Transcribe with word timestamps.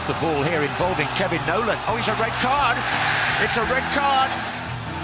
Off 0.00 0.08
the 0.08 0.24
ball 0.24 0.42
here 0.48 0.62
involving 0.62 1.06
Kevin 1.20 1.44
Nolan. 1.44 1.76
Oh, 1.84 2.00
it's 2.00 2.08
a 2.08 2.16
red 2.16 2.32
card. 2.40 2.72
It's 3.44 3.60
a 3.60 3.66
red 3.68 3.84
card. 3.92 4.32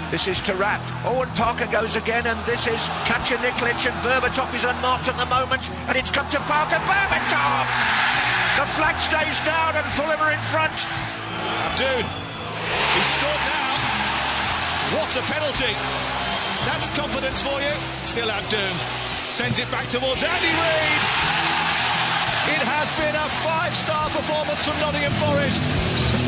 This 0.09 0.25
is 0.25 0.41
Taarabt. 0.41 0.81
Owen 1.05 1.29
Parker 1.37 1.69
goes 1.69 1.95
again, 1.95 2.25
and 2.25 2.39
this 2.49 2.65
is 2.65 2.81
Kacaniklic, 3.05 3.77
and 3.85 3.93
Berbatov 4.01 4.49
is 4.57 4.65
unmarked 4.65 5.05
at 5.05 5.13
the 5.21 5.29
moment, 5.29 5.61
and 5.85 5.93
it's 5.93 6.09
come 6.09 6.25
to 6.33 6.41
Parker. 6.49 6.81
Berbatov! 6.89 7.69
The 8.57 8.65
flag 8.73 8.97
stays 8.97 9.37
down, 9.45 9.77
and 9.77 9.85
Fulham 9.93 10.17
are 10.17 10.33
in 10.33 10.41
front. 10.49 10.73
Abdoun. 11.69 12.01
He's 12.97 13.05
scored 13.05 13.43
now. 13.53 14.97
What 14.97 15.13
a 15.13 15.21
penalty. 15.29 15.77
That's 16.65 16.89
confidence 16.89 17.45
for 17.45 17.61
you. 17.61 17.75
Still 18.09 18.33
Abdoun. 18.33 18.73
Sends 19.29 19.59
it 19.59 19.69
back 19.69 19.89
towards 19.93 20.23
Andy 20.25 20.49
Reid. 20.57 21.36
Has 22.87 22.95
been 22.95 23.15
a 23.15 23.27
five-star 23.43 24.09
performance 24.11 24.65
from 24.65 24.79
Nottingham 24.79 25.11
Forest. 25.11 26.26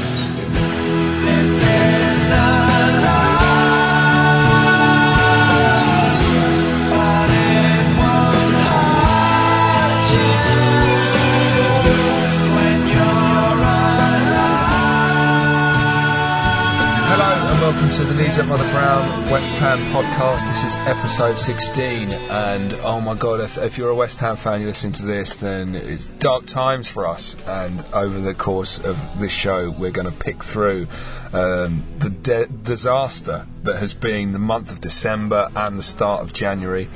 To 18.00 18.06
the 18.06 18.14
Knees 18.14 18.40
Up 18.40 18.48
Mother 18.48 18.64
Brown 18.72 19.30
West 19.30 19.52
Ham 19.56 19.78
podcast. 19.94 20.48
This 20.48 20.64
is 20.64 20.78
episode 20.88 21.38
16, 21.38 22.14
and 22.14 22.74
oh 22.76 23.02
my 23.02 23.14
god, 23.14 23.42
if, 23.42 23.58
if 23.58 23.78
you're 23.78 23.90
a 23.90 23.96
West 23.96 24.22
Ham 24.22 24.38
fan, 24.38 24.62
you're 24.62 24.70
listening 24.70 24.94
to 24.94 25.06
this, 25.06 25.36
then 25.36 25.76
it's 25.76 26.08
dark 26.08 26.46
times 26.46 26.88
for 26.88 27.06
us. 27.06 27.36
And 27.46 27.84
over 27.92 28.22
the 28.22 28.34
course 28.34 28.80
of 28.80 29.20
this 29.20 29.34
show, 29.34 29.70
we're 29.72 29.92
going 29.92 30.10
to 30.10 30.18
pick 30.18 30.46
through 30.46 30.88
um, 31.34 31.84
the 31.98 32.10
de- 32.10 32.48
disaster 32.48 33.46
that 33.64 33.80
has 33.80 33.94
been 33.94 34.32
the 34.32 34.40
month 34.40 34.72
of 34.72 34.80
December 34.80 35.50
and 35.54 35.78
the 35.78 35.84
start 35.84 36.22
of 36.22 36.32
January. 36.32 36.88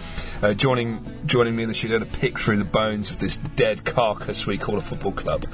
Uh, 0.41 0.53
joining 0.53 1.05
joining 1.25 1.55
me 1.55 1.63
in 1.63 1.69
the 1.69 1.75
studio 1.75 1.99
to 1.99 2.05
pick 2.05 2.37
through 2.37 2.57
the 2.57 2.65
bones 2.65 3.11
of 3.11 3.19
this 3.19 3.37
dead 3.55 3.85
carcass 3.85 4.45
we 4.45 4.57
call 4.57 4.77
a 4.77 4.81
football 4.81 5.13
club. 5.13 5.45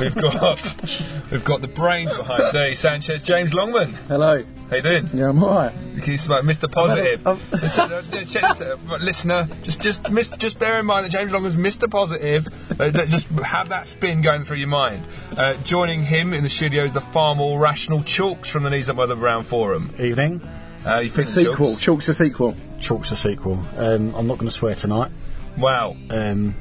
We've 0.00 0.14
got 0.14 0.74
we've 1.30 1.44
got 1.44 1.60
the 1.62 1.68
brains 1.68 2.12
behind 2.12 2.52
Dave 2.52 2.76
Sanchez, 2.76 3.22
James 3.22 3.54
Longman. 3.54 3.94
Hello. 4.06 4.44
How 4.70 4.76
you 4.76 4.82
doing? 4.82 5.08
Yeah, 5.12 5.28
I'm 5.28 5.42
alright. 5.42 5.72
Can 6.02 6.10
you 6.12 6.16
smell 6.16 6.42
Mr. 6.42 6.70
Positive? 6.70 7.26
I'm- 7.26 7.38
Listen, 7.52 7.92
uh, 7.92 8.02
yeah, 8.12 8.24
check 8.24 8.42
this 8.42 8.62
out, 8.62 8.80
listener, 9.00 9.48
just 9.62 9.80
just 9.80 10.10
miss, 10.10 10.30
just 10.30 10.58
bear 10.58 10.80
in 10.80 10.86
mind 10.86 11.04
that 11.04 11.10
James 11.12 11.30
Long 11.32 11.44
is 11.44 11.54
Mr. 11.54 11.88
Positive. 11.90 12.48
Uh, 12.80 12.90
just 13.06 13.28
have 13.28 13.68
that 13.68 13.86
spin 13.86 14.22
going 14.22 14.44
through 14.44 14.56
your 14.56 14.68
mind. 14.68 15.04
Uh, 15.36 15.54
joining 15.64 16.02
him 16.02 16.32
in 16.32 16.42
the 16.42 16.48
studio 16.48 16.84
is 16.84 16.92
the 16.94 17.00
far 17.00 17.34
more 17.34 17.60
rational 17.60 18.02
Chalks 18.02 18.48
from 18.48 18.62
the 18.64 18.70
Knees 18.70 18.88
Up 18.88 18.96
Mother 18.96 19.14
Brown 19.16 19.44
Forum. 19.44 19.94
Evening. 20.00 20.40
Uh, 20.86 21.00
you 21.00 21.10
The 21.10 21.24
sequel. 21.24 21.76
Chalks? 21.76 21.80
Chalk's 21.80 22.08
a 22.08 22.14
sequel. 22.14 22.56
Chalk's 22.80 23.12
a 23.12 23.16
sequel. 23.16 23.58
Um, 23.76 24.14
I'm 24.14 24.26
not 24.26 24.38
going 24.38 24.48
to 24.50 24.54
swear 24.56 24.74
tonight. 24.74 25.10
Wow, 25.58 25.96
Um, 26.10 26.56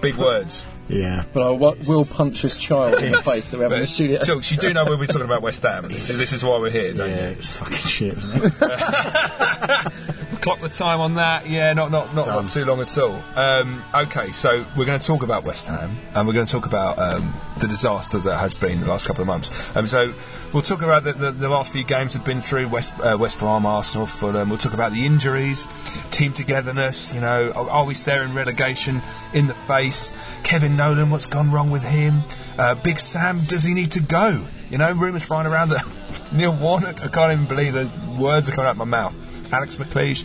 big 0.00 0.16
words. 0.16 0.66
Yeah. 0.88 1.24
But 1.32 1.42
I 1.42 1.50
wa- 1.50 1.74
will 1.86 2.04
punch 2.04 2.42
this 2.42 2.56
child 2.56 3.02
in 3.02 3.12
the 3.12 3.22
face 3.22 3.50
that 3.50 3.58
we 3.58 3.62
have 3.64 3.72
in 3.72 3.80
the 3.80 3.86
studio. 3.86 4.22
Chalks, 4.24 4.50
you 4.50 4.56
do 4.58 4.72
know 4.72 4.84
we'll 4.84 4.96
be 4.98 5.06
talking 5.06 5.22
about 5.22 5.42
West 5.42 5.62
Ham. 5.62 5.88
This 5.88 6.08
is, 6.10 6.18
this 6.18 6.32
is 6.32 6.44
why 6.44 6.58
we're 6.58 6.70
here, 6.70 6.92
don't 6.94 7.10
Yeah, 7.10 7.28
you? 7.30 7.36
it's 7.36 7.46
fucking 7.46 7.76
shit, 7.76 8.16
isn't 8.16 8.44
it? 8.44 8.52
Clock 10.42 10.60
the 10.60 10.68
time 10.68 11.00
on 11.00 11.14
that. 11.14 11.48
Yeah, 11.48 11.72
not 11.72 11.90
not 11.90 12.14
not, 12.14 12.26
not 12.28 12.48
too 12.50 12.64
long 12.64 12.80
at 12.80 12.96
all. 12.98 13.20
Um, 13.34 13.82
okay, 13.94 14.30
so 14.32 14.64
we're 14.76 14.84
going 14.84 15.00
to 15.00 15.06
talk 15.06 15.22
about 15.24 15.42
West 15.44 15.66
Ham, 15.66 15.96
and 16.14 16.26
we're 16.26 16.34
going 16.34 16.46
to 16.46 16.52
talk 16.52 16.66
about 16.66 16.98
um, 16.98 17.34
the 17.58 17.66
disaster 17.66 18.18
that 18.18 18.38
has 18.38 18.54
been 18.54 18.80
the 18.80 18.86
last 18.86 19.06
couple 19.06 19.22
of 19.22 19.26
months. 19.26 19.74
Um, 19.76 19.86
so 19.88 20.12
we'll 20.56 20.62
talk 20.62 20.80
about 20.80 21.04
the, 21.04 21.12
the, 21.12 21.32
the 21.32 21.50
last 21.50 21.70
few 21.70 21.84
games 21.84 22.14
have 22.14 22.24
been 22.24 22.40
through 22.40 22.66
West 22.68 22.94
uh, 23.00 23.14
West 23.20 23.38
Brom, 23.38 23.66
Arsenal, 23.66 24.06
Fulham. 24.06 24.48
We'll 24.48 24.56
talk 24.56 24.72
about 24.72 24.90
the 24.90 25.04
injuries, 25.04 25.68
team 26.10 26.32
togetherness. 26.32 27.12
You 27.12 27.20
know, 27.20 27.52
are, 27.52 27.84
we 27.84 27.92
staring 27.92 28.32
relegation 28.32 29.02
in 29.34 29.48
the 29.48 29.54
face? 29.54 30.14
Kevin 30.44 30.74
Nolan, 30.74 31.10
what's 31.10 31.26
gone 31.26 31.50
wrong 31.50 31.70
with 31.70 31.82
him? 31.82 32.22
Uh, 32.56 32.74
Big 32.74 32.98
Sam, 33.00 33.44
does 33.44 33.64
he 33.64 33.74
need 33.74 33.92
to 33.92 34.00
go? 34.00 34.46
You 34.70 34.78
know, 34.78 34.90
rumours 34.92 35.24
flying 35.24 35.46
around 35.46 35.68
that 35.68 35.84
Neil 36.32 36.56
Warnock. 36.56 37.02
I 37.02 37.08
can't 37.08 37.32
even 37.34 37.44
believe 37.44 37.74
the 37.74 37.90
words 38.18 38.48
are 38.48 38.52
coming 38.52 38.68
out 38.68 38.72
of 38.72 38.78
my 38.78 38.84
mouth. 38.86 39.52
Alex 39.52 39.76
McLeish. 39.76 40.24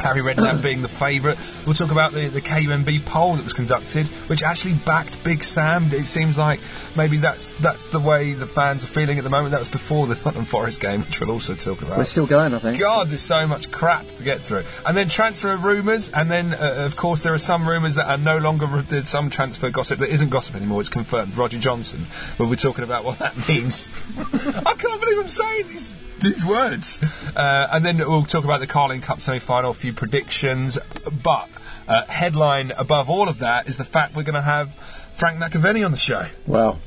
Harry 0.00 0.20
Redknapp 0.20 0.62
being 0.62 0.82
the 0.82 0.88
favourite. 0.88 1.38
We'll 1.66 1.74
talk 1.74 1.90
about 1.90 2.12
the, 2.12 2.28
the 2.28 2.40
KUMB 2.40 3.04
poll 3.04 3.34
that 3.34 3.44
was 3.44 3.52
conducted, 3.52 4.08
which 4.28 4.42
actually 4.42 4.74
backed 4.74 5.22
Big 5.24 5.44
Sam. 5.44 5.92
It 5.92 6.06
seems 6.06 6.38
like 6.38 6.60
maybe 6.96 7.18
that's 7.18 7.52
that's 7.52 7.86
the 7.86 8.00
way 8.00 8.32
the 8.32 8.46
fans 8.46 8.84
are 8.84 8.88
feeling 8.88 9.18
at 9.18 9.24
the 9.24 9.30
moment. 9.30 9.52
That 9.52 9.60
was 9.60 9.68
before 9.68 10.06
the 10.06 10.14
Nottingham 10.14 10.44
Forest 10.44 10.80
game, 10.80 11.02
which 11.02 11.20
we'll 11.20 11.30
also 11.30 11.54
talk 11.54 11.82
about. 11.82 11.98
We're 11.98 12.04
still 12.04 12.26
going, 12.26 12.54
I 12.54 12.58
think. 12.58 12.78
God, 12.78 13.08
there's 13.08 13.20
so 13.22 13.46
much 13.46 13.70
crap 13.70 14.06
to 14.16 14.22
get 14.22 14.40
through. 14.40 14.64
And 14.86 14.96
then 14.96 15.08
transfer 15.08 15.56
rumours, 15.56 16.10
and 16.10 16.30
then, 16.30 16.54
uh, 16.54 16.84
of 16.86 16.96
course, 16.96 17.22
there 17.22 17.34
are 17.34 17.38
some 17.38 17.68
rumours 17.68 17.96
that 17.96 18.06
are 18.06 18.18
no 18.18 18.38
longer, 18.38 18.66
there's 18.82 19.08
some 19.08 19.30
transfer 19.30 19.70
gossip 19.70 19.98
that 20.00 20.10
isn't 20.10 20.30
gossip 20.30 20.56
anymore, 20.56 20.80
it's 20.80 20.88
confirmed. 20.88 21.36
Roger 21.36 21.58
Johnson, 21.58 22.06
but 22.36 22.48
we're 22.48 22.56
talking 22.56 22.84
about 22.84 23.04
what 23.04 23.18
that 23.18 23.36
means. 23.48 23.92
I 24.16 24.74
can't 24.74 25.00
believe 25.00 25.18
I'm 25.18 25.28
saying 25.28 25.68
these, 25.68 25.92
these 26.20 26.44
words. 26.44 27.00
Uh, 27.36 27.68
and 27.70 27.84
then 27.84 27.98
we'll 27.98 28.24
talk 28.24 28.44
about 28.44 28.60
the 28.60 28.66
Carling 28.66 29.00
Cup 29.00 29.20
semi 29.20 29.38
final, 29.38 29.70
a 29.70 29.74
few 29.74 29.92
predictions, 29.92 30.78
but 31.22 31.48
uh, 31.86 32.04
headline 32.06 32.70
above 32.72 33.08
all 33.10 33.28
of 33.28 33.38
that 33.38 33.66
is 33.68 33.76
the 33.76 33.84
fact 33.84 34.14
we're 34.14 34.22
going 34.22 34.34
to 34.34 34.42
have 34.42 34.74
Frank 35.14 35.38
McAvenny 35.40 35.84
on 35.84 35.90
the 35.90 35.96
show. 35.96 36.26
Wow. 36.46 36.78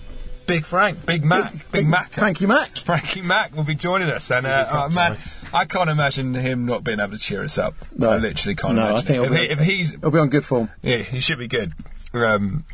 Big 0.48 0.66
Frank, 0.66 1.06
Big 1.06 1.24
Mac, 1.24 1.72
Big, 1.72 1.88
Mac. 1.88 2.12
Thank 2.12 2.42
you, 2.42 2.48
Mac. 2.48 2.76
Frankie 2.80 3.22
Mack 3.22 3.56
will 3.56 3.64
be 3.64 3.76
joining 3.76 4.10
us, 4.10 4.32
and 4.32 4.46
uh, 4.46 4.68
oh, 4.70 4.90
man, 4.90 5.18
I 5.54 5.64
can't 5.66 5.90
imagine 5.90 6.34
him 6.34 6.66
not 6.66 6.84
being 6.84 7.00
able 7.00 7.12
to 7.14 7.18
cheer 7.20 7.44
us 7.44 7.58
up. 7.58 7.76
No. 7.96 8.10
I 8.10 8.18
literally 8.18 8.56
can't 8.56 8.76
No, 8.76 8.82
I 8.82 8.90
imagine. 8.90 9.06
think 9.06 9.18
if, 9.20 9.32
it'll 9.32 9.38
he, 9.38 9.48
be- 9.48 9.54
if 9.54 9.60
he's, 9.60 9.94
It'll 9.94 10.12
be 10.12 10.20
on 10.20 10.30
good 10.30 10.44
form. 10.44 10.70
yeah, 10.82 10.98
he 11.04 11.20
should 11.22 11.38
be 11.40 11.48
good. 11.48 11.72
Um, 12.14 12.66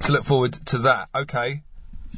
so 0.00 0.12
look 0.12 0.24
forward 0.24 0.52
to 0.66 0.78
that. 0.78 1.08
Okay, 1.14 1.62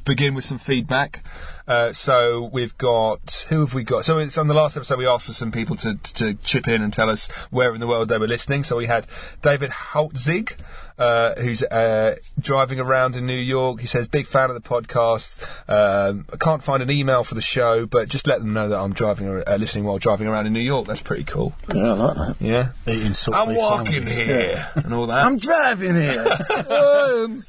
begin 0.05 0.35
with 0.35 0.45
some 0.45 0.59
feedback. 0.59 1.25
Uh, 1.67 1.93
so 1.93 2.51
we've 2.53 2.77
got 2.79 3.47
who 3.49 3.61
have 3.61 3.75
we 3.75 3.85
got? 3.85 4.05
So 4.05 4.19
it's 4.19 4.39
on 4.39 4.49
the 4.49 4.55
last 4.55 4.77
episode 4.77 4.99
we 4.99 5.07
asked 5.07 5.27
for 5.27 5.33
some 5.33 5.53
people 5.53 5.77
to, 5.77 5.95
to 5.95 6.35
chip 6.35 6.67
in 6.67 6.83
and 6.83 6.93
tell 6.93 7.09
us 7.09 7.31
where 7.51 7.73
in 7.75 7.81
the 7.81 7.87
world 7.87 8.09
they 8.09 8.19
were 8.19 8.27
listening. 8.27 8.65
So 8.65 8.77
we 8.77 8.87
had 8.87 9.07
David 9.43 9.71
Haltzig, 9.71 10.59
uh, 11.01 11.35
who's 11.41 11.63
uh, 11.63 12.17
driving 12.39 12.79
around 12.79 13.17
in 13.17 13.25
New 13.27 13.33
York. 13.35 13.81
He 13.81 13.87
says 13.87 14.07
big 14.07 14.27
fan 14.27 14.51
of 14.51 14.55
the 14.55 14.69
podcast. 14.69 15.43
Um, 15.67 16.27
I 16.31 16.37
can't 16.37 16.63
find 16.63 16.83
an 16.83 16.91
email 16.91 17.25
for 17.25 17.35
the 17.35 17.41
show, 17.41 17.87
but 17.87 18.09
just 18.09 18.27
let 18.27 18.41
them 18.41 18.53
know 18.53 18.69
that 18.69 18.79
I'm 18.79 18.93
driving, 18.93 19.29
ar- 19.29 19.45
uh, 19.47 19.57
listening 19.57 19.85
while 19.85 19.97
driving 19.99 20.29
around 20.29 20.47
in 20.47 20.53
New 20.53 20.61
York. 20.61 20.87
That's 20.87 21.03
pretty 21.03 21.25
cool. 21.25 21.55
Yeah, 21.75 21.83
I 21.83 21.93
like 21.93 22.17
that. 22.17 22.37
Yeah. 22.39 22.73
Eating 22.87 23.15
salt 23.15 23.35
I'm 23.37 23.49
beef 23.49 23.57
walking 23.57 23.87
sandwiches. 23.87 24.27
here 24.27 24.69
and 24.75 24.93
all 24.93 25.07
that. 25.07 25.25
I'm 25.25 25.39
driving 25.39 25.95
here. 25.95 26.27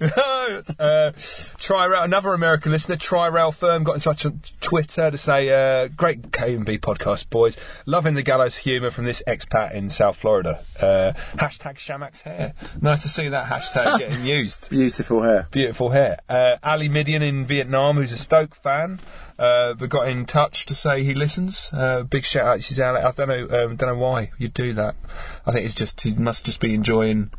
uh, 0.79 1.11
Tyrell, 1.59 2.03
another 2.03 2.33
American 2.33 2.71
listener, 2.71 2.95
Try 2.95 3.27
Rail 3.27 3.51
Firm, 3.51 3.83
got 3.83 3.95
in 3.95 4.01
touch 4.01 4.25
on 4.25 4.39
Twitter 4.61 5.11
to 5.11 5.17
say, 5.17 5.49
uh, 5.49 5.87
"Great 5.89 6.31
KMB 6.31 6.79
podcast, 6.79 7.29
boys. 7.29 7.57
Loving 7.85 8.13
the 8.13 8.23
gallows 8.23 8.55
humour 8.55 8.91
from 8.91 9.05
this 9.05 9.21
expat 9.27 9.73
in 9.73 9.89
South 9.89 10.15
Florida." 10.15 10.63
Uh, 10.81 11.11
hashtag 11.35 11.75
Shamak's 11.75 12.21
hair. 12.21 12.53
Nice 12.81 13.01
to 13.01 13.09
see 13.09 13.27
that 13.27 13.40
hashtag 13.45 13.99
getting 13.99 14.25
used. 14.25 14.69
Beautiful 14.69 15.21
hair. 15.21 15.47
Beautiful 15.51 15.89
hair. 15.89 16.19
Uh, 16.29 16.57
Ali 16.63 16.89
Midian 16.89 17.21
in 17.21 17.45
Vietnam, 17.45 17.97
who's 17.97 18.11
a 18.11 18.17
Stoke 18.17 18.55
fan, 18.55 18.99
uh, 19.39 19.73
but 19.73 19.89
got 19.89 20.07
in 20.07 20.25
touch 20.25 20.65
to 20.67 20.75
say 20.75 21.03
he 21.03 21.13
listens. 21.13 21.71
Uh, 21.73 22.03
big 22.03 22.25
shout 22.25 22.45
out. 22.45 22.63
She's 22.63 22.79
Ali. 22.79 23.01
I 23.01 23.11
don't 23.11 23.27
know. 23.27 23.65
Um, 23.65 23.75
don't 23.75 23.89
know 23.89 23.97
why 23.97 24.31
you'd 24.37 24.53
do 24.53 24.73
that. 24.73 24.95
I 25.45 25.51
think 25.51 25.65
it's 25.65 25.75
just 25.75 26.01
he 26.01 26.13
must 26.13 26.45
just 26.45 26.59
be 26.59 26.73
enjoying. 26.73 27.31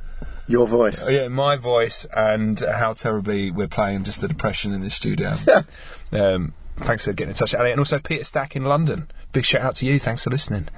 Your 0.48 0.66
voice. 0.66 1.08
Yeah, 1.08 1.28
my 1.28 1.56
voice 1.56 2.04
and 2.14 2.58
how 2.58 2.94
terribly 2.94 3.50
we're 3.50 3.68
playing 3.68 4.04
just 4.04 4.20
the 4.20 4.28
depression 4.28 4.72
in 4.72 4.82
this 4.82 4.94
studio. 4.94 5.36
um, 6.12 6.52
thanks 6.78 7.04
for 7.04 7.12
getting 7.12 7.30
in 7.30 7.36
touch, 7.36 7.54
Ali. 7.54 7.70
And 7.70 7.78
also 7.78 7.98
Peter 8.00 8.24
Stack 8.24 8.56
in 8.56 8.64
London. 8.64 9.08
Big 9.32 9.44
shout 9.44 9.62
out 9.62 9.76
to 9.76 9.86
you. 9.86 9.98
Thanks 9.98 10.24
for 10.24 10.30
listening. 10.30 10.68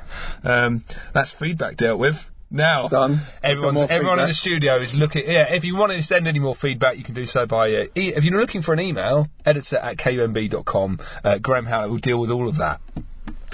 Um, 0.44 0.85
that's 1.12 1.32
feedback 1.32 1.77
dealt 1.77 1.99
with. 1.99 2.31
Now, 2.55 2.87
Done. 2.89 3.21
Everyone's, 3.43 3.81
Got 3.81 3.89
more 3.89 3.93
everyone 3.93 4.21
in 4.21 4.29
the 4.29 4.35
studio 4.35 4.77
is 4.77 4.95
looking. 4.95 5.25
Yeah, 5.29 5.53
if 5.53 5.65
you 5.65 5.75
want 5.77 5.91
to 5.93 6.01
send 6.03 6.29
any 6.29 6.39
more 6.39 6.55
feedback, 6.55 6.97
you 6.97 7.03
can 7.03 7.15
do 7.15 7.27
so 7.27 7.47
by. 7.47 7.75
Uh, 7.75 7.85
e- 7.97 8.15
if 8.17 8.23
you're 8.25 8.41
looking 8.41 8.62
for 8.62 8.73
an 8.73 8.79
email, 8.81 9.27
editor 9.45 9.77
at 9.79 9.97
kumb.com. 9.99 11.01
Uh, 11.25 11.39
Graham 11.39 11.67
Howlett 11.67 11.91
will 11.91 11.99
deal 11.99 12.19
with 12.19 12.31
all 12.31 12.47
of 12.49 12.59
that. 12.59 12.81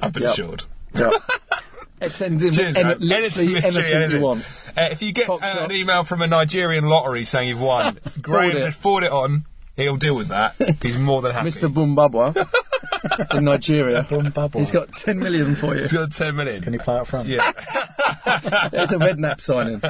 I've 0.03 0.13
been 0.13 0.25
Yep. 0.25 0.33
assured. 0.33 0.65
Yeah. 0.95 1.11
Send 2.09 2.41
him 2.43 2.53
Cheers, 2.53 2.77
any, 2.77 2.95
literally 2.95 3.57
Anything, 3.57 3.57
anything, 3.57 3.85
anything. 3.85 4.11
you 4.13 4.21
want. 4.21 4.41
Uh, 4.77 4.89
if 4.91 5.03
you 5.03 5.13
get 5.13 5.29
uh, 5.29 5.37
an 5.43 5.73
email 5.73 6.03
from 6.05 6.23
a 6.23 6.27
Nigerian 6.27 6.85
lottery 6.85 7.25
saying 7.25 7.49
you've 7.49 7.61
won, 7.61 7.99
Graham 8.23 8.57
it. 8.57 8.61
just 8.61 8.79
forward 8.79 9.05
it 9.05 9.13
on. 9.13 9.45
He'll 9.81 9.97
deal 9.97 10.15
with 10.15 10.29
that. 10.29 10.55
He's 10.83 10.99
more 10.99 11.23
than 11.23 11.33
happy. 11.33 11.49
Mr. 11.51 11.73
Bumbabwa 11.73 12.47
in 13.35 13.45
Nigeria. 13.45 14.03
Bumbabwa. 14.03 14.59
He's 14.59 14.73
got 14.73 14.95
10 14.95 15.19
million 15.19 15.55
for 15.55 15.75
you. 15.75 15.83
He's 15.83 15.93
got 15.93 16.13
10 16.13 16.37
million. 16.37 16.63
Can 16.63 16.73
you 16.73 16.79
play 16.79 16.99
up 16.99 17.07
front? 17.07 17.29
Yeah. 17.29 17.51
There's 18.71 18.93
a 18.93 18.99
red 18.99 19.17
Redknapp 19.17 19.41
signing. 19.41 19.81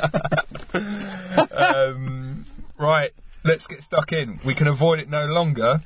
um, 1.52 2.44
right. 2.78 3.10
let's 3.44 3.66
get 3.66 3.82
stuck 3.82 4.12
in. 4.12 4.38
We 4.44 4.54
can 4.54 4.68
avoid 4.68 5.00
it 5.00 5.08
no 5.08 5.26
longer. 5.26 5.80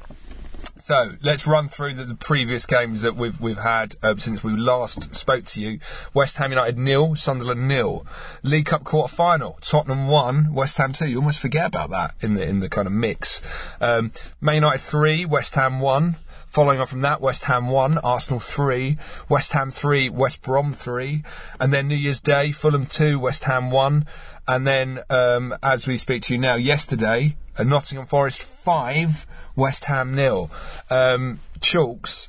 So 0.85 1.13
let's 1.23 1.47
run 1.47 1.69
through 1.69 1.95
the, 1.95 2.05
the 2.05 2.15
previous 2.15 2.67
games 2.67 3.01
that 3.01 3.17
we've 3.17 3.41
we've 3.41 3.57
had 3.57 3.97
um, 4.03 4.19
since 4.19 4.45
we 4.45 4.55
last 4.55 5.15
spoke 5.15 5.47
to 5.47 5.63
you. 5.63 5.79
West 6.13 6.37
Ham 6.37 6.51
United 6.51 6.77
nil, 6.77 7.15
Sunderland 7.15 7.67
nil. 7.67 8.07
League 8.43 8.67
Cup 8.67 8.85
quarter 8.85 9.11
final, 9.11 9.57
Tottenham 9.63 10.09
one, 10.09 10.53
West 10.53 10.77
Ham 10.77 10.93
two. 10.93 11.09
You 11.09 11.21
almost 11.21 11.41
forget 11.41 11.65
about 11.65 11.89
that 11.89 12.15
in 12.21 12.35
the 12.35 12.43
in 12.43 12.59
the 12.59 12.69
kind 12.69 12.87
of 12.87 12.93
mix. 12.93 13.41
Um, 13.81 14.13
Man 14.43 14.57
United 14.57 14.83
three, 14.83 15.25
West 15.25 15.55
Ham 15.55 15.81
one. 15.81 16.17
Following 16.49 16.81
on 16.81 16.87
from 16.87 17.01
that, 17.01 17.21
West 17.21 17.47
Ham 17.47 17.67
1, 17.67 17.99
Arsenal 17.99 18.39
3, 18.39 18.97
West 19.29 19.55
Ham 19.55 19.73
3, 19.73 20.09
West 20.11 20.41
Brom 20.41 20.73
3, 20.73 21.25
and 21.59 21.73
then 21.73 21.89
New 21.89 21.97
Year's 21.97 22.21
Day, 22.21 22.53
Fulham 22.53 22.87
2, 22.87 23.19
West 23.19 23.43
Ham 23.43 23.73
1, 23.73 24.07
and 24.47 24.65
then 24.65 25.01
um, 25.11 25.53
as 25.65 25.89
we 25.89 25.97
speak 25.97 26.23
to 26.23 26.35
you 26.35 26.39
now, 26.39 26.55
yesterday, 26.55 27.35
uh, 27.59 27.65
Nottingham 27.65 28.07
Forest 28.07 28.45
5, 28.45 29.27
West 29.56 29.85
Ham 29.87 30.15
nil. 30.15 30.51
Um, 30.91 31.41
Chalks, 31.61 32.29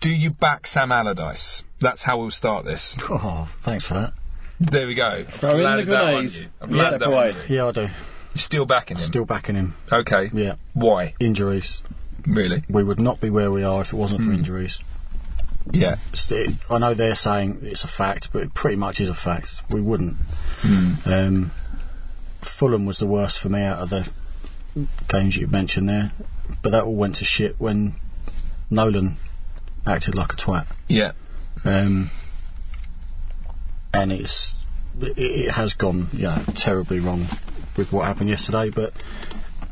do 0.00 0.10
you 0.10 0.30
back 0.30 0.66
Sam 0.66 0.90
Allardyce? 0.92 1.64
That's 1.80 2.02
how 2.02 2.18
we'll 2.18 2.30
start 2.30 2.64
this. 2.64 2.96
Oh, 3.10 3.48
thanks 3.60 3.84
for 3.84 3.94
that. 3.94 4.12
There 4.60 4.86
we 4.88 4.94
go. 4.94 5.24
Throw 5.28 5.50
in 5.52 5.56
the 5.58 5.62
that 5.62 5.78
on 5.78 5.84
grenades. 6.14 6.44
I've 6.60 6.70
Yeah. 6.70 6.86
Step 6.88 7.00
that 7.00 7.08
away. 7.08 7.36
you. 7.48 7.56
Yeah, 7.56 7.66
I 7.68 7.72
do. 7.72 7.80
You're 7.82 7.90
still 8.34 8.64
backing 8.66 8.96
him. 8.96 9.04
Still 9.04 9.24
backing 9.24 9.54
him. 9.54 9.74
Okay. 9.92 10.30
Yeah. 10.34 10.54
Why? 10.74 11.14
Injuries. 11.20 11.80
Really? 12.26 12.64
We 12.68 12.82
would 12.82 12.98
not 12.98 13.20
be 13.20 13.30
where 13.30 13.50
we 13.52 13.62
are 13.62 13.80
if 13.82 13.92
it 13.92 13.96
wasn't 13.96 14.22
for 14.22 14.32
injuries. 14.32 14.80
Yeah. 15.72 15.96
St- 16.12 16.56
I 16.68 16.78
know 16.78 16.92
they're 16.94 17.14
saying 17.14 17.60
it's 17.62 17.84
a 17.84 17.88
fact, 17.88 18.30
but 18.32 18.42
it 18.42 18.54
pretty 18.54 18.76
much 18.76 19.00
is 19.00 19.08
a 19.08 19.14
fact. 19.14 19.62
We 19.70 19.80
wouldn't. 19.80 20.16
Hmm. 20.62 20.92
Um, 21.06 21.50
Fulham 22.42 22.84
was 22.84 22.98
the 22.98 23.06
worst 23.06 23.38
for 23.38 23.48
me 23.48 23.62
out 23.62 23.78
of 23.78 23.90
the 23.90 24.08
games 25.08 25.36
you 25.36 25.46
mentioned 25.46 25.88
there, 25.88 26.12
but 26.68 26.76
that 26.76 26.84
all 26.84 26.94
went 26.94 27.16
to 27.16 27.24
shit 27.24 27.54
when 27.58 27.94
Nolan 28.70 29.16
acted 29.86 30.14
like 30.14 30.34
a 30.34 30.36
twat. 30.36 30.66
Yeah. 30.88 31.12
um, 31.64 32.10
and 33.94 34.12
it's 34.12 34.54
it, 35.00 35.16
it 35.18 35.50
has 35.52 35.72
gone 35.74 36.08
you 36.12 36.24
know 36.24 36.42
terribly 36.54 37.00
wrong 37.00 37.26
with 37.76 37.90
what 37.92 38.04
happened 38.06 38.28
yesterday. 38.28 38.68
But 38.70 38.92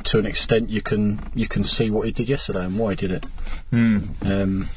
to 0.05 0.19
an 0.19 0.25
extent, 0.27 0.71
you 0.71 0.81
can 0.81 1.21
you 1.35 1.47
can 1.49 1.65
see 1.65 1.91
what 1.91 2.07
he 2.07 2.13
did 2.13 2.29
yesterday 2.29 2.65
and 2.65 2.79
why 2.79 2.93
he 2.93 2.97
did 2.97 3.11
it. 3.13 3.27
Um, 3.73 4.69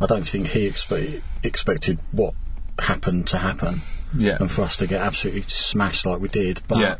I 0.00 0.06
don't 0.06 0.24
think 0.28 0.48
he 0.48 0.68
expe- 0.68 1.22
expected 1.42 1.98
what 2.12 2.34
happened 2.78 3.26
to 3.28 3.38
happen 3.38 3.80
Yeah. 4.14 4.36
and 4.38 4.50
for 4.50 4.62
us 4.62 4.76
to 4.76 4.86
get 4.86 5.00
absolutely 5.00 5.42
smashed 5.48 6.04
like 6.06 6.20
we 6.20 6.28
did. 6.28 6.60
But 6.68 6.78
Yeah. 6.78 6.96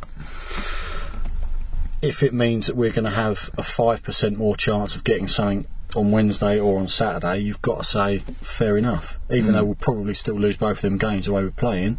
If 2.01 2.23
it 2.23 2.33
means 2.33 2.67
that 2.67 2.75
we're 2.75 2.91
going 2.91 3.03
to 3.05 3.09
have 3.11 3.49
a 3.57 3.63
five 3.63 4.03
percent 4.03 4.37
more 4.37 4.55
chance 4.55 4.95
of 4.95 5.03
getting 5.03 5.27
something 5.27 5.65
on 5.95 6.11
Wednesday 6.11 6.59
or 6.59 6.79
on 6.79 6.87
Saturday, 6.87 7.39
you've 7.39 7.61
got 7.61 7.79
to 7.79 7.83
say 7.83 8.19
fair 8.41 8.77
enough. 8.77 9.19
Even 9.31 9.53
though 9.53 9.63
we'll 9.65 9.75
probably 9.75 10.13
still 10.13 10.35
lose 10.35 10.55
both 10.57 10.77
of 10.77 10.81
them 10.81 10.97
games 10.97 11.25
the 11.25 11.33
way 11.33 11.43
we're 11.43 11.49
playing, 11.51 11.97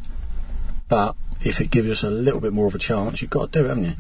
but 0.89 1.17
if 1.43 1.61
it 1.61 1.71
gives 1.71 1.89
us 1.89 2.03
a 2.03 2.11
little 2.11 2.41
bit 2.41 2.53
more 2.53 2.67
of 2.67 2.75
a 2.75 2.79
chance, 2.79 3.21
you've 3.21 3.31
got 3.31 3.53
to 3.53 3.59
do 3.59 3.65
it, 3.65 3.69
haven't 3.69 3.85
you? 3.85 3.95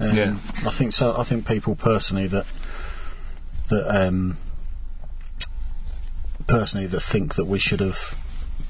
Um, 0.00 0.16
Yeah. 0.16 0.36
I 0.66 0.70
think 0.70 0.92
so. 0.92 1.16
I 1.16 1.24
think 1.24 1.46
people 1.46 1.74
personally 1.76 2.26
that 2.28 2.46
that 3.68 4.06
um, 4.06 4.36
personally 6.46 6.86
that 6.86 7.00
think 7.00 7.34
that 7.36 7.44
we 7.44 7.58
should 7.58 7.80
have 7.80 8.16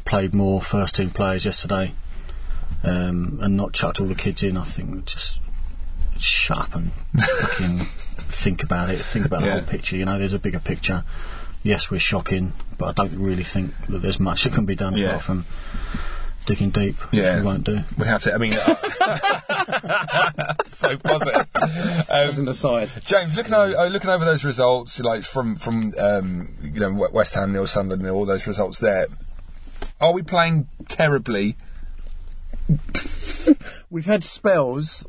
played 0.05 0.35
more 0.35 0.61
first 0.61 0.97
team 0.97 1.11
players 1.11 1.45
yesterday 1.45 1.93
um, 2.83 3.39
and 3.43 3.57
not 3.57 3.73
chucked 3.73 4.01
all 4.01 4.07
the 4.07 4.15
kids 4.15 4.43
in. 4.43 4.57
I 4.57 4.65
think 4.65 5.07
just 5.07 5.41
shut 6.25 6.59
up 6.59 6.75
and 6.75 6.93
fucking 6.93 7.79
think 7.79 8.63
about 8.63 8.91
it. 8.91 9.01
Think 9.01 9.27
about 9.27 9.43
Yeah. 9.43 9.57
the 9.57 9.61
whole 9.61 9.69
picture. 9.71 9.97
You 9.97 10.05
know, 10.05 10.19
there's 10.19 10.33
a 10.33 10.39
bigger 10.39 10.61
picture. 10.61 11.05
Yes, 11.63 11.91
we're 11.91 12.01
shocking, 12.01 12.53
but 12.79 12.99
I 12.99 13.07
don't 13.07 13.19
really 13.19 13.45
think 13.45 13.75
that 13.89 14.03
there's 14.03 14.19
much 14.19 14.45
that 14.45 14.53
can 14.53 14.65
be 14.67 14.75
done 14.75 14.97
Yeah. 14.97 15.09
apart 15.09 15.23
from 15.23 15.47
digging 16.47 16.71
deep, 16.71 16.97
Yeah. 17.13 17.35
which 17.35 17.41
we 17.43 17.47
won't 17.47 17.65
do. 17.65 17.81
We 17.97 18.07
have 18.07 18.23
to. 18.25 18.35
I 18.35 18.39
mean, 18.39 18.53
so 20.67 20.97
positive. 20.99 21.47
As 22.11 22.39
an 22.39 22.49
aside. 22.49 22.91
James, 23.05 23.37
looking 23.37 23.55
over, 23.55 23.77
uh, 23.77 23.87
looking 23.87 24.11
over 24.11 24.25
those 24.25 24.45
results, 24.45 24.99
like 25.01 25.23
from 25.23 25.55
from 25.57 25.93
um, 25.99 26.49
you 26.63 26.81
know 26.81 26.93
West 27.13 27.35
Ham 27.35 27.53
nil, 27.53 27.67
Sunderland 27.67 28.03
nil, 28.03 28.15
all 28.17 28.27
those 28.27 28.47
results 28.49 28.81
there. 28.81 29.07
Are 30.01 30.13
we 30.13 30.23
playing 30.23 30.67
terribly? 30.89 31.57
We've 33.91 34.07
had 34.07 34.25
spells 34.25 35.07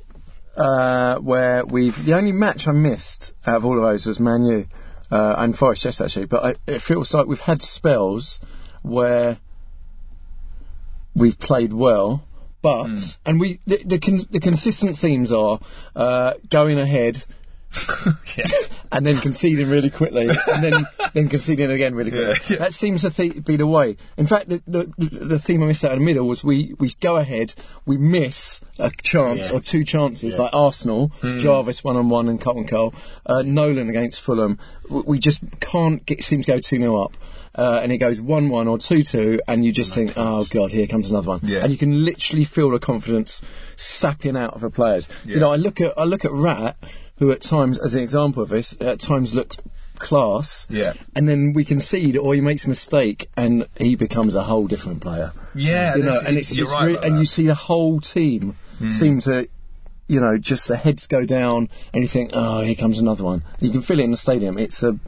uh, 0.55 1.17
where 1.17 1.65
we've. 1.65 2.05
The 2.05 2.13
only 2.13 2.31
match 2.31 2.67
I 2.67 2.71
missed 2.71 3.33
out 3.45 3.57
of 3.57 3.65
all 3.65 3.77
of 3.77 3.83
those 3.83 4.05
was 4.05 4.19
Man 4.19 4.45
U 4.45 4.67
uh, 5.11 5.35
and 5.37 5.57
Forest, 5.57 5.85
yes, 5.85 6.01
actually. 6.01 6.25
But 6.25 6.43
I, 6.43 6.55
it 6.71 6.81
feels 6.81 7.13
like 7.13 7.27
we've 7.27 7.39
had 7.39 7.61
spells 7.61 8.39
where 8.81 9.37
we've 11.15 11.37
played 11.39 11.73
well, 11.73 12.27
but 12.61 13.17
and 13.25 13.39
we 13.39 13.59
the 13.65 13.83
the, 13.83 13.99
con- 13.99 14.25
the 14.29 14.39
consistent 14.39 14.97
themes 14.97 15.31
are 15.31 15.59
uh, 15.95 16.33
going 16.49 16.79
ahead. 16.79 17.25
and 18.91 19.05
then 19.05 19.19
conceding 19.19 19.69
really 19.69 19.89
quickly, 19.89 20.29
and 20.29 20.63
then 20.63 20.87
then 21.13 21.29
conceding 21.29 21.71
again 21.71 21.95
really 21.95 22.11
quickly. 22.11 22.55
That 22.57 22.73
seems 22.73 23.01
to 23.01 23.09
th- 23.09 23.43
be 23.43 23.55
the 23.55 23.67
way. 23.67 23.97
In 24.17 24.25
fact, 24.27 24.49
the, 24.49 24.61
the, 24.67 24.93
the 24.97 25.39
theme 25.39 25.63
I 25.63 25.67
missed 25.67 25.83
out 25.85 25.93
in 25.93 25.99
the 25.99 26.05
middle 26.05 26.27
was 26.27 26.43
we, 26.43 26.75
we 26.79 26.89
go 26.99 27.17
ahead, 27.17 27.53
we 27.85 27.97
miss 27.97 28.61
a 28.79 28.91
chance 29.01 29.49
Yeah. 29.49 29.57
or 29.57 29.59
two 29.59 29.83
chances, 29.83 30.37
like 30.37 30.53
Arsenal, 30.53 31.11
Jarvis 31.21 31.83
one 31.83 31.95
on 31.95 32.09
one 32.09 32.29
and 32.29 32.39
Carlton 32.41 32.67
Cole, 32.67 32.93
uh, 33.25 33.41
Nolan 33.43 33.89
against 33.89 34.21
Fulham. 34.21 34.59
We 34.89 35.19
just 35.19 35.41
can't 35.59 36.05
get, 36.05 36.23
seem 36.23 36.41
to 36.41 36.47
go 36.47 36.59
2 36.59 36.77
0 36.77 36.95
up. 37.01 37.17
Uh, 37.55 37.79
and 37.83 37.91
it 37.91 37.99
goes 37.99 38.19
1 38.19 38.49
1 38.49 38.67
or 38.67 38.79
2 38.79 39.03
2, 39.03 39.41
and 39.47 39.63
you 39.63 39.71
just 39.71 39.93
think, 39.93 40.13
oh 40.17 40.43
god, 40.45 40.71
here 40.71 40.87
comes 40.87 41.11
another 41.11 41.27
one. 41.29 41.39
Yeah. 41.43 41.59
And 41.59 41.71
you 41.71 41.77
can 41.77 42.03
literally 42.03 42.45
feel 42.45 42.71
the 42.71 42.79
confidence 42.79 43.43
sapping 43.75 44.35
out 44.35 44.55
of 44.55 44.61
the 44.61 44.71
players. 44.71 45.07
Yeah. 45.23 45.35
You 45.35 45.39
know, 45.41 45.51
I 45.51 45.57
look 45.57 45.79
at 45.79 45.93
I 45.95 46.03
look 46.05 46.25
at 46.25 46.31
Rat, 46.31 46.75
who 47.17 47.31
at 47.31 47.41
times, 47.41 47.77
as 47.79 47.95
an 47.95 48.01
example 48.01 48.41
of 48.43 48.49
this, 48.49 48.75
at 48.81 48.99
times 48.99 49.33
looks 49.33 49.57
class. 49.99 50.65
Yeah. 50.69 50.93
And 51.15 51.29
then 51.29 51.53
we 51.53 51.63
concede, 51.63 52.17
or 52.17 52.33
he 52.33 52.41
makes 52.41 52.65
a 52.65 52.69
mistake, 52.69 53.29
and 53.37 53.67
he 53.77 53.95
becomes 53.95 54.35
a 54.35 54.43
whole 54.43 54.67
different 54.67 55.01
player. 55.01 55.31
Yeah, 55.55 55.95
You 55.95 56.03
know, 56.03 56.19
and 56.25 56.37
it's, 56.37 56.51
it's 56.51 56.71
right 56.71 56.87
re- 56.87 56.97
and 57.01 57.19
you 57.19 57.25
see 57.25 57.45
the 57.47 57.55
whole 57.55 57.99
team 57.99 58.55
seem 58.89 59.19
to. 59.21 59.47
You 60.05 60.19
know, 60.19 60.37
just 60.37 60.67
the 60.67 60.75
heads 60.75 61.07
go 61.07 61.23
down, 61.25 61.69
and 61.93 62.01
you 62.03 62.07
think, 62.07 62.31
"Oh, 62.33 62.61
here 62.61 62.75
comes 62.75 62.99
another 62.99 63.23
one." 63.23 63.41
You 63.61 63.71
can 63.71 63.81
feel 63.81 63.99
it 63.99 64.03
in 64.03 64.11
the 64.11 64.17
stadium. 64.17 64.57
It's 64.57 64.83
a, 64.83 64.99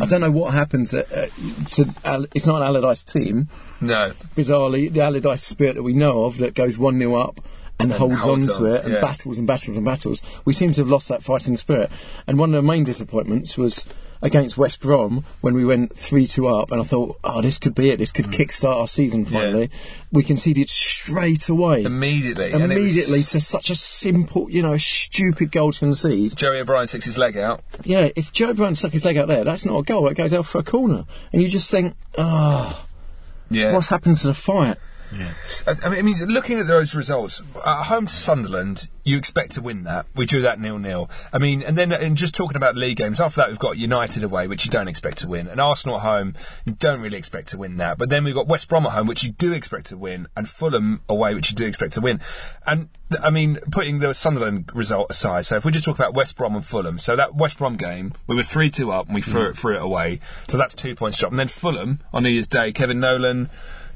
I 0.00 0.06
don't 0.06 0.22
know 0.22 0.30
what 0.30 0.54
happens 0.54 0.94
at, 0.94 1.12
uh, 1.12 1.26
to. 1.68 1.94
Al- 2.06 2.26
it's 2.34 2.46
not 2.46 2.62
an 2.62 2.68
Allardyce 2.68 3.04
team, 3.04 3.48
No. 3.82 4.12
bizarrely, 4.34 4.90
the 4.90 5.02
Allardyce 5.02 5.42
spirit 5.42 5.74
that 5.74 5.82
we 5.82 5.92
know 5.92 6.24
of 6.24 6.38
that 6.38 6.54
goes 6.54 6.78
1 6.78 6.98
0 6.98 7.14
up 7.16 7.40
and, 7.80 7.92
holds, 7.92 8.20
holds 8.20 8.48
on 8.58 8.62
to 8.64 8.74
it 8.74 8.84
and 8.84 8.94
yeah. 8.94 9.00
battles 9.00 9.38
and 9.38 9.46
battles 9.46 9.76
and 9.76 9.84
battles. 9.84 10.22
We 10.44 10.52
seem 10.52 10.72
to 10.74 10.80
have 10.82 10.88
lost 10.88 11.08
that 11.08 11.22
fighting 11.22 11.56
spirit. 11.56 11.90
And 12.26 12.38
one 12.38 12.54
of 12.54 12.62
the 12.62 12.66
main 12.66 12.84
disappointments 12.84 13.56
was 13.58 13.84
against 14.22 14.58
West 14.58 14.82
Brom 14.82 15.24
when 15.40 15.54
we 15.54 15.64
went 15.64 15.96
3 15.96 16.26
2 16.26 16.46
up, 16.46 16.70
and 16.70 16.78
I 16.78 16.84
thought, 16.84 17.18
oh, 17.24 17.40
this 17.40 17.56
could 17.56 17.74
be 17.74 17.88
it. 17.88 17.98
This 17.98 18.12
could 18.12 18.26
Mm. 18.26 18.34
kickstart 18.34 18.76
our 18.76 18.86
season 18.86 19.24
finally. 19.24 19.70
We 20.12 20.22
conceded 20.22 20.68
straight 20.68 21.48
away. 21.48 21.84
Immediately. 21.84 22.50
it 22.52 22.54
was- 22.54 22.62
Immediately 22.70 23.22
to 23.22 23.40
such 23.40 23.70
a 23.70 23.74
simple, 23.74 24.46
you 24.50 24.60
know, 24.60 24.76
stupid 24.76 25.50
goal 25.50 25.72
to 25.72 25.78
concede. 25.78 26.36
Joey 26.36 26.58
O'Brien 26.60 26.86
sticks 26.86 27.06
his 27.06 27.16
leg 27.16 27.38
out. 27.38 27.62
Yeah, 27.84 28.10
if 28.14 28.30
Joe 28.30 28.50
O'Brien 28.50 28.74
stuck 28.74 28.92
his 28.92 29.06
leg 29.06 29.16
out 29.16 29.28
there, 29.28 29.42
that's 29.42 29.64
not 29.64 29.78
a 29.78 29.82
goal. 29.84 30.06
It 30.08 30.18
goes 30.18 30.34
out 30.34 30.44
for 30.44 30.58
a 30.58 30.64
corner. 30.64 31.04
And 31.32 31.40
you 31.40 31.48
just 31.48 31.70
think, 31.70 31.94
oh, 32.18 32.84
Yeah. 33.50 33.72
what's 33.72 33.88
happened 33.88 34.16
to 34.18 34.26
the 34.26 34.34
fight? 34.34 34.76
I 35.66 35.98
I 35.98 36.02
mean, 36.02 36.26
looking 36.26 36.58
at 36.58 36.66
those 36.66 36.94
results, 36.94 37.42
at 37.66 37.84
home 37.84 38.06
to 38.06 38.12
Sunderland, 38.12 38.88
you 39.04 39.16
expect 39.16 39.52
to 39.52 39.62
win 39.62 39.84
that. 39.84 40.06
We 40.14 40.26
drew 40.26 40.42
that 40.42 40.60
nil-nil. 40.60 41.10
I 41.32 41.38
mean, 41.38 41.62
and 41.62 41.76
then 41.76 41.92
and 41.92 42.16
just 42.16 42.34
talking 42.34 42.56
about 42.56 42.76
league 42.76 42.96
games, 42.96 43.20
after 43.20 43.40
that 43.40 43.48
we've 43.48 43.58
got 43.58 43.76
United 43.76 44.22
away, 44.22 44.46
which 44.46 44.64
you 44.64 44.70
don't 44.70 44.88
expect 44.88 45.18
to 45.18 45.28
win, 45.28 45.48
and 45.48 45.60
Arsenal 45.60 45.96
at 45.96 46.02
home, 46.02 46.34
you 46.64 46.72
don't 46.72 47.00
really 47.00 47.16
expect 47.16 47.48
to 47.48 47.58
win 47.58 47.76
that. 47.76 47.98
But 47.98 48.08
then 48.08 48.24
we've 48.24 48.34
got 48.34 48.46
West 48.46 48.68
Brom 48.68 48.86
at 48.86 48.92
home, 48.92 49.06
which 49.06 49.24
you 49.24 49.32
do 49.32 49.52
expect 49.52 49.86
to 49.86 49.96
win, 49.96 50.28
and 50.36 50.48
Fulham 50.48 51.02
away, 51.08 51.34
which 51.34 51.50
you 51.50 51.56
do 51.56 51.64
expect 51.64 51.94
to 51.94 52.00
win. 52.00 52.20
And 52.66 52.88
I 53.22 53.30
mean, 53.30 53.58
putting 53.72 53.98
the 53.98 54.14
Sunderland 54.14 54.70
result 54.74 55.10
aside, 55.10 55.46
so 55.46 55.56
if 55.56 55.64
we 55.64 55.72
just 55.72 55.84
talk 55.84 55.98
about 55.98 56.14
West 56.14 56.36
Brom 56.36 56.54
and 56.54 56.64
Fulham, 56.64 56.98
so 56.98 57.16
that 57.16 57.34
West 57.34 57.58
Brom 57.58 57.76
game, 57.76 58.12
we 58.26 58.36
were 58.36 58.42
three-two 58.42 58.92
up 58.92 59.06
and 59.06 59.14
we 59.14 59.22
threw 59.22 59.48
it 59.48 59.54
mm. 59.54 59.58
threw 59.58 59.76
it 59.76 59.82
away, 59.82 60.20
so 60.48 60.56
that's 60.56 60.74
two 60.74 60.94
points 60.94 61.18
drop. 61.18 61.32
And 61.32 61.38
then 61.38 61.48
Fulham 61.48 61.98
on 62.12 62.22
New 62.22 62.28
Year's 62.28 62.46
Day, 62.46 62.72
Kevin 62.72 63.00
Nolan. 63.00 63.50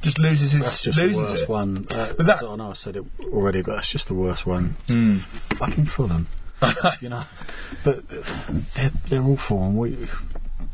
Just 0.04 0.18
loses 0.18 0.52
his 0.52 0.64
That's 0.64 0.82
just 0.82 0.96
the 0.98 1.06
loses 1.06 1.30
worst 1.32 1.42
it. 1.44 1.48
one. 1.48 1.86
Uh, 1.90 2.12
But 2.16 2.26
that- 2.26 2.42
I 2.44 2.56
know 2.56 2.70
I 2.70 2.74
said 2.74 2.96
it 2.96 3.04
already, 3.24 3.62
but 3.62 3.74
that's 3.76 3.90
just 3.90 4.06
the 4.08 4.14
worst 4.14 4.46
one. 4.46 4.74
Fucking 5.56 5.86
Fulham. 5.86 6.26
you 7.00 7.08
know, 7.08 7.24
but 7.84 8.04
they're 8.74 8.92
they're 9.08 9.22
awful, 9.22 9.62
and 9.64 9.76
we. 9.76 10.08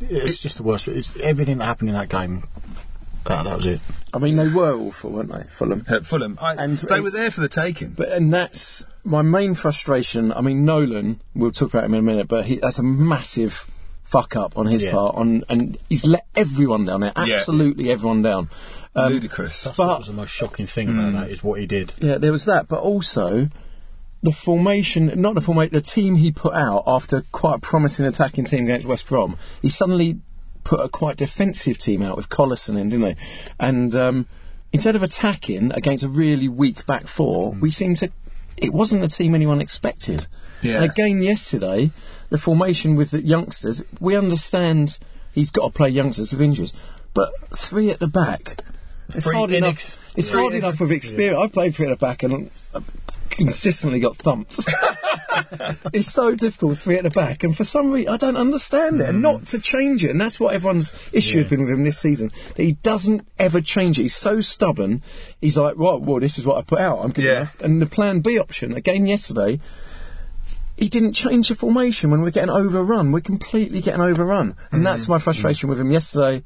It's 0.01 0.37
just 0.39 0.57
the 0.57 0.63
worst. 0.63 0.87
It's 0.87 1.15
everything 1.17 1.57
that 1.57 1.65
happened 1.65 1.89
in 1.89 1.95
that 1.95 2.07
game 2.09 2.43
That, 3.25 3.43
that 3.43 3.55
was 3.57 3.65
it. 3.65 3.81
I 4.13 4.17
mean, 4.19 4.35
they 4.35 4.47
were 4.47 4.73
awful, 4.73 5.11
weren't 5.11 5.31
they, 5.31 5.43
Fulham? 5.43 5.85
At 5.87 6.05
Fulham, 6.05 6.37
I, 6.41 6.55
And 6.55 6.77
they 6.77 7.01
were 7.01 7.11
there 7.11 7.29
for 7.31 7.41
the 7.41 7.49
taking. 7.49 7.89
But 7.91 8.09
and 8.09 8.33
that's 8.33 8.85
my 9.03 9.21
main 9.21 9.53
frustration. 9.55 10.31
I 10.33 10.41
mean, 10.41 10.65
Nolan. 10.65 11.21
We'll 11.35 11.51
talk 11.51 11.73
about 11.73 11.83
him 11.85 11.93
in 11.93 11.99
a 11.99 12.03
minute, 12.03 12.27
but 12.27 12.45
he, 12.45 12.57
that's 12.57 12.79
a 12.79 12.83
massive 12.83 13.65
fuck 14.11 14.35
up 14.35 14.57
on 14.57 14.65
his 14.67 14.81
Yeah. 14.81 14.91
part. 14.91 15.15
On 15.15 15.43
and 15.49 15.77
he's 15.89 16.05
let 16.05 16.25
everyone 16.35 16.85
down 16.85 16.99
there. 17.01 17.13
Yeah. 17.15 17.35
Absolutely 17.35 17.89
everyone 17.89 18.21
down. 18.21 18.49
Um, 18.93 19.13
Ludicrous. 19.13 19.63
That's 19.63 19.77
But- 19.77 19.87
what 19.87 19.97
was 19.99 20.07
the 20.07 20.13
most 20.13 20.31
shocking 20.31 20.67
thing 20.67 20.89
about 20.89 21.13
that 21.13 21.29
is 21.31 21.41
what 21.43 21.59
he 21.59 21.65
did. 21.65 21.93
Yeah, 21.99 22.17
there 22.17 22.31
was 22.31 22.45
that, 22.45 22.67
but 22.67 22.81
also 22.81 23.49
the 24.21 24.33
formation, 24.33 25.11
not 25.15 25.33
the 25.35 25.41
formation, 25.41 25.73
the 25.73 25.81
team 25.81 26.15
he 26.15 26.29
put 26.31 26.53
out 26.53 26.83
after 26.85 27.23
quite 27.31 27.55
a 27.55 27.59
promising 27.59 28.05
attacking 28.05 28.43
team 28.43 28.65
against 28.65 28.85
West 28.85 29.07
Brom. 29.07 29.37
He 29.61 29.69
suddenly 29.69 30.19
put 30.63 30.79
a 30.81 30.89
quite 30.89 31.15
defensive 31.17 31.77
team 31.77 32.01
out 32.01 32.17
with 32.17 32.27
Collison 32.29 32.77
in, 32.77 32.89
didn't 32.89 33.07
he? 33.07 33.23
And 33.59 33.95
um, 33.95 34.25
instead 34.73 34.95
of 34.97 35.03
attacking 35.03 35.71
against 35.73 36.03
a 36.03 36.09
really 36.09 36.49
weak 36.49 36.85
back 36.85 37.07
four, 37.07 37.51
we 37.53 37.71
seemed 37.71 37.97
to. 37.97 38.11
It 38.57 38.73
wasn't 38.73 39.01
the 39.01 39.07
team 39.07 39.33
anyone 39.33 39.59
expected. 39.61 40.27
Yeah. 40.61 40.75
And 40.83 40.85
again, 40.91 41.23
yesterday, 41.23 41.89
the 42.31 42.37
formation 42.37 42.95
with 42.95 43.11
the 43.11 43.21
youngsters, 43.21 43.83
we 43.99 44.15
understand 44.15 44.97
he's 45.33 45.51
got 45.51 45.67
to 45.67 45.71
play 45.71 45.89
youngsters 45.89 46.31
with 46.31 46.41
injuries, 46.41 46.73
but 47.13 47.31
three 47.55 47.91
at 47.91 47.99
the 47.99 48.07
back. 48.07 48.63
It's 49.09 49.25
Three 49.25 49.35
hard 49.35 49.51
enough. 49.51 49.97
It's 50.15 50.29
three 50.29 50.39
hard 50.39 50.53
enough 50.53 50.79
with 50.79 50.91
experience. 50.91 51.37
I've 51.37 51.51
played 51.51 51.75
three 51.75 51.87
at 51.87 51.89
the 51.89 52.03
back 52.03 52.23
and 52.23 52.49
I've 52.73 52.89
consistently 53.29 53.99
got 53.99 54.15
thumps. 54.15 54.65
it's 55.93 56.09
so 56.09 56.33
difficult 56.33 56.69
with 56.69 56.79
three 56.79 56.97
at 56.97 57.03
the 57.03 57.09
back, 57.09 57.43
and 57.43 57.55
for 57.55 57.65
some 57.65 57.91
reason 57.91 58.13
I 58.13 58.17
don't 58.17 58.37
understand 58.37 59.01
it. 59.01 59.09
And 59.09 59.17
mm. 59.17 59.21
not 59.21 59.47
to 59.47 59.59
change 59.59 60.05
it, 60.05 60.11
and 60.11 60.21
that's 60.21 60.39
what 60.39 60.53
everyone's 60.53 60.93
issue 61.11 61.37
has 61.37 61.47
been 61.47 61.61
with 61.61 61.69
him 61.69 61.83
this 61.83 61.99
season. 61.99 62.31
That 62.55 62.63
he 62.63 62.73
doesn't 62.73 63.27
ever 63.37 63.59
change 63.59 63.99
it. 63.99 64.03
He's 64.03 64.15
so 64.15 64.39
stubborn. 64.39 65.01
He's 65.41 65.57
like, 65.57 65.75
right, 65.77 65.99
well, 65.99 66.21
this 66.21 66.37
is 66.37 66.45
what 66.45 66.57
I 66.57 66.61
put 66.61 66.79
out. 66.79 66.99
I'm 66.99 67.11
good 67.11 67.25
Yeah. 67.25 67.37
enough. 67.37 67.61
And 67.61 67.81
the 67.81 67.87
Plan 67.87 68.21
B 68.21 68.39
option 68.39 68.73
again 68.73 69.05
yesterday. 69.05 69.59
He 70.81 70.89
didn't 70.89 71.13
change 71.13 71.47
the 71.49 71.55
formation 71.55 72.09
when 72.09 72.23
we're 72.23 72.31
getting 72.31 72.49
overrun. 72.49 73.11
We're 73.11 73.21
completely 73.21 73.81
getting 73.81 74.01
overrun, 74.01 74.55
and 74.71 74.83
that's 74.83 75.07
my 75.07 75.19
frustration 75.19 75.69
with 75.69 75.79
him 75.79 75.91
yesterday. 75.91 76.43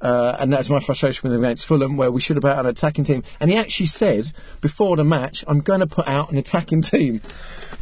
Uh, 0.00 0.34
and 0.40 0.50
that's 0.50 0.70
my 0.70 0.80
frustration 0.80 1.28
with 1.28 1.36
him 1.36 1.44
against 1.44 1.66
Fulham, 1.66 1.98
where 1.98 2.10
we 2.10 2.22
should 2.22 2.36
have 2.36 2.42
put 2.42 2.52
out 2.52 2.60
an 2.60 2.70
attacking 2.70 3.04
team. 3.04 3.22
And 3.38 3.50
he 3.50 3.58
actually 3.58 3.84
said 3.84 4.32
before 4.62 4.96
the 4.96 5.04
match, 5.04 5.44
"I'm 5.46 5.60
going 5.60 5.80
to 5.80 5.86
put 5.86 6.08
out 6.08 6.32
an 6.32 6.38
attacking 6.38 6.80
team." 6.80 7.20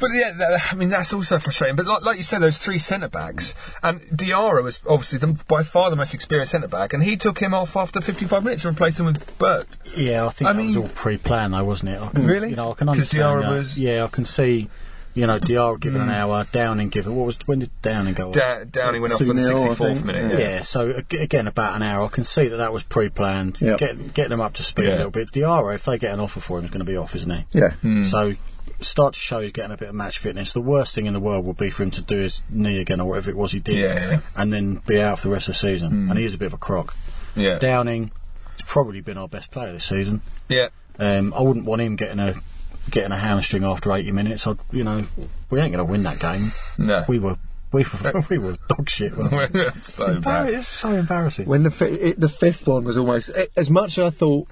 But 0.01 0.11
yeah, 0.15 0.59
I 0.69 0.75
mean 0.75 0.89
that's 0.89 1.13
also 1.13 1.39
frustrating. 1.39 1.77
But 1.77 1.87
like, 1.87 2.03
like 2.03 2.17
you 2.17 2.25
said, 2.25 2.41
those 2.41 2.59
three 2.59 2.79
centre 2.81 3.07
backs, 3.09 3.55
and 3.85 4.01
Diarra 4.13 4.65
was 4.65 4.81
obviously 4.89 5.21
the, 5.21 5.29
by 5.47 5.63
far 5.63 5.91
the 5.91 5.97
most 5.97 6.13
experienced 6.13 6.51
centre 6.51 6.67
back, 6.67 6.93
and 6.93 7.05
he 7.05 7.17
took 7.17 7.39
him 7.39 7.55
off 7.55 7.77
after 7.77 8.01
55 8.01 8.43
minutes 8.43 8.65
and 8.65 8.75
replaced 8.75 8.99
him 8.99 9.07
with 9.07 9.39
Burke. 9.39 9.69
Yeah, 9.97 10.27
I 10.27 10.31
think 10.31 10.51
I 10.51 10.55
that 10.55 10.67
was 10.67 10.77
all 10.77 10.89
pre-planned, 10.89 11.55
though, 11.55 11.63
wasn't 11.63 11.91
it? 11.93 12.03
I 12.03 12.09
can, 12.09 12.27
Really? 12.27 12.51
You 12.51 12.57
know, 12.57 12.73
I 12.73 12.75
can 12.75 12.89
'Cause 12.89 12.97
understand 12.97 13.23
Diarra 13.45 13.59
was- 13.59 13.79
Yeah, 13.79 14.03
I 14.03 14.09
can 14.09 14.25
see. 14.25 14.69
You 15.15 15.27
know, 15.27 15.41
Diarra 15.41 15.81
given 15.81 16.01
an 16.03 16.11
hour, 16.11 16.47
Downing 16.53 16.91
given. 16.91 17.17
What 17.17 17.27
was 17.27 17.39
when 17.47 17.59
did 17.59 17.71
Downing 17.83 18.15
go? 18.15 18.29
off? 18.29 18.35
Da- 18.35 18.65
Downing 18.65 19.01
went 19.03 19.15
off 19.15 19.21
on 19.21 19.27
the 19.29 19.43
2-0, 19.43 19.75
64th 19.75 20.05
minute. 20.05 20.39
Yeah, 20.39 20.63
so 20.63 20.91
ag- 20.91 21.15
again 21.15 21.47
about 21.49 21.75
an 21.75 21.83
hour. 21.83 22.05
I 22.05 22.09
can 22.09 22.25
see 22.25 22.47
that 22.49 22.57
that 22.59 22.73
was 22.73 22.85
pre-planned. 22.85 23.61
Yep. 23.61 23.79
Get 23.79 24.15
get 24.15 24.29
them 24.29 24.41
up 24.41 24.55
to 24.55 24.63
speed 24.63 24.87
Yeah. 24.87 24.95
a 24.95 24.97
little 24.97 25.11
bit. 25.11 25.33
Diarra, 25.33 25.75
if 25.75 25.85
they 25.87 25.99
get 25.99 26.13
an 26.15 26.21
offer 26.21 26.39
for 26.41 26.59
him, 26.59 26.65
is 26.67 26.71
going 26.71 26.81
to 26.81 26.85
be 26.85 26.97
off, 26.97 27.17
isn't 27.17 27.31
he? 27.31 27.45
Yeah. 27.59 27.71
Hmm. 27.73 28.05
So 28.05 28.35
start 28.81 29.15
to 29.15 29.21
show 29.21 29.41
he's 29.41 29.51
getting 29.51 29.73
a 29.73 29.77
bit 29.77 29.89
of 29.89 29.95
match 29.97 30.19
fitness. 30.19 30.53
The 30.53 30.61
worst 30.61 30.95
thing 30.95 31.07
in 31.07 31.15
the 31.15 31.21
world 31.21 31.45
would 31.47 31.57
be 31.57 31.71
for 31.71 31.83
him 31.83 31.91
to 31.93 32.03
do 32.03 32.19
his 32.19 32.43
knee 32.49 32.79
again 32.79 33.01
or 33.01 33.09
whatever 33.09 33.29
it 33.31 33.37
was 33.37 33.51
he 33.51 33.59
did, 33.59 33.77
Yeah, 33.77 34.11
yeah. 34.11 34.21
and 34.37 34.53
then 34.53 34.83
be 34.87 35.01
out 35.01 35.19
for 35.19 35.27
the 35.29 35.33
rest 35.35 35.49
of 35.49 35.55
the 35.55 35.59
season. 35.59 35.91
Hmm. 35.91 36.11
And 36.11 36.19
he 36.19 36.25
is 36.27 36.35
a 36.35 36.39
bit 36.39 36.47
of 36.47 36.53
a 36.55 36.59
crock. 36.59 36.95
Yeah, 37.35 37.59
Downing 37.59 38.13
has 38.53 38.63
probably 38.67 39.01
been 39.01 39.19
our 39.19 39.27
best 39.29 39.51
player 39.51 39.73
this 39.73 39.85
season. 39.85 40.21
yeah. 40.49 40.69
Um, 41.01 41.33
I 41.33 41.43
wouldn't 41.43 41.65
want 41.65 41.81
him 41.81 41.95
getting 41.95 42.19
a 42.19 42.35
getting 42.91 43.13
a 43.13 43.17
hamstring 43.17 43.65
after 43.65 43.93
80 43.93 44.13
minutes. 44.13 44.47
I'd, 44.47 44.59
you 44.73 44.85
know, 44.85 45.05
we 45.51 45.61
ain't 45.61 45.73
going 45.73 45.85
to 45.87 45.91
win 45.91 46.03
that 46.05 46.19
game. 46.19 46.53
No. 46.79 47.05
We 47.09 47.19
were 47.19 47.37
we 47.73 47.85
were, 47.85 48.25
we 48.31 48.39
were 48.39 48.55
dog 48.69 48.89
shit. 48.89 49.15
weren't 49.17 49.53
we? 49.53 49.69
so 49.83 50.07
Embarrass- 50.07 50.23
bad. 50.25 50.51
It's 50.61 50.69
so 50.69 50.93
embarrassing. 50.93 51.47
When 51.47 51.63
the 51.65 51.71
fi- 51.71 51.87
it, 51.87 52.21
the 52.21 52.29
fifth 52.29 52.67
one 52.67 52.85
was 52.85 52.97
almost 52.99 53.31
eh, 53.35 53.47
as 53.57 53.69
much 53.71 53.99
as 53.99 54.07
I 54.07 54.11
thought, 54.11 54.49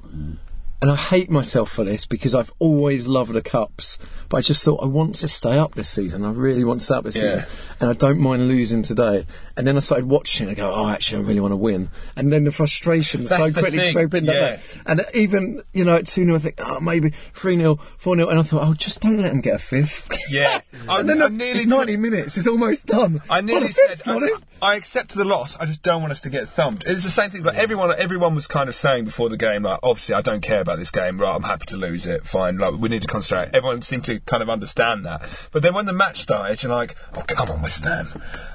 and 0.82 0.90
I 0.90 0.96
hate 0.96 1.30
myself 1.30 1.70
for 1.70 1.84
this 1.84 2.04
because 2.04 2.34
I've 2.34 2.52
always 2.58 3.08
loved 3.08 3.32
the 3.32 3.40
cups, 3.40 3.98
but 4.28 4.36
I 4.36 4.40
just 4.42 4.62
thought 4.62 4.82
I 4.82 4.86
want 4.86 5.14
to 5.16 5.28
stay 5.28 5.58
up 5.58 5.74
this 5.74 5.88
season. 5.88 6.24
I 6.24 6.32
really 6.32 6.64
want 6.64 6.80
to 6.80 6.86
stay 6.86 6.96
up 6.96 7.04
this 7.04 7.16
Yeah. 7.16 7.30
season, 7.30 7.44
and 7.80 7.90
I 7.90 7.92
don't 7.94 8.18
mind 8.20 8.46
losing 8.48 8.82
today. 8.82 9.24
And 9.56 9.66
then 9.66 9.76
I 9.76 9.80
started 9.80 10.06
watching 10.06 10.48
and 10.48 10.56
I 10.56 10.60
go, 10.60 10.70
oh, 10.70 10.88
actually, 10.88 11.24
I 11.24 11.26
really 11.28 11.40
want 11.40 11.52
to 11.52 11.56
win. 11.56 11.90
And 12.16 12.32
then 12.32 12.44
the 12.44 12.52
frustration 12.52 13.24
That's 13.24 13.42
so 13.42 13.50
the 13.50 13.60
quickly 13.60 13.92
crept 13.92 14.14
in 14.14 14.26
yeah. 14.26 14.58
And 14.84 15.04
even 15.14 15.62
you 15.72 15.84
know 15.84 15.96
at 15.96 16.06
two 16.06 16.24
0 16.24 16.36
I 16.36 16.38
think, 16.38 16.60
oh, 16.60 16.80
maybe 16.80 17.10
three 17.32 17.56
0 17.56 17.76
four 17.98 18.16
0 18.16 18.28
and 18.28 18.38
I 18.38 18.42
thought, 18.42 18.62
oh, 18.62 18.74
just 18.74 19.00
don't 19.00 19.18
let 19.18 19.30
them 19.30 19.40
get 19.40 19.54
a 19.54 19.58
fifth. 19.58 20.08
Yeah, 20.30 20.60
I, 20.88 21.00
and 21.00 21.08
then 21.08 21.22
I 21.22 21.28
nearly 21.28 21.60
it's 21.60 21.68
ninety 21.68 21.92
took- 21.92 22.00
minutes. 22.00 22.36
It's 22.36 22.46
almost 22.46 22.86
done. 22.86 23.22
I 23.30 23.40
nearly 23.40 23.72
said 23.72 24.00
I. 24.06 24.30
I 24.60 24.76
accept 24.76 25.14
the 25.14 25.24
loss. 25.24 25.56
I 25.58 25.66
just 25.66 25.82
don't 25.82 26.00
want 26.00 26.12
us 26.12 26.20
to 26.20 26.30
get 26.30 26.48
thumped. 26.48 26.86
It's 26.86 27.04
the 27.04 27.10
same 27.10 27.28
thing. 27.30 27.42
But 27.42 27.56
everyone, 27.56 27.94
everyone 27.96 28.34
was 28.34 28.46
kind 28.46 28.68
of 28.68 28.74
saying 28.74 29.04
before 29.04 29.28
the 29.28 29.36
game, 29.36 29.62
like, 29.64 29.80
obviously, 29.82 30.14
I 30.14 30.22
don't 30.22 30.40
care 30.40 30.60
about 30.60 30.78
this 30.78 30.90
game. 30.90 31.18
Right, 31.18 31.34
I'm 31.34 31.42
happy 31.42 31.66
to 31.66 31.76
lose 31.76 32.06
it. 32.06 32.26
Fine. 32.26 32.56
Like, 32.56 32.74
we 32.74 32.88
need 32.88 33.02
to 33.02 33.08
concentrate. 33.08 33.54
Everyone 33.54 33.82
seemed 33.82 34.04
to 34.06 34.18
kind 34.20 34.42
of 34.42 34.48
understand 34.48 35.04
that. 35.04 35.28
But 35.52 35.62
then 35.62 35.74
when 35.74 35.84
the 35.84 35.92
match 35.92 36.20
started, 36.20 36.62
you're 36.62 36.72
like, 36.72 36.96
oh 37.14 37.20
come 37.20 37.50
on, 37.50 37.62
West 37.62 37.84
Ham. 37.84 38.08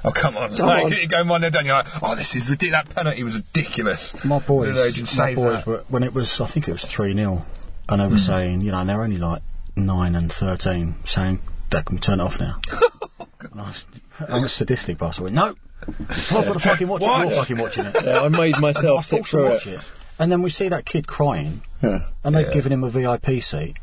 Oh 0.04 0.10
come 0.10 0.36
on. 0.36 0.56
Come 0.56 0.66
like, 0.66 0.84
on. 0.86 0.91
You 1.00 1.08
go 1.08 1.24
one 1.24 1.40
nil 1.40 1.50
down. 1.50 1.66
You're 1.66 1.76
like, 1.76 2.02
oh, 2.02 2.14
this 2.14 2.36
is 2.36 2.48
ridiculous. 2.48 2.84
That 2.84 2.94
penalty 2.94 3.22
was 3.22 3.36
ridiculous. 3.36 4.24
My 4.24 4.38
boys, 4.38 4.68
You 4.68 4.74
know, 4.74 4.90
just 4.90 5.18
my 5.18 5.34
boys 5.34 5.56
that. 5.56 5.66
were, 5.66 5.84
when 5.88 6.02
it 6.02 6.14
was, 6.14 6.40
I 6.40 6.46
think 6.46 6.68
it 6.68 6.72
was 6.72 6.84
3 6.84 7.14
0, 7.14 7.44
and 7.88 8.00
they 8.00 8.04
were 8.04 8.10
hmm. 8.10 8.16
saying, 8.16 8.60
you 8.62 8.72
know, 8.72 8.78
and 8.78 8.88
they're 8.88 9.02
only 9.02 9.18
like 9.18 9.42
9 9.76 10.14
and 10.14 10.32
13, 10.32 10.94
saying, 11.04 11.40
Dad, 11.70 11.86
can 11.86 11.96
we 11.96 12.00
turn 12.00 12.20
it 12.20 12.22
off 12.22 12.38
now? 12.38 12.60
and 13.40 13.60
I 13.60 13.68
was, 13.68 13.86
I 14.28 14.40
was 14.40 14.52
sadistic, 14.52 14.98
bastard. 14.98 15.22
I 15.22 15.24
went, 15.24 15.34
no, 15.36 15.54
I've 15.88 16.46
got 16.46 16.52
to 16.52 16.58
fucking 16.58 16.88
watch 16.88 17.02
it, 17.02 17.06
you're 17.06 17.30
fucking 17.30 17.58
watching 17.58 17.86
it. 17.86 17.96
Yeah, 18.04 18.20
I 18.20 18.28
made 18.28 18.58
myself 18.58 19.06
sit 19.06 19.26
through 19.26 19.50
watch 19.50 19.66
it. 19.66 19.74
it. 19.74 19.80
And 20.18 20.30
then 20.30 20.42
we 20.42 20.50
see 20.50 20.68
that 20.68 20.86
kid 20.86 21.06
crying, 21.06 21.62
Yeah. 21.82 22.06
and 22.24 22.34
they've 22.34 22.52
given 22.52 22.72
him 22.72 22.84
a 22.84 22.90
VIP 22.90 23.42
seat. 23.42 23.76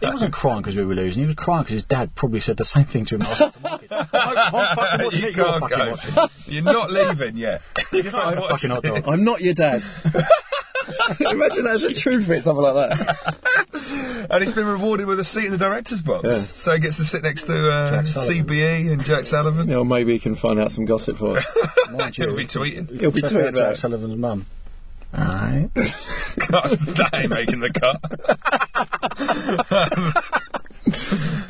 he 0.00 0.06
wasn't 0.06 0.32
crying 0.32 0.62
because 0.62 0.76
we 0.76 0.84
were 0.84 0.94
losing. 0.94 1.22
He 1.22 1.26
was 1.26 1.34
crying 1.34 1.62
because 1.62 1.74
his 1.74 1.84
dad 1.84 2.14
probably 2.14 2.40
said 2.40 2.56
the 2.56 2.64
same 2.64 2.84
thing 2.84 3.04
to 3.06 3.16
him. 3.16 3.20
last 3.20 3.40
night 3.40 3.52
to 3.54 3.60
Marcus. 3.60 3.90
no, 3.90 3.98
I'm 3.98 4.76
fucking 4.76 5.04
watching 5.04 5.20
you 5.22 5.28
it. 5.28 5.36
You're 5.36 5.44
can't 5.46 5.60
fucking 5.60 5.78
go. 5.78 5.90
watching 5.90 6.14
it. 6.16 6.30
You're 6.46 6.62
not 6.62 6.90
leaving 6.90 7.36
yet. 7.36 7.62
You 7.92 8.00
I'm 8.04 8.10
can't 8.10 8.40
watch 8.40 8.50
fucking 8.50 8.70
hot 8.70 8.82
this. 8.82 8.92
dogs. 8.92 9.08
I'm 9.08 9.24
not 9.24 9.40
your 9.40 9.54
dad. 9.54 9.84
Imagine 11.20 11.64
that's 11.64 11.82
a 11.84 11.92
truth 11.94 12.24
of 12.24 12.30
it, 12.30 12.40
something 12.40 12.64
like 12.64 12.90
that. 12.98 14.26
And 14.30 14.42
he's 14.42 14.52
been 14.52 14.66
rewarded 14.66 15.06
with 15.06 15.20
a 15.20 15.24
seat 15.24 15.44
in 15.46 15.52
the 15.52 15.58
director's 15.58 16.00
box. 16.02 16.24
Yeah. 16.24 16.32
So 16.32 16.72
he 16.72 16.78
gets 16.80 16.96
to 16.96 17.04
sit 17.04 17.22
next 17.22 17.44
to 17.44 17.70
uh, 17.70 18.02
CBE 18.02 18.90
and 18.92 19.04
Jack 19.04 19.24
Sullivan. 19.24 19.68
You 19.68 19.74
know, 19.74 19.84
maybe 19.84 20.12
he 20.12 20.18
can 20.18 20.34
find 20.34 20.58
out 20.58 20.70
some 20.72 20.84
gossip 20.86 21.18
for 21.18 21.36
us. 21.38 21.56
Mind 21.92 22.16
He'll 22.16 22.30
you, 22.30 22.36
be 22.36 22.44
tweeting. 22.46 23.00
He'll 23.00 23.10
be 23.10 23.22
tweeting 23.22 23.48
about 23.50 23.54
Jack. 23.54 23.76
Sullivan's 23.76 24.16
mum. 24.16 24.46
Aye. 25.12 25.68
God, 26.48 26.78
that 26.78 27.10
ain't 27.14 27.30
making 27.30 27.60
the 27.60 27.70
cut. 27.70 28.00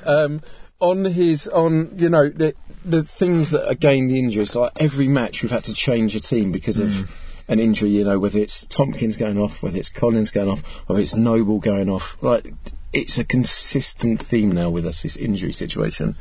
um, 0.07 0.41
on 0.81 1.05
his 1.05 1.47
on 1.49 1.99
you 1.99 2.09
know 2.09 2.29
the 2.29 2.55
the 2.85 3.05
things 3.05 3.51
that 3.51 3.69
are 3.69 3.75
gained 3.75 4.11
the 4.11 4.19
injuries 4.19 4.57
like 4.57 4.73
every 4.77 5.07
match 5.07 5.43
we've 5.43 5.53
had 5.53 5.65
to 5.65 5.75
change 5.75 6.17
a 6.17 6.21
team 6.21 6.51
because 6.51 6.79
of 6.79 7.11
an 7.49 7.61
injury 7.61 7.91
you 7.91 8.05
know 8.05 8.19
whether 8.19 8.39
it's 8.39 8.67
Tomkins 8.67 9.17
going 9.17 9.39
off 9.39 9.63
whether 9.63 9.79
it's 9.79 9.91
Collins 9.91 10.31
going 10.31 10.49
off 10.49 10.63
whether 10.89 11.01
it's 11.01 11.15
Noble 11.15 11.59
going 11.59 11.91
off. 11.91 12.17
Like 12.23 12.55
it's 12.93 13.19
a 13.19 13.25
consistent 13.25 14.21
theme 14.21 14.53
now 14.53 14.71
with 14.71 14.87
us 14.87 15.03
this 15.03 15.17
injury 15.17 15.53
situation 15.53 16.17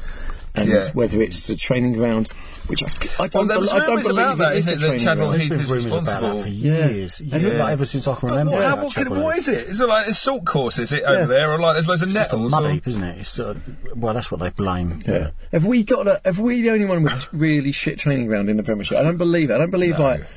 and 0.56 0.70
Yeah. 0.70 0.90
whether 0.94 1.22
it's 1.22 1.48
the 1.48 1.56
training 1.56 1.94
ground 1.94 2.30
which 2.68 2.84
I, 2.84 3.24
I 3.24 3.28
don't, 3.28 3.48
there 3.48 3.60
was 3.60 3.72
I 3.72 3.80
don't 3.80 3.96
believe 4.04 4.12
about 4.12 4.38
that, 4.38 4.52
it 4.56 4.60
is 4.60 4.68
isn't 4.68 4.78
it, 4.78 4.80
that 4.80 4.86
training 4.88 5.00
Chadwell. 5.00 5.32
Heath 5.32 5.50
There's 5.50 5.62
is 5.72 5.86
been 5.86 5.92
about 5.94 6.00
responsible. 6.06 6.36
that 6.38 6.44
for 6.44 6.50
Yeah. 6.50 6.88
years. 6.90 7.20
And 7.20 7.32
Yeah. 7.32 7.50
Like 7.64 7.72
ever 7.72 7.86
since 7.86 8.08
I 8.08 8.14
can 8.16 8.30
remember. 8.30 8.52
What, 8.52 8.62
how, 8.64 8.74
about 8.74 8.84
what, 8.86 8.94
can, 8.94 9.04
Chadwell 9.06 9.24
what 9.24 9.36
Heath. 9.36 9.48
is 9.48 9.48
it? 9.48 9.68
Is 9.70 9.80
it 9.80 9.88
like 9.88 10.08
a 10.08 10.14
salt 10.14 10.46
course? 10.46 10.78
Is 10.78 10.92
it 10.92 11.02
Yeah. 11.02 11.10
over 11.16 11.26
there, 11.28 11.52
or 11.52 11.60
like 11.60 11.74
there's 11.78 11.88
loads 11.88 12.04
of 12.04 12.10
It's 12.10 12.18
just 12.18 12.32
a 12.32 12.36
nettles? 12.36 12.52
mud 12.52 12.66
or- 12.66 12.70
heap, 12.72 12.88
isn't 12.88 13.04
it? 13.04 13.18
It's, 13.22 13.40
uh, 13.40 13.56
well, 13.96 14.14
that's 14.14 14.30
what 14.30 14.40
they 14.40 14.52
blame. 14.52 15.02
Yeah. 15.08 15.32
Have 15.52 15.66
we 15.66 15.82
got 15.82 16.08
a, 16.08 16.22
have 16.24 16.38
we 16.38 16.62
the 16.62 16.70
only 16.70 16.86
one 16.86 17.02
with 17.02 17.28
really 17.34 17.72
shit 17.72 17.98
training 17.98 18.28
ground 18.28 18.50
in 18.50 18.58
the 18.58 18.64
Premiership? 18.64 19.00
I 19.00 19.04
don't 19.04 19.18
believe 19.18 19.50
it. 19.50 19.56
I 19.56 19.58
don't 19.58 19.72
believe 19.72 19.98
No. 19.98 20.04
like 20.06 20.28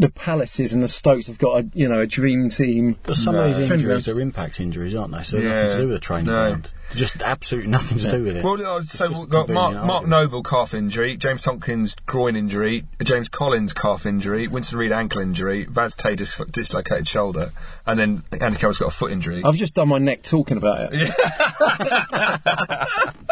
the 0.00 0.10
Palaces 0.10 0.72
and 0.74 0.82
the 0.82 0.88
Stokes 0.88 1.28
have 1.28 1.38
got 1.38 1.60
a 1.64 1.68
you 1.72 1.86
know 1.88 2.00
a 2.00 2.06
dream 2.06 2.48
team. 2.50 2.96
But 3.04 3.14
some 3.16 3.36
No. 3.36 3.42
of 3.48 3.56
these 3.56 3.70
injuries 3.70 4.08
are 4.08 4.18
impact 4.20 4.58
injuries, 4.58 4.92
aren't 4.96 5.12
they? 5.12 5.22
So 5.22 5.36
Yeah. 5.36 5.50
nothing 5.62 5.68
to 5.68 5.82
do 5.82 5.86
with 5.88 5.96
the 5.96 6.00
training 6.00 6.26
No. 6.26 6.32
ground. 6.32 6.68
Just 6.94 7.20
absolutely 7.20 7.70
nothing 7.70 7.98
to 7.98 8.10
do 8.10 8.22
with 8.22 8.36
it. 8.36 8.44
Well, 8.44 8.64
uh, 8.64 8.82
so 8.82 9.08
just 9.08 9.20
we've 9.20 9.28
got 9.28 9.48
Mark, 9.48 9.84
Mark 9.84 10.06
Noble 10.06 10.42
calf 10.42 10.72
injury, 10.72 11.16
James 11.16 11.42
Tomkins 11.42 11.96
groin 12.06 12.36
injury, 12.36 12.84
James 13.02 13.28
Collins 13.28 13.72
calf 13.72 14.06
injury, 14.06 14.46
Winston 14.46 14.78
Reid 14.78 14.92
ankle 14.92 15.20
injury, 15.20 15.64
Vaz 15.64 15.96
Tê 15.96 16.14
dis- 16.16 16.40
dislocated 16.50 17.08
shoulder, 17.08 17.50
and 17.86 17.98
then 17.98 18.22
Andy 18.40 18.56
Carroll's 18.58 18.78
got 18.78 18.88
a 18.88 18.92
foot 18.92 19.10
injury. 19.10 19.42
I've 19.44 19.56
just 19.56 19.74
done 19.74 19.88
my 19.88 19.98
neck 19.98 20.22
talking 20.22 20.56
about 20.58 20.90
it. 20.92 20.92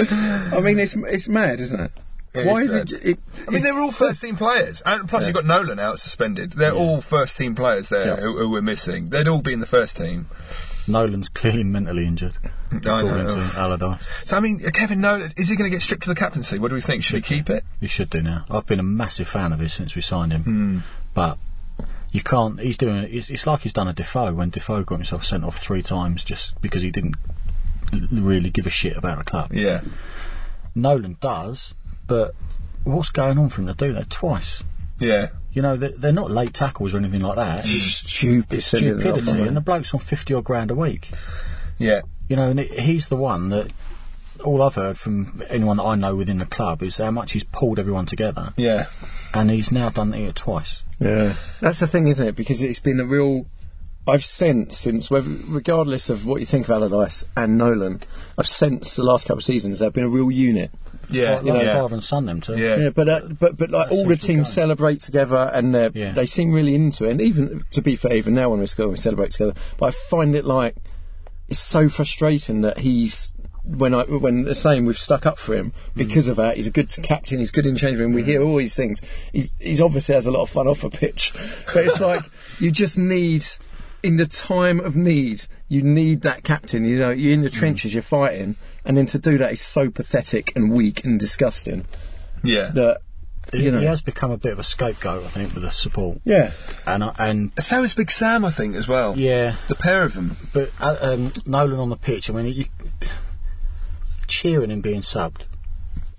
I 0.00 0.60
mean, 0.60 0.78
it's 0.78 0.94
it's 0.94 1.28
mad, 1.28 1.60
isn't 1.60 1.80
it? 1.80 1.92
It 2.34 2.46
Why 2.46 2.62
is 2.62 2.72
is 2.72 2.92
it? 2.92 3.04
it 3.04 3.18
I 3.46 3.50
mean, 3.50 3.62
they're 3.62 3.78
all 3.78 3.92
first 3.92 4.22
team 4.22 4.36
players, 4.36 4.82
and 4.86 5.06
plus 5.08 5.26
you've 5.26 5.34
got 5.34 5.44
Nolan 5.44 5.78
out 5.78 6.00
suspended. 6.00 6.52
They're 6.52 6.72
all 6.72 7.02
first 7.02 7.36
team 7.36 7.54
players 7.54 7.90
there 7.90 8.06
Yeah. 8.06 8.16
who, 8.16 8.38
who 8.38 8.48
we're 8.50 8.62
missing. 8.62 9.10
They'd 9.10 9.28
all 9.28 9.42
be 9.42 9.52
in 9.52 9.60
the 9.60 9.66
first 9.66 9.96
team. 9.98 10.28
Nolan's 10.88 11.28
clearly 11.28 11.64
mentally 11.64 12.06
injured. 12.06 12.34
I 12.72 12.76
according 12.76 13.26
know. 13.26 13.34
to 13.36 13.58
Allardyce. 13.58 14.02
So 14.24 14.36
I 14.36 14.40
mean, 14.40 14.58
Kevin 14.58 15.00
Nolan 15.00 15.32
is 15.36 15.48
he 15.48 15.56
going 15.56 15.70
to 15.70 15.74
get 15.74 15.82
stripped 15.82 16.02
to 16.04 16.08
the 16.08 16.14
captaincy? 16.14 16.58
What 16.58 16.68
do 16.68 16.74
we 16.74 16.80
think? 16.80 17.04
Should 17.04 17.16
he 17.24 17.36
keep 17.36 17.50
it? 17.50 17.64
He 17.80 17.86
should 17.86 18.10
do 18.10 18.22
now. 18.22 18.44
I've 18.50 18.66
been 18.66 18.80
a 18.80 18.84
massive 18.84 19.28
fan 19.28 19.52
of 19.52 19.60
his 19.60 19.72
since 19.72 19.94
we 19.94 20.02
signed 20.02 20.32
him, 20.32 20.42
Hmm. 20.42 20.78
but 21.14 21.38
you 22.10 22.22
can't. 22.22 22.58
He's 22.60 22.76
doing. 22.76 23.06
It's, 23.10 23.30
it's 23.30 23.46
like 23.46 23.60
he's 23.60 23.72
done 23.72 23.88
a 23.88 23.92
Defoe 23.92 24.32
when 24.34 24.50
Defoe 24.50 24.82
got 24.82 24.96
himself 24.96 25.24
sent 25.24 25.44
off 25.44 25.58
three 25.58 25.82
times 25.82 26.24
just 26.24 26.60
because 26.60 26.82
he 26.82 26.90
didn't 26.90 27.14
l- 27.92 28.00
really 28.10 28.50
give 28.50 28.66
a 28.66 28.70
shit 28.70 28.96
about 28.96 29.18
the 29.18 29.24
club. 29.24 29.52
Yeah, 29.52 29.82
Nolan 30.74 31.16
does, 31.20 31.74
but 32.06 32.34
what's 32.84 33.10
going 33.10 33.38
on 33.38 33.48
for 33.50 33.60
him 33.62 33.68
to 33.68 33.74
do 33.74 33.92
that 33.92 34.10
twice? 34.10 34.62
yeah. 34.98 35.28
You 35.52 35.62
know, 35.62 35.76
they're, 35.76 35.90
they're 35.90 36.12
not 36.12 36.30
late 36.30 36.54
tackles 36.54 36.94
or 36.94 36.98
anything 36.98 37.20
like 37.20 37.36
that. 37.36 37.66
Stupid. 37.66 38.62
sending 38.62 38.88
it 38.90 38.94
off, 38.94 39.00
stupidity, 39.02 39.42
and 39.46 39.56
the 39.56 39.60
bloke's 39.60 39.92
on 39.92 40.00
fifty 40.00 40.34
odd 40.34 40.44
grand 40.44 40.70
a 40.70 40.74
week. 40.74 41.10
Yeah, 41.78 42.02
You 42.28 42.36
know, 42.36 42.50
and 42.50 42.60
it, 42.60 42.70
he's 42.80 43.08
the 43.08 43.16
one 43.16 43.48
that. 43.50 43.72
All 44.44 44.60
I've 44.60 44.74
heard 44.74 44.98
from 44.98 45.40
anyone 45.50 45.76
that 45.76 45.84
I 45.84 45.94
know 45.94 46.16
within 46.16 46.38
the 46.38 46.46
club 46.46 46.82
is 46.82 46.98
how 46.98 47.12
much 47.12 47.30
he's 47.30 47.44
pulled 47.44 47.78
everyone 47.78 48.06
together, 48.06 48.52
yeah, 48.56 48.86
and 49.32 49.48
he's 49.48 49.70
now 49.70 49.88
done 49.90 50.12
it 50.14 50.34
twice. 50.34 50.82
Yeah, 50.98 51.34
that's 51.60 51.78
the 51.78 51.86
thing, 51.86 52.08
isn't 52.08 52.26
it? 52.26 52.34
Because 52.34 52.60
it's 52.60 52.80
been 52.80 52.98
a 52.98 53.04
real. 53.04 53.46
I've 54.08 54.24
sensed 54.24 54.80
since, 54.80 55.12
regardless 55.12 56.10
of 56.10 56.26
what 56.26 56.40
you 56.40 56.46
think 56.46 56.68
of 56.68 56.72
Allardyce 56.72 57.24
and 57.36 57.56
Nolan, 57.56 58.00
I've 58.36 58.48
sensed 58.48 58.96
the 58.96 59.04
last 59.04 59.28
couple 59.28 59.38
of 59.38 59.44
seasons 59.44 59.78
they've 59.78 59.92
been 59.92 60.04
a 60.04 60.08
real 60.08 60.32
unit. 60.32 60.72
Yeah, 61.12 61.34
Like, 61.36 61.44
like 61.44 61.62
yeah. 61.64 61.74
father 61.74 61.94
and 61.94 62.04
son, 62.04 62.26
them 62.26 62.40
two. 62.40 62.56
Yeah. 62.58 62.76
Yeah, 62.76 62.90
but 62.90 63.08
uh, 63.08 63.20
but 63.38 63.56
but 63.56 63.70
like 63.70 63.90
That 63.90 63.94
all 63.94 64.06
the 64.06 64.16
teams 64.16 64.48
go. 64.48 64.52
celebrate 64.52 65.00
together, 65.00 65.50
and 65.54 65.74
they're- 65.74 65.90
Yeah. 65.94 66.12
they 66.12 66.26
seem 66.26 66.52
really 66.52 66.74
into 66.74 67.04
it. 67.04 67.10
And 67.12 67.20
even 67.20 67.64
to 67.70 67.82
be 67.82 67.96
fair, 67.96 68.14
even 68.14 68.34
now 68.34 68.50
when 68.50 68.60
we 68.60 68.66
score, 68.66 68.88
we 68.88 68.96
celebrate 68.96 69.30
together. 69.32 69.54
But 69.76 69.86
I 69.86 69.90
find 69.90 70.34
it 70.34 70.44
like 70.44 70.76
it's 71.48 71.60
so 71.60 71.88
frustrating 71.88 72.62
that 72.62 72.78
he's 72.78 73.32
when 73.64 73.94
I 73.94 74.02
when 74.04 74.42
the 74.42 74.54
same 74.56 74.86
we've 74.86 74.98
stuck 74.98 75.24
up 75.24 75.38
for 75.38 75.54
him 75.54 75.72
because 75.94 76.26
of 76.28 76.36
that. 76.36 76.56
He's 76.56 76.66
a 76.66 76.70
good 76.70 76.88
captain. 77.02 77.38
He's 77.38 77.50
good 77.52 77.66
in 77.66 77.76
change 77.76 77.96
room. 77.98 78.12
We 78.12 78.24
hear 78.24 78.42
all 78.42 78.56
these 78.56 78.74
things. 78.74 79.00
He, 79.32 79.50
he's 79.60 79.80
obviously 79.80 80.14
has 80.16 80.26
a 80.26 80.32
lot 80.32 80.42
of 80.42 80.50
fun 80.50 80.66
off 80.66 80.82
a 80.82 80.90
pitch, 80.90 81.32
but 81.72 81.84
it's 81.86 82.00
like 82.00 82.22
you 82.60 82.70
just 82.70 82.98
need. 82.98 83.44
In 84.04 84.16
the 84.16 84.26
time 84.26 84.80
of 84.80 84.96
need, 84.96 85.44
you 85.68 85.80
need 85.82 86.22
that 86.22 86.42
captain. 86.42 86.84
You 86.84 86.98
know, 86.98 87.10
you're 87.10 87.34
in 87.34 87.42
the 87.42 87.48
trenches, 87.48 87.94
you're 87.94 88.02
fighting, 88.02 88.56
and 88.84 88.96
then 88.96 89.06
to 89.06 89.18
do 89.18 89.38
that 89.38 89.52
is 89.52 89.60
so 89.60 89.90
pathetic 89.90 90.54
and 90.56 90.72
weak 90.72 91.04
and 91.04 91.18
disgusting 91.20 91.84
yeah. 92.42 92.70
that 92.74 93.00
He, 93.52 93.64
you 93.64 93.70
know. 93.70 93.80
he 93.80 93.86
has 93.86 94.00
become 94.02 94.30
a 94.30 94.36
bit 94.38 94.52
of 94.52 94.58
a 94.58 94.64
scapegoat, 94.64 95.24
I 95.24 95.28
think, 95.28 95.54
with 95.54 95.62
the 95.62 95.70
support. 95.70 96.18
Yeah. 96.24 96.52
And 96.86 97.04
I- 97.04 97.14
and 97.18 97.52
So 97.60 97.82
is 97.82 97.94
Big 97.94 98.10
Sam, 98.10 98.44
I 98.44 98.50
think, 98.50 98.74
as 98.76 98.88
well. 98.88 99.16
yeah, 99.18 99.56
the 99.68 99.74
pair 99.76 100.04
of 100.04 100.14
them. 100.14 100.36
but 100.52 100.70
uh, 100.80 100.96
um, 101.00 101.32
Nolan 101.46 101.78
on 101.78 101.90
the 101.90 101.96
pitch. 101.96 102.28
I 102.30 102.32
mean, 102.32 102.46
you, 102.46 102.64
cheering 104.26 104.70
him 104.70 104.80
being 104.80 105.00
subbed. 105.02 105.42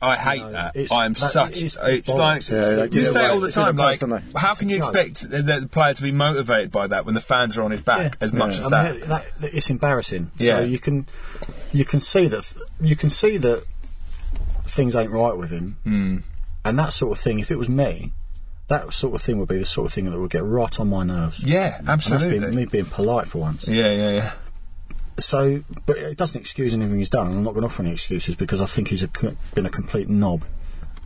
I 0.04 0.16
hate 0.18 0.42
No, 0.42 0.52
that. 0.52 0.76
it's- 0.76 0.92
I'm 0.92 1.14
that- 1.14 1.20
such. 1.32 1.62
it's 1.62 1.78
It's, 1.82 2.10
bollocks. 2.10 2.18
like 2.18 2.50
Yeah, 2.50 2.60
they 2.86 2.90
you 2.98 3.02
it 3.04 3.06
say 3.08 3.26
it 3.26 3.32
all 3.32 3.40
the 3.40 3.48
It's 3.48 3.58
in 3.58 3.62
the 3.64 3.66
time. 3.68 3.78
Like, 3.78 4.00
past, 4.00 4.10
don't 4.10 4.36
how 4.38 4.54
can 4.54 4.70
you 4.70 4.78
expect 4.78 5.30
the, 5.30 5.42
the 5.42 5.68
player 5.72 5.94
to 5.94 6.02
be 6.02 6.12
motivated 6.12 6.72
by 6.72 6.88
that 6.88 7.06
when 7.06 7.16
the 7.16 7.22
fans 7.22 7.58
are 7.58 7.64
on 7.64 7.72
his 7.72 7.82
back 7.82 8.18
as 8.22 8.34
much 8.34 8.58
as 8.58 8.66
I 8.66 8.70
that? 8.70 8.92
mean, 9.00 9.10
that, 9.10 9.26
that- 9.42 9.54
It's 9.54 9.70
embarrassing. 9.70 10.32
Yeah. 10.38 10.58
So 10.58 10.64
you 10.64 10.80
can 10.80 11.08
you 11.72 11.86
can 11.86 12.02
see 12.02 12.28
that 12.28 12.52
you 12.82 12.96
can 12.96 13.10
see 13.10 13.38
that 13.38 13.64
things 14.68 14.96
ain't 14.96 15.12
right 15.12 15.36
with 15.38 15.50
him, 15.52 15.78
Hmm. 15.84 16.18
and 16.66 16.80
that 16.80 16.94
sort 16.94 17.18
of 17.18 17.24
thing. 17.24 17.40
If 17.40 17.52
it 17.52 17.58
was 17.58 17.70
me, 17.70 18.12
that 18.70 18.94
sort 18.94 19.14
of 19.16 19.22
thing 19.22 19.38
would 19.40 19.50
be 19.50 19.58
the 19.58 19.66
sort 19.66 19.88
of 19.88 19.94
thing 19.94 20.10
that 20.10 20.18
would 20.20 20.32
get 20.32 20.44
right 20.44 20.80
on 20.80 20.90
my 20.90 21.04
nerves. 21.04 21.40
yeah, 21.40 21.78
And 21.80 21.88
that's 21.88 22.12
absolutely. 22.12 22.40
being, 22.40 22.56
me 22.56 22.66
being 22.66 22.86
polite 22.86 23.28
for 23.28 23.40
once. 23.40 23.68
Yeah, 23.68 23.92
yeah, 23.92 24.10
yeah. 24.12 24.32
So, 25.18 25.64
but 25.86 25.98
it 25.98 26.18
doesn't 26.18 26.40
excuse 26.40 26.74
anything 26.74 26.98
he's 26.98 27.10
done. 27.10 27.28
I'm 27.28 27.44
not 27.44 27.52
going 27.52 27.62
to 27.62 27.68
offer 27.68 27.84
any 27.84 27.92
excuses 27.92 28.36
because 28.36 28.62
I 28.62 28.66
think 28.66 28.88
he's 28.88 29.04
a, 29.04 29.10
been 29.54 29.66
a 29.66 29.70
complete 29.70 30.10
knob. 30.10 30.44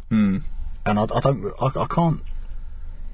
Hmm. 0.09 0.37
And 0.85 0.97
I, 0.99 1.03
I 1.03 1.19
don't, 1.19 1.53
I, 1.61 1.65
I 1.81 1.85
can't, 1.87 2.21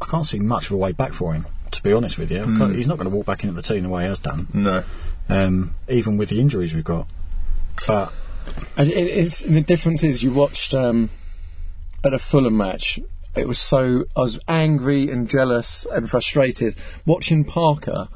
I 0.01 0.05
can't 0.05 0.25
see 0.27 0.39
much 0.39 0.67
of 0.67 0.73
a 0.73 0.77
way 0.77 0.91
back 0.91 1.13
for 1.13 1.33
him. 1.33 1.47
To 1.71 1.81
be 1.81 1.91
honest 1.91 2.19
with 2.19 2.29
you, 2.29 2.41
I 2.41 2.45
Hmm. 2.45 2.73
he's 2.75 2.87
not 2.87 2.97
going 2.97 3.09
to 3.09 3.15
walk 3.15 3.25
back 3.25 3.43
into 3.43 3.55
the 3.55 3.63
team 3.63 3.81
the 3.83 3.89
way 3.89 4.03
he 4.03 4.09
has 4.09 4.19
done, 4.19 4.47
No. 4.53 4.83
um, 5.29 5.73
even 5.89 6.17
with 6.17 6.29
the 6.29 6.39
injuries 6.39 6.75
we've 6.75 6.83
got. 6.83 7.07
But 7.87 8.13
And 8.77 8.89
it, 8.89 9.07
it's 9.07 9.39
the 9.41 9.61
difference 9.61 10.03
is 10.03 10.21
you 10.21 10.31
watched 10.31 10.75
um, 10.75 11.09
at 12.03 12.13
a 12.13 12.19
Fulham 12.19 12.57
match. 12.57 12.99
It 13.35 13.47
was 13.47 13.57
so 13.57 14.03
I 14.15 14.19
was 14.19 14.37
angry 14.47 15.09
and 15.09 15.27
jealous 15.27 15.87
and 15.91 16.07
frustrated 16.07 16.75
watching 17.07 17.43
Parker 17.45 18.07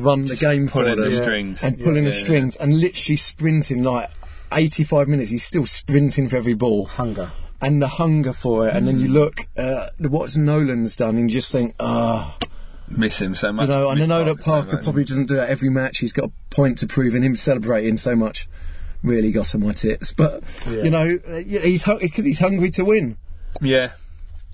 run 0.00 0.26
the 0.26 0.36
game 0.36 0.66
for 0.68 0.82
pulling 0.84 1.00
them 1.00 1.10
the 1.10 1.16
strings. 1.16 1.62
and 1.64 1.78
pulling 1.78 2.04
Yeah, 2.04 2.10
the 2.10 2.16
yeah, 2.16 2.22
strings 2.24 2.56
and 2.56 2.74
literally 2.74 3.16
sprinting 3.16 3.82
like 3.82 4.10
85 4.52 5.08
minutes. 5.08 5.30
He's 5.30 5.44
still 5.44 5.66
sprinting 5.66 6.28
for 6.28 6.36
every 6.36 6.54
ball 6.54 6.84
hunger. 6.86 7.30
and 7.60 7.80
the 7.82 7.88
hunger 7.88 8.32
for 8.32 8.68
it. 8.68 8.74
And 8.76 8.86
then 8.86 9.00
you 9.00 9.08
look 9.08 9.46
at 9.56 9.92
what 10.00 10.36
Nolan's 10.36 10.94
done 10.96 11.16
and 11.16 11.30
you 11.30 11.38
just 11.38 11.50
think, 11.52 11.74
ah. 11.80 12.36
Miss 12.88 13.20
him 13.20 13.34
so 13.34 13.50
much. 13.52 13.64
You 13.64 13.68
much. 13.74 13.78
know, 13.78 13.88
and 13.90 13.98
I 13.98 14.00
miss 14.00 14.06
know 14.08 14.24
that 14.24 14.40
Parker 14.44 14.74
much. 14.76 14.84
probably 14.84 15.04
doesn't 15.04 15.26
do 15.26 15.34
that 15.36 15.48
every 15.50 15.70
match. 15.70 15.98
He's 15.98 16.12
got 16.12 16.26
a 16.26 16.32
point 16.54 16.78
to 16.78 16.86
prove, 16.86 17.16
and 17.16 17.24
him 17.24 17.34
celebrating 17.34 17.96
so 17.96 18.14
much 18.14 18.46
really 19.02 19.32
got 19.32 19.52
on 19.56 19.62
my 19.62 19.72
tits. 19.72 20.12
But 20.12 20.44
you 20.70 20.90
know, 20.90 21.18
uh, 21.28 21.38
he's 21.38 21.82
because 21.84 22.24
he's 22.24 22.38
hungry 22.38 22.70
to 22.70 22.84
win, 22.84 23.16
Yeah. 23.60 23.90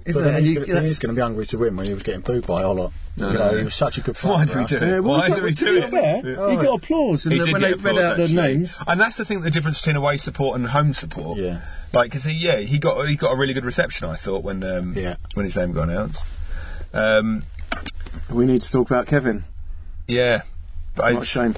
isn't 0.06 0.22
But 0.22 0.28
it? 0.28 0.32
then 0.32 0.34
And 0.36 0.46
he's 0.46 0.54
you, 0.54 0.60
gonna- 0.60 0.72
that's- 0.72 0.98
going 0.98 1.14
to 1.14 1.18
be 1.18 1.20
hungry 1.20 1.46
to 1.48 1.58
win 1.58 1.76
when 1.76 1.84
he 1.84 1.92
was 1.92 2.02
getting 2.04 2.22
booed 2.22 2.46
by 2.46 2.62
a 2.62 2.72
lot. 2.72 2.92
No, 3.14 3.30
you 3.30 3.38
know, 3.38 3.50
no. 3.52 3.58
he 3.58 3.64
was 3.64 3.74
such 3.74 3.98
a 3.98 4.00
good 4.00 4.14
player. 4.16 4.32
Why 4.34 4.44
do 4.46 4.58
we 4.58 4.64
do 4.64 4.76
it? 4.76 4.82
yeah, 4.82 4.98
well, 5.00 5.18
Why 5.18 5.28
he 5.28 5.34
do 5.34 5.40
got, 5.40 5.44
we 5.44 5.52
to 5.54 5.64
do 5.66 5.72
be 5.72 5.78
it? 5.86 5.90
fair, 5.90 6.16
Yeah. 6.24 6.50
he 6.50 6.56
got 6.56 6.74
applause 6.76 7.26
in 7.26 7.32
He 7.32 7.38
the, 7.42 7.52
when 7.52 7.60
they 7.60 7.74
read 7.74 7.98
out 7.98 8.16
the 8.16 8.22
actually. 8.22 8.36
names. 8.56 8.82
and 8.86 8.98
that's 9.00 9.16
the 9.18 9.24
thing. 9.26 9.42
The 9.42 9.50
difference 9.50 9.78
between 9.80 9.96
away 9.96 10.16
support 10.16 10.56
and 10.56 10.66
home 10.68 10.94
support. 10.94 11.38
Yeah. 11.38 11.60
like 11.92 12.10
because 12.10 12.24
he, 12.24 12.32
yeah, 12.32 12.60
he 12.60 12.78
got 12.78 13.06
he 13.06 13.16
got 13.16 13.32
a 13.32 13.36
really 13.36 13.52
good 13.52 13.66
reception. 13.66 14.08
I 14.08 14.16
thought 14.16 14.42
when 14.42 14.64
um, 14.64 14.96
Yeah. 14.96 15.16
when 15.34 15.44
his 15.44 15.54
name 15.56 15.72
got 15.72 15.90
announced. 15.90 16.26
Um, 16.94 17.44
We 18.30 18.46
need 18.46 18.62
to 18.62 18.70
talk 18.72 18.90
about 18.90 19.06
Kevin. 19.06 19.44
yeah, 20.08 20.42
but 20.94 21.12
What 21.14 21.22
a 21.22 21.26
shame. 21.26 21.54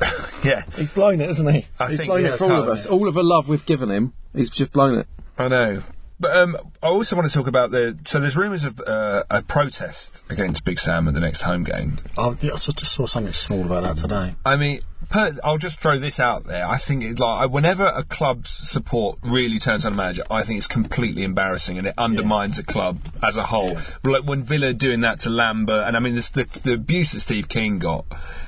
yeah, 0.44 0.62
He's 0.76 0.90
blown 0.90 1.20
it, 1.20 1.26
hasn't 1.28 1.50
he? 1.52 1.66
I 1.78 1.88
he's 1.88 1.96
think- 1.98 2.08
blown 2.08 2.22
yeah, 2.22 2.32
it 2.34 2.38
for 2.38 2.52
all 2.52 2.62
of 2.62 2.68
us. 2.68 2.86
All 2.86 3.06
of 3.08 3.14
the 3.14 3.22
love 3.22 3.48
we've 3.48 3.64
given 3.66 3.90
him, 3.90 4.12
he's 4.34 4.50
just 4.50 4.72
blown 4.72 4.98
it. 4.98 5.06
I 5.38 5.48
know. 5.48 5.82
But 6.20 6.36
um, 6.36 6.56
I 6.82 6.86
also 6.86 7.16
want 7.16 7.28
to 7.28 7.34
talk 7.34 7.48
about 7.48 7.70
the. 7.70 7.98
So 8.04 8.20
there's 8.20 8.36
rumours 8.36 8.64
of 8.64 8.80
uh, 8.80 9.24
a 9.30 9.42
protest 9.42 10.22
against 10.30 10.64
Big 10.64 10.78
Sam 10.78 11.08
at 11.08 11.14
the 11.14 11.20
next 11.20 11.42
home 11.42 11.64
game. 11.64 11.96
I 12.16 12.32
just 12.34 12.92
saw 12.92 13.06
something 13.06 13.32
small 13.32 13.62
about 13.62 13.82
that 13.82 13.96
today. 13.96 14.36
I 14.46 14.56
mean, 14.56 14.80
per, 15.08 15.36
I'll 15.42 15.58
just 15.58 15.80
throw 15.80 15.98
this 15.98 16.20
out 16.20 16.44
there. 16.44 16.68
I 16.68 16.78
think 16.78 17.02
it, 17.02 17.18
like 17.18 17.50
whenever 17.50 17.84
a 17.84 18.04
club's 18.04 18.50
support 18.50 19.18
really 19.22 19.58
turns 19.58 19.84
on 19.84 19.92
a 19.92 19.96
manager, 19.96 20.22
I 20.30 20.44
think 20.44 20.58
it's 20.58 20.68
completely 20.68 21.24
embarrassing 21.24 21.78
and 21.78 21.86
it 21.88 21.94
undermines 21.98 22.58
the 22.58 22.64
club 22.64 23.00
as 23.22 23.36
a 23.36 23.42
whole. 23.44 23.76
Like 24.04 24.22
when 24.24 24.44
Villa 24.44 24.72
doing 24.72 25.00
that 25.00 25.20
to 25.20 25.30
Lambert, 25.30 25.86
and 25.86 25.96
I 25.96 26.00
mean 26.00 26.14
this, 26.14 26.30
the 26.30 26.44
the 26.62 26.74
abuse 26.74 27.12
that 27.12 27.20
Steve 27.20 27.48
Kean 27.48 27.80
got. 27.80 28.06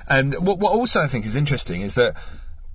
And 0.09 0.35
what, 0.47 0.61
what 0.61 0.73
also 0.73 1.01
I 1.01 1.09
think 1.09 1.27
is 1.27 1.37
interesting 1.37 1.81
is 1.83 1.95
that. 1.95 2.15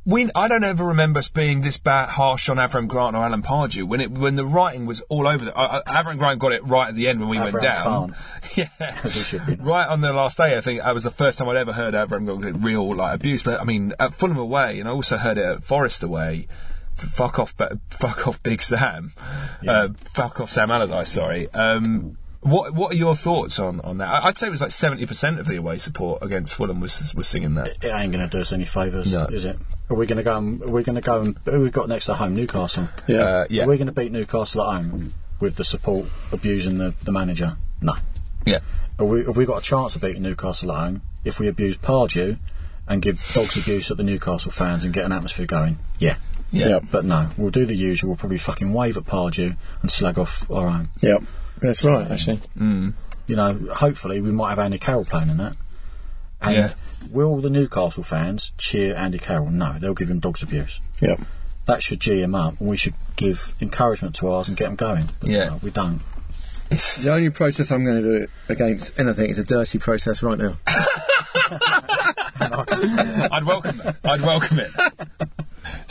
We, 0.04 0.32
I 0.34 0.48
don't 0.48 0.64
ever 0.64 0.84
remember 0.86 1.20
us 1.20 1.30
being 1.30 1.62
this 1.62 1.78
bad, 1.78 2.10
harsh 2.10 2.50
on 2.50 2.58
Avram 2.58 2.88
Grant 2.88 3.16
or 3.16 3.24
Alan 3.24 3.44
Pardew 3.44 3.84
when 3.84 4.02
it 4.02 4.10
when 4.10 4.34
the 4.34 4.44
writing 4.44 4.88
was 4.88 5.02
all 5.02 5.28
over. 5.28 5.46
The, 5.46 5.56
uh, 5.56 5.84
Avram 5.84 6.18
Grant 6.18 6.40
got 6.40 6.54
it 6.54 6.66
right 6.66 6.90
at 6.90 6.96
the 6.96 7.08
end 7.08 7.20
when 7.20 7.30
we 7.30 7.38
went 7.38 7.54
Avram 7.54 7.62
down. 7.62 8.16
Yeah, 8.56 8.70
As 9.04 9.14
he 9.14 9.22
should 9.22 9.46
be. 9.46 9.56
right 9.56 9.88
on 9.88 10.02
the 10.02 10.12
last 10.12 10.38
day. 10.38 10.58
I 10.58 10.62
think 10.62 10.82
that 10.82 10.94
was 10.94 11.04
the 11.04 11.12
first 11.12 11.38
time 11.38 11.48
I'd 11.50 11.58
ever 11.58 11.72
heard 11.72 11.94
Avram 11.94 12.26
Grant 12.26 12.42
get 12.42 12.64
real 12.64 12.92
like 12.96 13.14
abuse. 13.14 13.44
But 13.44 13.62
I 13.62 13.64
mean, 13.64 13.94
at 14.00 14.16
Fulham 14.16 14.38
away, 14.40 14.80
and 14.80 14.90
I 14.90 14.92
also 14.92 15.18
heard 15.18 15.38
it 15.38 15.46
at 15.46 15.64
Forest 15.64 16.02
away. 16.02 16.48
Fuck 16.96 17.38
off, 17.40 17.54
fuck 17.90 18.28
off, 18.28 18.42
Big 18.44 18.62
Sam. 18.64 19.14
Uh, 19.68 19.90
fuck 20.14 20.42
off, 20.42 20.50
Sam 20.50 20.70
Allardyce. 20.72 21.10
Sorry. 21.10 21.52
Um, 21.54 22.18
what 22.42 22.74
What 22.74 22.92
are 22.94 22.96
your 22.96 23.16
thoughts 23.16 23.60
on, 23.60 23.80
on 23.82 23.98
that? 24.00 24.08
I- 24.10 24.28
I'd 24.28 24.38
say 24.38 24.48
it 24.48 24.52
was 24.52 24.62
like 24.62 24.72
seventy 24.72 25.06
percent 25.06 25.40
of 25.40 25.48
the 25.48 25.56
away 25.58 25.78
support 25.78 26.24
against 26.24 26.56
Fulham 26.56 26.80
was 26.80 27.14
was 27.16 27.28
singing 27.28 27.54
that. 27.56 27.78
It 27.82 27.86
ain't 27.86 28.12
going 28.12 28.28
to 28.28 28.28
do 28.28 28.42
us 28.42 28.52
any 28.52 28.66
favours, 28.66 29.12
No. 29.12 29.26
is 29.26 29.46
it? 29.46 29.58
Are 29.90 29.96
we 29.96 30.06
going 30.06 30.18
to 30.18 30.24
go? 30.24 30.38
And, 30.38 30.62
are 30.64 30.68
we 30.70 30.84
going 30.84 30.96
to 30.96 31.02
go 31.02 31.22
and 31.22 31.38
who 31.46 31.62
we 31.62 31.70
got 31.70 31.88
next 31.90 32.06
to 32.06 32.14
home? 32.16 32.34
Newcastle. 32.36 32.88
Uh, 33.10 33.46
yeah, 33.50 33.64
Are 33.64 33.68
we 33.68 33.78
going 33.78 33.88
to 33.88 33.92
beat 33.94 34.12
Newcastle 34.12 34.62
at 34.64 34.84
home 34.84 35.14
with 35.40 35.56
the 35.56 35.64
support 35.64 36.08
abusing 36.32 36.78
the, 36.78 36.94
the 37.04 37.12
manager? 37.12 37.58
No. 37.82 37.96
yeah, 38.46 38.60
Have 39.00 39.08
we, 39.08 39.24
have 39.26 39.36
we 39.36 39.46
got 39.46 39.58
a 39.58 39.62
chance 39.62 39.96
of 39.96 40.02
beating 40.02 40.22
Newcastle 40.24 40.72
at 40.72 40.78
home 40.80 41.02
if 41.26 41.40
we 41.40 41.48
abuse 41.48 41.78
Pardew 41.78 42.38
and 42.88 43.02
give 43.02 43.20
dogs 43.34 43.58
abuse 43.58 43.92
at 43.92 43.98
the 43.98 44.04
Newcastle 44.04 44.52
fans 44.52 44.84
and 44.86 44.94
get 44.94 45.04
an 45.06 45.12
atmosphere 45.12 45.46
going? 45.46 45.78
Yeah. 46.00 46.16
yeah. 46.52 46.68
Yep. 46.70 46.84
But 46.92 47.06
no, 47.06 47.30
we'll 47.38 47.52
do 47.52 47.66
the 47.66 47.76
usual. 47.76 48.12
We'll 48.12 48.18
probably 48.18 48.38
fucking 48.38 48.72
wave 48.74 48.98
at 48.98 49.04
Pardew 49.04 49.58
and 49.82 49.92
slag 49.92 50.18
off 50.18 50.50
our 50.50 50.68
own. 50.68 50.90
Yep, 51.02 51.24
that's 51.62 51.84
right. 51.86 52.10
Actually, 52.12 52.40
mm. 52.58 52.94
You 53.28 53.36
know, 53.36 53.54
hopefully 53.74 54.20
we 54.22 54.32
might 54.32 54.50
have 54.50 54.60
Andy 54.60 54.78
Carroll 54.80 55.06
playing 55.06 55.30
in 55.30 55.38
that. 55.38 55.56
And 56.42 56.56
Yeah. 56.56 56.74
will 57.12 57.40
the 57.40 57.50
Newcastle 57.50 58.04
fans 58.04 58.52
cheer 58.58 58.96
Andy 58.96 59.20
Carroll? 59.20 59.52
No, 59.52 59.78
they'll 59.80 59.94
give 59.94 60.10
him 60.10 60.20
dogs 60.20 60.42
abuse. 60.42 60.80
yep. 61.00 61.20
that 61.68 61.84
should 61.84 62.00
G 62.00 62.22
him 62.22 62.34
up, 62.36 62.60
and 62.60 62.68
we 62.68 62.76
should 62.76 62.96
give 63.16 63.54
encouragement 63.62 64.16
to 64.16 64.28
ours 64.30 64.48
and 64.48 64.58
get 64.58 64.66
them 64.66 64.76
going. 64.76 65.08
But, 65.20 65.30
Yeah. 65.30 65.46
no, 65.50 65.60
we 65.62 65.70
don't. 65.70 66.02
The 66.70 67.12
only 67.14 67.30
process 67.30 67.70
I'm 67.72 67.86
going 67.86 68.02
to 68.02 68.20
do 68.20 68.28
against 68.50 68.98
anything 69.00 69.30
is 69.30 69.38
a 69.38 69.44
dirty 69.44 69.78
process 69.78 70.24
right 70.24 70.38
now. 70.38 70.58
I'd 72.40 73.44
welcome 73.46 73.82
it. 73.82 73.96
I'd 74.04 74.22
welcome 74.22 74.60
it. 74.60 74.72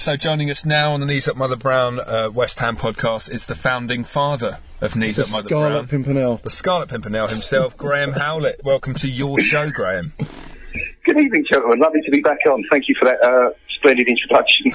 So, 0.00 0.16
joining 0.16 0.50
us 0.50 0.64
now 0.64 0.94
on 0.94 1.00
the 1.00 1.04
Knees 1.04 1.28
Up 1.28 1.36
Mother 1.36 1.56
Brown 1.56 2.00
uh, 2.00 2.30
West 2.32 2.58
Ham 2.60 2.74
podcast 2.74 3.30
is 3.30 3.44
the 3.44 3.54
founding 3.54 4.02
father 4.02 4.58
of 4.80 4.96
Knees 4.96 5.18
It's 5.18 5.30
Up 5.30 5.36
Mother 5.36 5.48
Scarlet 5.50 5.70
Brown, 5.72 5.88
Pimpernel. 5.88 6.36
the 6.38 6.48
Scarlet 6.48 6.88
Pimpernel 6.88 7.26
himself, 7.26 7.76
Graham 7.76 8.12
Howlett. 8.12 8.62
Welcome 8.64 8.94
to 8.94 9.08
your 9.10 9.40
show, 9.40 9.70
Graham. 9.70 10.14
Good 11.04 11.18
evening, 11.18 11.44
gentlemen. 11.46 11.80
Lovely 11.80 12.00
to 12.02 12.10
be 12.10 12.22
back 12.22 12.38
on. 12.50 12.64
Thank 12.70 12.88
you 12.88 12.94
for 12.98 13.10
that 13.10 13.22
uh, 13.22 13.50
splendid 13.80 14.06
introduction. 14.08 14.72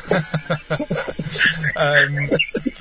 Um, 1.75 2.29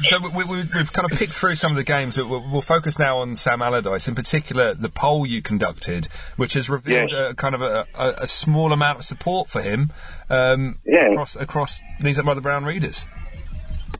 so 0.04 0.18
we, 0.28 0.44
we, 0.44 0.56
we've 0.74 0.92
kind 0.92 1.10
of 1.10 1.18
picked 1.18 1.32
through 1.32 1.56
some 1.56 1.72
of 1.72 1.76
the 1.76 1.82
games. 1.82 2.16
We'll, 2.16 2.44
we'll 2.48 2.60
focus 2.60 2.98
now 2.98 3.18
on 3.18 3.34
Sam 3.34 3.60
Allardyce, 3.62 4.06
in 4.06 4.14
particular 4.14 4.74
the 4.74 4.88
poll 4.88 5.26
you 5.26 5.42
conducted, 5.42 6.06
which 6.37 6.52
has 6.52 6.70
revealed 6.70 7.10
Yes. 7.10 7.32
a 7.32 7.34
kind 7.34 7.54
of 7.56 7.62
a, 7.62 7.87
a, 7.94 8.08
a 8.22 8.26
small 8.28 8.72
amount 8.72 8.98
of 9.00 9.04
support 9.04 9.48
for 9.48 9.60
him 9.60 9.92
um, 10.30 10.78
Yeah. 10.84 11.10
across 11.12 11.34
across 11.37 11.80
Up 12.04 12.24
Mother 12.24 12.40
Brown 12.40 12.64
readers. 12.64 13.06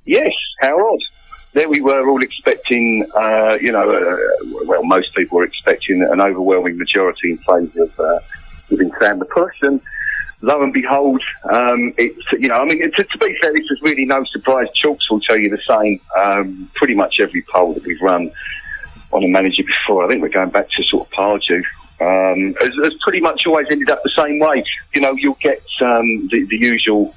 yes, 0.05 0.33
how 0.61 0.77
odd. 0.79 1.01
There 1.55 1.69
we 1.69 1.81
were 1.81 2.09
all 2.09 2.23
expecting, 2.23 3.07
uh, 3.17 3.55
you 3.61 3.73
know, 3.73 3.91
uh, 3.91 4.65
well, 4.67 4.85
most 4.85 5.15
people 5.17 5.39
were 5.39 5.45
expecting 5.45 6.07
an 6.09 6.21
overwhelming 6.21 6.79
majority 6.79 7.33
in 7.33 7.39
favour 7.39 7.85
of 7.85 8.01
uh, 8.01 8.19
giving 8.71 8.91
Sam 9.01 9.19
the 9.19 9.25
push, 9.25 9.55
and 9.63 9.81
lo 10.45 10.63
and 10.63 10.73
behold, 10.73 11.23
um, 11.51 11.95
it's, 11.97 12.21
you 12.39 12.49
know, 12.49 12.57
I 12.57 12.65
mean, 12.65 12.79
to, 12.81 13.05
to 13.05 13.19
be 13.19 13.37
fair, 13.41 13.53
this 13.53 13.65
is 13.71 13.81
really 13.83 14.05
no 14.05 14.25
surprise. 14.31 14.67
Chalks 14.75 15.11
will 15.11 15.21
tell 15.21 15.39
you 15.39 15.51
the 15.51 15.63
same. 15.67 16.01
Um, 16.17 16.71
pretty 16.75 16.95
much 16.95 17.17
every 17.21 17.45
poll 17.55 17.75
that 17.75 17.85
we've 17.85 18.01
run 18.01 18.31
on 19.13 19.25
a 19.25 19.29
manager 19.29 19.63
before, 19.63 20.05
I 20.05 20.09
think 20.09 20.23
we're 20.23 20.29
going 20.29 20.51
back 20.51 20.69
to 20.71 20.83
sort 20.85 21.07
of 21.07 21.13
Pardew, 21.13 21.63
um, 22.01 22.55
has, 22.61 22.75
has 22.83 22.93
pretty 23.03 23.21
much 23.21 23.43
always 23.47 23.67
ended 23.71 23.89
up 23.89 24.03
the 24.03 24.13
same 24.17 24.39
way. 24.39 24.65
You 24.95 25.01
know, 25.01 25.15
you'll 25.17 25.39
get 25.41 25.63
um, 25.81 26.29
the, 26.31 26.47
the 26.51 26.57
usual 26.57 27.15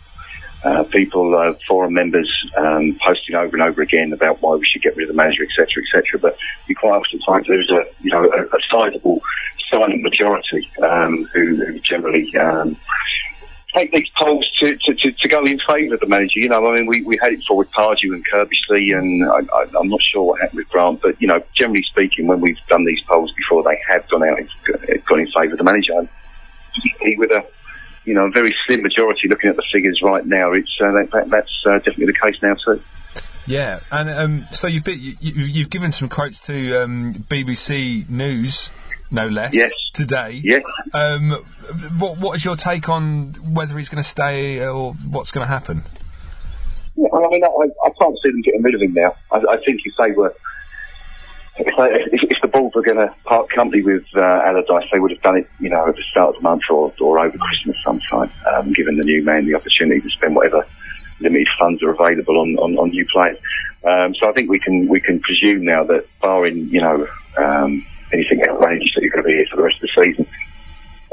uh, 0.64 0.84
people, 0.84 1.36
uh, 1.36 1.54
forum 1.68 1.94
members, 1.94 2.30
um, 2.56 2.98
posting 3.06 3.36
over 3.36 3.56
and 3.56 3.64
over 3.64 3.82
again 3.82 4.14
about 4.14 4.42
why 4.42 4.56
we 4.56 4.66
should 4.66 4.82
get 4.82 4.96
rid 4.96 5.10
of 5.10 5.16
the 5.16 5.18
manager, 5.18 5.44
etc., 5.44 5.84
etc. 5.84 6.20
But 6.20 6.38
you 6.68 6.76
quite 6.76 6.98
often 6.98 7.20
find 7.26 7.46
there's 7.48 7.72
a, 7.72 7.84
you 8.02 8.12
know, 8.12 8.24
a, 8.24 8.44
a 8.44 8.60
sizable 8.72 9.22
silent 9.70 10.02
majority 10.02 10.70
um, 10.82 11.26
who, 11.34 11.56
who 11.56 11.80
generally 11.80 12.34
um, 12.38 12.78
take 13.74 13.92
these 13.92 14.08
polls 14.18 14.50
to, 14.60 14.76
to, 14.78 14.94
to, 14.96 15.12
to 15.12 15.28
go 15.28 15.46
in 15.46 15.60
favour 15.68 15.96
of 15.96 16.00
the 16.00 16.08
manager. 16.08 16.40
You 16.40 16.50
know, 16.50 16.68
I 16.68 16.76
mean, 16.76 16.88
we, 16.88 17.04
we 17.04 17.20
had 17.22 17.34
it 17.34 17.40
before 17.40 17.58
with 17.58 17.72
Pardew 17.72 18.14
and 18.14 18.24
Curbishley, 18.28 18.98
and 18.98 19.30
I, 19.30 19.80
I'm 19.80 19.90
not 19.90 20.00
sure 20.12 20.24
what 20.24 20.42
happened 20.42 20.58
with 20.58 20.70
Grant, 20.70 21.02
but, 21.02 21.22
you 21.22 21.28
know, 21.28 21.44
generally 21.56 21.84
speaking, 21.84 22.28
when 22.28 22.42
we've 22.42 22.58
done 22.70 22.86
these 22.86 23.02
polls 23.08 23.32
before, 23.36 23.64
they 23.64 23.78
have 23.90 24.08
gone 24.10 24.24
out 24.24 24.40
and 24.40 25.06
gone 25.06 25.20
in 25.20 25.28
favour 25.28 25.54
of 25.54 25.58
the 25.58 25.64
manager. 25.64 25.94
And 26.00 26.10
with 27.18 27.32
a 27.32 27.44
you 28.08 28.14
know, 28.14 28.28
a 28.28 28.32
very 28.32 28.56
slim 28.66 28.82
majority 28.82 29.28
looking 29.28 29.50
at 29.50 29.58
the 29.58 29.66
figures 29.72 30.00
right 30.02 30.26
now. 30.26 30.54
It's 30.54 30.72
uh, 30.82 30.94
that, 30.94 31.12
that, 31.12 31.30
that's 31.30 31.64
uh, 31.66 31.78
definitely 31.80 32.06
the 32.06 32.14
case 32.14 32.42
now 32.42 32.56
too. 32.66 32.82
Yeah, 33.46 33.82
and 33.92 34.10
um, 34.10 34.48
so 34.52 34.68
you've, 34.68 34.86
been, 34.86 35.00
you, 35.00 35.16
you've 35.22 35.70
given 35.70 35.92
some 35.92 36.08
quotes 36.10 36.40
to 36.48 36.84
um, 36.84 37.14
BBC 37.14 38.10
News, 38.10 38.72
no 39.12 39.28
less, 39.28 39.54
Yes. 39.54 39.72
today. 39.94 40.42
Yes. 40.44 40.64
Um, 40.94 41.32
what, 41.98 42.18
what 42.18 42.36
is 42.36 42.46
your 42.46 42.56
take 42.56 42.90
on 42.90 43.34
whether 43.54 43.78
he's 43.78 43.90
going 43.90 44.04
to 44.04 44.10
stay 44.10 44.66
or 44.66 44.94
what's 44.94 45.32
going 45.32 45.46
to 45.46 45.52
happen? 45.52 45.84
Yeah, 46.96 47.10
I 47.14 47.30
mean, 47.30 47.44
I, 47.44 47.88
I 47.88 47.90
can't 48.00 48.18
see 48.24 48.30
them 48.32 48.42
getting 48.42 48.64
rid 48.64 48.76
of 48.76 48.82
him 48.82 48.94
now. 48.94 49.16
I, 49.32 49.38
I 49.38 49.58
think 49.66 49.82
if 49.86 49.94
they 49.98 50.12
were, 50.12 50.34
if, 51.58 51.66
they, 51.66 52.16
if, 52.16 52.22
if 52.32 52.38
the 52.42 52.48
Bulls 52.48 52.74
were 52.76 52.82
going 52.82 52.98
to 52.98 53.14
part 53.24 53.50
company 53.50 53.84
with 53.84 54.04
uh, 54.16 54.20
Allardyce, 54.20 54.90
they 54.92 55.00
would 55.00 55.12
have 55.12 55.22
done 55.22 55.38
it, 55.38 55.48
you 55.60 55.70
know, 55.70 55.88
at 55.88 55.96
the 55.96 56.04
start 56.10 56.30
of 56.30 56.36
the 56.36 56.42
month 56.42 56.64
or, 56.70 56.92
or 57.00 57.20
over 57.20 57.38
Christmas 57.38 57.78
sometime, 57.86 58.32
um, 58.56 58.74
giving 58.74 58.98
the 58.98 59.04
new 59.04 59.24
man 59.24 59.46
the 59.46 59.56
opportunity 59.56 60.02
to 60.02 60.10
spend 60.10 60.36
whatever 60.36 60.66
limited 61.20 61.48
funds 61.60 61.82
are 61.84 61.92
available 61.92 62.40
on, 62.40 62.56
on, 62.58 62.78
on 62.78 62.90
new 62.90 63.06
players. 63.12 63.38
Um, 63.84 64.14
so 64.20 64.28
I 64.28 64.34
think 64.34 64.50
we 64.50 64.60
can 64.60 64.88
we 64.88 65.00
can 65.00 65.20
presume 65.20 65.64
now 65.64 65.84
that, 65.86 66.08
barring 66.20 66.70
you 66.70 66.82
know 66.82 67.08
um, 67.38 67.86
anything 68.14 68.42
outrageous, 68.48 68.92
that 68.96 69.02
you're 69.02 69.12
going 69.12 69.24
to 69.24 69.28
be 69.28 69.36
here 69.36 69.48
for 69.50 69.58
the 69.58 69.64
rest 69.64 69.78
of 69.82 69.90
the 69.90 70.04
season. 70.04 70.28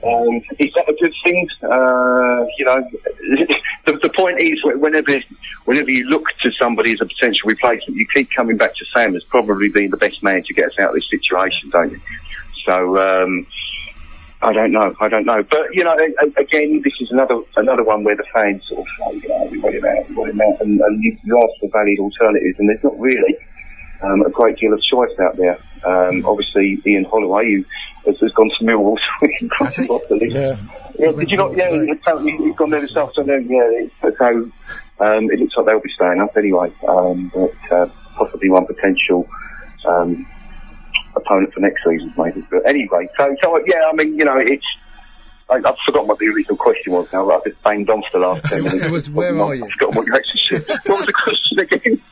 Um, 0.05 0.37
is 0.59 0.73
that 0.75 0.89
a 0.89 0.97
good 1.01 1.15
thing? 1.23 1.49
Uh, 1.63 2.45
you 2.59 2.65
know, 2.65 2.85
the, 3.87 3.99
the 4.03 4.11
point 4.15 4.39
is, 4.41 4.61
whenever 4.65 5.19
whenever 5.65 5.91
you 5.91 6.05
look 6.05 6.25
to 6.43 6.51
somebody 6.59 6.93
as 6.93 7.01
a 7.01 7.07
potential 7.07 7.47
replacement, 7.47 7.97
you 7.97 8.07
keep 8.13 8.29
coming 8.37 8.57
back 8.57 8.75
to 8.77 8.85
Sam 8.93 9.17
as 9.17 9.25
probably 9.25 9.69
being 9.71 9.91
the 9.91 9.97
best 9.97 10.23
man 10.23 10.43
to 10.45 10.55
get 10.55 10.67
us 10.67 10.79
out 10.79 10.91
of 10.91 10.95
this 10.95 11.09
situation, 11.09 11.71
don't 11.71 11.93
you? 11.93 12.01
So 12.67 12.99
um, 12.99 13.47
I 14.43 14.53
don't 14.53 14.73
know, 14.73 14.95
I 15.01 15.09
don't 15.09 15.25
know, 15.25 15.43
but 15.43 15.73
you 15.73 15.85
know, 15.85 15.97
again, 16.37 16.83
this 16.85 16.93
is 17.01 17.11
another 17.11 17.41
another 17.57 17.85
one 17.85 18.05
where 18.05 18.17
the 18.17 18.27
fans 18.35 18.63
sort 18.69 18.81
of 18.81 18.87
say, 18.99 19.21
you 19.23 19.29
know, 19.29 19.49
we 19.51 19.59
want 19.59 19.75
him 19.75 19.85
out, 19.87 20.09
we 20.11 20.15
want 20.17 20.31
him 20.33 20.41
out, 20.43 20.61
and, 20.61 20.81
and 20.81 21.03
you, 21.03 21.17
you 21.25 21.39
ask 21.39 21.61
for 21.61 21.71
valid 21.71 21.99
alternatives, 21.99 22.59
and 22.59 22.69
there's 22.69 22.85
not 22.85 22.99
really 23.01 23.39
um, 24.05 24.23
a 24.23 24.31
great 24.31 24.57
deal 24.59 24.73
of 24.73 24.81
choice 24.83 25.11
out 25.21 25.37
there. 25.37 25.59
Um, 25.85 26.25
obviously, 26.27 26.81
Ian 26.87 27.05
Holloway, 27.05 27.45
who 27.57 27.65
has, 28.07 28.19
has 28.21 28.33
gone 28.33 28.51
to 28.59 28.65
Millwall, 28.65 28.97
so 28.97 29.03
we 29.23 29.37
can 29.39 29.49
cross 29.49 29.77
Has 29.77 29.79
him 29.79 29.85
he? 29.87 29.91
off 29.91 30.03
the 30.09 30.17
list. 30.17 30.35
Yeah. 30.35 30.57
Yeah, 30.99 31.11
did 31.13 31.31
you 31.31 31.37
not? 31.37 31.57
Yeah, 31.57 31.71
he's 31.73 32.57
gone 32.57 32.71
there 32.71 32.81
this 32.81 32.97
afternoon. 32.97 33.49
Yeah, 33.51 33.63
it- 33.65 33.91
so 34.19 34.27
um, 35.05 35.31
it 35.31 35.41
looks 35.41 35.57
like 35.57 35.67
they'll 35.67 35.81
be 35.81 35.91
staying 35.95 36.21
up 36.21 36.37
anyway. 36.37 36.73
Um, 36.87 37.33
but 37.35 37.73
uh, 37.73 37.87
possibly 38.17 38.49
one 38.49 38.65
potential 38.67 39.27
um, 39.87 40.25
opponent 41.17 41.53
for 41.53 41.61
next 41.61 41.83
season, 41.85 42.15
maybe. 42.17 42.45
But 42.51 42.65
anyway, 42.67 43.09
so 43.17 43.35
so 43.43 43.59
yeah, 43.67 43.83
I 43.91 43.95
mean, 43.97 44.17
you 44.19 44.25
know, 44.25 44.39
it's. 44.39 44.65
I, 45.51 45.57
I've 45.57 45.75
forgotten 45.85 46.09
what 46.09 46.19
the 46.21 46.27
original 46.29 46.57
question 46.57 46.93
was 46.95 47.07
now. 47.13 47.29
I've 47.31 47.45
just 47.45 47.61
banged 47.63 47.91
on 47.91 48.03
for 48.11 48.19
the 48.21 48.27
last 48.27 48.45
ten 48.45 48.63
minutes. 48.65 48.85
It 48.85 48.91
was, 48.91 49.11
where 49.11 49.39
are 49.39 49.55
you? 49.55 49.65
I've 49.65 49.71
forgotten 49.73 49.97
what 49.97 50.07
you 50.07 50.15
actually 50.15 50.41
said. 50.49 50.65
What 50.87 50.99
was 50.99 51.07
the 51.07 51.13
question 51.13 51.59
again? 51.59 52.03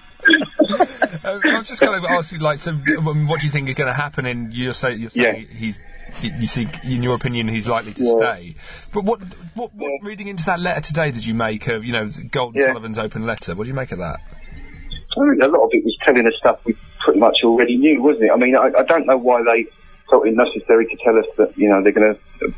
Uh, 1.25 1.41
I 1.45 1.59
was 1.59 1.69
just 1.69 1.83
going 1.83 2.01
to 2.01 2.09
ask 2.11 2.33
you, 2.33 2.39
like, 2.39 2.59
so 2.59 2.71
um, 2.71 3.27
what 3.29 3.41
do 3.41 3.47
you 3.47 3.51
think 3.51 3.69
is 3.69 3.75
going 3.75 3.89
to 3.89 3.95
happen? 3.95 4.27
And 4.27 4.53
you're 4.55 4.73
saying 4.73 5.01
you're 5.01 5.11
saying 5.11 5.49
he's, 5.51 5.81
you, 6.23 6.47
see, 6.47 6.69
in 6.85 7.03
your 7.03 7.15
opinion, 7.15 7.49
he's 7.49 7.69
likely 7.69 7.93
to 7.95 8.03
Yeah. 8.05 8.17
stay. 8.17 8.55
But 8.93 9.05
what, 9.05 9.21
what, 9.55 9.75
what 9.75 9.91
reading 10.03 10.29
into 10.29 10.45
that 10.47 10.61
letter 10.61 10.81
today 10.81 11.11
did 11.11 11.27
you 11.27 11.35
make 11.35 11.67
of, 11.69 11.85
you 11.85 11.93
know, 11.93 12.11
Gold 12.31 12.55
and 12.55 12.61
Yeah. 12.61 12.69
Sullivan's 12.69 12.99
open 12.99 13.27
letter? 13.27 13.55
What 13.55 13.65
do 13.65 13.69
you 13.69 13.75
make 13.75 13.93
of 13.93 13.99
that? 13.99 14.21
I 14.21 15.29
think 15.31 15.43
a 15.43 15.47
lot 15.47 15.65
of 15.65 15.71
it 15.73 15.85
was 15.85 15.97
telling 16.07 16.27
us 16.27 16.33
stuff 16.39 16.61
we 16.65 16.77
pretty 17.05 17.21
much 17.21 17.37
already 17.45 17.77
knew, 17.77 18.03
wasn't 18.03 18.25
it? 18.25 18.31
I 18.33 18.37
mean, 18.37 18.57
I, 18.57 18.71
I 18.79 18.83
don't 18.85 19.07
know 19.07 19.19
why 19.19 19.43
they 19.43 19.67
felt 20.11 20.27
it 20.27 20.35
necessary 20.35 20.87
to 20.87 20.97
tell 21.05 21.19
us 21.19 21.27
that, 21.37 21.57
you 21.59 21.69
know, 21.69 21.83
they're 21.83 21.93
going 21.93 22.15
to 22.15 22.55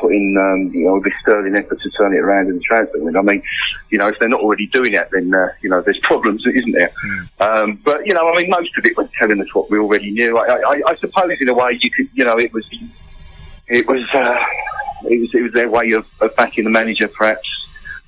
put 0.00 0.12
in, 0.12 0.36
um, 0.36 0.74
you 0.74 0.84
know, 0.84 1.00
this 1.00 1.12
sterling 1.22 1.56
effort 1.56 1.78
to 1.80 1.90
turn 1.90 2.14
it 2.14 2.18
around 2.18 2.48
in 2.48 2.56
the 2.56 2.60
transfer 2.60 2.98
window. 2.98 3.20
I 3.20 3.22
mean, 3.22 3.42
you 3.90 3.98
know, 3.98 4.08
if 4.08 4.16
they're 4.18 4.28
not 4.28 4.40
already 4.40 4.66
doing 4.66 4.92
that, 4.92 5.10
then, 5.10 5.32
uh, 5.32 5.48
you 5.62 5.70
know, 5.70 5.80
there's 5.82 6.00
problems, 6.02 6.44
isn't 6.46 6.72
there? 6.72 6.92
Um, 7.40 7.80
but, 7.84 8.06
you 8.06 8.14
know, 8.14 8.28
I 8.28 8.36
mean, 8.36 8.50
most 8.50 8.76
of 8.76 8.84
it 8.86 8.96
was 8.96 9.08
telling 9.18 9.40
us 9.40 9.54
what 9.54 9.70
we 9.70 9.78
already 9.78 10.10
knew. 10.10 10.38
I, 10.38 10.56
I, 10.56 10.82
I 10.88 10.96
suppose, 10.96 11.36
in 11.40 11.48
a 11.48 11.54
way, 11.54 11.78
you 11.80 11.90
could, 11.90 12.08
you 12.14 12.24
know, 12.24 12.38
it 12.38 12.52
was, 12.52 12.66
it 13.68 13.86
was, 13.86 14.02
uh, 14.14 15.08
it 15.08 15.20
was, 15.20 15.30
it 15.34 15.42
was 15.42 15.52
their 15.52 15.70
way 15.70 15.92
of, 15.92 16.06
of 16.20 16.34
backing 16.36 16.64
the 16.64 16.70
manager, 16.70 17.08
perhaps. 17.08 17.48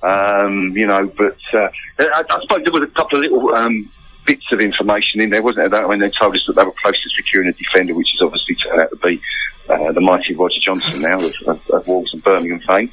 Um, 0.01 0.77
you 0.77 0.85
know, 0.85 1.11
but 1.17 1.37
uh, 1.53 1.69
I, 1.97 2.23
I 2.29 2.41
suppose 2.41 2.63
there 2.63 2.71
was 2.71 2.83
a 2.83 2.93
couple 2.93 3.17
of 3.17 3.23
little 3.23 3.55
um, 3.55 3.91
bits 4.27 4.45
of 4.51 4.59
information 4.59 5.21
in 5.21 5.29
there, 5.31 5.41
wasn't 5.41 5.71
there? 5.71 5.81
That 5.81 5.87
when 5.89 5.99
they 5.99 6.11
told 6.19 6.35
us 6.35 6.43
that 6.47 6.53
they 6.55 6.63
were 6.63 6.75
close 6.83 7.01
to 7.01 7.09
securing 7.17 7.47
a 7.49 7.53
defender, 7.53 7.95
which 7.95 8.09
has 8.19 8.25
obviously 8.27 8.55
turned 8.55 8.81
out 8.81 8.89
to 8.91 8.97
be 8.97 9.21
uh, 9.69 9.91
the 9.93 10.01
mighty 10.01 10.35
Roger 10.35 10.59
Johnson 10.63 11.01
now 11.01 11.15
of, 11.17 11.33
of, 11.47 11.69
of 11.71 11.87
Wolves 11.87 12.13
and 12.13 12.21
Birmingham 12.23 12.59
fame, 12.67 12.91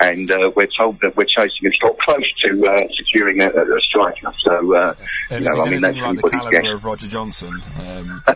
and 0.00 0.30
uh, 0.30 0.50
we're 0.56 0.68
told 0.78 1.00
that 1.02 1.16
we're 1.16 1.26
chasing 1.26 1.66
a 1.66 1.72
stop 1.72 1.98
close 1.98 2.32
to 2.42 2.66
uh, 2.66 2.86
securing 2.96 3.40
a, 3.40 3.48
a 3.48 3.80
striker. 3.82 4.32
So, 4.46 4.74
uh, 4.74 4.94
And 5.30 5.44
you 5.44 5.50
know, 5.50 5.56
he's 5.56 5.66
I 5.66 5.70
mean, 5.70 5.80
that's 5.80 5.96
anything 5.96 6.02
like 6.14 6.22
the 6.24 6.30
caliber 6.30 6.62
guess. 6.62 6.70
of 6.74 6.84
Roger 6.84 7.06
Johnson, 7.08 7.62
um, 7.80 8.22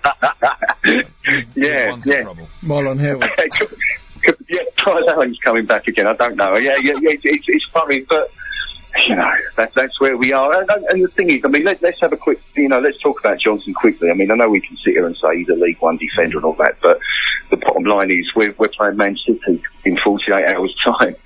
Yeah, 1.55 1.91
one's 1.91 2.07
in 2.07 2.13
yeah. 2.13 2.23
trouble. 2.23 2.49
Marlon 2.63 2.99
Hill. 2.99 3.21
yeah, 4.49 4.59
Clive 4.79 5.05
Allen's 5.09 5.39
coming 5.45 5.67
back 5.67 5.87
again. 5.87 6.07
I 6.07 6.15
don't 6.15 6.37
know. 6.37 6.57
Yeah, 6.57 6.77
yeah, 6.83 6.95
yeah. 7.01 7.11
It's, 7.11 7.23
it's, 7.25 7.45
it's 7.49 7.67
funny, 7.73 8.05
but 8.09 8.31
you 9.09 9.15
know, 9.15 9.31
that, 9.57 9.73
that's 9.75 10.01
where 10.01 10.17
we 10.17 10.33
are. 10.33 10.61
And, 10.61 10.69
and, 10.89 11.05
the 11.05 11.09
thing 11.09 11.31
is, 11.31 11.43
I 11.45 11.49
mean, 11.49 11.65
let, 11.65 11.81
let's 11.83 12.01
have 12.01 12.13
a 12.13 12.17
quick, 12.17 12.41
you 12.57 12.69
know, 12.69 12.81
let's 12.81 12.99
talk 13.01 13.21
about 13.21 13.39
Johnson 13.39 13.73
quickly. 13.73 14.11
I 14.11 14.15
mean, 14.15 14.31
I 14.31 14.35
know 14.35 14.49
we 14.49 14.61
can 14.61 14.77
sit 14.79 14.95
here 14.95 15.07
and 15.07 15.17
say 15.17 15.39
he's 15.39 15.49
a 15.49 15.55
League 15.55 15.81
One 15.81 15.97
defender 15.97 16.39
and 16.39 16.45
all 16.45 16.55
that, 16.55 16.77
but 16.83 16.99
the 17.51 17.57
bottom 17.57 17.85
line 17.85 18.11
is 18.11 18.31
we're, 18.35 18.55
we're 18.59 18.69
playing 18.69 18.97
Man 18.97 19.17
City 19.27 19.63
in 19.85 19.99
48 20.03 20.33
hours' 20.33 20.75
time, 20.85 21.17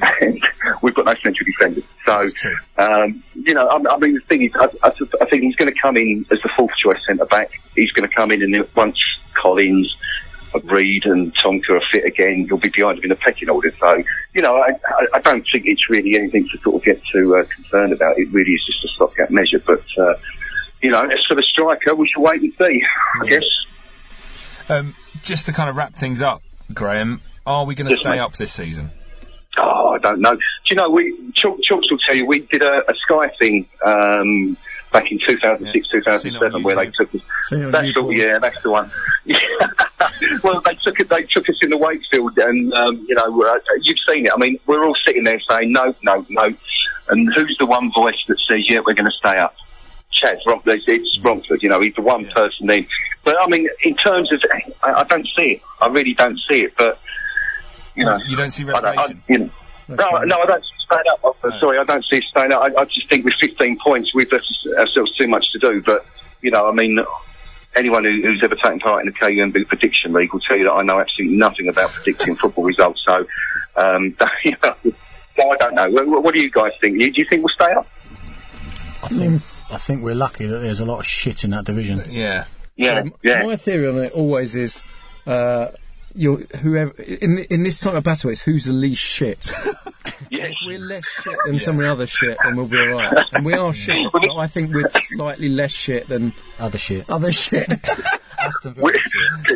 and 0.20 0.42
we've 0.82 0.94
got 0.94 1.04
no 1.04 1.14
central 1.22 1.44
defenders. 1.44 1.84
So, 2.06 2.48
um, 2.82 3.22
you 3.34 3.54
know, 3.54 3.66
I, 3.66 3.76
I 3.76 3.98
mean, 3.98 4.14
the 4.14 4.20
thing 4.28 4.44
is, 4.44 4.52
I, 4.54 4.66
I, 4.82 4.92
I 5.20 5.26
think 5.26 5.42
he's 5.42 5.56
going 5.56 5.72
to 5.72 5.80
come 5.80 5.96
in 5.96 6.24
as 6.30 6.38
the 6.42 6.50
fourth 6.56 6.72
choice 6.82 6.98
centre 7.06 7.26
back. 7.26 7.50
He's 7.74 7.92
going 7.92 8.08
to 8.08 8.14
come 8.14 8.30
in 8.30 8.42
and 8.42 8.66
once 8.74 8.98
Collins, 9.34 9.94
Reid 10.64 11.04
and 11.04 11.32
Tonka 11.44 11.70
are 11.70 11.82
fit 11.92 12.04
again, 12.04 12.46
you'll 12.48 12.58
be 12.58 12.70
behind 12.74 12.98
them 12.98 13.04
in 13.04 13.08
the 13.10 13.16
pecking 13.16 13.48
order. 13.48 13.72
So, 13.78 14.02
you 14.34 14.42
know, 14.42 14.56
I, 14.56 14.70
I, 14.70 15.06
I 15.14 15.20
don't 15.20 15.46
think 15.52 15.64
it's 15.66 15.88
really 15.88 16.16
anything 16.16 16.48
to 16.52 16.58
sort 16.62 16.76
of 16.76 16.84
get 16.84 17.00
too 17.12 17.36
uh, 17.36 17.44
concerned 17.54 17.92
about. 17.92 18.18
It 18.18 18.28
really 18.32 18.52
is 18.52 18.64
just 18.66 18.84
a 18.84 18.88
stopgap 18.96 19.30
measure. 19.30 19.58
But, 19.64 19.84
uh, 19.98 20.14
you 20.82 20.90
know, 20.90 21.02
as 21.04 21.24
for 21.28 21.34
the 21.34 21.42
striker, 21.42 21.94
we 21.94 22.08
shall 22.12 22.22
wait 22.22 22.42
and 22.42 22.52
see, 22.58 22.82
I 23.22 23.26
guess. 23.26 23.44
Um, 24.68 24.94
just 25.22 25.46
to 25.46 25.52
kind 25.52 25.68
of 25.68 25.76
wrap 25.76 25.94
things 25.94 26.22
up, 26.22 26.42
Graham, 26.72 27.20
are 27.46 27.64
we 27.64 27.74
going 27.74 27.86
to 27.86 27.92
Yes, 27.92 28.00
stay 28.00 28.10
mate. 28.10 28.20
up 28.20 28.36
this 28.36 28.52
season? 28.52 28.90
Oh, 29.58 29.94
I 29.94 29.98
don't 29.98 30.20
know. 30.20 30.34
Do 30.36 30.40
you 30.70 30.76
know, 30.76 30.90
we 30.90 31.32
Chalks 31.34 31.90
will 31.90 31.98
tell 32.06 32.14
you, 32.14 32.24
we 32.26 32.40
did 32.40 32.62
a, 32.62 32.82
a 32.88 32.94
Sky 33.04 33.34
thing 33.38 33.68
um, 33.84 34.56
back 34.92 35.10
in 35.10 35.18
2006, 35.18 35.88
Yeah. 36.06 36.16
Seen 36.18 36.34
it 36.34 36.42
on 36.42 36.50
2007, 36.50 36.62
where 36.62 36.76
they 36.76 36.90
took 36.90 37.14
us. 37.14 37.20
Seen 37.48 37.62
it 37.62 37.64
on 37.66 37.70
That's 37.72 37.96
all, 37.96 38.12
yeah, 38.12 38.38
that's 38.40 38.60
the 38.62 38.70
one. 38.70 38.90
well, 40.42 40.60
they 40.64 40.74
took 40.82 40.98
it. 41.00 41.08
They 41.08 41.22
took 41.30 41.48
us 41.48 41.56
in 41.62 41.70
the 41.70 41.78
Wakefield, 41.78 42.36
and 42.38 42.72
um, 42.72 43.06
you 43.08 43.14
know, 43.14 43.28
uh, 43.42 43.58
you've 43.82 43.98
seen 44.08 44.26
it. 44.26 44.32
I 44.34 44.38
mean, 44.38 44.58
we're 44.66 44.84
all 44.84 44.96
sitting 45.06 45.24
there 45.24 45.40
saying 45.48 45.72
no, 45.72 45.94
no, 46.02 46.26
no, 46.28 46.54
and 47.08 47.28
who's 47.34 47.56
the 47.58 47.66
one 47.66 47.90
voice 47.94 48.18
that 48.28 48.38
says, 48.48 48.66
yeah, 48.68 48.80
we're 48.84 48.94
going 48.94 49.10
to 49.10 49.18
stay 49.18 49.38
up? 49.38 49.54
Chaz 50.22 50.38
Romford, 50.46 50.80
it's 50.86 51.18
Romford, 51.24 51.62
you 51.62 51.68
know, 51.68 51.80
he's 51.80 51.94
the 51.94 52.02
one 52.02 52.26
person 52.26 52.66
then. 52.66 52.86
But 53.24 53.34
I 53.42 53.48
mean, 53.48 53.68
in 53.82 53.96
terms 53.96 54.30
of, 54.32 54.40
I, 54.82 55.00
I 55.00 55.04
don't 55.04 55.26
see 55.36 55.56
it. 55.56 55.62
I 55.80 55.86
really 55.86 56.14
don't 56.14 56.38
see 56.48 56.66
it. 56.66 56.74
But 56.76 56.98
you 57.94 58.04
know, 58.04 58.18
You 58.26 58.36
don't 58.36 58.50
see 58.50 58.64
I 58.64 58.80
don't, 58.80 58.98
I, 58.98 59.14
you 59.28 59.38
know, 59.38 59.50
no, 59.96 60.10
no, 60.24 60.36
I 60.40 60.46
don't 60.46 60.64
stay 60.86 60.96
up. 61.12 61.36
I'm 61.44 61.52
sorry, 61.60 61.78
I 61.78 61.84
don't 61.84 62.04
see 62.10 62.16
it 62.16 62.24
staying 62.30 62.52
up. 62.52 62.62
I, 62.62 62.80
I 62.80 62.84
just 62.84 63.08
think 63.08 63.24
with 63.24 63.34
15 63.40 63.78
points, 63.84 64.14
we've 64.14 64.30
left 64.30 64.46
ourselves 64.78 65.14
too 65.16 65.28
much 65.28 65.44
to 65.52 65.58
do. 65.58 65.82
But 65.84 66.04
you 66.42 66.50
know, 66.50 66.68
I 66.68 66.72
mean, 66.72 66.98
anyone 67.76 68.04
who, 68.04 68.22
who's 68.22 68.42
ever 68.44 68.54
taken 68.56 68.80
part 68.80 69.06
in 69.06 69.12
the 69.12 69.18
KUMB 69.18 69.66
prediction 69.68 70.12
league 70.12 70.32
will 70.32 70.40
tell 70.40 70.56
you 70.56 70.64
that 70.64 70.72
I 70.72 70.82
know 70.82 71.00
absolutely 71.00 71.36
nothing 71.36 71.68
about 71.68 71.90
predicting 71.90 72.36
football 72.36 72.64
results. 72.64 73.02
So, 73.06 73.26
um, 73.76 74.16
you 74.44 74.56
know, 74.62 74.74
so 74.84 75.50
I 75.50 75.56
don't 75.58 75.74
know. 75.74 75.90
What, 75.90 76.24
what 76.24 76.34
do 76.34 76.40
you 76.40 76.50
guys 76.50 76.72
think? 76.80 76.98
Do 76.98 77.04
you 77.04 77.26
think 77.28 77.42
we'll 77.44 77.54
stay 77.54 77.72
up? 77.72 77.86
I 79.02 79.08
think 79.08 79.42
I 79.70 79.78
think 79.78 80.02
we're 80.02 80.14
lucky 80.14 80.46
that 80.46 80.58
there's 80.58 80.80
a 80.80 80.84
lot 80.84 81.00
of 81.00 81.06
shit 81.06 81.44
in 81.44 81.50
that 81.50 81.64
division. 81.64 82.02
Yeah. 82.08 82.44
Yeah, 82.76 83.00
Um, 83.00 83.14
yeah. 83.22 83.42
My 83.42 83.56
theory 83.56 83.88
on 83.88 83.98
it 83.98 84.12
always 84.12 84.56
is, 84.56 84.86
uh, 85.26 85.66
you're, 86.14 86.38
whoever 86.60 86.90
in 87.02 87.38
in 87.50 87.62
this 87.62 87.80
type 87.80 87.94
of 87.94 88.04
battle, 88.04 88.30
it's 88.30 88.42
who's 88.42 88.64
the 88.64 88.72
least 88.72 89.02
shit. 89.02 89.50
yes. 90.30 90.50
if 90.50 90.56
we're 90.66 90.78
less 90.78 91.04
shit 91.22 91.36
than 91.46 91.58
some 91.58 91.76
of 91.76 91.82
the 91.82 91.90
other 91.90 92.06
shit, 92.06 92.36
then 92.42 92.56
we'll 92.56 92.66
be 92.66 92.76
alright. 92.78 93.12
And 93.32 93.44
we 93.44 93.54
are 93.54 93.72
shit, 93.72 93.96
but 94.12 94.22
I 94.36 94.46
think 94.46 94.74
we're 94.74 94.88
slightly 94.90 95.48
less 95.48 95.72
shit 95.72 96.08
than 96.08 96.32
Other 96.58 96.78
shit. 96.78 97.08
other 97.08 97.32
shit. 97.32 97.68
Aston 98.40 98.74
Villa. 98.74 98.86
We- 98.86 99.00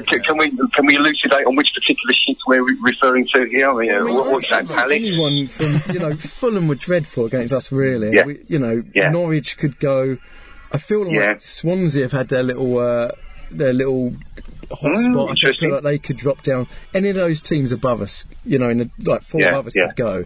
Can, 0.06 0.20
can 0.22 0.38
we 0.38 0.50
can 0.50 0.86
we 0.86 0.96
elucidate 0.96 1.46
on 1.46 1.56
which 1.56 1.68
particular 1.74 2.14
shit 2.26 2.36
we're 2.46 2.62
referring 2.82 3.26
to 3.34 3.46
here? 3.50 3.70
I 3.70 3.74
mean, 3.80 3.90
uh, 3.92 3.94
I 3.98 4.02
mean, 4.02 4.14
what, 4.14 4.32
what's 4.32 4.50
that, 4.50 4.66
like 4.68 4.78
Alex? 4.78 4.92
Anyone 4.92 5.46
from 5.46 5.80
you 5.94 6.00
know 6.00 6.14
Fulham 6.16 6.68
were 6.68 6.74
dreadful 6.74 7.24
against 7.26 7.52
us. 7.54 7.72
Really, 7.72 8.14
Yeah. 8.14 8.24
we, 8.26 8.40
you 8.48 8.58
know 8.58 8.82
Yeah. 8.94 9.08
Norwich 9.10 9.56
could 9.58 9.78
go. 9.78 10.18
I 10.70 10.78
feel 10.78 11.04
like 11.06 11.14
Yeah. 11.14 11.34
Swansea 11.38 12.02
have 12.04 12.12
had 12.12 12.28
their 12.28 12.42
little 12.42 12.78
uh, 12.78 13.12
their 13.50 13.72
little 13.72 14.12
hotspot. 14.68 14.86
I 14.86 14.96
Mm, 14.98 15.14
think 15.14 15.30
interesting. 15.30 15.68
feel 15.68 15.74
like 15.76 15.82
they 15.84 15.98
could 15.98 16.16
drop 16.16 16.42
down. 16.42 16.66
Any 16.92 17.08
of 17.10 17.14
those 17.14 17.40
teams 17.40 17.72
above 17.72 18.00
us, 18.02 18.26
you 18.44 18.58
know, 18.58 18.68
in 18.68 18.78
the, 18.78 18.90
like 19.04 19.22
four 19.22 19.40
Yeah, 19.40 19.50
above 19.50 19.66
us 19.68 19.74
yeah. 19.76 19.86
could 19.88 19.96
go. 19.96 20.24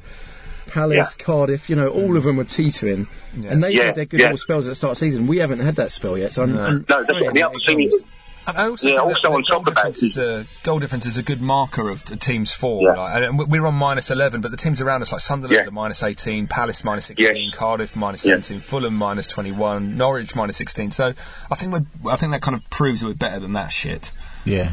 Palace, 0.68 1.14
Cardiff, 1.14 1.70
you 1.70 1.76
know, 1.76 1.88
all 1.88 2.16
of 2.16 2.24
them 2.24 2.36
were 2.36 2.44
teetering, 2.44 3.06
and 3.48 3.62
they 3.64 3.72
Yeah, 3.72 3.86
had 3.86 3.94
their 3.94 4.04
good 4.04 4.20
yeah. 4.20 4.26
little 4.26 4.36
spells 4.36 4.66
at 4.66 4.72
the 4.72 4.74
start 4.74 4.92
of 4.92 4.98
the 4.98 5.06
season. 5.06 5.26
We 5.26 5.38
haven't 5.38 5.60
had 5.60 5.76
that 5.76 5.92
spell 5.92 6.18
yet, 6.18 6.34
so 6.34 6.42
I'm, 6.42 6.58
I'm 6.58 6.86
No, 6.88 6.96
that's 6.98 7.06
praying 7.06 7.32
the 7.32 7.42
other 7.42 7.54
thing. 7.66 7.88
Is, 7.90 8.04
And 8.48 8.56
I 8.56 8.66
also 8.68 8.88
Yeah, 8.88 8.96
think 9.00 9.06
also 9.24 9.28
on 9.36 9.42
top 9.44 9.48
goal 9.64 9.68
of 9.68 9.74
that 9.74 9.74
difference 9.74 10.02
is 10.02 10.16
a 10.18 10.46
goal 10.62 10.78
difference 10.78 11.04
is 11.06 11.18
a 11.18 11.22
good 11.22 11.42
marker 11.42 11.90
of 11.90 12.04
the 12.06 12.16
team's 12.16 12.52
form. 12.54 12.86
Yeah. 12.86 12.92
Like, 13.00 13.22
and 13.24 13.38
we- 13.38 13.44
we're 13.44 13.66
on 13.66 13.74
minus 13.74 14.10
eleven, 14.10 14.40
but 14.40 14.50
the 14.50 14.56
teams 14.56 14.80
around 14.80 15.02
us, 15.02 15.12
like 15.12 15.20
Sunderland, 15.20 15.60
Yeah. 15.64 15.68
are 15.68 15.70
minus 15.70 16.02
eighteen, 16.02 16.46
Palace 16.46 16.82
minus 16.82 17.06
sixteen, 17.06 17.50
Yes. 17.50 17.54
Cardiff 17.54 17.94
minus 17.94 18.24
Yeah. 18.24 18.32
seventeen, 18.40 18.60
Fulham 18.60 18.94
minus 18.94 19.26
twenty-one, 19.26 19.96
Norwich 19.98 20.34
minus 20.34 20.56
sixteen. 20.56 20.90
So 20.90 21.12
I 21.50 21.54
think 21.56 21.72
we're, 21.72 22.10
I 22.10 22.16
think 22.16 22.32
that 22.32 22.40
kind 22.40 22.56
of 22.56 22.68
proves 22.70 23.02
that 23.02 23.08
we're 23.08 23.14
better 23.14 23.38
than 23.38 23.52
that 23.52 23.70
shit. 23.72 24.10
Yeah. 24.46 24.72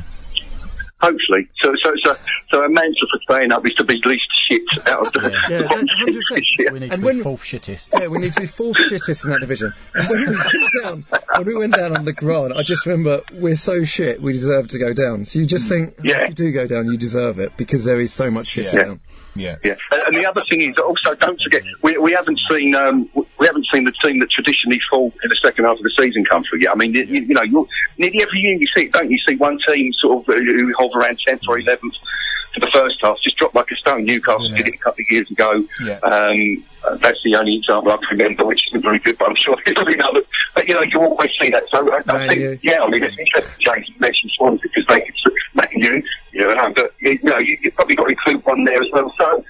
Hopefully, 1.06 1.48
so 1.62 1.70
so 1.84 1.90
so 2.04 2.18
so 2.50 2.58
a 2.64 2.70
mantra 2.70 3.08
for 3.12 3.20
staying 3.24 3.52
up 3.52 3.66
is 3.66 3.74
to 3.76 3.84
be 3.84 4.02
least 4.06 4.26
shit 4.48 4.88
out 4.88 5.06
of 5.08 5.14
the, 5.14 5.32
Yeah, 5.50 5.58
the 5.60 5.64
bottom 5.66 5.86
that's 6.06 6.16
six 6.16 6.32
100%. 6.32 6.36
this 6.36 6.46
year. 6.60 6.72
We 6.74 6.80
need 6.80 6.92
And 6.94 7.02
to 7.02 7.06
when- 7.06 7.18
be 7.18 7.24
fourth 7.24 7.44
shittest. 7.44 7.90
Yeah, 8.00 8.08
we 8.08 8.18
need 8.20 8.34
to 8.34 8.42
be 8.42 8.48
fourth 8.48 8.78
shittest 8.78 9.26
in 9.26 9.32
that 9.32 9.42
division. 9.42 9.74
And 9.94 10.10
when 10.10 10.20
we 10.20 10.26
went 10.36 10.74
down, 10.84 11.06
when 11.38 11.46
we 11.46 11.56
went 11.56 11.76
down 11.76 11.98
on 11.98 12.06
the 12.06 12.14
grant, 12.14 12.54
I 12.56 12.64
just 12.64 12.86
remember 12.86 13.22
we're 13.34 13.56
so 13.56 13.84
shit, 13.84 14.22
we 14.22 14.34
deserve 14.34 14.68
to 14.70 14.80
go 14.80 14.94
down. 14.94 15.26
So 15.26 15.40
you 15.40 15.46
just 15.46 15.70
think, 15.70 15.96
Yeah. 16.04 16.24
if 16.24 16.30
you 16.30 16.36
do 16.36 16.52
go 16.52 16.68
down, 16.68 16.86
you 16.92 16.98
deserve 16.98 17.40
it 17.40 17.56
because 17.58 17.86
there 17.86 18.00
is 18.00 18.12
so 18.14 18.30
much 18.32 18.48
shit 18.48 18.66
Yeah. 18.74 18.84
down. 18.86 19.00
Yeah. 19.36 19.58
Yeah, 19.64 19.76
and, 19.92 20.16
the 20.16 20.26
other 20.26 20.42
thing 20.50 20.62
is 20.62 20.76
also 20.78 21.14
don't 21.16 21.40
forget 21.44 21.62
we, 21.84 21.98
we 21.98 22.14
haven't 22.14 22.40
seen 22.50 22.74
um, 22.74 23.10
we 23.14 23.46
haven't 23.46 23.68
seen 23.72 23.84
the 23.84 23.92
team 24.02 24.20
that 24.20 24.32
traditionally 24.32 24.80
fall 24.90 25.12
in 25.24 25.30
the 25.30 25.40
second 25.44 25.66
half 25.66 25.78
of 25.78 25.84
the 25.84 25.92
season 25.92 26.24
come 26.24 26.44
through 26.50 26.60
yet. 26.60 26.72
I 26.72 26.76
mean, 26.76 26.94
you, 26.94 27.04
you 27.04 27.36
know, 27.36 27.68
nearly 27.98 28.22
every 28.22 28.40
year 28.40 28.56
you 28.56 28.68
see 28.74 28.88
it, 28.88 28.94
don't 28.94 29.12
you? 29.12 29.20
See 29.28 29.36
one 29.36 29.60
team 29.68 29.92
sort 30.00 30.24
of 30.24 30.30
uh, 30.30 30.40
who 30.40 30.74
hover 30.80 31.02
around 31.02 31.20
tenth 31.28 31.42
or 31.50 31.60
eleventh 31.60 31.96
for 32.56 32.62
the 32.64 32.72
first 32.74 32.96
half, 33.04 33.20
just 33.22 33.36
dropped 33.38 33.54
like 33.54 33.68
a 33.72 33.76
stone. 33.76 34.06
Newcastle 34.08 34.50
Yeah. 34.50 34.58
did 34.64 34.68
it 34.72 34.76
a 34.76 34.84
couple 34.84 35.04
of 35.04 35.12
years 35.12 35.30
ago. 35.30 35.52
Yeah. 35.84 36.00
Um, 36.02 36.64
uh, 36.88 36.96
that's 37.04 37.20
the 37.28 37.36
only 37.36 37.58
example 37.60 37.92
I 37.92 37.98
can 38.02 38.18
remember, 38.18 38.46
which 38.46 38.62
isn't 38.72 38.82
very 38.82 39.00
good, 39.00 39.18
but 39.20 39.28
I'm 39.30 39.36
sure 39.36 39.58
there'll 39.66 39.86
be 39.86 39.94
another. 39.94 40.22
But 40.56 40.68
you 40.68 40.74
know, 40.74 40.82
you 40.88 40.98
always 41.04 41.32
see 41.40 41.52
that. 41.52 41.64
So 41.70 41.84
I, 41.92 42.00
I 42.08 42.28
think, 42.28 42.40
U. 42.40 42.60
yeah, 42.64 42.80
I 42.82 42.90
mean, 42.90 43.04
it's 43.04 43.18
interesting, 43.20 43.60
James, 43.60 43.86
you 43.90 43.96
mentioned 44.00 44.32
Swansea 44.40 44.64
because 44.72 44.88
they 44.88 45.02
could 45.04 45.18
sort 45.22 45.36
of 45.36 45.44
make 45.62 45.70
you, 45.76 46.02
you 46.32 46.42
know, 46.42 46.72
but 46.74 46.96
you 47.02 47.20
know, 47.24 47.38
you, 47.38 47.58
you've 47.62 47.76
probably 47.76 47.96
got 47.96 48.06
to 48.06 48.16
include 48.16 48.46
one 48.46 48.64
there 48.64 48.82
as 48.82 48.88
well. 48.96 49.12
So. 49.18 49.44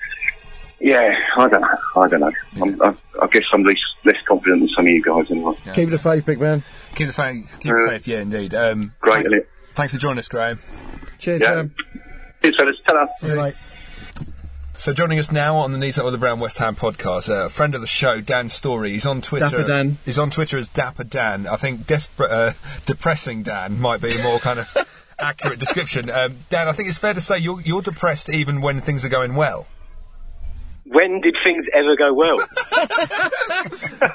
Yeah, 0.82 1.10
I 1.38 1.48
don't 1.48 1.62
know. 1.62 1.78
I 1.96 2.08
don't 2.10 2.20
know. 2.20 2.32
I'm, 2.62 2.82
I, 2.82 3.24
I 3.24 3.28
guess 3.28 3.44
I'm 3.54 3.64
less, 3.64 3.78
less 4.04 4.18
confident 4.28 4.60
than 4.60 4.70
some 4.76 4.86
of 4.86 4.92
you 4.92 5.02
guys 5.02 5.32
anyway. 5.32 5.56
Keep 5.74 5.90
the 5.90 5.98
faith, 5.98 6.26
big 6.26 6.40
man. 6.40 6.64
Keep 6.96 7.08
the 7.08 7.14
faith. 7.14 7.58
Keep 7.62 7.72
the 7.72 7.86
Yeah. 7.88 7.94
faith. 7.98 8.08
Yeah, 8.08 8.20
indeed. 8.22 8.54
Um, 8.54 8.92
Great, 9.00 9.26
thank- 9.30 9.46
Thanks 9.74 9.94
for 9.94 10.00
joining 10.00 10.20
us, 10.20 10.28
Graham. 10.28 10.60
Cheers, 11.18 11.42
Yeah. 11.42 11.56
man. 11.56 11.72
Cheers, 12.46 12.58
fellas. 12.58 12.76
Ta-ra. 12.86 13.08
Too 13.20 13.42
late. 13.42 13.56
So 14.78 14.94
joining 14.94 15.18
us 15.18 15.32
now 15.32 15.56
on 15.58 15.72
the 15.72 15.80
Knees 15.80 15.98
Up 15.98 16.06
Mother 16.06 16.18
Brown 16.18 16.40
West 16.40 16.60
Ham 16.60 16.76
podcast, 16.76 17.30
uh, 17.30 17.46
a 17.46 17.50
friend 17.50 17.74
of 17.74 17.82
the 17.82 17.88
show, 17.88 18.22
Dan 18.22 18.50
Story. 18.50 18.92
He's 18.92 19.08
on 19.08 19.22
Twitter. 19.22 19.50
Dapper 19.50 19.64
Dan. 19.64 19.98
He's 20.06 20.20
on 20.20 20.30
Twitter 20.30 20.58
as 20.58 20.68
Dapper 20.68 21.06
Dan. 21.06 21.48
I 21.48 21.56
think 21.56 21.88
desperate, 21.88 22.30
uh, 22.30 22.54
depressing 22.86 23.42
Dan 23.42 23.80
might 23.80 24.00
be 24.02 24.16
a 24.16 24.22
more 24.22 24.38
kind 24.38 24.60
of 24.60 24.78
accurate 25.20 25.58
description. 25.58 26.12
Um, 26.12 26.36
Dan, 26.52 26.68
I 26.68 26.74
think 26.74 26.90
it's 26.90 27.00
fair 27.00 27.16
to 27.16 27.22
say 27.22 27.40
you're, 27.40 27.62
you're 27.62 27.82
depressed 27.82 28.30
even 28.30 28.62
when 28.62 28.80
things 28.80 29.04
are 29.06 29.10
going 29.10 29.34
well. 29.34 29.66
When 30.88 31.20
did 31.22 31.36
things 31.44 31.66
ever 31.74 31.96
go 31.96 32.14
well? 32.14 32.38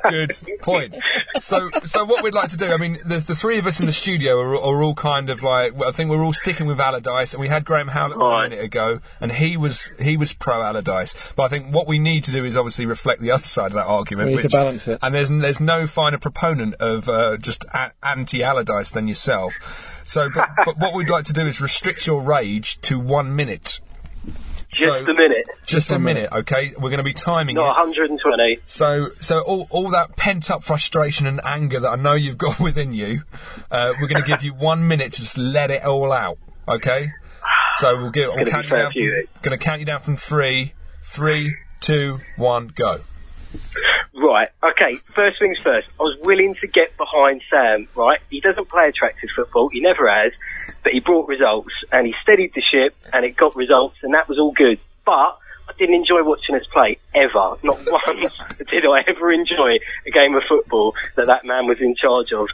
Good 0.08 0.32
point. 0.60 0.94
So, 1.40 1.68
so 1.84 2.04
what 2.04 2.22
we'd 2.22 2.34
like 2.34 2.50
to 2.50 2.56
do, 2.56 2.72
I 2.72 2.76
mean, 2.76 2.98
the, 3.04 3.18
the 3.18 3.34
three 3.34 3.58
of 3.58 3.66
us 3.66 3.80
in 3.80 3.86
the 3.86 3.92
studio 3.92 4.38
are, 4.38 4.54
are 4.54 4.82
all 4.82 4.94
kind 4.94 5.30
of 5.30 5.42
like, 5.42 5.76
well, 5.76 5.88
I 5.88 5.92
think 5.92 6.10
we're 6.10 6.22
all 6.24 6.32
sticking 6.32 6.66
with 6.66 6.80
Allardyce, 6.80 7.34
and 7.34 7.40
we 7.40 7.48
had 7.48 7.64
Graham 7.64 7.88
Howlett 7.88 8.18
on 8.18 8.46
a 8.46 8.48
minute 8.50 8.64
ago, 8.64 9.00
and 9.20 9.32
he 9.32 9.56
was 9.56 9.90
he 10.00 10.16
was 10.16 10.32
pro 10.32 10.62
Allardyce. 10.62 11.32
But 11.34 11.44
I 11.44 11.48
think 11.48 11.74
what 11.74 11.88
we 11.88 11.98
need 11.98 12.24
to 12.24 12.30
do 12.32 12.44
is 12.44 12.56
obviously 12.56 12.86
reflect 12.86 13.20
the 13.20 13.32
other 13.32 13.44
side 13.44 13.66
of 13.66 13.72
that 13.72 13.86
argument. 13.86 14.28
We 14.28 14.36
need 14.36 14.42
to 14.42 14.48
balance 14.48 14.86
it. 14.86 14.98
And 15.02 15.12
there's 15.14 15.28
there's 15.28 15.60
no 15.60 15.86
finer 15.88 16.18
proponent 16.18 16.74
of 16.74 17.08
uh, 17.08 17.36
just 17.38 17.64
a- 17.74 17.92
anti 18.02 18.44
Allardyce 18.44 18.90
than 18.90 19.08
yourself. 19.08 20.02
So, 20.04 20.28
but, 20.32 20.48
but 20.64 20.78
what 20.78 20.94
we'd 20.94 21.10
like 21.10 21.24
to 21.26 21.32
do 21.32 21.46
is 21.46 21.60
restrict 21.60 22.06
your 22.06 22.22
rage 22.22 22.80
to 22.82 22.98
one 22.98 23.34
minute. 23.34 23.80
Just 24.72 25.04
So- 25.04 25.10
a 25.10 25.14
minute, 25.14 25.46
Just 25.66 25.90
a 25.90 25.98
minute, 25.98 26.30
okay? 26.32 26.72
We're 26.76 26.90
going 26.90 26.98
to 26.98 27.02
be 27.04 27.12
timing 27.12 27.56
not 27.56 27.76
it. 27.76 27.80
120. 27.80 28.58
So, 28.66 29.08
so 29.20 29.40
all, 29.40 29.66
all 29.70 29.90
that 29.90 30.16
pent 30.16 30.50
up 30.50 30.62
frustration 30.62 31.26
and 31.26 31.40
anger 31.44 31.80
that 31.80 31.88
I 31.88 31.96
know 31.96 32.12
you've 32.14 32.38
got 32.38 32.60
within 32.60 32.92
you, 32.92 33.22
uh, 33.70 33.92
we're 34.00 34.06
going 34.08 34.22
to 34.22 34.28
give 34.28 34.42
you 34.44 34.54
one 34.54 34.86
minute 34.86 35.12
to 35.14 35.20
just 35.20 35.36
let 35.38 35.70
it 35.70 35.84
all 35.84 36.12
out. 36.12 36.38
Okay? 36.68 37.10
So 37.78 37.96
we'll 37.96 38.10
give. 38.10 38.28
We'll 38.28 38.44
gonna 38.44 38.50
count 38.50 38.66
you 38.66 38.76
down. 38.76 38.92
From, 38.92 39.42
going 39.42 39.58
to 39.58 39.64
count 39.64 39.80
you 39.80 39.86
down 39.86 40.00
from 40.00 40.16
three, 40.16 40.74
three, 41.02 41.56
two, 41.80 42.20
one, 42.36 42.68
go. 42.68 43.00
Right, 44.30 44.48
okay, 44.62 44.94
first 45.12 45.40
things 45.40 45.58
first. 45.58 45.88
I 45.98 46.04
was 46.04 46.16
willing 46.22 46.54
to 46.60 46.68
get 46.68 46.96
behind 46.96 47.42
Sam, 47.50 47.88
right? 47.96 48.20
He 48.30 48.40
doesn't 48.40 48.68
play 48.68 48.86
attractive 48.86 49.28
football, 49.34 49.68
he 49.72 49.80
never 49.80 50.08
has, 50.08 50.30
but 50.84 50.92
he 50.92 51.00
brought 51.00 51.26
results 51.26 51.72
and 51.90 52.06
he 52.06 52.14
steadied 52.22 52.52
the 52.54 52.62
ship 52.62 52.94
and 53.12 53.24
it 53.24 53.36
got 53.36 53.56
results 53.56 53.96
and 54.04 54.14
that 54.14 54.28
was 54.28 54.38
all 54.38 54.52
good. 54.52 54.78
But 55.04 55.36
I 55.68 55.72
didn't 55.76 55.96
enjoy 55.96 56.22
watching 56.22 56.54
us 56.54 56.62
play 56.72 56.98
ever. 57.12 57.56
Not 57.64 57.80
once 57.90 58.32
did 58.70 58.86
I 58.86 59.02
ever 59.08 59.32
enjoy 59.32 59.78
a 60.06 60.10
game 60.12 60.36
of 60.36 60.44
football 60.48 60.94
that 61.16 61.26
that 61.26 61.44
man 61.44 61.66
was 61.66 61.78
in 61.80 61.96
charge 61.96 62.32
of. 62.32 62.46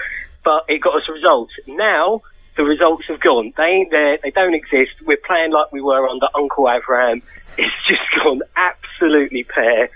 But 0.42 0.64
it 0.68 0.80
got 0.80 0.96
us 0.96 1.06
results. 1.12 1.52
Now, 1.66 2.22
the 2.56 2.64
results 2.64 3.04
have 3.08 3.20
gone. 3.20 3.52
They 3.54 3.64
ain't 3.64 3.90
there. 3.90 4.16
They 4.22 4.30
don't 4.30 4.54
exist. 4.54 4.92
We're 5.04 5.18
playing 5.18 5.52
like 5.52 5.72
we 5.72 5.82
were 5.82 6.08
under 6.08 6.28
Uncle 6.34 6.70
Abraham. 6.70 7.20
It's 7.58 7.86
just 7.88 8.02
gone 8.22 8.42
absolutely 8.54 9.44
pear. 9.44 9.88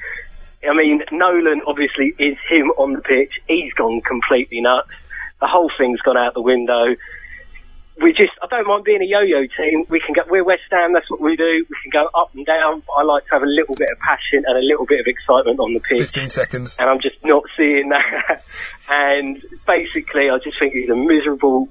I 0.69 0.75
mean, 0.77 1.03
Nolan 1.13 1.63
obviously 1.67 2.13
is 2.19 2.37
him 2.49 2.71
on 2.77 2.93
the 2.93 3.01
pitch. 3.01 3.33
He's 3.49 3.73
gone 3.75 4.01
completely 4.03 4.61
nuts. 4.61 4.91
The 5.41 5.47
whole 5.47 5.71
thing's 5.79 6.01
gone 6.01 6.19
out 6.19 6.35
the 6.35 6.43
window. 6.43 6.95
we 7.97 8.13
just, 8.13 8.33
I 8.43 8.47
don't 8.49 8.67
mind 8.67 8.85
being 8.85 9.01
a 9.01 9.07
yo-yo 9.07 9.47
team. 9.57 9.85
We 9.89 10.01
can 10.05 10.15
go, 10.15 10.23
we're 10.29 10.45
West 10.45 10.63
Ham, 10.71 10.93
that's 10.93 11.11
what 11.11 11.21
we 11.21 11.35
do. 11.37 11.65
We 11.69 11.77
can 11.83 11.91
go 11.93 12.09
up 12.19 12.35
and 12.35 12.45
down. 12.45 12.83
I 12.97 13.03
like 13.05 13.25
to 13.25 13.31
have 13.33 13.43
a 13.43 13.47
little 13.47 13.75
bit 13.75 13.89
of 13.91 13.99
passion 14.01 14.45
and 14.47 14.57
a 14.57 14.61
little 14.61 14.85
bit 14.85 15.01
of 15.01 15.07
excitement 15.07 15.61
on 15.61 15.73
the 15.73 15.81
pitch. 15.81 15.99
15 16.01 16.29
seconds. 16.29 16.77
And 16.79 16.91
I'm 16.91 17.01
just 17.01 17.17
not 17.25 17.43
seeing 17.57 17.89
that. 17.91 18.45
and 18.91 19.43
basically, 19.67 20.29
I 20.31 20.37
just 20.45 20.59
think 20.59 20.75
he's 20.75 20.91
a 20.91 20.95
miserable, 20.97 21.69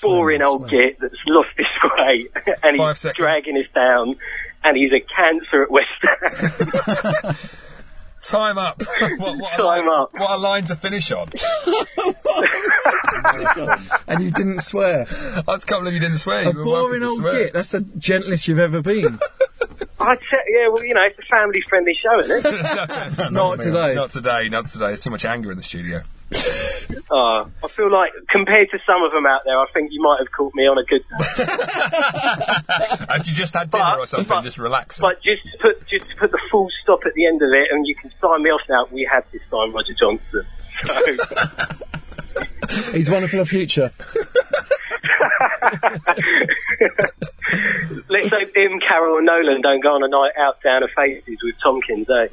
boring 0.00 0.42
old 0.42 0.70
git 0.70 0.98
that's 1.00 1.14
lost 1.26 1.50
his 1.56 1.66
way 1.96 2.26
and 2.62 2.76
Five 2.76 2.94
he's 2.94 3.00
seconds. 3.00 3.16
dragging 3.18 3.56
us 3.56 3.66
down. 3.74 4.14
And 4.64 4.76
he's 4.76 4.92
a 4.92 5.00
cancer 5.00 5.64
at 5.64 5.70
West 5.72 5.90
Ham. 6.02 7.34
Time 8.24 8.56
up. 8.58 8.80
what, 9.18 9.36
what 9.38 9.54
a 9.54 9.56
Time 9.56 9.86
line, 9.86 10.00
up. 10.00 10.10
What 10.14 10.30
a 10.30 10.36
line 10.36 10.64
to 10.66 10.76
finish 10.76 11.10
on. 11.10 11.28
and 14.06 14.22
you 14.22 14.30
didn't 14.30 14.60
swear. 14.60 15.06
I 15.10 15.58
can't 15.58 15.82
believe 15.82 15.94
you 15.94 16.00
didn't 16.00 16.18
swear. 16.18 16.42
A 16.42 16.52
You 16.52 16.58
were 16.58 16.62
boring 16.64 17.02
old 17.02 17.18
swear. 17.18 17.44
git. 17.44 17.52
That's 17.52 17.72
the 17.72 17.80
gentlest 17.98 18.46
you've 18.48 18.58
ever 18.60 18.80
been. 18.80 19.18
I 20.00 20.14
te- 20.16 20.22
yeah, 20.48 20.68
well, 20.68 20.84
you 20.84 20.94
know, 20.94 21.02
it's 21.04 21.18
a 21.18 21.22
family-friendly 21.22 21.94
show, 22.02 22.18
isn't 22.20 22.46
it? 22.46 23.30
Not 23.32 23.60
today. 23.60 23.94
Not 23.94 24.10
today. 24.10 24.48
Not 24.48 24.66
today. 24.66 24.86
There's 24.88 25.00
too 25.00 25.10
much 25.10 25.24
anger 25.24 25.50
in 25.52 25.56
the 25.56 25.62
studio. 25.62 26.02
Uh, 27.12 27.44
I 27.62 27.68
feel 27.68 27.92
like 27.92 28.10
compared 28.30 28.70
to 28.70 28.78
some 28.86 29.02
of 29.02 29.12
them 29.12 29.26
out 29.26 29.42
there, 29.44 29.58
I 29.58 29.66
think 29.74 29.90
you 29.92 30.00
might 30.00 30.16
have 30.20 30.32
caught 30.32 30.54
me 30.54 30.62
on 30.62 30.78
a 30.78 30.84
good 30.84 31.02
day. 31.02 31.44
Had 33.08 33.26
you 33.26 33.34
just 33.34 33.52
had 33.52 33.70
dinner 33.70 33.84
But- 33.84 33.98
or 33.98 34.06
something? 34.06 34.28
but- 34.28 34.42
just 34.44 34.56
relaxing. 34.56 35.02
But 35.02 35.22
just 35.22 35.42
to 35.44 35.58
put 35.60 35.86
just 35.88 36.08
to 36.08 36.16
put 36.16 36.30
the 36.30 36.40
full 36.50 36.68
stop 36.82 37.00
at 37.04 37.12
the 37.12 37.26
end 37.26 37.42
of 37.42 37.50
it, 37.52 37.68
and 37.70 37.86
you 37.86 37.94
can 37.94 38.10
sign 38.18 38.42
me 38.42 38.48
off 38.50 38.62
now. 38.68 38.86
We 38.90 39.06
have 39.12 39.30
to 39.30 39.38
sign 39.50 39.72
Roger 39.72 39.92
Johnson. 39.92 40.46
So, 40.84 40.94
He's 42.92 43.10
one 43.10 43.26
for 43.28 43.36
the 43.36 43.46
future. 43.46 43.92
let's 48.08 48.28
hope 48.28 48.56
him, 48.56 48.80
Carroll, 48.86 49.18
and 49.18 49.26
Nolan 49.26 49.60
don't 49.60 49.82
go 49.82 49.94
on 49.94 50.02
a 50.02 50.08
night 50.08 50.32
out 50.38 50.62
down 50.62 50.82
of 50.82 50.90
faces 50.96 51.38
with 51.42 51.54
Tomkins, 51.62 52.08
eh? 52.08 52.28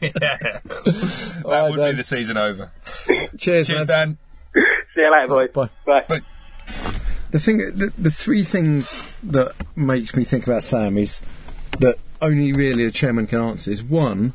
yeah. 0.02 0.60
that 0.64 1.42
right, 1.44 1.70
would 1.70 1.76
Dan. 1.76 1.90
be 1.92 1.96
the 1.96 2.04
season 2.04 2.36
over. 2.36 2.70
Cheers, 3.38 3.68
Cheers, 3.68 3.68
man. 3.68 3.86
Dan. 3.86 4.18
See 4.94 5.00
you 5.00 5.12
later, 5.12 5.28
boys. 5.28 5.50
Bye. 5.50 5.70
Bye. 5.86 6.04
Bye. 6.08 6.20
The 7.30 7.38
thing, 7.38 7.58
the, 7.58 7.92
the 7.96 8.10
three 8.10 8.42
things 8.42 9.10
that 9.22 9.54
makes 9.74 10.14
me 10.14 10.24
think 10.24 10.46
about 10.46 10.62
Sam 10.62 10.98
is 10.98 11.22
that 11.78 11.96
only 12.20 12.52
really 12.52 12.84
a 12.84 12.90
chairman 12.90 13.26
can 13.26 13.40
answer 13.40 13.70
is 13.70 13.82
one, 13.82 14.34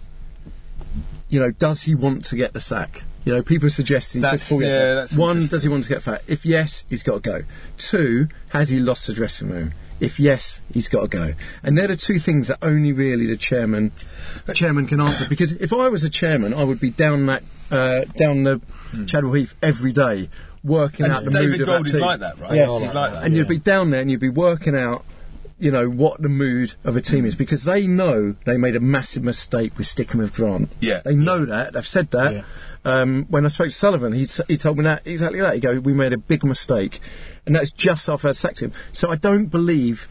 you 1.29 1.39
know, 1.39 1.51
does 1.51 1.83
he 1.83 1.93
want 1.93 2.25
to 2.25 2.35
get 2.35 2.53
the 2.53 2.59
sack? 2.59 3.03
You 3.27 3.35
know, 3.35 3.43
people 3.43 3.67
are 3.67 3.71
suggesting 3.71 4.21
That's- 4.21 4.39
just 4.41 4.49
before 4.49 4.59
we 4.59 4.65
yeah, 4.65 4.71
there. 4.77 4.95
that's 4.95 5.15
one, 5.17 5.45
does 5.47 5.63
he 5.63 5.69
want 5.69 5.83
to 5.83 5.89
get 5.89 6.01
fat? 6.03 6.23
If 6.27 6.45
yes, 6.45 6.85
he's 6.89 7.03
got 7.03 7.23
to 7.23 7.29
go. 7.29 7.43
Two, 7.77 8.27
has 8.49 8.69
he 8.69 8.79
lost 8.79 9.07
the 9.07 9.13
dressing 9.13 9.49
room? 9.49 9.73
If 9.99 10.19
yes, 10.19 10.61
he's 10.71 10.89
got 10.89 11.01
to 11.01 11.07
go. 11.07 11.33
And 11.63 11.77
they're 11.77 11.87
the 11.87 11.95
two 11.95 12.19
things 12.19 12.47
that 12.49 12.59
only 12.61 12.91
really 12.93 13.25
the 13.25 13.35
chairman 13.37 13.91
the 14.45 14.53
chairman 14.53 14.85
can 14.87 15.01
answer. 15.01 15.25
Because 15.29 15.53
if 15.53 15.73
I 15.73 15.89
was 15.89 16.03
a 16.03 16.09
chairman, 16.09 16.53
I 16.53 16.63
would 16.63 16.79
be 16.79 16.91
down 16.91 17.25
that 17.25 17.43
uh, 17.71 18.05
down 18.15 18.43
the 18.43 18.61
Chadwell 19.07 19.33
Heath 19.33 19.55
every 19.61 19.91
day, 19.91 20.29
working 20.63 21.05
And 21.05 21.13
out 21.15 21.25
the 21.25 21.31
David 21.31 21.49
mood 21.51 21.61
of 21.61 21.67
Gold 21.67 21.79
that 21.79 21.87
is 21.87 21.91
team. 21.93 22.01
like 22.01 22.19
that, 22.21 22.39
right? 22.39 22.53
Yeah, 22.53 22.79
He's 22.79 22.93
like 22.95 23.13
that. 23.13 23.23
and 23.23 23.35
you'd 23.35 23.47
be 23.49 23.57
down 23.59 23.89
there 23.89 23.99
and 24.01 24.09
you'd 24.09 24.19
be 24.21 24.29
working 24.29 24.75
out, 24.75 25.03
you 25.59 25.71
know, 25.71 25.89
what 25.89 26.21
the 26.21 26.29
mood 26.29 26.75
of 26.85 26.95
a 26.95 27.01
team 27.01 27.25
is 27.25 27.35
because 27.35 27.65
they 27.65 27.87
know 27.87 28.35
they 28.45 28.55
made 28.55 28.75
a 28.75 28.79
massive 28.79 29.23
mistake 29.23 29.77
with 29.77 29.87
sticking 29.87 30.21
with 30.21 30.33
Grant. 30.33 30.71
Yeah. 30.79 31.01
they 31.03 31.15
know 31.15 31.43
that. 31.45 31.73
They've 31.73 31.85
said 31.87 32.11
that. 32.11 32.33
Yeah. 32.35 32.43
Um, 32.85 33.25
when 33.29 33.45
I 33.45 33.49
spoke 33.49 33.67
to 33.67 33.73
Sullivan, 33.73 34.13
he 34.13 34.25
he 34.47 34.57
told 34.57 34.77
me 34.77 34.83
that 34.85 35.05
exactly 35.05 35.39
that. 35.39 35.55
He 35.55 35.59
go, 35.59 35.79
we 35.79 35.93
made 35.93 36.13
a 36.13 36.17
big 36.17 36.43
mistake, 36.43 36.99
and 37.45 37.55
that's 37.55 37.71
just 37.71 38.09
our 38.09 38.17
first 38.17 38.45
him. 38.59 38.71
So 38.93 39.09
I 39.11 39.15
don't 39.15 39.47
believe 39.47 40.07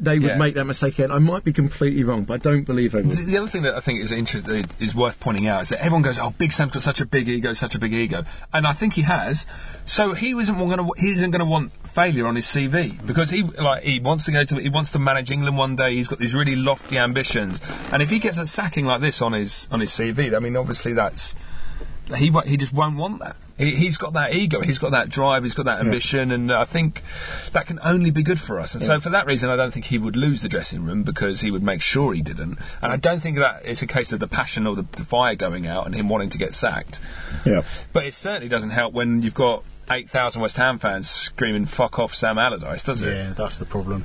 they 0.00 0.18
would 0.18 0.28
Yeah. 0.30 0.36
make 0.38 0.54
that 0.54 0.64
mistake 0.64 0.94
again. 0.98 1.10
I 1.12 1.18
might 1.18 1.44
be 1.44 1.52
completely 1.52 2.02
wrong, 2.02 2.24
but 2.24 2.34
I 2.34 2.36
don't 2.38 2.64
believe 2.64 2.92
they 2.92 3.02
would. 3.02 3.16
The, 3.16 3.24
the 3.24 3.38
other 3.38 3.48
thing 3.48 3.62
that 3.62 3.74
I 3.76 3.80
think 3.80 4.00
is 4.00 4.10
interesting 4.12 4.64
is 4.80 4.94
worth 4.94 5.20
pointing 5.20 5.46
out 5.46 5.62
is 5.62 5.68
that 5.68 5.80
everyone 5.80 6.02
goes, 6.02 6.18
"Oh, 6.18 6.34
Big 6.36 6.52
Sam's 6.52 6.72
got 6.72 6.82
such 6.82 7.00
a 7.00 7.06
big 7.06 7.28
ego, 7.28 7.52
such 7.52 7.74
a 7.74 7.78
big 7.78 7.92
ego," 7.92 8.24
and 8.52 8.66
I 8.66 8.72
think 8.72 8.94
he 8.94 9.02
has. 9.02 9.46
So 9.84 10.14
he 10.14 10.32
isn't 10.32 10.56
going 10.58 10.78
to 10.78 10.90
he 10.98 11.12
isn't 11.12 11.30
going 11.30 11.40
to 11.40 11.44
want 11.44 11.72
failure 11.86 12.26
on 12.26 12.36
his 12.36 12.46
CV 12.46 13.04
because 13.06 13.30
he 13.30 13.42
like 13.42 13.82
he 13.82 14.00
wants 14.00 14.24
to 14.24 14.32
go 14.32 14.44
to 14.44 14.56
he 14.56 14.68
wants 14.68 14.92
to 14.92 14.98
manage 14.98 15.30
England 15.30 15.56
one 15.56 15.76
day. 15.76 15.94
He's 15.94 16.08
got 16.08 16.18
these 16.18 16.34
really 16.34 16.56
lofty 16.56 16.98
ambitions, 16.98 17.60
and 17.92 18.02
if 18.02 18.10
he 18.10 18.18
gets 18.18 18.38
a 18.38 18.46
sacking 18.46 18.86
like 18.86 19.00
this 19.00 19.22
on 19.22 19.32
his 19.32 19.68
on 19.70 19.80
his 19.80 19.90
CV, 19.90 20.34
I 20.34 20.38
mean, 20.40 20.56
obviously 20.56 20.94
that's 20.94 21.34
he 22.16 22.30
he 22.46 22.56
just 22.56 22.72
won't 22.72 22.96
want 22.96 23.20
that. 23.20 23.36
He, 23.56 23.76
he's 23.76 23.98
got 23.98 24.14
that 24.14 24.34
ego, 24.34 24.60
he's 24.60 24.80
got 24.80 24.90
that 24.90 25.08
drive, 25.08 25.44
he's 25.44 25.54
got 25.54 25.66
that 25.66 25.78
ambition, 25.78 26.32
and 26.32 26.50
uh, 26.50 26.58
I 26.58 26.64
think 26.64 27.02
that 27.52 27.66
can 27.66 27.78
only 27.84 28.10
be 28.10 28.24
good 28.24 28.40
for 28.40 28.58
us. 28.58 28.74
And 28.74 28.82
so, 28.82 28.98
for 28.98 29.10
that 29.10 29.26
reason, 29.26 29.48
I 29.48 29.54
don't 29.54 29.72
think 29.72 29.84
he 29.84 29.96
would 29.96 30.16
lose 30.16 30.42
the 30.42 30.48
dressing 30.48 30.84
room 30.84 31.04
because 31.04 31.40
he 31.40 31.52
would 31.52 31.62
make 31.62 31.80
sure 31.80 32.12
he 32.12 32.20
didn't. 32.20 32.58
And 32.82 32.92
I 32.92 32.96
don't 32.96 33.20
think 33.20 33.38
that 33.38 33.62
it's 33.64 33.80
a 33.82 33.86
case 33.86 34.12
of 34.12 34.18
the 34.18 34.26
passion 34.26 34.66
or 34.66 34.74
the, 34.74 34.82
the 34.96 35.04
fire 35.04 35.36
going 35.36 35.68
out 35.68 35.86
and 35.86 35.94
him 35.94 36.08
wanting 36.08 36.30
to 36.30 36.38
get 36.38 36.52
sacked. 36.52 36.98
Yeah. 37.46 37.62
But 37.92 38.06
it 38.06 38.14
certainly 38.14 38.48
doesn't 38.48 38.70
help 38.70 38.92
when 38.92 39.22
you've 39.22 39.34
got 39.34 39.62
8,000 39.88 40.42
West 40.42 40.56
Ham 40.56 40.78
fans 40.80 41.08
screaming, 41.08 41.66
fuck 41.66 42.00
off 42.00 42.12
Sam 42.12 42.38
Allardyce, 42.38 42.82
does 42.84 43.02
it? 43.02 43.14
Yeah, 43.14 43.32
that's 43.34 43.58
the 43.58 43.66
problem. 43.66 44.04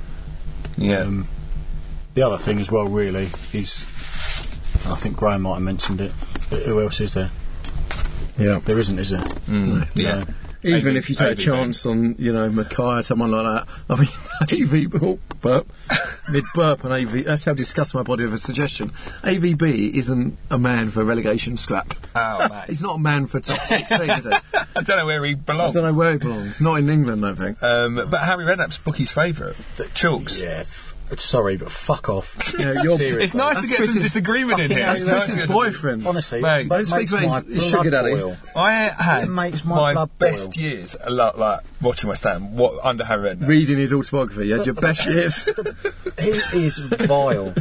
Yeah. 0.76 1.00
Um, 1.00 1.26
the 2.14 2.22
other 2.22 2.38
thing 2.38 2.60
as 2.60 2.70
well, 2.70 2.86
really, 2.86 3.30
is 3.52 3.84
I 4.86 4.94
think 4.96 5.16
Graham 5.16 5.42
might 5.42 5.54
have 5.54 5.62
mentioned 5.62 6.00
it. 6.00 6.12
but 6.50 6.62
Who 6.62 6.80
else 6.80 7.00
is 7.00 7.14
there? 7.14 7.30
Yeah. 8.40 8.58
There 8.64 8.78
isn't, 8.78 8.98
is 8.98 9.10
there? 9.10 9.20
Mm, 9.20 9.88
yeah. 9.94 10.22
Even 10.62 10.90
AV 10.90 10.96
if 10.96 11.08
you 11.08 11.14
take 11.14 11.28
a 11.28 11.30
AV 11.30 11.38
chance 11.38 11.86
on, 11.86 12.16
you 12.18 12.32
know, 12.32 12.50
Mackay 12.50 12.82
or 12.82 13.02
someone 13.02 13.30
like 13.30 13.66
that, 13.66 13.68
I 13.88 13.96
mean, 13.98 14.92
AV, 14.92 15.02
oh, 15.02 15.18
burp, 15.40 15.72
mid 16.30 16.44
burp 16.54 16.84
and 16.84 16.92
AV, 16.92 17.24
that's 17.24 17.46
how 17.46 17.54
disgust 17.54 17.94
my 17.94 18.02
body 18.02 18.24
with 18.24 18.34
a 18.34 18.38
suggestion. 18.38 18.90
AVB 19.22 19.94
isn't 19.94 20.36
a 20.50 20.58
man 20.58 20.90
for 20.90 21.02
relegation 21.02 21.56
scrap. 21.56 21.94
Oh, 22.14 22.46
mate. 22.48 22.64
He's 22.68 22.82
not 22.82 22.96
a 22.96 22.98
man 22.98 23.26
for 23.26 23.40
top 23.40 23.60
16, 23.60 24.10
is 24.10 24.24
he? 24.24 24.32
I 24.32 24.40
I 24.76 24.82
don't 24.82 24.98
know 24.98 25.06
where 25.06 25.24
he 25.24 25.34
belongs. 25.34 25.74
don't 25.74 25.84
know 25.84 25.94
where 25.94 26.12
he 26.12 26.18
belongs. 26.18 26.60
Not 26.60 26.78
in 26.78 26.90
England, 26.90 27.24
I 27.24 27.34
think. 27.34 27.62
Um, 27.62 27.94
but 28.10 28.20
Harry 28.20 28.44
Redknapp's 28.44 28.78
bookie's 28.78 29.10
favourite. 29.10 29.56
Chalks. 29.94 30.40
Yeah. 30.40 30.64
F- 31.12 31.20
sorry, 31.20 31.56
but 31.56 31.70
fuck 31.70 32.08
off. 32.08 32.36
Yeah, 32.58 32.82
you're- 32.82 32.96
Seriously. 32.96 33.24
It's 33.24 33.34
nice 33.34 33.56
That's 33.56 33.68
to 33.68 33.76
get 33.76 33.88
some 33.88 34.02
disagreement 34.02 34.60
in 34.60 34.70
here. 34.70 34.84
hell, 34.84 34.94
It's 34.94 35.04
That's 35.04 35.24
Chris's 35.26 35.38
get 35.40 35.48
boyfriend. 35.48 36.06
Honestly, 36.06 36.40
Mate, 36.42 36.68
that 36.68 36.74
don't 36.76 36.84
speak 36.84 36.98
makes 36.98 37.12
about 37.12 37.22
his- 37.22 37.46
my 37.46 37.52
his 37.54 37.66
sugar 37.66 37.90
daddy. 37.90 38.14
boil. 38.14 38.36
I 38.56 38.72
had 38.72 39.24
It 39.24 39.30
makes 39.30 39.64
my 39.64 39.76
my 39.76 39.92
blood 39.94 40.10
boil. 40.18 40.30
best 40.30 40.56
years 40.56 40.96
a 41.02 41.10
lot 41.10 41.38
like 41.38 41.60
watching 41.80 42.08
West 42.08 42.24
Ham 42.24 42.56
what, 42.56 42.84
under 42.84 43.04
Harry 43.04 43.34
Redknapp. 43.34 43.48
Reading 43.48 43.78
his 43.78 43.92
autobiography, 43.92 44.46
you 44.48 44.56
had 44.56 44.66
your 44.66 44.74
best 44.74 45.04
years. 45.06 45.44
He 45.44 46.28
is 46.66 46.78
vile. 46.78 47.54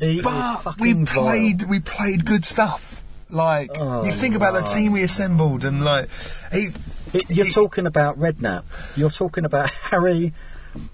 He 0.00 0.20
but 0.22 0.56
is 0.56 0.62
fucking 0.62 0.80
we 0.80 0.92
vile. 1.04 1.24
played 1.24 1.62
we 1.64 1.80
played 1.80 2.24
good 2.24 2.44
stuff. 2.44 3.02
Like 3.30 3.70
Oh, 3.74 4.04
you 4.06 4.12
think 4.12 4.34
about 4.34 4.54
the 4.54 4.62
team 4.62 4.92
we 4.92 5.02
assembled 5.02 5.64
and 5.64 5.84
like 5.84 6.08
he 6.50 6.68
It- 7.12 7.28
you're 7.30 7.46
he- 7.46 7.52
talking 7.52 7.86
about 7.86 8.18
Redknapp. 8.18 8.62
You're 8.96 9.10
talking 9.10 9.44
about 9.44 9.68
Harry, 9.70 10.32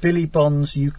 Billy 0.01 0.27
Bonds. 0.27 0.77
You 0.77 0.93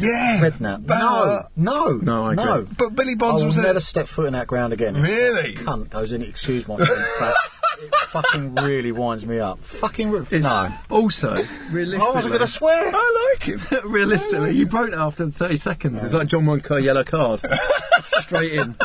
yeah 0.00 0.40
Redknapp. 0.40 0.86
But, 0.86 0.98
no, 0.98 1.48
no, 1.56 1.96
No, 1.98 2.26
I 2.28 2.34
no. 2.34 2.54
agree. 2.60 2.74
But 2.78 2.94
Billy 2.94 3.14
Bonds 3.14 3.42
I 3.42 3.44
Bonds 3.44 3.56
will 3.56 3.62
was 3.62 3.66
never 3.66 3.78
a, 3.78 3.82
step 3.82 4.06
foot 4.08 4.26
in 4.26 4.32
that 4.34 4.46
ground 4.46 4.72
again. 4.72 5.00
Really? 5.00 5.54
cunt 5.54 5.90
goes 5.90 6.12
in. 6.12 6.22
Excuse 6.22 6.66
my 6.68 6.76
French, 6.76 6.90
but 7.18 7.34
it 7.82 7.94
fucking 8.08 8.54
really 8.56 8.92
winds 8.92 9.26
me 9.26 9.38
up. 9.40 9.58
Fucking 9.60 10.10
re- 10.10 10.26
It's 10.30 10.44
no. 10.44 10.72
Also, 10.90 11.34
realistically. 11.70 11.96
I 11.98 12.14
wasn't 12.14 12.32
going 12.34 12.40
to 12.40 12.46
swear. 12.46 12.90
I 12.94 13.34
like 13.34 13.42
him. 13.48 13.60
realistically, 13.90 14.52
you 14.56 14.66
broke 14.66 14.88
it 14.88 14.94
after 14.94 15.30
30 15.30 15.56
seconds. 15.56 16.02
It's 16.02 16.14
like 16.14 16.28
John 16.28 16.44
Moncur 16.44 16.82
yellow 16.82 17.04
card. 17.04 17.42
Straight 18.04 18.52
in. 18.52 18.76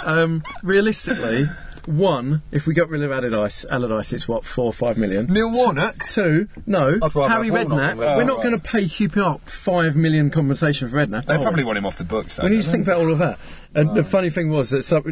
Um, 0.00 0.42
realistically, 0.62 1.46
one, 1.86 2.42
if 2.50 2.66
we 2.66 2.74
got 2.74 2.88
rid 2.88 3.02
of 3.02 3.10
Allardyce, 3.12 3.64
Allardyce, 3.70 4.12
it's 4.12 4.26
what, 4.28 4.44
four 4.44 4.66
or 4.66 4.72
five 4.72 4.96
million? 4.98 5.26
Neil 5.26 5.50
Warnock. 5.52 6.06
Two, 6.08 6.48
no, 6.66 6.98
I'd 7.02 7.14
rather 7.14 7.28
Harry 7.28 7.48
have 7.50 7.68
Warnock 7.68 7.96
Redknapp. 7.96 7.98
than 7.98 8.16
we're 8.16 8.24
not 8.24 8.42
going 8.42 8.52
to 8.52 8.58
pay 8.58 8.84
QPR 8.84 9.40
five 9.40 9.96
million 9.96 10.30
compensation 10.30 10.88
for 10.88 10.96
Redknapp. 10.96 11.26
They 11.26 11.34
are 11.34 11.38
we? 11.38 11.44
probably 11.44 11.64
want 11.64 11.78
him 11.78 11.86
off 11.86 11.98
the 11.98 12.04
books. 12.04 12.36
Though, 12.36 12.44
When 12.44 12.52
you 12.52 12.62
don't 12.62 12.70
think 12.70 12.86
about 12.86 12.98
all 13.00 13.12
of 13.12 13.18
that, 13.18 13.38
and 13.74 13.94
the 13.94 14.04
funny 14.04 14.30
thing 14.30 14.50
was 14.50 14.70
that 14.70 14.82
some, 14.82 15.02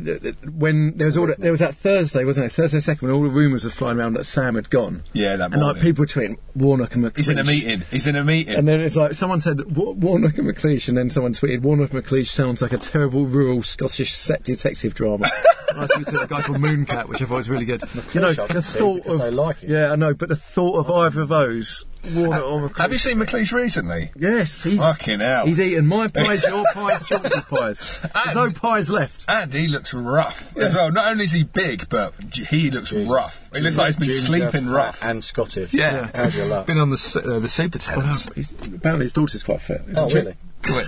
when 0.56 0.96
there 0.96 1.06
was 1.06 1.16
all 1.16 1.26
that, 1.26 1.38
there 1.38 1.50
was 1.50 1.60
that 1.60 1.74
Thursday, 1.74 2.24
wasn't 2.24 2.46
it? 2.46 2.52
Thursday 2.52 2.80
second, 2.80 3.08
when 3.08 3.16
all 3.16 3.22
the 3.22 3.30
rumours 3.30 3.64
were 3.64 3.70
flying 3.70 3.98
around 3.98 4.14
that 4.14 4.24
Sam 4.24 4.54
had 4.54 4.70
gone. 4.70 5.02
yeah, 5.12 5.36
that 5.36 5.52
And 5.52 5.62
like 5.62 5.80
people 5.80 6.02
were 6.02 6.06
tweeting 6.06 6.36
Warnock 6.54 6.94
and 6.94 7.04
McLeish. 7.04 7.16
He's 7.16 7.28
in 7.28 7.38
a 7.38 7.44
meeting. 7.44 7.82
He's 7.90 8.06
in 8.06 8.16
a 8.16 8.24
meeting. 8.24 8.54
And 8.54 8.66
then 8.68 8.80
it's 8.80 8.96
like 8.96 9.14
someone 9.14 9.40
said 9.40 9.76
Wa- 9.76 9.92
Warnock 9.92 10.38
and 10.38 10.48
McLeish, 10.48 10.88
and 10.88 10.96
then 10.96 11.10
someone 11.10 11.32
tweeted 11.32 11.62
Warnock 11.62 11.92
and 11.92 12.04
McLeish 12.04 12.28
sounds 12.28 12.62
like 12.62 12.72
a 12.72 12.78
terrible 12.78 13.24
rural 13.26 13.62
Scottish 13.62 14.12
set 14.12 14.44
detective 14.44 14.94
drama. 14.94 15.30
I 15.74 15.80
was 15.80 15.90
to 15.90 16.20
a 16.20 16.26
guy 16.26 16.42
called 16.42 16.58
Mooncat, 16.58 17.08
which 17.08 17.22
I 17.22 17.24
thought 17.24 17.36
was 17.36 17.48
really 17.48 17.64
good. 17.64 17.82
you 18.12 18.20
know, 18.20 18.28
I 18.28 18.32
the 18.52 18.60
thought 18.62 19.06
of 19.06 19.18
they 19.20 19.30
like 19.30 19.62
it. 19.62 19.70
yeah, 19.70 19.90
I 19.90 19.96
know, 19.96 20.12
but 20.12 20.28
the 20.28 20.36
thought 20.36 20.76
of 20.78 20.90
either 20.90 21.22
of 21.22 21.28
those 21.28 21.86
worn 22.14 22.32
it 22.38 22.42
on 22.42 22.70
Have 22.74 22.92
you 22.92 22.98
seen 22.98 23.16
McLeish 23.18 23.52
recently? 23.52 24.10
Yes, 24.18 24.62
he's 24.62 24.80
Fucking 24.82 25.20
hell. 25.20 25.46
He's 25.46 25.60
eating 25.60 25.86
my 25.86 26.08
pies, 26.14 26.44
your 26.44 26.64
pies, 26.74 27.06
Chauncey's 27.08 27.44
pies. 27.44 28.06
There's 28.14 28.36
no 28.36 28.50
pies 28.50 28.90
left. 28.90 29.24
And 29.28 29.52
he 29.52 29.68
looks 29.68 29.94
rough 29.94 30.56
as 30.56 30.74
well. 30.74 30.90
Not 30.92 31.08
only 31.10 31.24
is 31.24 31.32
he 31.32 31.44
big, 31.44 31.88
but 31.88 32.14
he 32.34 32.70
looks 32.70 32.92
rough. 32.92 33.48
He 33.54 33.60
looks 33.60 33.76
like 33.78 33.86
he's 33.86 33.96
been 33.96 34.08
Ginger, 34.08 34.50
sleeping 34.50 34.66
rough. 34.70 35.02
and 35.02 35.22
Scottish. 35.22 35.72
Yeah. 35.74 36.10
How 36.14 36.28
do 36.28 36.38
you 36.38 36.44
love? 36.44 36.66
Been 36.66 36.78
on 36.78 36.90
the 36.90 36.98
su- 36.98 37.20
uh, 37.20 37.38
the 37.38 37.48
super 37.48 37.78
Tennents. 37.78 38.32
He's, 38.34 38.52
apparently, 38.52 39.04
his 39.04 39.12
daughter's 39.12 39.42
quite 39.42 39.60
fit. 39.60 39.82
isn't 39.82 39.98
Oh, 39.98 40.08
she? 40.08 40.14
really? 40.16 40.36
Good. 40.62 40.86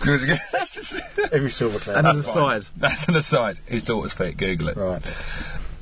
Good. 0.00 0.20
Good. 0.26 0.40
That's 0.52 1.00
Every 1.32 1.50
silver 1.50 1.78
cloud. 1.78 1.98
And 1.98 2.06
as 2.06 2.18
a 2.18 2.22
fine. 2.22 2.60
side, 2.60 2.72
That's 2.76 3.08
an 3.08 3.16
aside. 3.16 3.58
His 3.66 3.84
daughter's 3.84 4.12
fit. 4.12 4.36
Google 4.36 4.68
it. 4.68 4.76
Right. 4.76 5.02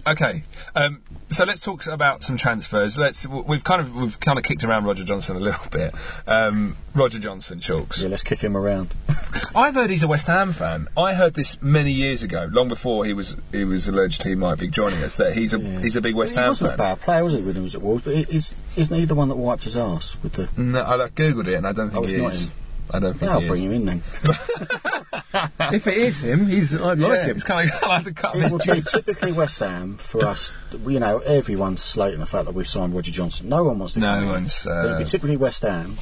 Okay, 0.07 0.43
um, 0.75 1.01
so 1.31 1.45
let's 1.47 1.61
talk 1.63 1.87
about 1.87 2.23
some 2.23 2.37
transfers. 2.37 2.99
Let's 2.99 3.27
we've 3.27 3.65
kind 3.65 3.81
of 3.81 3.95
we've 3.95 4.21
kind 4.21 4.39
of 4.39 4.45
kicked 4.45 4.63
around 4.63 4.85
Roger 4.85 5.03
Johnson 5.05 5.37
a 5.37 5.41
little 5.41 5.67
bit. 5.71 5.95
Um, 6.27 6.77
Roger 6.95 7.19
Johnson, 7.19 7.59
Chalks. 7.59 8.03
Yeah, 8.03 8.09
let's 8.11 8.23
kick 8.23 8.41
him 8.41 8.55
around. 8.57 8.93
I've 9.55 9.75
heard 9.75 9.89
he's 9.89 10.03
a 10.03 10.09
West 10.09 10.27
Ham 10.27 10.53
fan. 10.53 10.89
I 10.97 11.15
heard 11.15 11.33
this 11.35 11.61
many 11.63 11.91
years 11.93 12.23
ago, 12.23 12.49
long 12.53 12.69
before 12.69 13.07
he 13.07 13.15
was 13.15 13.37
he 13.51 13.65
was 13.65 13.89
alleged 13.89 14.23
he 14.25 14.35
might 14.35 14.59
be 14.59 14.69
joining 14.69 15.03
us. 15.03 15.17
That 15.17 15.35
he's 15.35 15.55
a 15.55 15.59
he's 15.59 15.97
a 15.97 16.03
big 16.03 16.15
West 16.15 16.35
Ham. 16.35 16.45
he 16.45 16.49
wasn't 16.49 16.71
fan. 16.71 16.75
a 16.75 16.79
bad 16.97 17.01
player, 17.01 17.25
was 17.25 17.33
he, 17.33 17.41
when 17.41 17.55
he 17.55 17.63
was 17.63 17.75
at 17.75 17.81
Wolves? 17.81 18.05
But 18.05 18.15
he- 18.15 18.25
he's, 18.25 18.55
isn't 18.77 18.97
he 18.99 19.07
the 19.07 19.15
one 19.15 19.29
that 19.31 19.37
wiped 19.37 19.65
his 19.65 19.77
ass 19.77 20.17
with 20.23 20.35
the... 20.35 20.49
No, 20.61 20.81
I 20.81 20.97
like, 20.97 21.15
googled 21.15 21.49
it 21.49 21.55
and 21.55 21.67
I 21.67 21.73
don't 21.73 21.91
think 21.91 22.05
Oh, 22.05 22.07
he 22.07 22.17
not 22.19 22.33
is. 22.35 22.51
Him. 22.91 22.97
I 22.97 22.99
don't 23.01 23.13
think 23.15 23.29
Yeah, 23.29 23.35
I'll 23.35 23.41
he 23.41 23.49
bring 23.49 23.59
is. 23.61 23.65
him 23.65 23.73
in 23.73 23.85
then. 23.87 24.03
if 25.73 25.87
it 25.87 25.97
is 25.97 26.23
him, 26.25 26.47
he's 26.47 26.75
I 26.77 26.95
like 26.95 26.99
yeah, 26.99 27.25
him. 27.27 27.37
it's 27.37 27.45
kind 27.45 27.71
of 27.71 27.83
like 27.83 28.05
the 28.05 28.13
cut 28.15 28.37
It 28.37 28.43
his 28.43 28.53
would 28.53 28.63
be 28.63 28.83
typically 28.83 29.33
West 29.33 29.59
Ham 29.61 29.97
for 29.97 30.25
us. 30.25 30.53
You 30.87 31.01
know, 31.01 31.19
everyone's 31.19 31.83
slating 31.83 32.21
the 32.21 32.27
fact 32.27 32.47
that 32.47 32.55
we've 32.55 32.69
signed 32.69 32.95
Roger 32.95 33.11
Johnson. 33.11 33.49
No 33.49 33.65
one 33.65 33.79
wants 33.79 33.95
to. 33.95 34.01
No 34.01 34.27
one's, 34.27 34.65
But 34.65 34.85
it'd 34.85 34.93
uh, 34.93 34.99
be 34.99 35.05
typically 35.05 35.37
West 35.37 35.63
Ham 35.63 35.97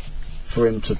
for 0.45 0.67
him 0.67 0.81
to 0.83 0.99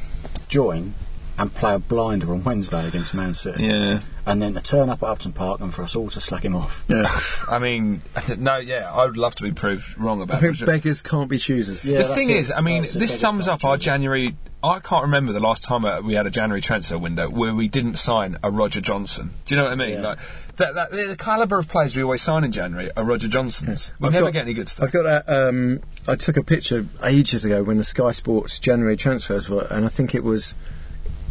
join 0.49 0.95
and 1.39 1.53
play 1.55 1.75
a 1.75 1.79
blinder 1.79 2.31
on 2.33 2.45
Wednesday 2.45 2.87
against 2.87 3.15
Man 3.15 3.35
City, 3.35 3.65
Yeah, 3.65 4.01
and 4.27 4.41
then 4.43 4.55
to 4.55 4.61
turn 4.61 4.91
up 4.91 5.03
at 5.03 5.09
Upton 5.09 5.33
Park 5.33 5.61
and 5.61 5.73
for 5.75 5.83
us 5.83 5.97
all 5.97 6.09
to 6.11 6.21
slack 6.21 6.45
him 6.45 6.55
off. 6.55 6.85
Yeah. 6.89 7.05
I 7.49 7.59
mean, 7.59 8.03
no, 8.39 8.59
yeah, 8.59 8.93
I 8.93 9.05
would 9.07 9.17
love 9.17 9.35
to 9.37 9.43
be 9.43 9.53
proved 9.53 9.99
wrong 9.99 10.21
I 10.21 10.25
about 10.25 10.41
think 10.41 10.53
Roger. 10.53 10.67
beggars 10.67 11.03
can't 11.03 11.29
be 11.31 11.39
choosers. 11.39 11.85
Yeah, 11.85 12.03
the 12.03 12.15
thing 12.15 12.31
it. 12.31 12.37
is, 12.37 12.51
I 12.51 12.61
mean, 12.61 12.83
That's 12.83 12.95
this 12.95 13.19
sums 13.19 13.49
up 13.49 13.65
our. 13.65 13.77
January. 13.77 14.37
I 14.65 14.79
can't 14.79 15.03
remember 15.03 15.33
the 15.33 15.41
last 15.41 15.65
time 15.65 15.85
uh, 15.85 16.01
we 16.03 16.15
had 16.15 16.25
a 16.27 16.31
January 16.31 16.61
transfer 16.61 16.97
window 16.97 17.29
where 17.29 17.53
we 17.53 17.67
didn't 17.67 17.97
sign 17.97 18.37
a 18.45 18.51
Roger 18.53 18.81
Johnson. 18.81 19.33
Do 19.45 19.55
you 19.55 19.61
know 19.61 19.65
what 19.65 19.73
I 19.73 19.77
mean? 19.77 19.95
Yeah. 19.95 20.01
Like 20.11 20.19
that, 20.59 20.75
that, 20.77 20.91
the 20.93 21.17
caliber 21.19 21.59
of 21.59 21.67
players 21.69 21.97
we 21.97 22.03
always 22.05 22.23
sign 22.23 22.45
in 22.45 22.53
January 22.53 22.89
are 22.97 23.03
Roger 23.05 23.27
Johnsons. 23.27 23.93
We 23.99 24.07
I've 24.07 24.13
never 24.13 24.27
got- 24.27 24.35
get 24.35 24.43
any 24.43 24.55
good 24.55 24.69
stuff. 24.69 24.85
I've 24.87 24.93
got 24.93 25.03
that. 25.03 25.29
Um, 25.49 25.81
I 26.07 26.15
took 26.15 26.37
a 26.37 26.45
picture 26.45 26.87
ages 27.03 27.45
ago 27.45 27.65
when 27.65 27.79
the 27.79 27.83
Sky 27.85 28.13
Sports 28.13 28.61
January 28.61 28.97
transfers 28.97 29.49
were, 29.49 29.67
and 29.71 29.85
I 29.85 29.89
think 29.89 30.15
it 30.15 30.23
was. 30.23 30.55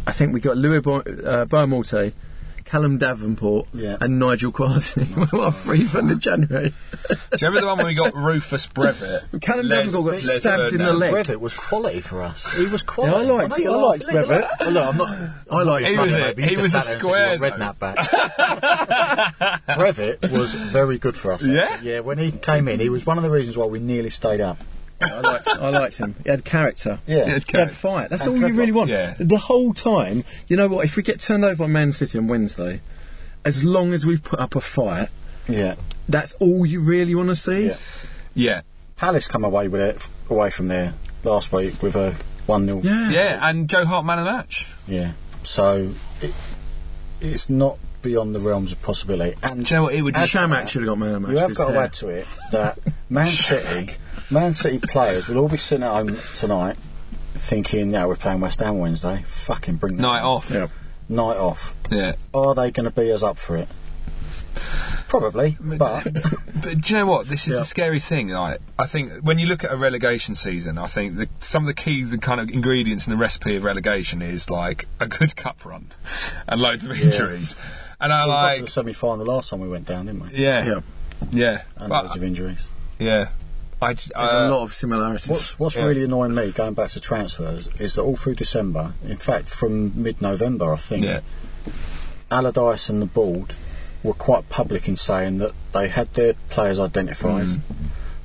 I 0.06 0.12
think 0.12 0.32
we 0.34 0.40
got 0.40 0.56
Louis 0.56 0.80
Bo- 0.80 1.00
uh, 1.00 1.44
Boa 1.44 1.66
Morte, 1.66 2.12
Callum 2.64 2.98
Davenport, 2.98 3.68
Yeah. 3.74 3.96
and 4.00 4.18
Nigel 4.18 4.50
Quashie. 4.52 5.06
we 5.32 5.38
were 5.38 5.50
free 5.52 5.84
from 5.84 6.08
the 6.08 6.16
January. 6.16 6.72
Do 7.08 7.14
you 7.14 7.16
remember 7.48 7.60
the 7.60 7.66
one 7.66 7.76
where 7.78 7.86
we 7.86 7.94
got 7.94 8.14
Rufus 8.14 8.66
Brevett? 8.66 9.40
Callum 9.42 9.68
Les- 9.68 9.76
Davenport 9.76 10.04
got 10.06 10.10
Les 10.12 10.40
stabbed 10.40 10.72
in 10.72 10.78
the 10.78 10.84
Ferdinand. 10.86 10.98
leg. 10.98 11.12
Brevett 11.26 11.36
was 11.40 11.54
quality 11.54 12.00
for 12.00 12.22
us. 12.22 12.52
He 12.56 12.66
was 12.66 12.82
quality. 12.82 13.26
Yeah, 13.26 13.32
I 13.32 13.36
liked- 13.36 13.50
know 13.58 13.64
you 13.64 13.72
I 13.72 13.76
liked 13.76 14.04
Look 14.06 14.14
at 14.14 14.28
Well, 14.60 14.70
look, 14.72 14.86
I'm 14.88 14.96
not. 14.96 15.18
I 15.50 15.62
like 15.62 15.84
He 15.84 15.98
was 15.98 16.14
a- 16.14 16.18
Maybe 16.18 16.42
you 16.42 16.48
he 16.48 16.56
was 16.56 16.74
a 16.74 16.80
sat 16.80 16.80
there 16.80 16.80
and 16.80 16.84
said, 16.84 17.00
square, 17.00 17.34
"You're 17.36 17.44
a 17.46 17.50
redknapp 17.52 17.78
back. 17.78 17.96
Brevett 19.68 20.30
was 20.32 20.54
very 20.54 20.98
good 20.98 21.16
for 21.16 21.32
us. 21.32 21.46
Yeah? 21.46 21.80
yeah. 21.82 22.00
When 22.00 22.18
he 22.18 22.32
came 22.32 22.68
in, 22.68 22.80
he 22.80 22.88
was 22.88 23.04
one 23.06 23.18
of 23.18 23.22
the 23.24 23.30
reasons 23.30 23.56
why 23.56 23.66
we 23.66 23.78
nearly 23.78 24.10
stayed 24.10 24.40
up. 24.40 24.58
I 25.02 25.20
liked, 25.20 25.48
I 25.48 25.68
liked 25.70 25.98
him. 25.98 26.14
He 26.24 26.30
had 26.30 26.44
character. 26.44 26.98
Yeah. 27.06 27.26
Yeah, 27.26 27.38
He 27.46 27.58
had 27.58 27.72
fight. 27.72 28.10
That's 28.10 28.26
And 28.26 28.42
all 28.42 28.48
you 28.50 28.54
really 28.54 28.72
want. 28.72 28.90
Yeah. 28.90 29.14
The 29.18 29.38
whole 29.38 29.72
time, 29.74 30.24
you 30.48 30.56
know 30.56 30.68
what? 30.68 30.84
If 30.84 30.96
we 30.96 31.02
get 31.02 31.20
turned 31.20 31.44
over 31.44 31.64
by 31.64 31.66
Man 31.66 31.92
City 31.92 32.18
on 32.18 32.28
Wednesday, 32.28 32.80
as 33.44 33.64
long 33.64 33.92
as 33.92 34.06
we've 34.06 34.22
put 34.22 34.38
up 34.40 34.54
a 34.56 34.60
fight, 34.60 35.08
Yeah. 35.48 35.74
that's 36.08 36.34
all 36.36 36.64
you 36.64 36.80
really 36.80 37.14
want 37.14 37.28
to 37.28 37.34
see. 37.34 37.66
Yeah. 37.68 37.76
Yeah, 38.34 38.60
Palace 38.96 39.28
come 39.28 39.44
away 39.44 39.68
with 39.68 39.80
it 39.82 40.08
away 40.30 40.50
from 40.50 40.68
there 40.68 40.94
last 41.24 41.52
week 41.52 41.82
with 41.82 41.94
a 41.96 42.14
one 42.46 42.64
0 42.66 42.80
Yeah. 42.82 43.10
yeah, 43.10 43.38
and 43.48 43.68
Joe 43.68 43.84
Hart 43.84 44.04
man 44.06 44.18
of 44.20 44.24
the 44.24 44.32
match. 44.32 44.66
Yeah. 44.88 45.12
So 45.44 45.92
it, 46.22 46.32
it's 47.20 47.50
not 47.50 47.78
beyond 48.00 48.34
the 48.34 48.40
realms 48.40 48.72
of 48.72 48.80
possibility. 48.82 49.36
And 49.42 49.66
Do 49.66 49.74
you 49.74 49.76
know 49.78 49.82
what? 49.84 49.94
It 49.94 50.02
would 50.02 50.16
Add 50.16 50.20
just 50.28 50.32
to 50.32 50.38
Chamakh 50.38 50.68
should 50.68 50.82
have 50.82 50.88
got 50.88 50.98
man 50.98 51.08
of 51.08 51.14
the 51.14 51.20
match. 51.20 51.30
You 51.32 51.38
have 51.38 51.54
got 51.54 51.66
to 51.66 51.72
hair. 51.74 51.82
add 51.82 51.92
to 51.94 52.08
it 52.08 52.26
that 52.52 52.78
Man 53.10 53.26
City, 53.28 53.92
Man 54.32 54.54
City 54.54 54.78
players 54.78 55.28
will 55.28 55.38
all 55.38 55.48
be 55.48 55.58
sitting 55.58 55.84
at 55.84 55.90
home 55.92 56.16
tonight 56.36 56.76
thinking, 57.34 57.90
"Now 57.90 58.08
we're 58.08 58.16
playing 58.16 58.40
West 58.40 58.60
Ham 58.60 58.78
Wednesday. 58.78 59.24
Fucking 59.26 59.76
bring 59.76 59.96
that 59.96 60.02
night 60.02 60.20
on. 60.20 60.24
off. 60.36 60.50
Yeah. 60.50 60.66
night 61.08 61.36
off." 61.36 61.74
Yeah. 61.90 62.14
Are 62.32 62.54
they 62.54 62.70
going 62.70 62.84
to 62.84 62.90
be 62.90 63.10
as 63.10 63.22
up 63.22 63.36
for 63.38 63.56
it? 63.56 63.68
Probably, 65.08 65.56
but 65.60 66.04
But 66.62 66.80
do 66.80 66.92
you 66.92 66.94
know 66.96 67.06
what? 67.06 67.28
This 67.28 67.46
is 67.46 67.52
Yeah. 67.52 67.58
the 67.60 67.64
scary 67.66 68.00
thing. 68.00 68.28
Like, 68.28 68.60
I 68.78 68.86
think 68.86 69.12
when 69.22 69.38
you 69.38 69.46
look 69.46 69.62
at 69.64 69.70
a 69.72 69.76
relegation 69.76 70.34
season, 70.34 70.78
I 70.78 70.86
think 70.86 71.16
the, 71.16 71.28
some 71.40 71.62
of 71.64 71.66
the 71.66 71.74
key, 71.74 72.02
the 72.04 72.16
kind 72.18 72.40
of 72.40 72.48
ingredients 72.48 73.06
in 73.06 73.10
the 73.10 73.16
recipe 73.18 73.56
of 73.56 73.64
relegation 73.64 74.22
is 74.22 74.48
like 74.48 74.86
a 75.00 75.06
good 75.06 75.36
cup 75.36 75.64
run 75.66 75.88
and 76.48 76.60
loads 76.60 76.86
of 76.86 76.92
injuries. 76.92 77.56
And 78.00 78.10
I 78.12 78.24
we 78.24 78.30
got 78.30 78.40
to 78.40 78.46
like, 78.56 78.64
the 78.64 78.70
semi-final 78.70 79.26
last 79.26 79.50
time 79.50 79.60
we 79.60 79.68
went 79.68 79.86
down, 79.86 80.06
didn't 80.06 80.22
we? 80.22 80.28
yeah, 80.38 80.64
Yeah. 80.64 80.80
yeah, 81.30 81.62
And 81.76 81.88
But- 81.90 82.04
loads 82.04 82.16
of 82.16 82.22
injuries. 82.24 82.58
yeah. 82.98 83.28
I, 83.82 83.94
j- 83.94 84.10
There's 84.14 84.30
uh, 84.32 84.38
a 84.38 84.50
lot 84.50 84.62
of 84.62 84.72
similarities. 84.74 85.28
What's, 85.28 85.58
what's 85.58 85.76
Yeah. 85.76 85.84
really 85.84 86.04
annoying 86.04 86.34
me, 86.34 86.52
going 86.52 86.74
back 86.74 86.90
to 86.92 87.00
transfers, 87.00 87.68
is 87.80 87.94
that 87.96 88.02
all 88.02 88.16
through 88.16 88.36
December, 88.36 88.92
in 89.06 89.16
fact 89.16 89.48
from 89.48 90.00
mid-November, 90.02 90.72
I 90.72 90.76
think, 90.78 91.04
Yeah. 91.04 91.20
Allardyce 92.30 92.88
and 92.88 93.02
the 93.02 93.06
board 93.06 93.54
were 94.02 94.14
quite 94.14 94.48
public 94.48 94.88
in 94.88 94.96
saying 94.96 95.38
that 95.38 95.52
they 95.72 95.88
had 95.88 96.12
their 96.14 96.34
players 96.50 96.78
identified, 96.78 97.46
Mm. 97.46 97.60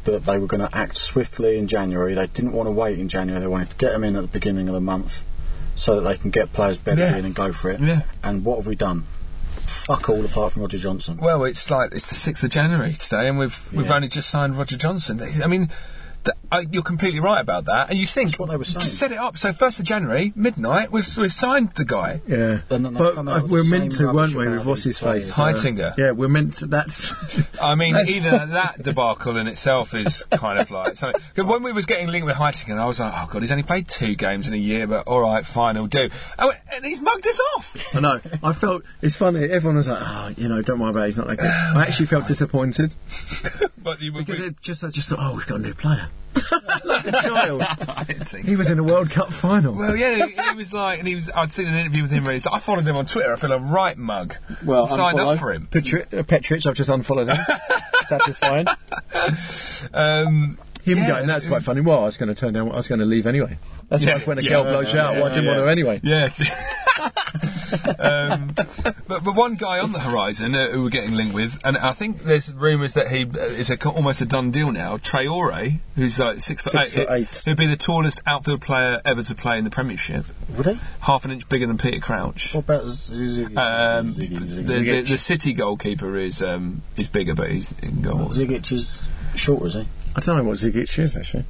that 0.05 0.25
they 0.25 0.37
were 0.37 0.47
going 0.47 0.65
to 0.67 0.75
act 0.75 0.97
swiftly 0.97 1.57
in 1.57 1.67
January. 1.67 2.13
They 2.13 2.27
didn't 2.27 2.53
want 2.53 2.67
to 2.67 2.71
wait 2.71 2.97
in 2.99 3.09
January. 3.09 3.41
They 3.41 3.47
wanted 3.47 3.71
to 3.71 3.75
get 3.75 3.91
them 3.91 4.03
in 4.03 4.15
at 4.15 4.21
the 4.21 4.27
beginning 4.27 4.67
of 4.69 4.73
the 4.73 4.81
month 4.81 5.21
so 5.75 5.95
that 5.99 6.09
they 6.09 6.17
can 6.17 6.31
get 6.31 6.53
players 6.53 6.77
better 6.77 7.01
Yeah. 7.01 7.17
in 7.17 7.25
and 7.25 7.35
go 7.35 7.51
for 7.51 7.69
it. 7.69 7.79
Yeah. 7.81 8.01
And 8.23 8.43
what 8.45 8.57
have 8.57 8.67
we 8.67 8.75
done? 8.75 9.03
Fuck 9.87 10.09
all 10.09 10.25
apart 10.25 10.51
from 10.51 10.63
Roger 10.63 10.77
Johnson. 10.79 11.15
Well, 11.15 11.45
it's 11.45 11.71
like 11.71 11.93
it's 11.93 12.09
the 12.09 12.15
sixth 12.15 12.43
of 12.43 12.49
January 12.49 12.91
today, 12.91 13.29
and 13.29 13.39
we've 13.39 13.57
we've 13.71 13.85
Yeah. 13.87 13.95
only 13.95 14.09
just 14.09 14.29
signed 14.29 14.57
Roger 14.57 14.75
Johnson. 14.75 15.21
I 15.41 15.47
mean, 15.47 15.69
th- 16.27 16.37
uh, 16.51 16.63
you're 16.71 16.83
completely 16.83 17.19
right 17.19 17.41
about 17.41 17.65
that, 17.65 17.89
and 17.89 17.97
you 17.99 18.05
think 18.05 18.29
That's 18.31 18.39
what 18.39 18.49
they 18.49 18.57
were 18.57 18.63
saying. 18.63 18.81
Just 18.81 18.97
set 18.99 19.11
it 19.11 19.17
up. 19.17 19.37
So 19.37 19.51
first 19.53 19.79
of 19.79 19.85
January, 19.85 20.31
midnight, 20.35 20.91
we've 20.91 21.17
we've 21.17 21.31
signed 21.33 21.71
the 21.75 21.83
guy. 21.85 22.21
Yeah, 22.27 22.59
And 22.69 22.85
then 22.85 22.93
they 22.93 22.99
but 22.99 23.17
uh, 23.17 23.41
we're 23.47 23.63
the 23.63 23.69
meant 23.69 23.93
same 23.93 24.07
to, 24.09 24.13
weren't 24.13 24.33
rubbish 24.33 24.35
we? 24.35 24.43
about 24.47 24.57
With 24.59 24.65
what's 24.67 24.83
his 24.83 24.97
face? 24.99 25.33
players. 25.33 25.57
Heitinger. 25.63 25.97
yeah, 25.97 26.11
we're 26.11 26.29
meant 26.29 26.53
to. 26.59 26.67
That's. 26.67 27.13
I 27.61 27.75
mean, 27.75 27.93
That's- 27.93 28.15
even 28.15 28.49
that 28.51 28.81
debacle 28.83 29.37
in 29.37 29.47
itself 29.47 29.93
is 29.95 30.25
kind 30.31 30.59
of 30.59 30.69
like 30.71 30.95
something. 30.97 31.21
'cause 31.35 31.45
when 31.45 31.63
we 31.63 31.71
was 31.71 31.85
getting 31.85 32.07
linked 32.07 32.25
with 32.27 32.35
Heitinger, 32.37 32.77
I 32.79 32.85
was 32.85 32.99
like, 32.99 33.13
oh 33.15 33.27
god, 33.31 33.41
he's 33.41 33.51
only 33.51 33.63
played 33.63 33.87
two 33.87 34.15
games 34.15 34.47
in 34.47 34.53
a 34.53 34.57
year, 34.57 34.87
but 34.87 35.07
all 35.07 35.21
right, 35.21 35.45
fine, 35.45 35.75
he'll 35.75 35.87
do. 35.87 36.09
Oh, 36.39 36.53
and 36.73 36.85
he's 36.85 37.01
mugged 37.01 37.25
us 37.27 37.39
off. 37.57 37.95
I 37.95 37.99
know. 37.99 38.21
I 38.43 38.53
felt 38.53 38.83
it's 39.01 39.15
funny. 39.15 39.43
Everyone 39.49 39.77
was 39.77 39.87
like, 39.87 40.01
"Oh, 40.01 40.33
you 40.37 40.47
know, 40.47 40.61
don't 40.61 40.79
worry 40.79 40.91
about. 40.91 41.03
it, 41.03 41.07
He's 41.07 41.17
not 41.17 41.27
that 41.27 41.37
good." 41.37 41.47
I 41.49 41.83
actually 41.83 42.05
felt 42.07 42.27
disappointed 42.27 42.95
But 43.77 44.01
you 44.01 44.11
because 44.11 44.39
it 44.39 44.61
just, 44.61 44.83
I 44.83 44.89
just 44.89 45.09
thought, 45.09 45.19
"Oh, 45.21 45.35
we've 45.35 45.47
got 45.47 45.59
a 45.59 45.63
new 45.63 45.73
player." 45.73 46.09
Like 46.85 47.07
a 47.07 47.11
child. 47.11 47.63
He 48.45 48.55
was 48.55 48.69
in 48.69 48.79
a 48.79 48.83
World 48.83 49.09
Cup 49.09 49.33
final. 49.33 49.73
Well, 49.73 49.95
yeah, 49.95 50.25
he, 50.27 50.33
he 50.33 50.55
was 50.55 50.71
like, 50.71 50.99
and 50.99 51.07
he 51.07 51.15
was. 51.15 51.29
I'd 51.33 51.51
seen 51.51 51.67
an 51.67 51.75
interview 51.75 52.03
with 52.03 52.11
him 52.11 52.23
where 52.25 52.33
he's 52.33 52.45
like, 52.45 52.55
I 52.55 52.59
followed 52.59 52.87
him 52.87 52.95
on 52.95 53.05
Twitter. 53.05 53.33
I 53.33 53.35
feel 53.37 53.51
a 53.51 53.59
right 53.59 53.97
mug. 53.97 54.35
Well, 54.63 54.85
signed 54.87 55.19
up 55.19 55.37
for 55.39 55.51
him. 55.53 55.67
Petri- 55.67 56.03
uh, 56.03 56.23
Petric, 56.23 56.65
I've 56.65 56.75
just 56.75 56.89
unfollowed 56.89 57.27
him. 57.29 57.37
Satisfying. 58.05 58.67
Um, 59.93 60.57
Him 60.87 60.97
Yeah. 60.99 61.07
going, 61.07 61.27
that's 61.27 61.45
quite 61.45 61.63
funny. 61.63 61.81
Well, 61.81 61.99
I 62.01 62.05
was 62.05 62.17
going 62.17 62.29
to 62.33 62.35
turn 62.35 62.53
down, 62.53 62.71
I 62.71 62.75
was 62.77 62.87
going 62.87 62.99
to 62.99 63.05
leave 63.05 63.27
anyway. 63.27 63.57
That's 63.89 64.03
Yeah, 64.05 64.15
like 64.15 64.27
when 64.27 64.39
a 64.39 64.41
yeah, 64.41 64.49
girl 64.49 64.63
blows 64.63 64.93
you 64.93 64.99
out, 64.99 65.15
well, 65.15 65.25
I 65.25 65.29
didn't 65.29 65.45
want 65.47 65.59
her 65.59 65.67
anyway. 65.69 65.99
Yeah. 66.03 66.29
um, 67.99 68.53
but, 68.55 69.23
but 69.23 69.35
one 69.35 69.55
guy 69.55 69.79
on 69.79 69.91
the 69.91 69.99
horizon 69.99 70.55
uh, 70.55 70.69
who 70.71 70.83
we're 70.83 70.89
getting 70.89 71.13
linked 71.13 71.33
with, 71.33 71.59
and 71.63 71.77
I 71.77 71.93
think 71.93 72.23
there's 72.23 72.51
rumours 72.53 72.93
that 72.93 73.07
he 73.09 73.25
uh, 73.25 73.37
is 73.39 73.69
a, 73.69 73.89
almost 73.89 74.21
a 74.21 74.25
done 74.25 74.51
deal 74.51 74.71
now. 74.71 74.97
Traore, 74.97 75.79
who's 75.95 76.19
like 76.19 76.39
six 76.41 76.63
foot 76.63 76.71
Six 76.71 76.97
eight, 76.97 77.07
foot 77.07 77.13
eight. 77.13 77.41
who'd 77.45 77.57
be 77.57 77.67
the 77.67 77.75
tallest 77.77 78.21
outfield 78.25 78.61
player 78.61 79.01
ever 79.05 79.23
to 79.23 79.35
play 79.35 79.57
in 79.57 79.63
the 79.63 79.69
Premiership, 79.69 80.25
Would 80.55 80.65
he? 80.65 80.79
half 81.01 81.25
an 81.25 81.31
inch 81.31 81.47
bigger 81.49 81.67
than 81.67 81.77
Peter 81.77 81.99
Crouch. 81.99 82.53
What 82.53 82.63
about 82.65 82.85
Ziggy? 82.85 83.57
Um, 83.57 84.13
Ziggy, 84.13 84.39
the, 84.65 84.73
Ziggy. 84.73 84.85
the, 85.05 85.11
the 85.11 85.17
City 85.17 85.53
goalkeeper 85.53 86.17
is 86.17 86.41
um, 86.41 86.81
is 86.95 87.07
bigger, 87.07 87.35
but 87.35 87.49
he's 87.51 87.73
in 87.81 88.01
goals. 88.01 88.37
Zigic 88.37 88.71
is 88.71 89.01
shorter, 89.35 89.67
is 89.67 89.73
he? 89.75 89.85
I 90.17 90.19
don't 90.21 90.37
know 90.37 90.43
what 90.43 90.57
Zigic 90.57 90.97
is, 90.99 91.15
actually. 91.15 91.45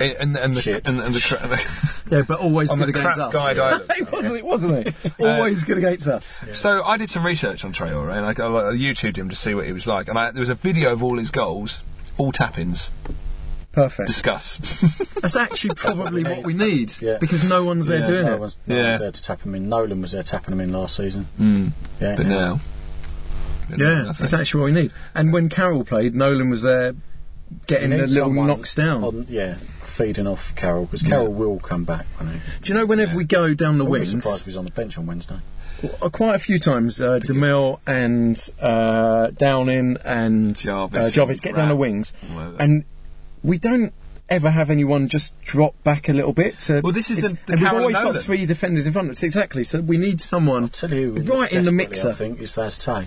And, 0.00 0.34
and, 0.36 0.56
the, 0.56 0.60
Shit. 0.60 0.88
and, 0.88 0.98
and 0.98 1.14
the, 1.14 1.20
cra- 1.20 1.46
the 1.46 2.02
Yeah, 2.16 2.22
but 2.26 2.40
always 2.40 2.70
On 2.70 2.78
good 2.78 2.86
the 2.88 2.98
against 2.98 3.16
crap 3.16 3.28
us. 3.28 3.32
guide 3.34 3.58
I 3.58 3.72
looked 3.74 3.92
he 3.92 4.02
wasn't, 4.02 4.36
it, 4.38 4.44
wasn't 4.44 4.88
he? 4.88 5.24
Always 5.24 5.62
good 5.64 5.78
against 5.78 6.08
us. 6.08 6.40
So 6.54 6.82
I 6.82 6.96
did 6.96 7.10
some 7.10 7.24
research 7.24 7.64
on 7.64 7.72
Traore 7.72 8.10
and 8.16 8.26
I, 8.26 8.30
I, 8.30 8.46
I 8.70 8.72
YouTubed 8.72 9.16
him 9.16 9.28
to 9.28 9.36
see 9.36 9.54
what 9.54 9.66
he 9.66 9.72
was 9.72 9.86
like, 9.86 10.08
and 10.08 10.18
I, 10.18 10.32
there 10.32 10.40
was 10.40 10.48
a 10.48 10.56
video 10.56 10.90
of 10.92 11.04
all 11.04 11.18
his 11.18 11.30
goals, 11.30 11.84
all 12.18 12.32
tap-ins. 12.32 12.90
Perfect. 13.70 14.08
Discuss. 14.08 14.56
That's 15.20 15.36
actually 15.36 15.74
probably 15.76 16.24
what 16.24 16.44
we 16.44 16.54
need 16.54 16.94
Yeah. 17.00 17.18
because 17.18 17.48
no 17.48 17.64
one's 17.64 17.86
there 17.86 18.00
Yeah, 18.00 18.06
doing 18.06 18.26
no 18.26 18.34
it. 18.34 18.40
One's, 18.40 18.58
no 18.66 18.76
Yeah. 18.76 18.88
one's 18.88 19.00
there 19.00 19.12
to 19.12 19.22
tap 19.22 19.42
him 19.42 19.54
in. 19.54 19.68
Nolan 19.68 20.00
was 20.02 20.12
there 20.12 20.22
tapping 20.24 20.54
him 20.54 20.60
in 20.60 20.72
last 20.72 20.96
season. 20.96 21.26
mm. 21.38 21.70
Yeah, 22.00 22.16
But 22.16 22.26
yeah. 22.26 22.32
now. 22.32 22.60
But 23.70 23.78
now 23.78 23.88
Yeah, 23.90 23.94
nothing. 24.02 24.12
that's 24.24 24.34
actually 24.34 24.60
what 24.60 24.66
we 24.66 24.72
need. 24.82 24.92
And 25.14 25.32
when 25.32 25.48
Carroll 25.48 25.84
played, 25.84 26.14
Nolan 26.16 26.50
was 26.50 26.62
there 26.62 26.94
getting 27.66 27.90
You 27.92 27.98
the 27.98 28.06
little 28.06 28.28
someone 28.28 28.46
knocks 28.48 28.74
down. 28.74 29.04
on- 29.04 29.26
yeah, 29.28 29.54
feeding 29.80 30.26
off 30.26 30.54
Carroll 30.56 30.86
because 30.86 31.02
Carroll 31.02 31.32
will 31.32 31.58
come 31.58 31.84
back. 31.84 32.06
I 32.20 32.24
know. 32.24 32.32
Do 32.62 32.72
you 32.72 32.78
know 32.78 32.86
whenever 32.86 33.16
we 33.16 33.24
go 33.24 33.54
down 33.54 33.78
the 33.78 33.86
I 33.86 33.88
wings, 33.88 34.10
surprised 34.10 34.40
if 34.40 34.44
he 34.46 34.48
was 34.50 34.56
on 34.56 34.64
the 34.64 34.70
bench 34.72 34.98
on 34.98 35.06
Wednesday. 35.06 35.36
uh, 36.02 36.08
quite 36.08 36.34
a 36.34 36.38
few 36.38 36.58
times, 36.58 37.00
uh, 37.00 37.18
Demille 37.20 37.78
and 37.86 38.38
uh, 38.60 39.28
Downing 39.36 39.98
and 40.04 40.56
Jarvis 40.56 41.06
uh, 41.08 41.10
Jarvis 41.10 41.40
get 41.40 41.54
down 41.54 41.68
the 41.68 41.76
wings, 41.76 42.12
Whatever. 42.32 42.56
and 42.58 42.84
we 43.42 43.58
don't 43.58 43.92
ever 44.30 44.48
have 44.50 44.70
anyone 44.70 45.06
just 45.08 45.38
drop 45.42 45.74
back 45.84 46.08
a 46.08 46.12
little 46.14 46.32
bit. 46.32 46.58
To, 46.58 46.80
Well, 46.82 46.92
this 46.94 47.10
is 47.10 47.18
the- 47.20 47.36
the 47.46 47.52
and 47.52 47.60
we've 47.60 47.72
always 47.72 47.92
Nolan. 47.94 48.14
got 48.14 48.22
three 48.22 48.46
defenders 48.46 48.86
in 48.86 48.92
front 48.94 49.08
of 49.08 49.12
us. 49.12 49.22
Exactly. 49.22 49.64
So 49.64 49.80
we 49.82 49.98
need 49.98 50.18
someone 50.22 50.70
Tell 50.70 50.90
you, 50.92 51.10
right 51.12 51.52
in 51.52 51.64
the 51.66 51.72
mixer. 51.72 52.08
I 52.08 52.12
think 52.12 52.40
is 52.40 52.50
Vaz 52.50 52.78
Tê. 52.78 53.06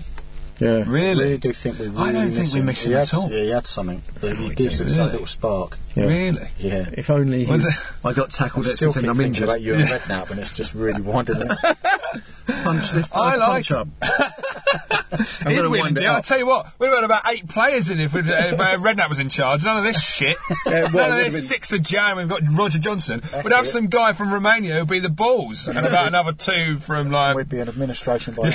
Yeah. 0.60 0.68
I 0.68 0.82
Really? 0.82 1.24
really 1.24 1.38
do 1.38 1.52
think 1.52 1.78
we. 1.78 1.86
Really 1.88 1.98
I 2.08 2.12
don't 2.12 2.30
think 2.30 2.52
we 2.52 2.60
him. 2.60 2.66
miss 2.66 2.82
he 2.82 2.90
him 2.90 2.98
had, 2.98 3.02
at 3.08 3.14
all. 3.14 3.30
Yeah, 3.30 3.42
he 3.44 3.48
had 3.50 3.66
something. 3.66 4.02
He, 4.20 4.34
he 4.34 4.54
gives 4.54 4.78
do, 4.78 4.84
us 4.84 4.90
that 4.92 4.98
really? 4.98 5.12
little 5.12 5.26
spark. 5.26 5.78
Yeah. 5.94 6.04
Really? 6.04 6.48
Yeah. 6.58 6.88
If 6.92 7.10
only 7.10 7.46
Was 7.46 7.64
he's, 7.64 7.78
it- 7.78 7.86
I 8.04 8.12
got 8.12 8.30
tackled. 8.30 8.66
Let's 8.66 8.76
Still 8.76 8.92
pretend 8.92 9.10
I'm 9.12 9.20
injured. 9.20 9.44
about 9.48 9.60
you 9.60 9.74
and 9.74 9.84
Redknapp, 9.84 10.30
and 10.30 10.40
it's 10.40 10.52
just 10.52 10.74
really 10.74 11.00
winding 11.00 11.42
it. 11.42 11.48
Punch, 12.64 12.92
lift, 12.92 13.14
I 13.14 13.36
like 13.36 13.66
punch 13.66 13.72
up. 13.72 13.88
I'm 14.02 15.18
He'd 15.18 15.44
going 15.44 15.62
to 15.64 15.70
win, 15.70 15.82
wind 15.82 15.98
it 15.98 16.02
yeah, 16.04 16.14
I'll 16.14 16.22
tell 16.22 16.38
you 16.38 16.46
what, 16.46 16.72
we'd 16.78 16.86
have 16.88 16.96
had 16.96 17.04
about 17.04 17.22
eight 17.28 17.46
players 17.48 17.90
in 17.90 18.00
if, 18.00 18.14
uh, 18.14 18.18
if 18.20 18.28
uh, 18.58 18.78
Redknapp 18.78 19.08
was 19.10 19.18
in 19.20 19.28
charge. 19.28 19.64
None 19.64 19.76
of 19.78 19.84
this 19.84 20.00
shit. 20.02 20.36
Yeah, 20.66 20.82
well, 20.92 21.08
None 21.08 21.12
of 21.12 21.16
would've 21.18 21.32
this 21.32 21.48
been- 21.50 21.60
6th 21.60 21.72
of 21.74 21.82
Jan, 21.82 22.16
we've 22.16 22.28
got 22.28 22.40
Roger 22.50 22.78
Johnson. 22.78 23.20
we'd 23.44 23.52
have 23.52 23.64
it. 23.64 23.68
some 23.68 23.88
guy 23.88 24.12
from 24.14 24.32
Romania 24.32 24.78
who'd 24.78 24.88
be 24.88 24.98
the 24.98 25.08
balls, 25.10 25.68
and 25.68 25.78
about 25.78 26.08
another 26.08 26.32
two 26.32 26.78
from 26.78 27.10
like. 27.10 27.36
We'd 27.36 27.48
be 27.48 27.60
an 27.60 27.68
administration 27.68 28.34
by 28.34 28.50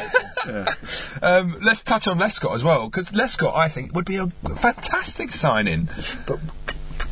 Um, 1.21 1.57
let's 1.61 1.83
touch 1.83 2.07
on 2.07 2.17
Lescott 2.19 2.53
as 2.55 2.63
well, 2.63 2.89
because 2.89 3.09
Lescott, 3.11 3.55
I 3.55 3.67
think, 3.69 3.93
would 3.95 4.05
be 4.05 4.17
a 4.17 4.27
fantastic 4.27 5.31
signing. 5.31 5.87
But 6.27 6.39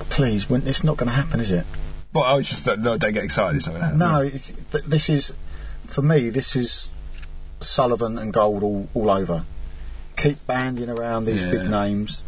please, 0.09 0.49
when, 0.49 0.67
it's 0.67 0.83
not 0.83 0.97
going 0.97 1.07
to 1.09 1.15
happen, 1.15 1.39
is 1.39 1.51
it? 1.51 1.65
But 2.13 2.21
I 2.21 2.33
was 2.33 2.49
just 2.49 2.67
uh, 2.67 2.75
no, 2.75 2.97
don't 2.97 3.13
get 3.13 3.23
excited. 3.23 3.55
It's 3.55 3.67
not 3.67 3.73
going 3.73 3.81
to 3.81 3.85
happen. 3.85 3.99
No, 3.99 4.21
it's, 4.21 4.51
this 4.85 5.07
is 5.09 5.33
for 5.85 6.01
me. 6.01 6.29
This 6.29 6.55
is 6.57 6.89
Sullivan 7.61 8.17
and 8.17 8.33
Gold 8.33 8.63
all, 8.63 8.89
all 8.93 9.09
over. 9.11 9.45
Keep 10.17 10.45
banding 10.45 10.89
around 10.89 11.23
these 11.25 11.41
Yeah. 11.41 11.51
big 11.51 11.69
names, 11.69 12.21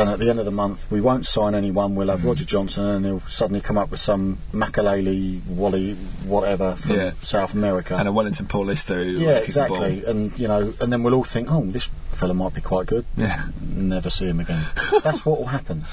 and 0.00 0.10
at 0.10 0.18
the 0.18 0.30
end 0.30 0.38
of 0.38 0.44
the 0.44 0.50
month, 0.50 0.86
we 0.90 1.00
won't 1.00 1.26
sign 1.26 1.54
anyone. 1.54 1.94
We'll 1.94 2.06
Mm. 2.08 2.10
have 2.10 2.24
Roger 2.24 2.44
Johnson, 2.44 2.84
and 2.84 3.04
he'll 3.06 3.22
suddenly 3.28 3.60
come 3.60 3.76
up 3.78 3.90
with 3.90 4.00
some 4.00 4.38
Makalele, 4.52 5.44
Wally, 5.46 5.94
whatever 6.24 6.76
from 6.76 6.96
Yeah. 6.96 7.10
South 7.22 7.54
America. 7.54 7.96
And 7.96 8.08
a 8.08 8.12
Wellington 8.12 8.46
Paulista 8.46 8.96
yeah, 9.20 9.32
like, 9.34 9.44
kick 9.44 9.54
the 9.54 9.64
ball. 9.66 9.82
exactly. 9.84 10.10
And 10.10 10.38
you 10.38 10.48
know, 10.48 10.72
and 10.80 10.92
then 10.92 11.02
we'll 11.02 11.14
all 11.14 11.24
think, 11.24 11.50
oh, 11.50 11.64
this 11.66 11.88
fella 12.12 12.34
might 12.34 12.54
be 12.54 12.60
quite 12.60 12.86
good. 12.86 13.04
Yeah. 13.16 13.42
Never 13.74 14.10
see 14.10 14.26
him 14.26 14.40
again. 14.40 14.64
That's 15.02 15.24
what 15.24 15.38
will 15.38 15.46
happen. 15.46 15.84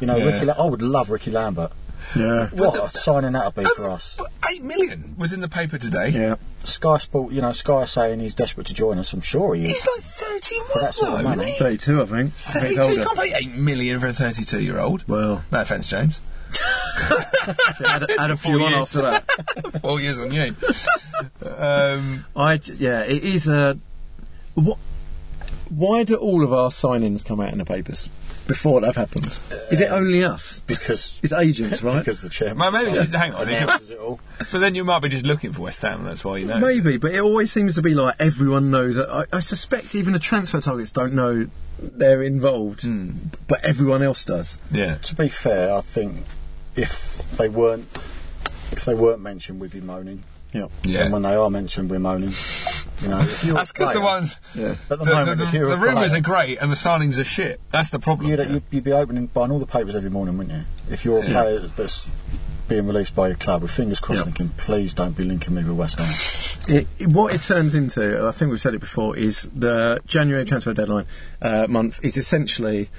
You 0.00 0.06
know, 0.06 0.16
Yeah. 0.16 0.24
Ricky. 0.32 0.46
La- 0.46 0.54
I 0.54 0.64
would 0.66 0.82
love 0.82 1.10
Rickie 1.10 1.30
Lambert. 1.30 1.72
Yeah. 2.16 2.48
What 2.50 2.82
a 2.94 2.98
signing 2.98 3.32
that'd 3.32 3.54
be 3.54 3.64
for 3.76 3.90
us. 3.90 4.18
Eight 4.50 4.62
million 4.62 5.14
was 5.18 5.32
in 5.32 5.40
the 5.40 5.48
paper 5.48 5.78
today. 5.78 6.08
Yeah. 6.10 6.36
Sky 6.64 6.98
Sport, 6.98 7.32
you 7.32 7.40
know, 7.40 7.52
Sky 7.52 7.84
saying 7.84 8.20
he's 8.20 8.34
desperate 8.34 8.66
to 8.68 8.74
join 8.74 8.98
us. 8.98 9.12
I'm 9.12 9.20
sure 9.20 9.54
he 9.54 9.62
is. 9.62 9.70
He's 9.70 9.86
like 9.86 10.04
thirty-one. 10.04 10.68
For 10.68 10.80
that 10.80 10.94
sort 10.94 11.12
of 11.20 11.24
money. 11.24 11.54
32, 11.58 12.02
I 12.02 12.04
think. 12.06 12.16
I 12.16 12.20
think 12.30 12.66
he's 12.66 12.76
Thirty-two. 12.76 12.98
You 13.00 13.04
can't 13.04 13.18
pay 13.18 13.34
eight 13.34 13.54
million 13.54 14.00
for 14.00 14.06
a 14.08 14.12
thirty-two-year-old. 14.12 15.08
Well, 15.08 15.44
No 15.52 15.60
offence, 15.60 15.88
James. 15.88 16.20
add, 17.84 18.10
add 18.10 18.30
a 18.30 18.36
Four 18.36 18.52
few 18.58 18.64
on 18.64 18.72
years. 18.72 18.96
after 18.96 19.02
that. 19.02 19.80
Four 19.82 20.00
years 20.00 20.18
on 20.18 20.32
you. 20.32 20.54
um, 21.56 22.24
I 22.36 22.56
j- 22.56 22.74
yeah, 22.74 23.00
it 23.02 23.22
is 23.24 23.46
a. 23.48 23.78
What? 24.54 24.78
Why 25.68 26.04
do 26.04 26.16
all 26.16 26.42
of 26.44 26.52
our 26.52 26.70
signings 26.70 27.24
come 27.24 27.40
out 27.40 27.52
in 27.52 27.58
the 27.58 27.64
papers 27.66 28.08
before 28.48 28.80
they've 28.80 28.96
happened? 28.96 29.30
Is 29.70 29.80
it 29.80 29.92
only 29.92 30.24
us? 30.24 30.64
because 30.66 31.20
It's 31.22 31.32
agents, 31.32 31.82
right? 31.82 32.00
because 32.00 32.20
the 32.20 32.28
chairman. 32.28 32.58
Well, 32.58 32.72
maybe 32.72 32.94
signed- 32.94 33.12
just- 33.12 33.22
hang 33.22 33.34
on, 33.34 33.46
announces 33.48 33.90
it 33.90 33.98
all. 33.98 34.18
but 34.38 34.58
then 34.58 34.74
you 34.74 34.82
might 34.82 35.00
be 35.02 35.08
just 35.08 35.24
looking 35.26 35.52
for 35.52 35.62
West 35.62 35.82
Ham. 35.82 36.02
That's 36.02 36.24
why 36.24 36.38
you 36.38 36.46
know. 36.46 36.58
Maybe, 36.58 36.96
but 36.96 37.12
it 37.14 37.20
always 37.20 37.52
seems 37.52 37.76
to 37.76 37.82
be 37.82 37.94
like 37.94 38.16
everyone 38.18 38.72
knows. 38.72 38.98
I, 38.98 39.26
I 39.32 39.38
suspect 39.38 39.94
even 39.94 40.12
the 40.12 40.18
transfer 40.18 40.60
targets 40.60 40.90
don't 40.90 41.12
know 41.12 41.46
they're 41.80 42.24
involved, 42.24 42.82
Hmm. 42.82 43.12
but 43.46 43.64
everyone 43.64 44.02
else 44.02 44.24
does. 44.24 44.58
Yeah. 44.72 44.96
To 44.96 45.14
be 45.14 45.28
fair, 45.28 45.72
I 45.72 45.80
think 45.82 46.24
if 46.74 47.18
they 47.36 47.48
weren't 47.48 47.86
if 48.72 48.84
they 48.84 48.94
weren't 48.94 49.20
mentioned, 49.20 49.60
we'd 49.60 49.70
be 49.70 49.80
moaning. 49.80 50.24
Yeah. 50.52 50.66
Yeah. 50.84 51.04
And 51.04 51.12
when 51.12 51.22
they 51.22 51.34
are 51.34 51.50
mentioned, 51.50 51.90
we're 51.90 51.98
moaning. 51.98 52.32
You 53.02 53.08
know, 53.08 53.18
That's 53.22 53.72
because 53.72 53.92
the 53.92 54.00
ones. 54.00 54.36
Yeah. 54.54 54.70
At 54.70 54.88
the, 54.88 54.96
The, 54.96 55.04
moment, 55.04 55.38
the, 55.38 55.44
if 55.44 55.52
the 55.52 55.76
rumours 55.78 56.14
are 56.14 56.20
great 56.20 56.58
and 56.60 56.70
the 56.70 56.74
signings 56.76 57.18
are 57.18 57.24
shit. 57.24 57.60
That's 57.70 57.90
the 57.90 57.98
problem. 57.98 58.28
You'd, 58.28 58.38
you'd, 58.50 58.62
you'd 58.70 58.84
be 58.84 58.92
opening, 58.92 59.26
buying 59.26 59.52
all 59.52 59.58
the 59.58 59.66
papers 59.66 59.94
every 59.94 60.10
morning, 60.10 60.36
wouldn't 60.38 60.56
you? 60.58 60.64
If 60.92 61.04
you're 61.04 61.20
a 61.22 61.26
Yeah. 61.28 61.42
player 61.42 61.58
that's 61.60 62.08
being 62.66 62.86
released 62.86 63.14
by 63.14 63.28
your 63.28 63.36
club, 63.36 63.62
with 63.62 63.70
fingers 63.70 64.00
crossed, 64.00 64.18
Yeah. 64.20 64.24
thinking, 64.24 64.48
please 64.56 64.94
don't 64.94 65.16
be 65.16 65.24
linking 65.24 65.54
me 65.54 65.62
with 65.64 65.76
West 65.76 65.98
Ham. 66.00 66.74
It, 66.76 66.86
it- 66.98 67.08
what 67.08 67.32
it 67.34 67.40
turns 67.42 67.74
into, 67.74 68.18
and 68.18 68.26
I 68.26 68.30
think 68.32 68.50
we've 68.50 68.60
said 68.60 68.74
it 68.74 68.80
before, 68.80 69.16
is 69.16 69.48
the 69.54 70.00
January 70.06 70.44
transfer 70.44 70.74
deadline 70.74 71.06
uh, 71.40 71.66
month 71.68 72.00
is 72.02 72.16
essentially 72.16 72.90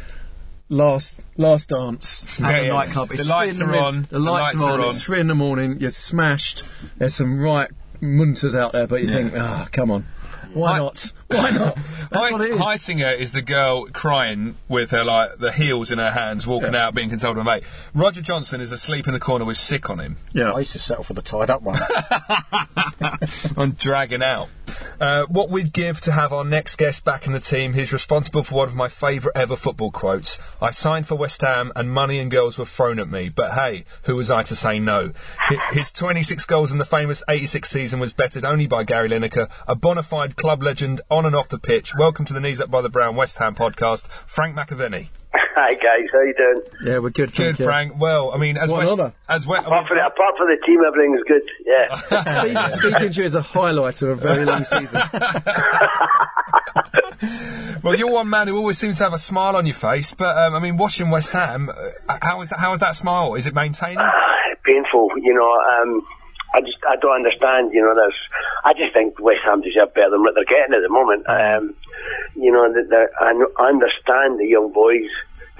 last 0.70 1.22
last 1.38 1.70
dance 1.70 2.40
at 2.40 2.46
Yeah, 2.52 2.60
the 2.62 2.66
yeah. 2.68 2.74
nightclub. 2.74 3.10
The 3.10 3.24
lights 3.24 3.58
three 3.58 3.66
in 3.66 3.72
the 3.72 3.78
are 3.78 3.84
on, 3.84 4.08
The 4.10 4.20
lights, 4.20 4.62
are 4.62 4.80
on. 4.80 4.82
It's 4.90 5.02
three 5.02 5.20
in 5.20 5.28
the 5.28 5.36
morning. 5.36 5.80
You're 5.80 5.90
smashed. 5.90 6.64
There's 6.98 7.16
some 7.16 7.40
right 7.40 7.70
munters 8.02 8.56
out 8.56 8.72
there, 8.72 8.88
but 8.88 9.02
you 9.02 9.10
think, 9.10 9.34
ah, 9.36 9.68
come 9.72 9.92
on, 9.92 10.06
why 10.54 10.74
Hi- 10.74 10.78
not? 10.80 11.14
Why 11.28 11.50
not? 11.52 11.76
That's 12.12 12.32
what 12.32 12.42
it 12.42 12.52
is. 12.52 12.58
Heitinger 12.60 13.20
is 13.20 13.32
the 13.34 13.42
girl 13.44 13.86
crying 13.88 14.56
with 14.68 14.90
her 14.92 15.04
like 15.04 15.38
the 15.38 15.52
heels 15.52 15.92
in 15.92 16.00
her 16.00 16.12
hands, 16.12 16.48
walking 16.48 16.74
Yeah. 16.74 16.86
out, 16.88 16.96
being 16.96 17.10
consoled 17.10 17.36
by 17.38 17.44
mate. 17.44 17.64
Roger 17.94 18.22
Johnson 18.22 18.60
is 18.62 18.72
asleep 18.72 19.08
in 19.08 19.14
the 19.14 19.20
corner 19.20 19.46
with 19.46 19.58
sick 19.58 19.90
on 19.92 20.00
him. 20.00 20.18
Yeah. 20.34 20.52
I 20.54 20.60
used 20.60 20.72
to 20.72 20.80
settle 20.80 21.04
for 21.04 21.14
the 21.14 21.22
tied 21.22 21.50
up 21.52 21.62
one. 21.62 21.80
on 23.58 23.76
dragging 23.78 24.24
out. 24.24 24.50
Uh, 25.00 25.26
what 25.28 25.50
we'd 25.50 25.74
give 25.74 26.02
to 26.02 26.12
have 26.12 26.34
our 26.34 26.44
next 26.44 26.76
guest 26.78 27.04
back 27.04 27.26
in 27.26 27.34
the 27.34 27.40
team. 27.40 27.74
He's 27.74 27.94
responsible 27.94 28.44
for 28.44 28.56
one 28.56 28.68
of 28.68 28.76
my 28.76 28.88
favourite 28.88 29.38
ever 29.38 29.56
football 29.56 29.92
quotes. 29.92 30.40
I 30.62 30.72
signed 30.72 31.08
for 31.08 31.16
West 31.16 31.42
Ham 31.42 31.72
and 31.76 31.92
money 31.92 32.20
and 32.20 32.30
girls 32.30 32.58
were 32.58 32.66
thrown 32.66 33.00
at 33.00 33.10
me, 33.10 33.30
but 33.30 33.54
hey, 33.54 33.86
who 34.04 34.16
was 34.16 34.30
I 34.30 34.44
to 34.44 34.56
say 34.56 34.80
no? 34.80 35.14
His 35.72 35.92
26 35.92 36.46
goals 36.46 36.72
in 36.72 36.78
the 36.78 36.86
famous 36.86 37.24
86 37.30 37.70
season 37.70 38.00
was 38.00 38.14
bettered 38.14 38.46
only 38.46 38.68
by 38.68 38.84
Gary 38.84 39.10
Lineker, 39.10 39.50
a 39.68 39.76
bona 39.76 40.04
fide 40.04 40.36
club 40.36 40.62
legend 40.62 41.02
on 41.10 41.26
and 41.26 41.36
off 41.36 41.50
the 41.50 41.60
pitch. 41.60 41.96
Welcome 41.96 42.26
to 42.26 42.34
the 42.34 42.40
Knees 42.40 42.62
Up 42.62 42.70
Mother 42.70 42.90
Brown 42.90 43.16
West 43.16 43.38
Ham 43.38 43.56
podcast, 43.56 44.08
Frank 44.28 44.56
McAvenny. 44.56 45.10
Hi 45.56 45.74
guys, 45.74 46.08
how 46.12 46.22
you 46.22 46.34
doing? 46.38 46.62
Yeah, 46.84 47.00
we're 47.00 47.10
good. 47.10 47.34
Good, 47.34 47.38
thank 47.58 47.60
you. 47.60 47.66
Frank. 47.66 47.94
Well, 48.00 48.32
I 48.32 48.38
mean, 48.38 48.58
as 48.58 48.70
well, 48.70 48.82
an 48.82 48.88
West, 48.88 49.00
honour. 49.00 49.14
as 49.28 49.48
West, 49.48 49.66
Apart 49.66 49.88
from, 49.88 49.98
apart 49.98 50.36
from 50.38 50.48
the 50.48 50.58
team, 50.66 50.80
everything's 50.88 51.24
good. 51.28 51.42
Yeah. 51.66 51.96
Speak, 52.70 52.80
speaking 52.94 53.10
to 53.12 53.20
you 53.20 53.26
is 53.26 53.36
a 53.36 53.42
highlight 53.42 54.02
of 54.02 54.10
a 54.10 54.16
very 54.16 54.46
long 54.46 54.64
season. 54.66 55.02
Well, 57.84 57.96
you're 57.96 58.12
one 58.12 58.30
man 58.30 58.48
who 58.48 58.58
always 58.58 58.78
seems 58.78 58.98
to 58.98 59.06
have 59.06 59.14
a 59.14 59.20
smile 59.20 59.56
on 59.56 59.66
your 59.66 59.76
face, 59.76 60.14
but 60.14 60.38
um, 60.38 60.54
I 60.56 60.60
mean, 60.60 60.78
watching 60.78 61.10
West 61.10 61.32
Ham, 61.34 61.70
uh, 61.70 62.18
how 62.22 62.42
is 62.42 62.50
that? 62.50 62.60
How 62.60 62.74
is 62.74 62.80
that 62.80 62.96
smile? 62.96 63.36
Is 63.36 63.48
it 63.48 63.54
maintaining? 63.54 63.98
Painful, 64.64 65.10
you 65.22 65.34
know. 65.34 65.50
Um, 65.50 66.06
I 66.56 66.62
just 66.62 66.78
I 66.88 66.96
don't 67.02 67.16
understand. 67.16 67.72
You 67.74 67.82
know, 67.82 67.94
there's. 67.96 68.16
I 68.66 68.74
just 68.74 68.94
think 68.94 69.20
West 69.20 69.40
Ham 69.46 69.62
deserve 69.62 69.94
better 69.94 70.12
than 70.12 70.22
what 70.22 70.36
they're 70.36 70.46
getting 70.46 70.76
at 70.76 70.82
the 70.84 70.90
moment. 70.92 71.24
Um, 71.30 71.76
you 72.36 72.52
know, 72.52 72.68
that 72.72 73.10
I 73.20 73.32
I 73.62 73.68
understand 73.70 74.40
the 74.40 74.48
young 74.48 74.72
boys 74.74 75.08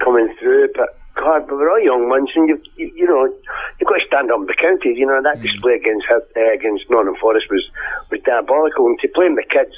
coming 0.02 0.34
through, 0.38 0.72
but. 0.74 0.96
God, 1.10 1.50
but 1.50 1.58
we're 1.58 1.68
all 1.68 1.82
young 1.82 2.08
ones, 2.08 2.30
and 2.34 2.48
you, 2.48 2.56
you, 2.78 2.86
you 2.94 3.04
know, 3.04 3.26
you've 3.26 3.90
got 3.90 3.98
to 3.98 4.06
stand 4.06 4.30
up 4.30 4.38
and 4.40 4.46
be 4.46 4.54
counted. 4.56 4.96
You 4.96 5.04
know, 5.04 5.20
that 5.20 5.42
display 5.42 5.76
against 5.76 6.06
uh, 6.08 6.22
against 6.54 6.88
Nottingham 6.88 7.18
Forest 7.20 7.50
was 7.50 7.66
was 8.08 8.22
diabolical. 8.24 8.86
And 8.86 8.96
to 9.04 9.08
play 9.12 9.28
the 9.28 9.44
kids, 9.44 9.74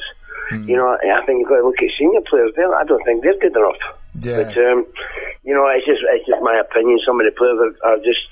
you 0.69 0.77
know, 0.77 0.93
I 0.93 1.25
think 1.25 1.41
you've 1.41 1.49
got 1.49 1.65
to 1.65 1.67
look 1.67 1.81
at 1.81 1.89
senior 1.99 2.21
players. 2.29 2.53
There, 2.55 2.69
I 2.69 2.85
don't 2.85 3.03
think 3.05 3.25
they're 3.25 3.39
good 3.41 3.57
enough. 3.57 3.81
Yeah. 4.21 4.45
But 4.45 4.55
um, 4.61 4.87
you 5.43 5.55
know, 5.55 5.67
it's 5.73 5.87
just 5.87 6.05
it's 6.05 6.27
just 6.27 6.43
my 6.43 6.61
opinion. 6.61 7.01
Some 7.07 7.19
of 7.21 7.27
the 7.27 7.35
players 7.35 7.59
are, 7.59 7.75
are 7.91 7.99
just 7.99 8.23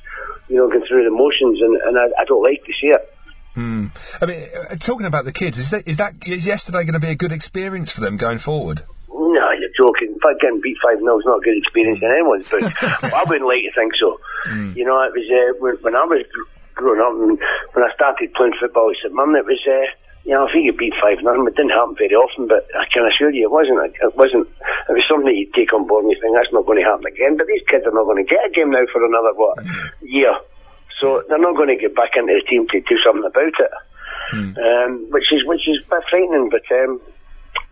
you 0.48 0.56
know 0.56 0.68
going 0.68 0.84
through 0.86 1.04
the 1.04 1.10
motions, 1.10 1.58
and, 1.60 1.74
and 1.88 1.98
I, 1.98 2.12
I 2.20 2.24
don't 2.28 2.42
like 2.42 2.62
to 2.64 2.72
see 2.80 2.92
it. 2.92 3.02
I 4.22 4.26
mean, 4.26 4.46
uh, 4.70 4.76
talking 4.76 5.06
about 5.06 5.24
the 5.24 5.32
kids, 5.32 5.58
is 5.58 5.70
that 5.70 5.88
is 5.88 5.96
that 5.96 6.14
is 6.26 6.46
yesterday 6.46 6.84
going 6.84 6.94
to 6.94 7.00
be 7.00 7.10
a 7.10 7.16
good 7.16 7.32
experience 7.32 7.90
for 7.90 8.00
them 8.00 8.16
going 8.16 8.38
forward? 8.38 8.82
No, 9.12 9.50
you're 9.58 9.74
joking. 9.76 10.16
I 10.22 10.34
getting 10.40 10.60
beat 10.62 10.78
five 10.82 10.98
0 10.98 11.18
is 11.18 11.26
not 11.26 11.42
a 11.42 11.44
good 11.44 11.58
experience 11.58 11.98
in 12.02 12.10
anyone's 12.10 12.48
book. 12.48 12.62
I 13.12 13.24
wouldn't 13.26 13.46
like 13.46 13.66
to 13.66 13.72
think 13.74 13.94
so. 13.98 14.18
You 14.74 14.84
know, 14.86 15.02
it 15.02 15.12
was 15.12 15.26
uh, 15.26 15.58
when, 15.58 15.74
when 15.82 15.96
I 15.96 16.04
was 16.06 16.22
growing 16.74 17.02
up 17.02 17.18
and 17.18 17.38
when 17.74 17.84
I 17.84 17.90
started 17.94 18.32
playing 18.34 18.54
football 18.60 18.90
at 18.90 18.96
St 19.02 19.12
Mirren, 19.12 19.34
it 19.34 19.46
was 19.46 19.60
uh, 19.66 19.90
you 20.24 20.36
know, 20.36 20.44
if 20.44 20.52
he 20.52 20.68
could 20.68 20.76
beat 20.76 20.92
five 21.00 21.16
nothing, 21.24 21.48
it 21.48 21.56
didn't 21.56 21.72
happen 21.72 21.96
very 21.96 22.12
often. 22.12 22.44
But 22.44 22.68
I 22.76 22.84
can 22.92 23.08
assure 23.08 23.32
you, 23.32 23.48
it 23.48 23.54
wasn't. 23.54 23.80
It 23.80 24.14
wasn't. 24.16 24.48
It 24.88 24.92
was 24.92 25.06
something 25.08 25.32
you 25.32 25.48
take 25.56 25.72
on 25.72 25.88
board 25.88 26.04
and 26.04 26.12
you 26.12 26.20
think 26.20 26.36
that's 26.36 26.52
not 26.52 26.68
going 26.68 26.78
to 26.78 26.84
happen 26.84 27.08
again. 27.08 27.40
But 27.40 27.48
these 27.48 27.64
kids 27.64 27.88
are 27.88 27.96
not 27.96 28.04
going 28.04 28.20
to 28.20 28.28
get 28.28 28.44
a 28.44 28.52
game 28.52 28.70
now 28.70 28.84
for 28.92 29.00
another 29.00 29.32
what 29.32 29.56
year, 30.04 30.36
so 31.00 31.24
they're 31.28 31.40
not 31.40 31.56
going 31.56 31.72
to 31.72 31.80
get 31.80 31.96
back 31.96 32.20
into 32.20 32.36
the 32.36 32.44
team 32.44 32.68
to 32.68 32.84
do 32.84 32.96
something 33.00 33.24
about 33.24 33.56
it. 33.56 33.72
Um, 34.60 35.08
which 35.10 35.32
is 35.32 35.42
which 35.48 35.64
is 35.66 35.80
a 35.82 35.88
bit 35.88 36.04
frightening, 36.12 36.52
but 36.52 36.68
um, 36.68 37.00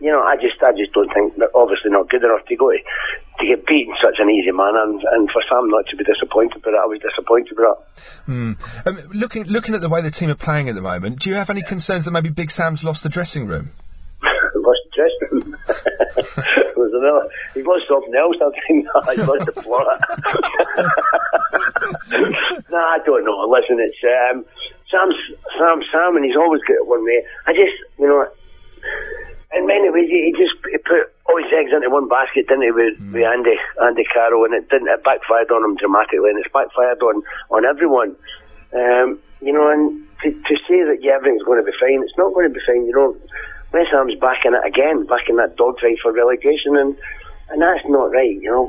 you 0.01 0.12
know, 0.12 0.22
I 0.22 0.36
just 0.36 0.62
I 0.62 0.72
just 0.72 0.92
don't 0.92 1.12
think 1.12 1.36
they're 1.36 1.55
obviously 1.57 1.90
not 1.90 2.09
good 2.09 2.22
enough 2.22 2.46
to 2.46 2.57
go 2.57 2.70
to, 2.70 2.78
to 2.78 3.46
get 3.46 3.66
beat 3.66 3.88
in 3.88 3.94
such 4.03 4.16
an 4.18 4.30
easy 4.30 4.53
manner, 4.53 4.82
and, 4.82 5.03
and 5.12 5.30
for 5.30 5.42
Sam 5.49 5.68
not 5.68 5.86
to 5.88 5.96
be 5.96 6.05
disappointed 6.05 6.64
with 6.64 6.74
it, 6.74 6.80
I 6.80 6.86
was 6.86 7.01
disappointed 7.01 7.57
with 7.59 7.66
that. 7.66 7.78
Um, 8.86 8.99
looking 9.12 9.44
looking 9.44 9.74
at 9.74 9.80
the 9.80 9.88
way 9.88 10.01
the 10.01 10.11
team 10.11 10.30
are 10.30 10.36
playing 10.36 10.68
at 10.68 10.76
the 10.76 10.82
moment, 10.82 11.20
do 11.20 11.30
you 11.30 11.36
have 11.36 11.51
any 11.51 11.62
concerns 11.62 12.05
that 12.05 12.12
maybe 12.12 12.30
Big 12.30 12.51
Sam's 12.51 12.84
lost 12.84 13.03
the 13.03 13.09
dressing 13.09 13.46
room? 13.46 13.70
lost 14.55 14.80
the 14.86 14.90
dressing 14.94 15.28
room. 15.30 15.57
It 16.18 16.76
was 16.76 16.90
another. 16.94 17.28
He 17.55 17.62
lost 17.62 17.86
something 17.88 18.14
else. 18.14 18.36
I 18.38 18.51
think 18.66 18.86
he 19.14 19.22
lost 19.22 19.46
the 19.46 19.53
plot. 19.62 19.99
no, 22.70 22.78
I 22.78 22.99
don't 23.05 23.24
know. 23.24 23.46
Listen, 23.51 23.78
it's 23.78 23.99
um, 24.03 24.44
Sam's 24.90 25.14
Sam 25.59 25.82
Sam, 25.92 26.16
and 26.16 26.24
he's 26.24 26.36
always 26.36 26.62
got 26.62 26.74
it 26.74 26.86
one 26.86 27.05
way. 27.05 27.22
I 27.46 27.53
just, 27.53 27.74
you 27.99 28.07
know, 28.07 28.26
in 29.59 29.66
many 29.66 29.90
ways, 29.90 30.06
he, 30.06 30.30
just 30.38 30.54
he 30.70 30.78
put 30.78 31.11
all 31.26 31.42
his 31.42 31.50
eggs 31.50 31.74
into 31.74 31.90
one 31.90 32.06
basket, 32.06 32.46
didn't 32.46 32.62
he, 32.62 32.70
with, 32.70 32.94
with 33.11 33.26
Andy 33.26 33.59
Andy 33.82 34.06
Carroll, 34.06 34.46
and 34.46 34.54
it 34.54 34.70
didn't. 34.70 34.88
It 34.88 35.02
backfired 35.02 35.50
on 35.50 35.66
him 35.66 35.76
dramatically, 35.76 36.30
and 36.30 36.38
it's 36.38 36.52
backfired 36.54 37.02
on 37.02 37.26
on 37.50 37.66
everyone. 37.66 38.14
Um, 38.70 39.18
you 39.42 39.52
know, 39.52 39.66
and 39.66 40.06
to, 40.22 40.30
to 40.30 40.54
say 40.70 40.86
that 40.86 41.02
yeah, 41.02 41.18
everything's 41.18 41.42
going 41.42 41.59
to 41.59 41.66
be 41.66 41.76
fine, 41.78 42.02
it's 42.02 42.16
not 42.16 42.34
going 42.34 42.46
to 42.46 42.54
be 42.54 42.62
fine. 42.62 42.86
You 42.86 42.94
know, 42.94 43.11
West 43.74 43.90
Ham's 43.90 44.14
back 44.22 44.46
in 44.46 44.54
it 44.54 44.64
again, 44.64 45.06
back 45.06 45.26
in 45.28 45.36
that 45.42 45.59
dogfight 45.59 45.98
for 46.02 46.14
relegation, 46.14 46.78
and 46.78 46.94
and 47.50 47.59
that's 47.62 47.84
not 47.90 48.14
right. 48.14 48.38
You 48.38 48.50
know, 48.50 48.64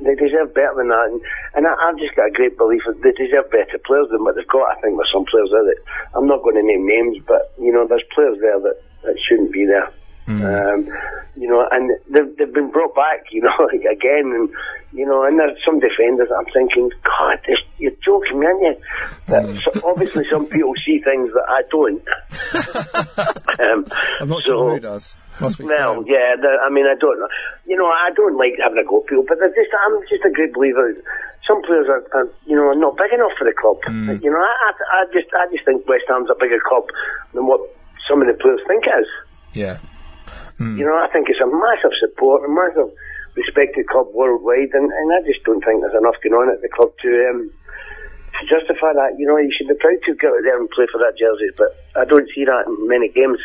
they 0.00 0.14
deserve 0.16 0.54
better 0.56 0.80
than 0.80 0.88
that, 0.88 1.06
and, 1.12 1.20
and 1.54 1.66
I, 1.66 1.74
I've 1.84 1.98
just 1.98 2.16
got 2.16 2.32
a 2.32 2.38
great 2.38 2.56
belief 2.56 2.82
that 2.86 3.02
they 3.02 3.12
deserve 3.12 3.50
better 3.52 3.76
players 3.84 4.08
than 4.10 4.24
what 4.24 4.36
they've 4.36 4.48
got. 4.48 4.72
I 4.72 4.80
think 4.80 4.96
there's 4.96 5.12
some 5.12 5.28
players 5.28 5.50
there 5.52 5.66
that 5.68 5.80
I'm 6.16 6.26
not 6.30 6.42
going 6.42 6.56
to 6.56 6.64
name 6.64 6.86
names, 6.86 7.18
but 7.26 7.52
you 7.60 7.72
know, 7.72 7.86
there's 7.86 8.06
players 8.14 8.38
there 8.40 8.60
that, 8.60 8.78
that 9.04 9.16
shouldn't 9.28 9.52
be 9.52 9.66
there. 9.66 9.92
Um, 10.30 10.88
you 11.36 11.48
know, 11.48 11.66
and 11.70 11.90
they've, 12.10 12.36
they've 12.36 12.52
been 12.52 12.70
brought 12.70 12.94
back, 12.94 13.24
you 13.32 13.40
know, 13.42 13.68
again, 13.90 14.30
and 14.34 14.48
you 14.92 15.06
know, 15.06 15.22
and 15.24 15.38
there's 15.38 15.56
some 15.64 15.78
defenders 15.80 16.28
I'm 16.36 16.44
thinking, 16.52 16.90
God, 17.04 17.38
this, 17.46 17.58
you're 17.78 17.92
joking, 18.04 18.40
me, 18.40 18.46
aren't 18.46 18.60
you? 18.62 18.76
That, 19.28 19.44
so 19.64 19.88
obviously, 19.88 20.24
some 20.28 20.46
people 20.46 20.74
see 20.84 21.00
things 21.00 21.30
that 21.32 21.46
I 21.48 21.62
don't. 21.70 22.02
um, 23.60 23.86
I'm 24.20 24.28
not 24.28 24.42
so- 24.42 24.50
sure 24.50 24.74
who 24.74 24.80
does. 24.80 25.18
Must 25.40 25.56
be 25.56 25.64
well, 25.64 26.04
yeah, 26.06 26.36
I 26.66 26.68
mean, 26.68 26.84
I 26.84 26.94
don't 27.00 27.18
know. 27.18 27.28
You 27.64 27.76
know, 27.76 27.86
I 27.86 28.10
don't 28.14 28.36
like 28.36 28.52
having 28.62 28.76
a 28.76 28.84
go 28.84 29.00
at 29.00 29.06
people, 29.08 29.24
but 29.26 29.38
just, 29.40 29.72
I'm 29.86 29.96
just 30.10 30.22
a 30.26 30.30
great 30.30 30.52
believer. 30.52 30.92
Some 31.48 31.62
players 31.62 31.86
are, 31.88 32.04
are 32.12 32.28
you 32.44 32.56
know, 32.56 32.68
are 32.68 32.74
not 32.74 32.98
big 32.98 33.12
enough 33.14 33.32
for 33.38 33.44
the 33.48 33.54
club. 33.56 33.78
You 34.22 34.30
know, 34.30 34.36
I, 34.36 34.52
I, 34.68 34.72
I 35.00 35.04
just, 35.14 35.32
I 35.32 35.46
just 35.50 35.64
think 35.64 35.88
West 35.88 36.04
Ham's 36.08 36.28
a 36.28 36.34
bigger 36.38 36.60
club 36.68 36.84
than 37.32 37.46
what 37.46 37.60
some 38.06 38.20
of 38.20 38.28
the 38.28 38.34
players 38.34 38.60
think 38.68 38.84
it 38.84 39.00
is. 39.00 39.08
Yeah. 39.54 39.78
Hmm. 40.60 40.76
You 40.76 40.84
know, 40.84 40.92
I 41.00 41.08
think 41.08 41.32
it's 41.32 41.40
a 41.40 41.48
massive 41.48 41.96
support, 42.04 42.44
a 42.44 42.52
massive 42.52 42.92
respected 43.34 43.88
club 43.88 44.12
worldwide, 44.12 44.76
and, 44.76 44.92
and 44.92 45.06
I 45.16 45.24
just 45.24 45.40
don't 45.48 45.64
think 45.64 45.80
there's 45.80 45.96
enough 45.96 46.20
going 46.20 46.36
on 46.36 46.52
at 46.52 46.60
the 46.60 46.68
club 46.68 46.92
to 47.00 47.10
um, 47.32 47.48
to 47.48 48.40
justify 48.44 48.92
that. 48.92 49.16
You 49.16 49.24
know, 49.26 49.38
you 49.40 49.48
should 49.56 49.68
be 49.72 49.74
proud 49.80 49.96
to 50.04 50.12
go 50.20 50.28
out 50.28 50.44
there 50.44 50.60
and 50.60 50.68
play 50.68 50.84
for 50.92 51.00
that 51.00 51.16
jersey, 51.16 51.48
but 51.56 51.72
I 51.96 52.04
don't 52.04 52.28
see 52.36 52.44
that 52.44 52.68
in 52.68 52.86
many 52.86 53.08
games. 53.08 53.40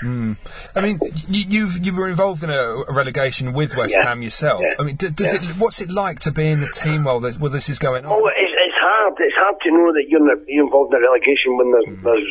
Hmm. 0.00 0.32
I 0.74 0.80
mean, 0.80 0.98
you, 1.28 1.44
you've 1.48 1.84
you 1.84 1.92
were 1.92 2.08
involved 2.08 2.42
in 2.42 2.48
a, 2.48 2.84
relegation 2.88 3.52
with 3.52 3.76
West 3.76 3.92
Yeah. 3.94 4.06
Ham 4.08 4.22
yourself. 4.22 4.62
Yeah. 4.62 4.74
I 4.78 4.82
mean, 4.84 4.96
d- 4.96 5.10
does 5.10 5.34
Yeah. 5.34 5.42
it? 5.42 5.56
What's 5.58 5.80
it 5.82 5.90
like 5.90 6.20
to 6.20 6.30
be 6.30 6.46
in 6.48 6.60
the 6.60 6.68
team 6.70 7.04
while 7.04 7.20
this, 7.20 7.36
while 7.36 7.50
this 7.50 7.68
is 7.68 7.78
going 7.78 8.06
on? 8.06 8.12
Oh, 8.12 8.26
it's, 8.28 8.54
it's 8.64 8.78
hard. 8.80 9.12
It's 9.18 9.36
hard 9.36 9.56
to 9.64 9.70
know 9.72 9.92
that 9.92 10.06
you're, 10.08 10.24
you're 10.48 10.64
involved 10.64 10.94
in 10.94 11.00
a 11.00 11.04
relegation 11.04 11.58
when 11.58 11.72
there's, 11.72 12.02
there's 12.02 12.28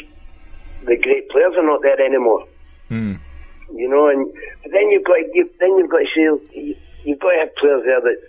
the 0.88 0.96
great 1.04 1.30
players 1.30 1.54
are 1.60 1.66
not 1.66 1.82
there 1.84 2.00
anymore. 2.02 2.48
Hmm. 2.88 3.16
You 3.76 3.88
know, 3.88 4.09
and 4.09 4.26
but 4.63 4.72
then 4.72 4.89
you've 4.89 5.05
got 5.05 5.17
you, 5.34 5.49
then 5.59 5.78
you've 5.78 5.89
got 5.89 5.99
to 5.99 6.09
say 6.15 6.26
you, 6.26 6.76
you've 7.03 7.20
got 7.20 7.32
to 7.32 7.39
have 7.45 7.55
players 7.55 7.84
there 7.86 8.01
that 8.01 8.20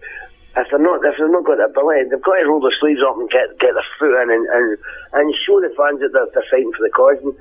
if 0.57 0.67
they're 0.71 0.83
not 0.83 1.01
if 1.05 1.15
they've 1.17 1.31
not 1.31 1.47
got 1.47 1.59
the 1.59 1.71
ability, 1.71 2.11
they've 2.11 2.23
got 2.23 2.37
to 2.37 2.47
roll 2.47 2.61
their 2.61 2.75
sleeves 2.81 3.01
up 3.07 3.17
and 3.17 3.31
get 3.31 3.55
get 3.59 3.73
their 3.73 3.91
foot 3.99 4.15
in 4.23 4.29
and 4.31 4.45
and, 4.51 4.67
and 5.15 5.35
show 5.47 5.61
the 5.63 5.73
fans 5.79 6.01
that 6.03 6.13
they're, 6.13 6.29
they're 6.35 6.51
fighting 6.51 6.73
for 6.75 6.85
the 6.85 6.93
cause. 6.93 7.21
And, 7.23 7.35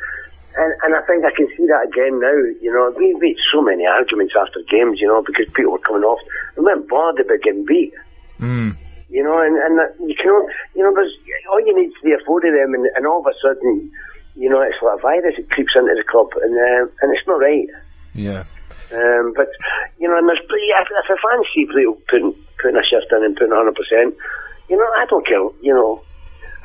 and, 0.58 0.72
and 0.82 0.92
I 0.98 1.02
think 1.06 1.26
I 1.26 1.34
can 1.34 1.50
see 1.54 1.66
that 1.68 1.90
again 1.90 2.20
now. 2.22 2.40
You 2.62 2.74
know, 2.74 2.94
we 2.98 3.14
beat 3.20 3.38
so 3.54 3.62
many 3.62 3.86
arguments 3.86 4.34
after 4.38 4.62
games. 4.70 5.02
You 5.02 5.08
know, 5.08 5.22
because 5.22 5.50
people 5.54 5.74
were 5.74 5.86
coming 5.86 6.06
off. 6.06 6.22
They 6.56 6.62
weren't 6.62 6.90
bothered 6.90 7.26
about 7.26 7.42
getting 7.44 7.66
beat. 7.66 7.94
You 9.10 9.24
know, 9.26 9.42
and, 9.42 9.58
and 9.58 9.74
that 9.82 9.98
you 9.98 10.14
can, 10.14 10.30
you 10.78 10.86
know, 10.86 10.94
there's 10.94 11.14
all 11.50 11.60
you 11.66 11.74
need 11.74 11.90
is 11.90 12.02
the 12.04 12.14
afford 12.22 12.46
of 12.46 12.54
them, 12.54 12.78
and, 12.78 12.86
and 12.94 13.08
all 13.08 13.26
of 13.26 13.26
a 13.26 13.34
sudden, 13.42 13.90
you 14.36 14.50
know, 14.50 14.62
it's 14.62 14.78
like 14.86 15.00
a 15.00 15.02
virus. 15.02 15.34
It 15.38 15.50
creeps 15.50 15.74
into 15.76 15.98
the 15.98 16.06
club, 16.06 16.30
and 16.42 16.54
uh, 16.54 16.86
and 17.02 17.10
it's 17.10 17.26
not 17.26 17.42
right. 17.42 17.66
Yeah. 18.14 18.44
Um, 18.92 19.34
but 19.36 19.50
you 20.00 20.08
know, 20.08 20.18
and 20.18 20.28
there's 20.28 20.42
yeah, 20.42 20.82
if, 20.82 20.90
if 20.90 21.10
a 21.14 21.18
fan 21.22 21.44
see 21.54 21.66
people 21.66 21.98
putting 22.10 22.34
putting 22.58 22.78
a 22.78 22.86
shift 22.86 23.12
in 23.14 23.24
and 23.24 23.36
putting 23.38 23.54
100 23.54 23.76
percent, 23.78 24.18
you 24.70 24.78
know, 24.78 24.90
I 24.98 25.06
don't 25.10 25.26
care. 25.26 25.46
You 25.62 25.74
know, 25.74 26.02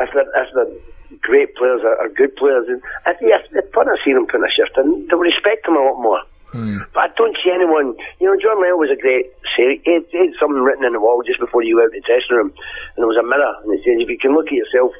if 0.00 0.08
they're 0.14 0.28
if 0.40 0.48
they're 0.54 1.18
great 1.20 1.54
players 1.56 1.82
or, 1.84 1.94
or 2.00 2.08
good 2.08 2.34
players, 2.36 2.64
and 2.68 2.80
if 3.06 3.20
they 3.20 3.28
if 3.28 3.44
they 3.52 3.60
put 3.72 3.88
see 4.04 4.12
them 4.12 4.26
putting 4.26 4.48
a 4.48 4.52
shift 4.52 4.76
in, 4.80 5.06
they'll 5.08 5.20
respect 5.20 5.66
them 5.66 5.76
a 5.76 5.84
lot 5.84 6.00
more. 6.00 6.22
Hmm. 6.54 6.86
But 6.94 7.00
I 7.02 7.08
don't 7.18 7.34
see 7.42 7.50
anyone. 7.50 7.98
You 8.22 8.30
know, 8.30 8.38
John 8.38 8.62
Lyall 8.62 8.78
was 8.78 8.94
a 8.94 8.94
great. 8.94 9.34
Say, 9.58 9.82
he 9.82 9.98
had, 9.98 10.06
he 10.14 10.18
had 10.22 10.38
something 10.38 10.62
written 10.62 10.86
on 10.86 10.94
the 10.94 11.02
wall 11.02 11.18
just 11.26 11.42
before 11.42 11.66
you 11.66 11.82
went 11.82 11.90
out 11.90 11.98
to 11.98 11.98
the 11.98 12.06
dressing 12.06 12.38
room, 12.38 12.54
and 12.94 12.98
there 13.02 13.10
was 13.10 13.18
a 13.18 13.26
mirror, 13.26 13.58
and 13.66 13.74
it 13.74 13.82
says, 13.82 13.98
"If 13.98 14.06
you 14.06 14.14
can 14.22 14.38
look 14.38 14.46
at 14.46 14.54
yourself 14.54 14.94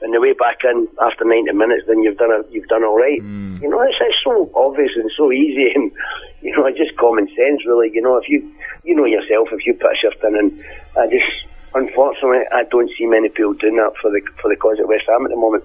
on 0.00 0.16
the 0.16 0.20
way 0.24 0.32
back 0.32 0.64
in 0.64 0.88
after 1.04 1.28
90 1.28 1.52
minutes, 1.52 1.84
then 1.84 2.00
you've 2.00 2.16
done 2.16 2.32
it. 2.32 2.48
You've 2.48 2.72
done 2.72 2.88
all 2.88 2.96
right." 2.96 3.20
Hmm. 3.20 3.60
You 3.60 3.68
know, 3.68 3.84
it's, 3.84 4.00
it's 4.00 4.16
so 4.24 4.48
obvious 4.56 4.96
and 4.96 5.12
so 5.12 5.28
easy, 5.28 5.68
and 5.76 5.92
you 6.40 6.56
know, 6.56 6.64
it's 6.64 6.80
just 6.80 6.96
common 6.96 7.28
sense, 7.36 7.68
really. 7.68 7.92
You 7.92 8.00
know, 8.00 8.16
if 8.16 8.24
you 8.32 8.40
you 8.80 8.96
know 8.96 9.04
yourself, 9.04 9.52
if 9.52 9.68
you 9.68 9.76
put 9.76 9.92
a 9.92 10.00
shift 10.00 10.24
in, 10.24 10.40
and 10.40 10.48
I 10.96 11.04
just. 11.12 11.52
Unfortunately, 11.74 12.46
I 12.52 12.62
don't 12.70 12.88
see 12.96 13.06
many 13.06 13.28
people 13.28 13.54
doing 13.54 13.76
that 13.76 13.92
for 14.00 14.10
the 14.10 14.20
for 14.40 14.48
the 14.48 14.56
cause 14.56 14.78
at 14.78 14.86
West 14.86 15.04
Ham 15.08 15.24
at 15.24 15.30
the 15.30 15.36
moment. 15.36 15.64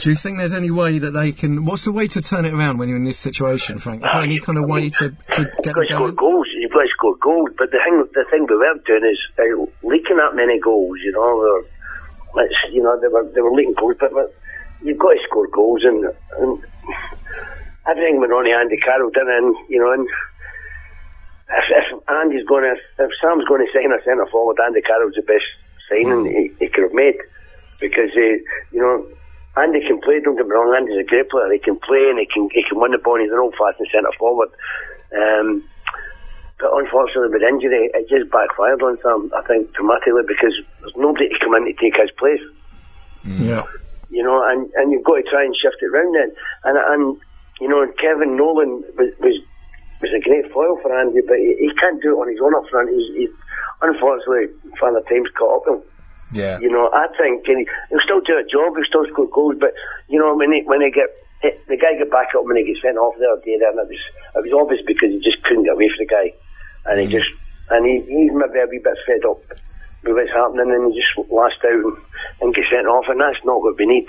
Do 0.00 0.10
you 0.10 0.16
think 0.16 0.38
there's 0.38 0.54
any 0.54 0.70
way 0.70 0.98
that 0.98 1.10
they 1.10 1.32
can? 1.32 1.64
What's 1.64 1.84
the 1.84 1.92
way 1.92 2.06
to 2.08 2.20
turn 2.22 2.44
it 2.44 2.54
around 2.54 2.78
when 2.78 2.88
you're 2.88 2.98
in 2.98 3.04
this 3.04 3.18
situation, 3.18 3.78
Frank? 3.78 4.04
Is 4.04 4.12
there 4.12 4.22
any 4.22 4.38
kind 4.38 4.58
of 4.58 4.68
way 4.68 4.88
to, 4.88 5.10
to 5.10 5.44
get 5.64 5.64
You've 5.64 5.74
got 5.74 5.82
to 5.82 5.86
score 5.88 6.12
goals. 6.12 6.46
You've 6.56 6.70
got 6.70 6.82
to 6.82 6.88
score 6.96 7.16
goals. 7.16 7.50
But 7.58 7.70
the 7.70 7.80
thing, 7.82 8.04
the 8.14 8.24
thing 8.30 8.46
we 8.48 8.56
weren't 8.56 8.84
doing 8.84 9.04
is 9.04 9.18
uh, 9.38 9.66
leaking 9.82 10.16
that 10.16 10.36
many 10.36 10.60
goals. 10.60 10.98
You 11.02 11.12
know, 11.12 11.20
or, 11.20 11.64
let's, 12.36 12.54
you 12.72 12.82
know, 12.82 13.00
they 13.00 13.08
were 13.08 13.28
they 13.34 13.40
were 13.40 13.52
leaking 13.52 13.74
goals, 13.74 13.96
but, 13.98 14.12
but 14.12 14.32
you've 14.84 14.98
got 14.98 15.10
to 15.10 15.18
score 15.28 15.48
goals, 15.48 15.82
and, 15.84 16.04
and 16.38 16.62
everything 17.88 18.20
went 18.20 18.32
on 18.32 18.44
to 18.44 18.52
Andy 18.52 18.76
Carroll, 18.76 19.10
didn't 19.10 19.28
it? 19.28 19.38
And 19.42 19.56
you 19.68 19.80
know, 19.80 19.92
and 19.92 20.06
if, 21.50 21.66
if 21.70 22.08
Andy's 22.08 22.46
going 22.46 22.64
to, 22.64 22.74
if 23.02 23.10
Sam's 23.20 23.44
going 23.44 23.66
to 23.66 23.72
sign 23.72 23.92
a 23.92 24.02
centre 24.04 24.26
forward, 24.30 24.58
Andy 24.64 24.82
Carroll's 24.82 25.14
the 25.14 25.22
best 25.22 25.44
signing 25.88 26.26
he, 26.26 26.50
he 26.58 26.70
could 26.70 26.84
have 26.84 26.94
made 26.94 27.18
because 27.80 28.10
uh, 28.16 28.38
you 28.72 28.80
know. 28.80 29.06
Andy 29.56 29.80
can 29.82 30.00
play, 30.00 30.20
don't 30.22 30.36
get 30.36 30.46
me 30.46 30.54
wrong, 30.54 30.72
Andy's 30.78 31.02
a 31.02 31.10
great 31.10 31.28
player. 31.28 31.50
He 31.52 31.58
can 31.58 31.74
play 31.82 32.06
and 32.06 32.20
he 32.20 32.24
can 32.24 32.48
he 32.54 32.62
can 32.62 32.78
win 32.78 32.92
the 32.92 32.98
ball. 33.02 33.18
He's 33.18 33.34
an 33.34 33.42
old 33.42 33.52
fashioned 33.58 33.88
centre 33.90 34.14
forward. 34.16 34.48
Um, 35.10 35.64
but 36.60 36.70
unfortunately, 36.76 37.32
with 37.32 37.42
injury, 37.42 37.88
it 37.92 38.08
just 38.08 38.30
backfired 38.30 38.82
on 38.82 38.98
Sam, 39.02 39.32
I 39.34 39.42
think, 39.48 39.72
dramatically 39.72 40.22
because 40.28 40.52
there's 40.80 40.96
nobody 40.96 41.28
to 41.28 41.38
come 41.40 41.56
in 41.56 41.64
to 41.64 41.72
take 41.72 41.96
his 41.96 42.12
place. 42.20 42.44
Yeah. 43.24 43.64
You 44.10 44.22
know, 44.22 44.44
and, 44.44 44.68
and 44.76 44.92
you've 44.92 45.04
got 45.04 45.16
to 45.16 45.22
try 45.22 45.44
and 45.44 45.56
shift 45.56 45.80
it 45.80 45.88
round 45.88 46.14
then. 46.14 46.30
And, 46.64 46.76
and 46.76 47.16
you 47.60 47.68
know, 47.68 47.86
Kevin 47.98 48.36
Nolan 48.36 48.84
was, 48.96 49.08
was 49.20 49.40
was 50.00 50.12
a 50.16 50.20
great 50.24 50.50
foil 50.52 50.78
for 50.82 50.92
Andy, 50.96 51.20
but 51.26 51.36
he, 51.36 51.56
he 51.60 51.70
can't 51.76 52.00
do 52.02 52.16
it 52.16 52.20
on 52.20 52.28
his 52.28 52.40
own 52.40 52.54
up 52.56 52.64
front. 52.70 52.88
He's, 52.88 53.08
he's 53.16 53.34
unfortunately, 53.82 54.48
Father 54.78 55.02
Time's 55.08 55.30
caught 55.36 55.62
up 55.62 55.68
him. 55.68 55.80
Yeah. 56.32 56.58
You 56.60 56.70
know, 56.70 56.88
I 56.92 57.08
think 57.18 57.46
and 57.48 57.58
he, 57.58 57.66
he'll 57.90 58.04
still 58.04 58.20
do 58.20 58.38
a 58.38 58.46
job, 58.46 58.76
he'll 58.76 58.86
still 58.86 59.06
score 59.10 59.28
goals, 59.28 59.56
but 59.58 59.74
you 60.08 60.18
know, 60.18 60.34
when 60.36 60.52
he 60.52 60.62
when 60.62 60.80
he 60.80 60.90
get 60.90 61.10
the 61.42 61.76
guy 61.76 61.96
get 61.96 62.10
back 62.10 62.28
up 62.36 62.44
when 62.44 62.56
he 62.56 62.64
gets 62.64 62.82
sent 62.82 62.98
off 62.98 63.16
the 63.18 63.26
other 63.26 63.42
day, 63.42 63.58
there, 63.58 63.70
and 63.70 63.80
it 63.80 63.88
was 63.88 64.04
it 64.36 64.42
was 64.46 64.54
obvious 64.54 64.82
because 64.86 65.10
he 65.10 65.18
just 65.18 65.42
couldn't 65.42 65.64
get 65.64 65.74
away 65.74 65.88
from 65.88 66.06
the 66.06 66.10
guy, 66.10 66.30
and 66.86 67.00
he 67.00 67.06
mm. 67.08 67.18
just 67.18 67.30
and 67.70 67.82
he 67.86 67.98
he's 68.06 68.30
maybe 68.30 68.62
a 68.62 68.68
wee 68.70 68.78
bit 68.78 68.98
fed 69.06 69.24
up 69.26 69.42
with 70.04 70.14
what's 70.14 70.30
happening, 70.30 70.70
and 70.70 70.92
he 70.92 71.00
just 71.00 71.12
last 71.32 71.58
out 71.66 71.82
and, 71.82 71.96
and 72.40 72.54
get 72.54 72.70
sent 72.70 72.86
off, 72.86 73.08
and 73.08 73.20
that's 73.20 73.42
not 73.44 73.62
what 73.62 73.74
we 73.78 73.86
need. 73.86 74.08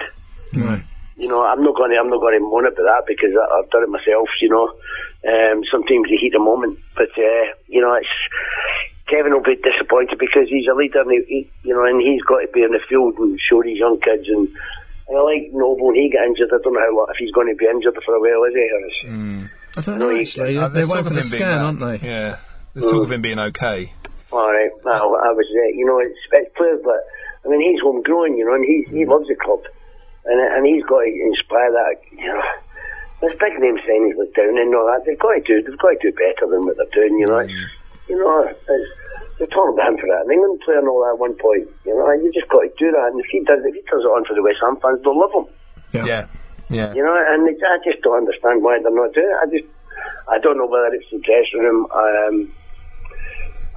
Right. 0.53 0.83
You 1.22 1.30
know, 1.30 1.45
I'm 1.45 1.61
not 1.63 1.78
going 1.78 1.91
to 1.93 1.97
I'm 2.01 2.09
not 2.09 2.19
going 2.19 2.34
to 2.34 2.41
moan 2.41 2.65
about 2.65 2.82
that 2.82 3.03
because 3.05 3.30
I, 3.38 3.45
I've 3.61 3.69
done 3.69 3.84
it 3.86 3.93
myself. 3.93 4.28
You 4.41 4.49
know, 4.49 4.65
um, 5.30 5.61
sometimes 5.69 6.09
you 6.09 6.17
heat 6.19 6.34
the 6.34 6.41
moment, 6.41 6.80
but 6.97 7.13
uh, 7.13 7.45
you 7.69 7.80
know, 7.80 7.93
it's 7.93 8.09
Kevin 9.07 9.34
will 9.34 9.45
be 9.45 9.55
disappointed 9.61 10.17
because 10.17 10.49
he's 10.49 10.65
a 10.65 10.74
leader, 10.74 11.01
and 11.05 11.11
he, 11.11 11.19
he, 11.30 11.39
you 11.67 11.74
know, 11.76 11.86
and 11.86 12.01
he's 12.01 12.24
got 12.24 12.39
to 12.41 12.49
be 12.53 12.63
in 12.63 12.72
the 12.72 12.82
field 12.89 13.15
and 13.19 13.38
show 13.38 13.61
these 13.61 13.78
young 13.78 13.99
kids 14.01 14.26
and 14.28 14.47
And 15.09 15.17
I 15.17 15.22
like 15.22 15.51
Noble, 15.53 15.89
and 15.93 15.97
he 15.97 16.09
got 16.09 16.26
injured. 16.26 16.49
I 16.49 16.57
don't 16.63 16.74
know 16.74 16.80
how 16.80 16.95
long, 16.97 17.07
if 17.11 17.17
he's 17.19 17.32
going 17.36 17.47
to 17.51 17.55
be 17.55 17.65
injured 17.69 17.97
for 18.05 18.15
a 18.15 18.22
while, 18.22 18.47
is 18.49 18.55
he? 18.55 18.65
Or 18.65 18.82
is- 18.88 19.49
I 19.78 19.82
don't 19.82 19.99
know 19.99 20.09
he- 20.09 20.22
actually. 20.22 20.57
Uh, 20.57 20.67
They're 20.67 20.84
there's 20.84 20.88
waiting 20.89 21.03
for 21.05 21.09
of 21.11 21.15
the 21.15 21.22
him 21.22 21.32
being 21.32 21.43
scan, 21.43 21.51
that. 21.51 21.63
aren't 21.63 21.80
they? 22.01 22.07
Yeah. 22.07 22.38
There's 22.74 22.88
talk 22.88 23.03
of 23.03 23.11
him 23.11 23.22
being 23.22 23.39
okay. 23.39 23.93
All 24.32 24.49
right. 24.51 24.72
Well, 24.84 25.15
I 25.22 25.32
was, 25.36 25.45
uh, 25.53 25.69
you 25.76 25.86
know, 25.86 25.99
it's, 25.99 26.17
it's 26.32 26.55
players 26.55 26.80
but, 26.84 27.03
I 27.45 27.49
mean, 27.51 27.61
he's 27.61 27.82
homegrown, 27.84 28.38
you 28.38 28.45
know, 28.45 28.55
and 28.55 28.63
he 28.65 28.88
he 28.95 29.05
loves 29.05 29.28
the 29.28 29.36
club, 29.36 29.59
and 30.26 30.39
and 30.39 30.65
he's 30.65 30.84
got 30.86 31.01
to 31.01 31.09
inspire 31.09 31.72
that, 31.72 31.97
you 32.11 32.28
know. 32.28 32.41
There's 33.22 33.38
big 33.38 33.53
name 33.61 33.78
signings 33.86 34.17
like 34.17 34.34
Down 34.34 34.57
and 34.57 34.74
all 34.74 34.89
that. 34.89 35.05
They've 35.05 35.13
got 35.22 35.38
to 35.38 35.41
do, 35.45 35.61
they've 35.61 35.78
got 35.78 35.93
to 35.93 36.09
do 36.09 36.11
better 36.17 36.49
than 36.49 36.65
what 36.65 36.74
they're 36.74 36.89
doing, 36.89 37.22
you 37.22 37.30
know. 37.30 37.45
It's, 37.45 37.53
you 38.09 38.17
know, 38.17 38.49
it's, 38.49 38.89
they're 39.38 39.45
talking 39.45 39.78
about 39.78 39.93
him 39.93 40.01
for 40.01 40.09
that. 40.09 40.26
An 40.26 40.34
England 40.34 40.57
player 40.65 40.82
and 40.82 40.89
all 40.89 41.05
that 41.05 41.13
at 41.13 41.22
one 41.22 41.38
point, 41.38 41.69
you 41.86 41.93
know, 41.93 42.09
you 42.17 42.34
just 42.34 42.49
got 42.49 42.65
to 42.65 42.74
do 42.82 42.89
that. 42.89 43.13
And 43.13 43.22
if 43.22 43.30
he 43.30 43.45
does, 43.45 43.61
if 43.61 43.78
he 43.78 43.86
does 43.86 44.01
it 44.01 44.09
on 44.09 44.26
for 44.26 44.34
the 44.34 44.41
West 44.41 44.57
Ham 44.65 44.74
fans, 44.82 45.05
they'll 45.05 45.13
love 45.13 45.38
him. 45.38 45.45
Yeah. 45.93 46.26
Yeah. 46.74 46.93
You 46.97 47.05
know, 47.05 47.13
and 47.13 47.45
I 47.45 47.78
just 47.86 48.01
don't 48.01 48.26
understand 48.26 48.65
why 48.65 48.82
they're 48.82 48.89
not 48.89 49.13
doing 49.13 49.30
it. 49.30 49.38
I 49.38 49.45
just, 49.53 49.69
I 50.26 50.41
don't 50.41 50.57
know 50.57 50.65
whether 50.65 50.89
it's 50.89 51.05
the 51.13 51.22
dressing 51.22 51.61
room. 51.61 51.86
Um, 51.93 52.49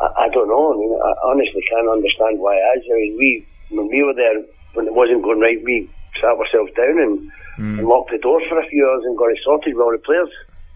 I, 0.01 0.25
I 0.25 0.27
don't 0.33 0.49
know. 0.49 0.73
I 0.73 0.77
mean, 0.81 0.93
I 1.05 1.13
honestly 1.29 1.61
can't 1.69 1.93
understand 1.93 2.41
why 2.41 2.57
it 2.57 2.81
is. 2.81 2.89
I 2.89 2.97
mean, 2.97 3.13
we, 3.21 3.29
when 3.77 3.93
we 3.93 4.01
were 4.01 4.17
there, 4.17 4.41
when 4.73 4.89
it 4.89 4.97
wasn't 4.97 5.21
going 5.21 5.45
right, 5.45 5.61
we 5.61 5.85
sat 6.21 6.37
ourselves 6.39 6.73
down 6.77 6.99
and, 6.99 7.31
and 7.79 7.87
locked 7.87 8.11
the 8.11 8.19
doors 8.19 8.45
for 8.49 8.61
a 8.61 8.67
few 8.67 8.87
hours 8.87 9.05
and 9.05 9.17
got 9.17 9.31
it 9.31 9.39
sorted 9.45 9.75
with 9.75 9.83
all 9.83 9.93
the 9.93 9.99
players. 9.99 10.31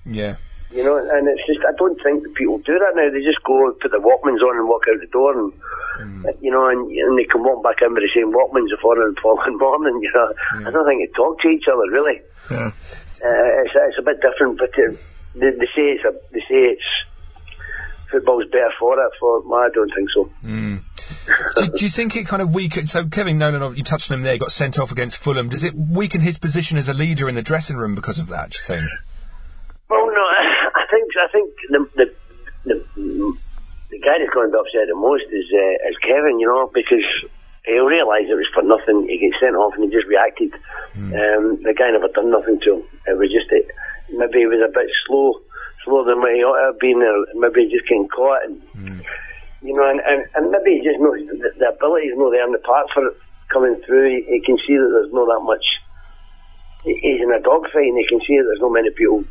Yeah. 0.05 0.37
You 0.71 0.85
know, 0.85 0.97
and 0.99 1.29
it's 1.29 1.47
just, 1.47 1.61
I 1.65 1.73
don't 1.79 1.97
think 2.03 2.23
that 2.23 2.35
people 2.35 2.59
do 2.59 2.79
that 2.79 2.93
now. 2.95 3.09
They 3.09 3.25
just 3.25 3.43
go, 3.45 3.73
put 3.81 3.91
the 3.91 3.99
Walkmans 3.99 4.45
on 4.45 4.59
and 4.59 4.69
walk 4.69 4.85
out 4.91 5.01
the 5.01 5.07
door 5.09 5.33
and, 5.33 5.53
you 6.43 6.51
know, 6.51 6.69
and, 6.69 6.91
and 6.91 7.19
they 7.19 7.25
can 7.25 7.43
walk 7.43 7.65
back 7.65 7.81
in 7.81 7.95
with 7.95 8.05
the 8.05 8.13
same 8.15 8.33
Walkmans 8.33 8.69
the 8.69 8.77
following, 8.83 9.17
following 9.23 9.57
morning, 9.57 9.99
you 10.03 10.13
know. 10.13 10.33
I 10.67 10.71
don't 10.71 10.87
think 10.87 11.01
they 11.01 11.13
talk 11.17 11.41
to 11.41 11.49
each 11.49 11.65
other, 11.73 11.89
really. 11.91 12.21
Yeah. 12.51 12.71
Uh, 13.25 13.65
it's, 13.65 13.73
it's 13.75 13.99
a 13.99 14.03
bit 14.03 14.21
different, 14.21 14.59
but 14.59 14.71
uh, 14.79 14.93
they, 15.35 15.51
they 15.57 15.67
say 15.75 15.97
it's 15.97 16.05
a, 16.05 16.13
they 16.33 16.41
say 16.41 16.77
it's 16.77 16.91
football's 18.11 18.45
better 18.53 18.73
for 18.79 19.01
it. 19.01 19.13
For 19.19 19.41
I 19.57 19.71
don't 19.75 19.93
think 19.95 20.09
so. 20.15 20.31
Do, 21.57 21.67
do 21.69 21.85
you 21.85 21.91
think 21.91 22.17
it 22.17 22.27
kind 22.27 22.43
of 22.43 22.55
weakened? 22.55 22.89
So 22.89 23.07
Kevin 23.09 23.39
Nolan, 23.39 23.77
you 23.77 23.85
touched 23.85 24.11
on 24.11 24.19
him 24.19 24.23
there. 24.23 24.33
He 24.33 24.39
got 24.39 24.53
sent 24.53 24.79
off 24.79 24.93
against 24.93 25.19
Fulham. 25.19 25.49
Does 25.49 25.65
it 25.65 25.75
weaken 25.75 26.21
his 26.21 26.39
position 26.39 26.79
as 26.79 26.89
a 26.89 26.95
leader 26.95 27.29
in 27.29 27.35
the 27.35 27.43
dressing 27.43 27.77
room 27.77 27.95
because 27.95 28.19
of 28.19 28.29
that? 28.29 28.51
Do 28.51 28.59
you 28.59 28.63
think? 28.63 28.91
Well, 29.89 30.07
no, 30.07 30.23
I 30.75 30.85
think 30.91 31.11
I 31.17 31.33
think 31.33 31.55
the 31.71 31.89
the 31.97 32.15
the, 32.65 33.37
the 33.91 33.99
guy 33.99 34.19
that's 34.19 34.33
going 34.35 34.51
to 34.51 34.53
be 34.53 34.59
upset 34.59 34.89
the 34.89 34.97
most 34.97 35.25
is 35.31 35.47
uh, 35.53 35.89
is 35.89 35.97
Kevin. 36.03 36.39
You 36.41 36.49
know, 36.49 36.71
because 36.73 37.05
he'll 37.65 37.87
realise 37.87 38.29
it 38.29 38.35
was 38.35 38.49
for 38.53 38.63
nothing. 38.63 39.09
He 39.09 39.19
gets 39.19 39.41
sent 39.41 39.57
off 39.57 39.75
and 39.75 39.85
he 39.85 39.91
just 39.91 40.07
reacted. 40.07 40.55
Um, 40.99 41.63
the 41.63 41.75
guy 41.77 41.91
never 41.91 42.09
done 42.09 42.31
nothing 42.31 42.61
to 42.65 42.75
him. 42.75 42.83
It 43.07 43.17
was 43.19 43.31
just 43.31 43.51
it, 43.53 43.71
maybe 44.11 44.41
he 44.41 44.47
was 44.47 44.61
a 44.61 44.73
bit 44.73 44.91
slow, 45.07 45.41
slower 45.85 46.05
than 46.05 46.21
what 46.21 46.35
he 46.35 46.43
ought 46.43 46.59
to 46.59 46.67
have 46.73 46.81
been. 46.81 47.01
Or 47.01 47.27
maybe 47.39 47.67
he 47.67 47.77
just 47.77 47.89
getting 47.89 48.09
caught 48.09 48.45
and. 48.45 49.05
You 49.63 49.75
know, 49.75 49.87
and, 49.91 50.01
and, 50.07 50.21
and 50.39 50.45
maybe 50.55 50.79
he 50.79 50.87
just 50.87 51.03
knows 51.03 51.19
the, 51.19 51.51
the 51.59 51.69
ability 51.75 52.15
is 52.15 52.19
not 52.19 52.31
there 52.31 52.47
in 52.47 52.55
the 52.55 52.63
park 52.63 52.87
for 52.95 53.03
it 53.07 53.17
coming 53.53 53.75
through. 53.87 54.07
He, 54.11 54.39
he 54.39 54.41
can 54.47 54.59
see 54.63 54.79
that 54.79 54.91
there's 54.93 55.13
not 55.15 55.27
that 55.31 55.43
much. 55.43 55.67
he- 56.87 57.01
He's 57.03 57.23
in 57.23 57.35
a 57.35 57.43
dogfight, 57.43 57.91
and 57.91 57.99
he 57.99 58.07
can 58.07 58.23
see 58.23 58.39
that 58.39 58.47
there's 58.47 58.63
not 58.63 58.75
many 58.77 58.91
people 58.95 59.27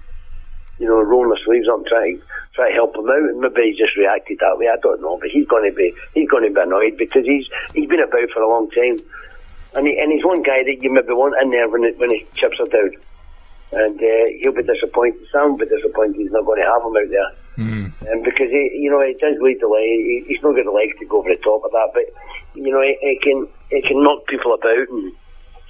you 0.78 0.88
know, 0.88 1.02
rolling 1.02 1.30
their 1.32 1.42
sleeves 1.46 1.68
up 1.72 1.82
trying 1.88 2.22
try 2.56 2.70
to 2.70 2.76
help 2.76 2.96
him 2.96 3.10
out, 3.10 3.30
and 3.34 3.40
maybe 3.42 3.72
he 3.74 3.80
just 3.80 3.98
reacted 3.98 4.38
that 4.42 4.58
way. 4.58 4.68
I 4.70 4.78
don't 4.82 5.02
know, 5.02 5.18
but 5.22 5.30
he's 5.34 5.48
going 5.50 5.66
to 5.70 5.76
be 5.76 5.94
he's 6.14 6.30
going 6.30 6.46
to 6.46 6.54
be 6.54 6.62
annoyed 6.62 6.98
because 7.00 7.26
he's 7.26 7.46
he's 7.74 7.90
been 7.90 8.04
about 8.04 8.30
for 8.34 8.44
a 8.44 8.50
long 8.50 8.70
time, 8.74 9.02
and 9.74 9.88
he, 9.88 9.98
and 9.98 10.12
he's 10.14 10.26
one 10.26 10.44
guy 10.44 10.62
that 10.66 10.80
you 10.82 10.92
maybe 10.94 11.14
want 11.18 11.38
in 11.42 11.50
there 11.52 11.70
when 11.70 11.86
it, 11.86 11.98
when 11.98 12.12
the 12.14 12.22
chips 12.38 12.60
are 12.62 12.70
down, 12.70 12.92
and 13.72 14.00
uh, 14.00 14.26
he'll 14.40 14.56
be 14.56 14.64
disappointed. 14.64 15.20
Sam 15.32 15.52
will 15.52 15.64
be 15.64 15.68
disappointed. 15.68 16.16
He's 16.16 16.32
not 16.32 16.46
going 16.46 16.62
to 16.62 16.68
have 16.68 16.84
him 16.84 16.96
out 16.96 17.10
there, 17.12 17.32
and 18.12 18.24
because 18.24 18.50
he, 18.50 18.80
you 18.80 18.90
know, 18.90 19.02
it 19.02 19.20
does 19.20 19.36
lead 19.42 19.60
to. 19.60 19.68
He, 19.80 20.24
he's 20.28 20.42
not 20.44 20.56
got 20.56 20.66
the 20.66 20.72
legs 20.72 20.96
to 21.00 21.06
go 21.06 21.20
over 21.20 21.30
the 21.30 21.42
top 21.44 21.64
of 21.66 21.72
that, 21.72 21.92
but 21.94 22.08
you 22.56 22.72
know, 22.72 22.82
it, 22.82 22.98
it 23.02 23.22
can 23.22 23.48
it 23.72 23.84
can 23.86 24.04
knock 24.04 24.28
people 24.28 24.54
about 24.54 24.88
and 24.88 25.14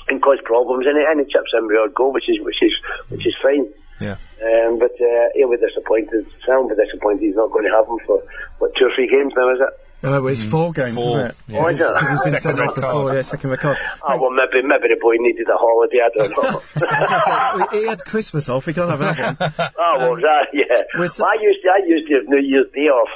and 0.10 0.22
cause 0.22 0.39
problems, 0.45 0.86
and 0.86 0.98
it, 0.98 1.06
and 1.10 1.20
it 1.20 1.30
chips 1.30 1.52
in 1.58 1.68
with 1.68 1.93
goal, 1.95 2.14
which 2.14 2.30
is 2.30 2.38
which 2.41 2.62
is 2.62 2.74
which 3.10 3.26
is 3.26 3.36
fine. 3.41 3.66
Yeah. 4.00 4.18
Um, 4.38 4.77
but 4.79 4.91
uh, 5.01 5.29
he'll 5.33 5.49
be 5.49 5.57
disappointed. 5.57 6.25
Sam 6.45 6.63
will 6.63 6.69
be 6.69 6.75
disappointed 6.83 7.21
he's 7.25 7.35
not 7.35 7.51
going 7.51 7.65
to 7.65 7.71
have 7.71 7.88
him 7.88 7.97
for, 8.05 8.21
what, 8.59 8.71
two 8.77 8.85
or 8.85 8.91
three 8.95 9.07
games 9.09 9.33
now, 9.35 9.49
is 9.53 9.59
it? 9.59 9.73
No, 10.03 10.21
but 10.21 10.27
it's 10.27 10.43
four 10.43 10.71
games, 10.73 10.93
Four. 10.93 11.17
isn't 11.21 11.31
it? 11.31 11.35
Yeah. 11.47 11.59
Oh, 11.65 11.67
is 11.69 11.81
it? 11.81 11.88
Because 11.99 12.09
he's 12.09 12.09
been 12.33 12.39
Second 12.39 12.57
sent 12.57 12.59
off 12.69 12.75
before, 12.75 12.91
card. 12.91 13.15
yeah, 13.15 13.21
second 13.23 13.49
red 13.49 13.59
card. 13.59 13.77
Oh, 14.07 14.21
well, 14.21 14.29
maybe, 14.29 14.61
maybe 14.67 14.88
the 14.93 14.97
boy 15.01 15.15
needed 15.17 15.47
a 15.49 15.57
holiday, 15.57 16.01
I 16.05 16.09
don't 16.15 16.29
know. 16.53 16.61
That's 16.75 17.09
what 17.09 17.27
I 17.31 17.65
said. 17.71 17.79
he 17.79 17.88
had 17.88 18.05
Christmas 18.05 18.47
off, 18.47 18.67
he 18.67 18.73
can't 18.73 18.91
have 18.91 19.01
another 19.01 19.23
one. 19.23 19.38
oh, 19.59 19.97
well, 19.97 20.15
that, 20.17 20.49
yeah. 20.53 20.83
We're 20.93 21.07
Well, 21.17 21.27
I 21.27 21.38
used 21.41 21.63
to, 21.63 21.69
I 21.69 21.79
used 21.88 22.07
to 22.09 22.13
have 22.13 22.27
New 22.27 22.41
Year's 22.41 22.69
Day 22.75 22.89
off. 22.93 23.09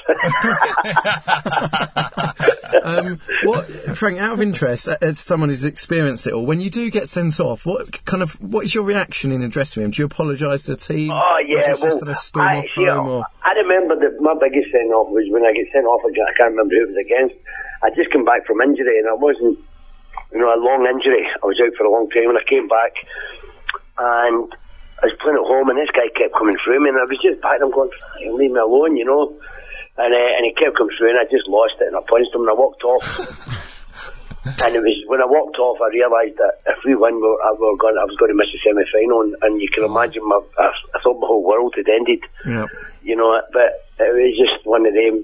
Um, 2.84 3.20
what, 3.44 3.68
Frank, 3.96 4.18
out 4.18 4.34
of 4.34 4.42
interest, 4.42 4.88
as 4.88 5.20
someone 5.20 5.50
who's 5.50 5.66
experienced 5.66 6.26
it 6.26 6.34
all, 6.34 6.46
when 6.48 6.62
you 6.62 6.70
do 6.72 6.90
get 6.90 7.08
sent 7.08 7.40
off, 7.40 7.66
what 7.66 8.04
kind 8.06 8.24
of, 8.24 8.42
what 8.42 8.64
is 8.66 8.74
your 8.74 8.84
reaction 8.86 9.32
in 9.32 9.42
the 9.42 9.48
dressing 9.50 9.84
room? 9.84 9.92
Do 9.92 10.02
you 10.02 10.06
apologise 10.06 10.64
to 10.64 10.72
the 10.72 10.78
team? 10.78 11.11
Oh 11.12 11.38
yeah, 11.44 11.76
well, 11.76 12.00
just 12.00 12.00
kind 12.00 12.16
storm 12.18 12.48
I, 12.48 12.68
home? 12.76 13.08
Or? 13.08 13.24
I 13.44 13.52
remember 13.60 14.00
that 14.00 14.20
my 14.24 14.36
biggest 14.40 14.72
send 14.72 14.94
off 14.96 15.12
was 15.12 15.28
when 15.28 15.44
I 15.44 15.52
get 15.52 15.68
sent 15.72 15.86
off. 15.86 16.02
I 16.08 16.12
can't 16.40 16.56
remember 16.56 16.76
who 16.76 16.88
it 16.88 16.96
was 16.96 17.02
against. 17.04 17.36
I 17.84 17.92
just 17.92 18.12
came 18.12 18.24
back 18.24 18.46
from 18.48 18.62
injury, 18.62 19.00
and 19.00 19.10
I 19.10 19.18
wasn't, 19.18 19.60
you 20.32 20.40
know, 20.40 20.54
a 20.54 20.60
long 20.62 20.88
injury. 20.88 21.28
I 21.28 21.46
was 21.46 21.60
out 21.60 21.76
for 21.76 21.84
a 21.84 21.92
long 21.92 22.08
time, 22.10 22.30
and 22.32 22.40
I 22.40 22.46
came 22.48 22.68
back, 22.72 22.94
and 24.00 24.48
I 25.02 25.10
was 25.10 25.16
playing 25.20 25.42
at 25.42 25.50
home, 25.50 25.68
and 25.68 25.78
this 25.82 25.92
guy 25.92 26.08
kept 26.14 26.38
coming 26.38 26.56
through 26.64 26.80
me, 26.80 26.94
and 26.94 27.00
I 27.02 27.10
was 27.10 27.20
just 27.20 27.42
back. 27.42 27.60
I'm 27.60 27.74
going, 27.74 27.92
"Fucking 27.92 28.38
leave 28.38 28.56
me 28.56 28.62
alone, 28.62 28.96
you 28.96 29.06
know. 29.06 29.36
And 29.98 30.14
uh, 30.16 30.32
and 30.38 30.48
he 30.48 30.56
kept 30.56 30.78
coming 30.78 30.96
through, 30.96 31.12
and 31.12 31.20
I 31.20 31.28
just 31.28 31.50
lost 31.50 31.76
it, 31.82 31.92
and 31.92 31.98
I 31.98 32.02
punched 32.08 32.32
him, 32.32 32.48
and 32.48 32.54
I 32.54 32.58
walked 32.58 32.86
off. 32.88 33.04
And 34.44 34.74
it 34.74 34.82
was 34.82 34.98
when 35.06 35.22
I 35.22 35.30
walked 35.30 35.58
off, 35.62 35.78
I 35.86 35.94
realised 35.94 36.38
that 36.42 36.66
if 36.66 36.82
we 36.84 36.96
win, 36.98 37.22
we 37.22 37.22
were, 37.22 37.38
I, 37.46 37.54
we 37.54 37.62
were 37.62 37.78
going, 37.78 37.94
I 38.02 38.10
was 38.10 38.18
going 38.18 38.34
to 38.34 38.38
miss 38.38 38.50
the 38.50 38.58
semi 38.66 38.82
final, 38.90 39.22
and, 39.22 39.38
and 39.46 39.62
you 39.62 39.70
can 39.70 39.86
mm. 39.86 39.94
imagine 39.94 40.26
my, 40.26 40.42
I, 40.58 40.74
I 40.98 41.00
thought 41.04 41.22
my 41.22 41.30
whole 41.30 41.46
world 41.46 41.78
had 41.78 41.86
ended, 41.86 42.26
Yeah. 42.42 42.66
you 43.06 43.16
know. 43.16 43.38
But 43.54 43.86
it 44.02 44.10
was 44.10 44.34
just 44.34 44.66
one 44.66 44.90
of 44.90 44.98
them, 44.98 45.22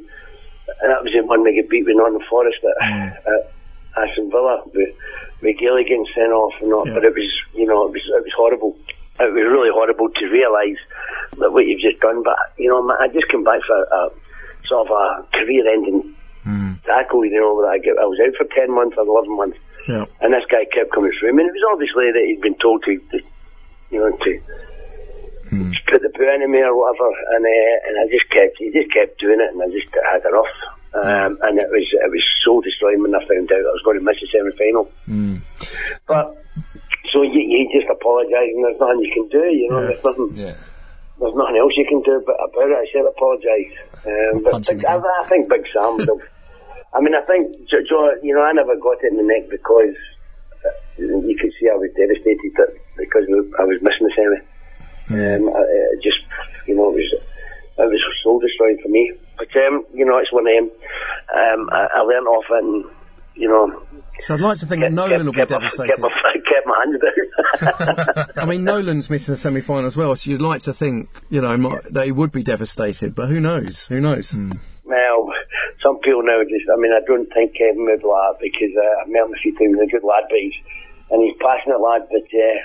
and 0.69 0.87
that 0.93 1.01
was 1.01 1.17
the 1.17 1.25
one 1.25 1.41
we 1.41 1.57
get 1.57 1.65
beat 1.65 1.89
with 1.89 1.97
Nottingham 1.97 2.29
Forest 2.29 2.61
at, 2.61 2.77
mm. 2.77 3.09
at 3.25 3.41
Aston 3.97 4.29
Villa, 4.29 4.61
with, 4.69 4.93
with 5.41 5.57
Gailey 5.57 5.81
getting 5.81 6.05
sent 6.13 6.29
off, 6.29 6.53
and 6.61 6.69
all. 6.69 6.85
Yeah. 6.85 7.01
But 7.01 7.09
it 7.09 7.17
was, 7.17 7.33
you 7.57 7.65
know, 7.65 7.89
it 7.89 7.97
was 7.97 8.05
it 8.05 8.21
was 8.21 8.37
horrible. 8.37 8.77
It 9.17 9.33
was 9.33 9.49
really 9.49 9.73
horrible 9.73 10.13
to 10.13 10.25
realise 10.29 10.77
that 11.41 11.49
what 11.49 11.65
you've 11.65 11.81
just 11.81 12.05
done. 12.05 12.21
But 12.21 12.37
you 12.61 12.69
know, 12.69 12.85
I 12.85 13.09
just 13.09 13.33
came 13.33 13.41
back 13.43 13.65
for 13.65 13.81
a, 13.81 14.13
sort 14.69 14.85
of 14.85 14.93
a 14.93 15.25
career-ending 15.33 16.13
tackle. 16.87 17.25
You 17.27 17.39
know, 17.39 17.61
that 17.61 17.75
I, 17.75 17.77
get, 17.77 17.99
I 17.99 18.07
was 18.07 18.17
out 18.23 18.33
for 18.39 18.47
ten 18.55 18.71
months 18.73 18.95
or 18.97 19.05
eleven 19.05 19.35
months, 19.35 19.59
Yeah. 19.87 20.05
and 20.23 20.33
this 20.33 20.47
guy 20.49 20.65
kept 20.71 20.95
coming 20.95 21.11
through. 21.19 21.29
I 21.29 21.35
mean, 21.35 21.45
it 21.47 21.53
was 21.59 21.67
obviously 21.75 22.07
that 22.15 22.23
he'd 22.25 22.41
been 22.41 22.57
told 22.57 22.81
to, 22.87 22.95
to 22.97 23.17
you 23.91 23.99
know, 23.99 24.09
to 24.11 24.31
put 25.87 26.01
the 26.01 26.09
boot 26.15 26.27
into 26.33 26.47
me 26.47 26.59
or 26.59 26.75
whatever, 26.75 27.07
and 27.35 27.43
uh, 27.45 27.75
and 27.87 27.93
I 27.99 28.05
just 28.11 28.27
kept, 28.31 28.57
he 28.59 28.71
just 28.71 28.91
kept 28.91 29.19
doing 29.19 29.39
it, 29.39 29.51
and 29.53 29.61
I 29.63 29.67
just 29.71 29.87
had 29.93 30.23
enough. 30.27 30.55
Um, 30.97 31.37
and 31.43 31.59
it 31.59 31.69
was 31.69 31.85
it 31.93 32.09
was 32.09 32.23
soul 32.43 32.61
destroying 32.61 33.01
when 33.03 33.13
I 33.13 33.19
found 33.27 33.51
out 33.51 33.59
I 33.59 33.75
was 33.75 33.83
going 33.85 33.99
to 33.99 34.03
miss 34.03 34.17
the 34.19 34.27
semi 34.31 34.51
final. 34.57 34.89
But 36.07 36.35
so 37.13 37.21
you, 37.21 37.39
you 37.43 37.69
just 37.71 37.89
apologise, 37.91 38.51
and 38.55 38.63
there's 38.65 38.79
nothing 38.79 39.03
you 39.03 39.13
can 39.13 39.27
do. 39.29 39.45
You 39.45 39.69
know, 39.69 39.81
Yeah. 39.81 39.87
there's 39.87 40.03
nothing 40.03 40.29
Yeah. 40.35 40.55
there's 41.19 41.35
nothing 41.35 41.57
else 41.57 41.73
you 41.77 41.85
can 41.87 42.01
do 42.01 42.23
but 42.25 42.35
about 42.39 42.71
it. 42.71 42.77
I 42.81 42.87
said 42.91 43.05
apologise. 43.05 43.73
Um, 44.07 44.43
but 44.43 44.67
Big, 44.67 44.85
I. 44.85 44.97
I 44.97 45.23
think 45.27 45.49
Big 45.49 45.63
Sam 45.71 45.97
would 45.97 46.07
have. 46.11 46.23
I 46.93 47.01
mean, 47.01 47.15
I 47.15 47.21
think, 47.21 47.55
Jo- 47.69 48.15
you 48.23 48.33
know, 48.33 48.41
I 48.41 48.51
never 48.53 48.75
got 48.77 49.03
it 49.03 49.11
in 49.11 49.17
the 49.17 49.23
neck 49.23 49.49
because 49.49 49.95
uh, 50.65 50.69
you 50.97 51.37
could 51.39 51.51
see 51.59 51.69
I 51.69 51.75
was 51.75 51.89
devastated 51.95 52.51
that 52.57 52.73
because 52.97 53.23
I 53.59 53.63
was 53.63 53.79
missing 53.81 54.07
the 54.07 54.13
semi. 54.15 54.39
Um, 55.09 55.49
I, 55.55 55.61
it 55.93 56.01
just, 56.03 56.19
you 56.67 56.75
know, 56.75 56.89
it 56.89 56.95
was 56.95 57.13
it 57.79 57.85
was 57.85 58.01
soul 58.23 58.39
destroying 58.39 58.79
for 58.81 58.89
me. 58.89 59.13
But 59.37 59.47
um, 59.67 59.85
you 59.93 60.05
know, 60.05 60.17
it's 60.17 60.33
one 60.33 60.47
of 60.47 60.53
them. 60.53 60.71
Um, 61.33 61.69
I, 61.71 61.87
I 61.97 61.99
learned 62.01 62.27
off 62.27 62.45
it, 62.49 62.63
and 62.63 62.85
you 63.35 63.47
know, 63.47 63.83
So 64.19 64.33
I'd 64.33 64.39
like 64.39 64.57
to 64.57 64.65
think 64.65 64.91
Nolan 64.91 65.25
will 65.25 65.31
be 65.33 65.45
devastated. 65.45 65.89
kept, 65.89 66.01
my, 66.01 66.09
kept 66.33 66.65
my 66.65 66.85
hands 66.85 67.01
down. 68.15 68.25
I 68.35 68.45
mean, 68.45 68.63
Nolan's 68.63 69.09
missing 69.09 69.33
the 69.33 69.37
semi 69.37 69.61
final 69.61 69.85
as 69.85 69.95
well, 69.95 70.15
so 70.15 70.31
you'd 70.31 70.41
like 70.41 70.61
to 70.63 70.73
think, 70.73 71.09
you 71.29 71.39
know, 71.41 71.55
might, 71.55 71.83
that 71.93 72.05
he 72.05 72.11
would 72.11 72.31
be 72.31 72.41
devastated, 72.43 73.13
but 73.13 73.27
who 73.29 73.39
knows? 73.39 73.85
Who 73.87 74.01
knows? 74.01 74.35
Well, 74.83 75.29
some 75.83 75.99
people 75.99 76.23
now 76.23 76.41
just, 76.43 76.65
I 76.73 76.77
mean, 76.77 76.91
I 76.91 77.05
don't 77.05 77.29
think 77.33 77.53
Kevin 77.55 77.85
would 77.85 78.01
like 78.01 78.33
that 78.33 78.41
because 78.41 78.73
uh, 78.73 79.01
I've 79.01 79.09
met 79.09 79.25
him 79.25 79.33
a 79.33 79.37
few 79.37 79.53
times, 79.53 79.77
he's 79.77 79.89
a 79.89 79.91
good 79.93 80.03
lad, 80.03 80.25
but 80.29 80.39
he's, 80.39 80.57
and 81.11 81.21
he's 81.21 81.35
a 81.37 81.43
passionate 81.43 81.79
lad, 81.79 82.09
but 82.09 82.25
uh, 82.33 82.57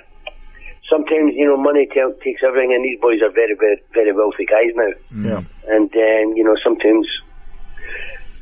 sometimes, 0.89 1.37
you 1.37 1.47
know, 1.47 1.57
money 1.57 1.87
ta- 1.93 2.17
takes 2.25 2.43
everything, 2.43 2.73
and 2.73 2.85
these 2.85 3.01
boys 3.01 3.21
are 3.21 3.31
very, 3.31 3.55
very, 3.55 3.77
very 3.93 4.13
wealthy 4.13 4.47
guys 4.47 4.73
now. 4.75 4.93
Yeah. 5.13 5.43
And, 5.69 5.93
um, 5.93 6.37
you 6.37 6.43
know, 6.43 6.57
sometimes, 6.65 7.07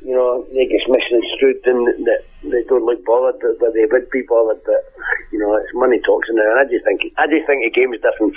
you 0.06 0.14
know, 0.14 0.46
they 0.54 0.64
get 0.64 0.80
misconstrued 0.88 1.60
and 1.66 2.06
that 2.06 2.24
they 2.42 2.62
don't 2.64 2.86
look 2.86 3.04
bothered, 3.04 3.38
but 3.42 3.58
but 3.60 3.74
they 3.74 3.84
would 3.84 4.08
be 4.08 4.22
bothered, 4.22 4.62
but, 4.64 4.80
you 5.30 5.38
know, 5.38 5.54
it's 5.56 5.74
money 5.74 6.00
talks 6.00 6.28
now, 6.32 6.50
and 6.52 6.60
I 6.60 6.64
just 6.70 6.84
think 6.86 7.12
I 7.18 7.26
just 7.26 7.46
think 7.46 7.60
the 7.66 7.70
game's 7.70 8.00
different, 8.00 8.36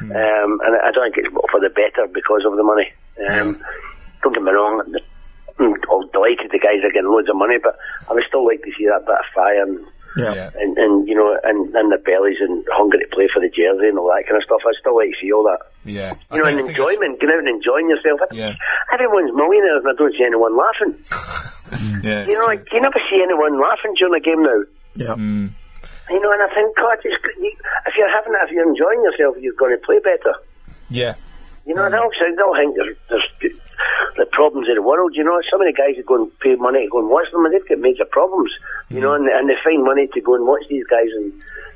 um, 0.00 0.60
and 0.64 0.80
I 0.80 0.90
don't 0.92 1.12
think 1.12 1.26
it's 1.26 1.34
for 1.50 1.60
the 1.60 1.68
better 1.68 2.08
because 2.08 2.46
of 2.46 2.56
the 2.56 2.62
money. 2.62 2.88
Um, 3.28 3.60
Don't 4.22 4.32
get 4.32 4.42
me 4.42 4.52
wrong, 4.52 4.80
Mm, 5.58 5.74
oh, 5.88 6.02
I'm 6.02 6.10
delighted 6.10 6.50
the 6.50 6.58
guys 6.58 6.82
are 6.82 6.90
getting 6.90 7.10
loads 7.10 7.28
of 7.28 7.36
money, 7.36 7.56
but 7.62 7.78
I 8.10 8.14
would 8.14 8.24
still 8.26 8.44
like 8.46 8.62
to 8.62 8.72
see 8.76 8.86
that 8.86 9.06
bit 9.06 9.14
of 9.14 9.26
fire 9.34 9.62
and. 9.62 9.78
Yeah. 10.16 10.30
Yeah. 10.34 10.50
And, 10.54 10.78
and 10.78 11.08
you 11.08 11.14
know, 11.18 11.34
and, 11.42 11.74
and 11.74 11.90
their 11.90 11.98
bellies 11.98 12.38
and 12.38 12.62
hunger 12.70 12.98
to 13.02 13.08
play 13.10 13.26
for 13.34 13.42
the 13.42 13.50
jersey 13.50 13.90
and 13.90 13.98
all 13.98 14.06
that 14.14 14.22
kind 14.30 14.38
of 14.38 14.46
stuff. 14.46 14.62
I'd 14.62 14.78
still 14.78 14.94
like 14.94 15.10
to 15.10 15.18
see 15.18 15.32
all 15.34 15.42
that. 15.42 15.58
Yeah. 15.82 16.14
I 16.30 16.38
You 16.38 16.38
know, 16.38 16.46
think- 16.46 16.54
and 16.54 16.62
I 16.62 16.66
think 16.70 16.78
enjoyment, 16.78 17.18
going 17.18 17.32
out 17.34 17.38
and 17.42 17.48
enjoying 17.50 17.90
yourself. 17.90 18.20
Yeah. 18.30 18.54
Everyone's 18.94 19.34
millionaires 19.34 19.82
and 19.82 19.90
I 19.90 19.98
don't 19.98 20.14
see 20.14 20.22
anyone 20.22 20.54
laughing. 20.54 20.94
Yeah. 22.06 22.26
You 22.30 22.38
know, 22.38 22.44
like, 22.46 22.62
you 22.70 22.78
never 22.80 23.00
see 23.10 23.18
anyone 23.24 23.58
laughing 23.58 23.94
during 23.98 24.14
a 24.14 24.22
game 24.22 24.42
now. 24.46 24.62
Yeah. 24.94 25.14
Hmm. 25.18 25.46
You 26.10 26.20
know, 26.22 26.30
and 26.30 26.42
I 26.46 26.54
think, 26.54 26.76
God, 26.76 26.98
you, 27.02 27.10
if 27.10 27.94
you're 27.98 28.12
having 28.14 28.34
it, 28.38 28.44
if 28.46 28.50
you're 28.52 28.68
enjoying 28.68 29.02
yourself, 29.02 29.34
you're 29.40 29.54
going 29.58 29.74
to 29.74 29.82
play 29.84 29.98
better. 29.98 30.34
Yeah. 30.90 31.14
You 31.66 31.74
know, 31.74 31.90
they'll, 31.90 32.12
say- 32.20 32.36
they'll 32.36 32.54
think 32.54 32.76
there's, 32.76 32.96
there's 33.10 33.58
the 34.16 34.26
problems 34.32 34.68
of 34.68 34.76
the 34.76 34.82
world. 34.82 35.12
You 35.14 35.24
know, 35.24 35.40
some 35.50 35.60
of 35.60 35.66
the 35.66 35.72
guys 35.76 35.96
who 35.96 36.02
go 36.04 36.16
and 36.22 36.38
pay 36.40 36.54
money 36.56 36.84
to 36.84 36.90
go 36.90 36.98
and 37.00 37.08
watch 37.08 37.26
them, 37.32 37.44
and 37.44 37.54
they've 37.54 37.68
got 37.68 37.78
major 37.78 38.04
problems. 38.10 38.50
You 38.88 39.00
know, 39.00 39.14
and, 39.14 39.26
and 39.28 39.48
they 39.48 39.54
find 39.64 39.82
money 39.84 40.06
to 40.12 40.20
go 40.20 40.34
and 40.34 40.46
watch 40.46 40.62
these 40.68 40.84
guys, 40.86 41.08
and, 41.16 41.32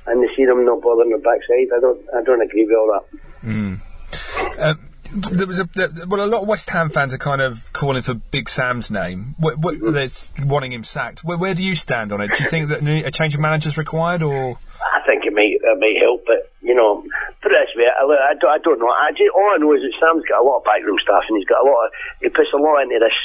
and 0.06 0.22
they 0.22 0.28
see 0.36 0.44
them 0.46 0.64
not 0.64 0.82
bothering 0.82 1.10
their 1.10 1.18
backside. 1.18 1.68
I 1.76 1.80
don't, 1.80 2.00
I 2.14 2.22
don't 2.22 2.42
agree 2.42 2.64
with 2.66 2.76
all 2.76 3.00
that. 3.00 4.58
Uh, 4.58 4.74
there 5.10 5.46
was 5.46 5.58
a 5.58 5.64
there, 5.74 5.88
well, 6.06 6.22
a 6.22 6.26
lot 6.26 6.42
of 6.42 6.48
West 6.48 6.68
Ham 6.70 6.90
fans 6.90 7.14
are 7.14 7.18
kind 7.18 7.40
of 7.40 7.72
calling 7.72 8.02
for 8.02 8.12
Big 8.14 8.48
Sam's 8.50 8.90
name. 8.90 9.34
What, 9.38 9.58
what, 9.58 9.74
Mm-hmm. 9.76 9.92
they're 9.94 10.46
wanting 10.46 10.72
him 10.72 10.84
sacked. 10.84 11.24
Where, 11.24 11.38
where 11.38 11.54
do 11.54 11.64
you 11.64 11.74
stand 11.74 12.12
on 12.12 12.20
it? 12.20 12.30
Do 12.36 12.44
you 12.44 12.50
think 12.50 12.68
that 12.68 12.82
a 12.86 13.10
change 13.10 13.34
of 13.34 13.40
manager 13.40 13.68
is 13.70 13.78
required, 13.78 14.22
or 14.22 14.58
I 14.94 15.06
think 15.06 15.24
it 15.24 15.32
may 15.32 15.56
it 15.60 15.78
may 15.78 15.98
help, 15.98 16.24
but 16.26 16.52
you 16.68 16.76
know, 16.76 17.00
put 17.40 17.50
it 17.50 17.56
this 17.64 17.72
way, 17.80 17.88
I, 17.88 18.04
I, 18.04 18.34
don't, 18.36 18.52
I 18.52 18.58
don't 18.60 18.76
know. 18.78 18.92
I 18.92 19.10
just, 19.16 19.32
all 19.32 19.48
I 19.48 19.56
know 19.56 19.72
is 19.72 19.80
that 19.80 19.96
Sam's 19.96 20.28
got 20.28 20.44
a 20.44 20.46
lot 20.46 20.60
of 20.60 20.68
backroom 20.68 21.00
staff, 21.00 21.24
and 21.28 21.40
he's 21.40 21.48
got 21.48 21.64
a 21.64 21.66
lot 21.66 21.88
of 21.88 21.90
he 22.20 22.28
puts 22.28 22.52
a 22.52 22.60
lot 22.60 22.84
into 22.84 23.00
this 23.00 23.16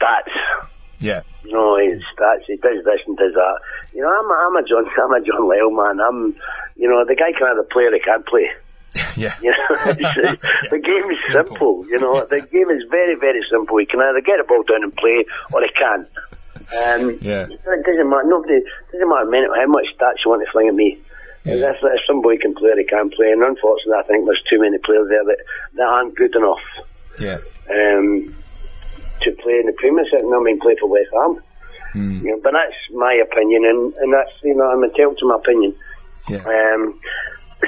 stats. 0.00 0.32
yeah, 0.98 1.20
You 1.44 1.52
know, 1.52 1.76
he 1.76 2.00
stats. 2.16 2.48
He 2.48 2.56
does 2.56 2.80
this 2.84 3.00
and 3.06 3.16
does 3.20 3.34
that. 3.36 3.56
You 3.92 4.00
know, 4.02 4.08
I'm 4.08 4.28
a, 4.30 4.34
I'm 4.48 4.56
a 4.56 4.62
John 4.66 4.88
I'm 5.04 5.12
a 5.12 5.20
John 5.20 5.44
Lyall 5.48 5.72
man. 5.76 6.00
I'm, 6.00 6.32
you 6.76 6.88
know, 6.88 7.04
the 7.04 7.14
guy 7.14 7.32
can 7.36 7.48
either 7.52 7.68
play 7.70 7.84
or 7.84 7.92
he 7.92 8.00
can't 8.00 8.24
play. 8.26 8.48
yeah, 9.16 9.32
You 9.40 9.50
know, 9.52 9.76
it's, 9.96 10.70
the 10.70 10.78
game 10.78 11.08
is 11.10 11.24
Simple. 11.24 11.56
simple. 11.56 11.86
You 11.88 11.98
know, 11.98 12.26
the 12.28 12.40
game 12.44 12.68
is 12.68 12.84
very, 12.90 13.16
very 13.16 13.40
simple. 13.50 13.78
He 13.78 13.86
can 13.86 14.00
either 14.00 14.20
get 14.20 14.36
the 14.36 14.44
ball 14.44 14.62
down 14.64 14.82
and 14.84 14.94
play, 14.94 15.24
or 15.52 15.62
he 15.64 15.68
can't. 15.72 16.06
Um, 16.76 17.18
Yeah. 17.20 17.48
It 17.48 17.60
doesn't 17.64 18.08
matter. 18.08 18.28
Nobody 18.28 18.60
doesn't 18.92 19.08
matter 19.08 19.48
how 19.56 19.66
much 19.68 19.86
stats 19.96 20.20
you 20.24 20.30
want 20.30 20.44
to 20.44 20.52
fling 20.52 20.68
at 20.68 20.74
me. 20.74 21.00
Yeah. 21.44 21.70
If, 21.70 21.76
if 21.82 22.00
somebody 22.06 22.38
can 22.38 22.54
play, 22.54 22.70
they 22.76 22.84
can 22.84 23.10
play. 23.10 23.30
And 23.32 23.42
unfortunately, 23.42 23.98
I 23.98 24.06
think 24.06 24.26
there's 24.26 24.42
too 24.48 24.60
many 24.60 24.78
players 24.78 25.08
there 25.08 25.24
that, 25.24 25.38
that 25.74 25.82
aren't 25.82 26.14
good 26.14 26.34
enough 26.36 26.62
yeah, 27.18 27.38
um, 27.70 28.34
to 29.20 29.30
play 29.42 29.58
in 29.58 29.66
the 29.66 29.74
Premier 29.76 30.04
League. 30.04 30.24
I 30.24 30.42
mean, 30.42 30.60
play 30.60 30.76
for 30.80 30.88
West 30.88 31.10
Ham. 31.12 31.42
Hmm. 31.92 32.24
You 32.24 32.30
know, 32.32 32.40
but 32.42 32.52
that's 32.52 32.78
my 32.94 33.12
opinion, 33.12 33.64
and, 33.66 33.92
and 33.94 34.12
that's 34.12 34.32
you 34.42 34.54
know 34.54 34.64
I'm 34.64 34.82
entitled 34.82 35.18
to 35.18 35.28
my 35.28 35.36
opinion. 35.36 35.74
yeah, 36.28 36.38
Um, 36.38 36.98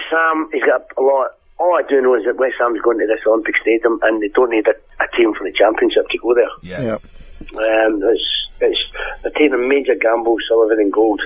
Sam, 0.08 0.48
he's 0.52 0.62
got 0.62 0.86
a 0.96 1.02
lot. 1.02 1.36
All 1.58 1.76
I 1.76 1.82
do 1.86 2.00
know 2.00 2.16
is 2.16 2.24
that 2.24 2.36
West 2.36 2.56
Ham's 2.58 2.80
going 2.80 2.98
to 2.98 3.06
this 3.06 3.20
Olympic 3.26 3.54
Stadium, 3.60 3.98
and 4.02 4.22
they 4.22 4.28
don't 4.28 4.50
need 4.50 4.66
a, 4.66 4.74
a 5.02 5.16
team 5.16 5.34
from 5.34 5.46
the 5.46 5.52
Championship 5.52 6.08
to 6.08 6.18
go 6.18 6.34
there. 6.34 6.48
yeah, 6.62 6.80
Yeah. 6.80 6.98
Um, 7.52 8.00
it's, 8.02 8.48
it's 8.60 8.80
they're 9.22 9.32
taking 9.32 9.52
a 9.52 9.58
major 9.58 9.94
gamble, 9.94 10.36
Sullivan 10.48 10.80
and 10.80 10.92
gold, 10.92 11.20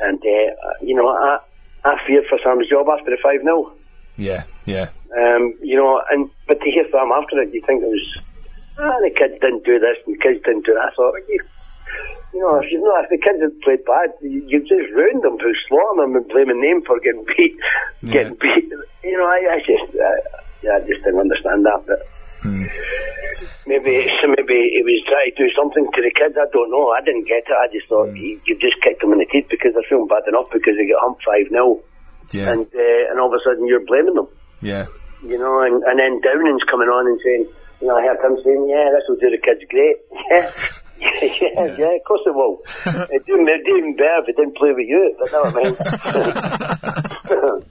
and 0.00 0.18
uh, 0.18 0.72
you 0.80 0.94
know 0.94 1.08
I 1.08 1.40
I 1.84 1.96
feared 2.06 2.24
for 2.28 2.38
Sam's 2.42 2.68
job 2.68 2.86
after 2.88 3.10
the 3.10 3.18
five 3.22 3.42
0 3.42 3.72
yeah, 4.16 4.44
yeah, 4.66 4.92
um, 5.16 5.56
you 5.62 5.76
know, 5.76 6.00
and 6.10 6.28
but 6.46 6.60
to 6.60 6.68
hear 6.70 6.84
Sam 6.92 7.08
after 7.08 7.40
it, 7.40 7.54
you 7.54 7.62
think 7.66 7.82
it 7.82 7.88
was 7.88 8.06
ah 8.76 8.98
the 9.00 9.10
kids 9.10 9.40
didn't 9.40 9.64
do 9.64 9.80
this 9.80 9.96
and 10.04 10.14
the 10.14 10.20
kids 10.20 10.44
didn't 10.44 10.66
do 10.68 10.76
that. 10.76 10.92
I 10.92 10.94
thought 10.94 11.16
you, 11.24 11.40
you 12.34 12.40
know 12.40 12.60
if 12.60 12.68
you 12.70 12.84
know 12.84 12.94
if 13.00 13.08
the 13.08 13.16
kids 13.16 13.40
had 13.40 13.56
played 13.64 13.84
bad, 13.88 14.12
you, 14.20 14.44
you 14.44 14.60
just 14.60 14.92
ruined 14.92 15.24
them 15.24 15.40
for 15.40 15.48
slaughtering 15.66 16.12
them 16.12 16.20
and 16.20 16.28
blaming 16.28 16.60
them 16.60 16.84
for 16.84 17.00
getting 17.00 17.24
beat, 17.32 17.56
getting 18.12 18.36
beat. 18.36 18.68
You 19.02 19.16
know, 19.16 19.24
I, 19.24 19.56
I 19.56 19.58
just 19.64 19.88
yeah, 20.60 20.76
I 20.76 20.84
just 20.84 21.00
didn't 21.00 21.24
understand 21.24 21.64
that. 21.64 21.80
But 21.88 22.04
maybe 22.44 23.90
it's, 24.00 24.20
maybe 24.36 24.58
he 24.74 24.82
was 24.82 25.00
trying 25.06 25.32
to 25.32 25.38
do 25.38 25.48
something 25.56 25.84
to 25.84 26.00
the 26.02 26.12
kids. 26.14 26.36
I 26.36 26.48
don't 26.52 26.70
know. 26.70 26.90
I 26.90 27.00
didn't 27.04 27.28
get 27.28 27.44
it. 27.46 27.56
I 27.56 27.68
just 27.72 27.88
thought 27.88 28.12
you, 28.16 28.40
you've 28.46 28.60
just 28.60 28.80
kicked 28.82 29.00
them 29.00 29.12
in 29.12 29.20
the 29.20 29.28
teeth 29.30 29.48
because 29.50 29.74
they're 29.74 29.86
feeling 29.88 30.08
bad 30.08 30.26
enough 30.28 30.48
because 30.52 30.74
they 30.76 30.86
get 30.86 31.00
humped 31.00 31.24
five 31.24 31.48
0 31.48 31.80
yeah, 32.30 32.52
and 32.52 32.62
uh, 32.62 33.02
and 33.10 33.18
all 33.18 33.26
of 33.26 33.34
a 33.34 33.42
sudden 33.42 33.66
you're 33.66 33.84
blaming 33.84 34.14
them 34.14 34.28
yeah, 34.62 34.86
you 35.22 35.38
know, 35.38 35.62
and, 35.62 35.82
and 35.84 35.98
then 35.98 36.20
Downing's 36.20 36.62
coming 36.70 36.88
on 36.88 37.06
and 37.06 37.20
saying, 37.24 37.48
you 37.80 37.88
know, 37.88 37.96
I 37.96 38.02
heard 38.02 38.20
him 38.20 38.36
saying, 38.44 38.68
yeah, 38.68 38.92
this 38.92 39.08
will 39.08 39.16
do 39.16 39.30
the 39.30 39.40
kids 39.40 39.64
great. 39.68 39.96
Yeah. 41.00 41.16
yeah, 41.40 41.76
yeah, 41.78 41.96
of 41.96 42.04
course 42.06 42.20
it 42.26 42.34
will. 42.34 42.60
Do, 42.84 42.90
it'd 42.90 43.24
do 43.24 43.76
even 43.78 43.96
better 43.96 44.20
if 44.20 44.28
it 44.28 44.36
didn't 44.36 44.54
play 44.54 44.72
with 44.72 44.86
you, 44.86 45.16
but 45.18 45.32
I 45.32 45.50
mean. 45.56 47.16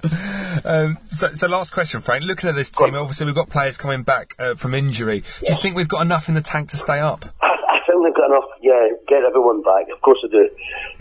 Um, 0.66 0.97
so, 1.14 1.34
so 1.36 1.47
last 1.47 1.72
question, 1.72 2.01
Frank. 2.01 2.24
Looking 2.26 2.49
at 2.49 2.55
this 2.55 2.70
team, 2.70 2.93
obviously 2.95 3.26
we've 3.26 3.36
got 3.36 3.49
players 3.49 3.78
coming 3.78 4.03
back 4.03 4.36
uh, 4.39 4.55
from 4.55 4.74
injury. 4.74 5.22
Do 5.45 5.53
you 5.53 5.55
think 5.55 5.76
we've 5.78 5.88
got 5.88 6.01
enough 6.01 6.28
in 6.28 6.34
the 6.36 6.41
tank 6.41 6.70
to 6.72 6.78
stay 6.78 6.99
up? 6.99 7.24
I, 7.41 7.47
I 7.47 7.80
think 7.88 8.03
we've 8.03 8.16
got 8.16 8.28
enough, 8.28 8.49
yeah, 8.62 8.89
get 9.07 9.24
everyone 9.24 9.62
back. 9.64 9.88
Of 9.93 10.01
course 10.01 10.20
they 10.24 10.30
do. 10.36 10.49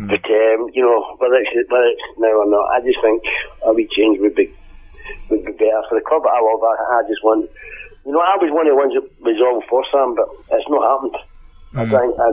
But, 0.06 0.22
um, 0.30 0.70
you 0.74 0.82
know, 0.84 1.16
whether 1.18 1.34
it's, 1.42 1.50
whether 1.72 1.90
it's 1.90 2.06
now 2.22 2.38
or 2.38 2.46
not, 2.46 2.70
I 2.70 2.80
just 2.86 3.00
think 3.02 3.18
a 3.66 3.72
wee 3.72 3.88
change 3.90 4.20
would 4.20 4.36
be, 4.36 4.46
would 5.30 5.44
be 5.44 5.52
better 5.58 5.82
for 5.90 5.98
the 5.98 6.04
club. 6.06 6.22
I 6.28 6.38
love 6.38 6.62
I, 6.62 7.02
I 7.02 7.08
just 7.08 7.24
want, 7.24 7.50
you 8.06 8.12
know, 8.12 8.20
I 8.22 8.38
was 8.38 8.52
one 8.54 8.68
of 8.68 8.72
the 8.72 8.78
ones 8.78 8.94
that 8.94 9.04
was 9.24 9.40
all 9.42 9.58
for 9.66 9.82
Sam, 9.90 10.14
but 10.14 10.28
it's 10.54 10.68
not 10.70 10.86
happened. 10.86 11.16
I 11.74 11.84
think, 11.98 12.14
I, 12.20 12.28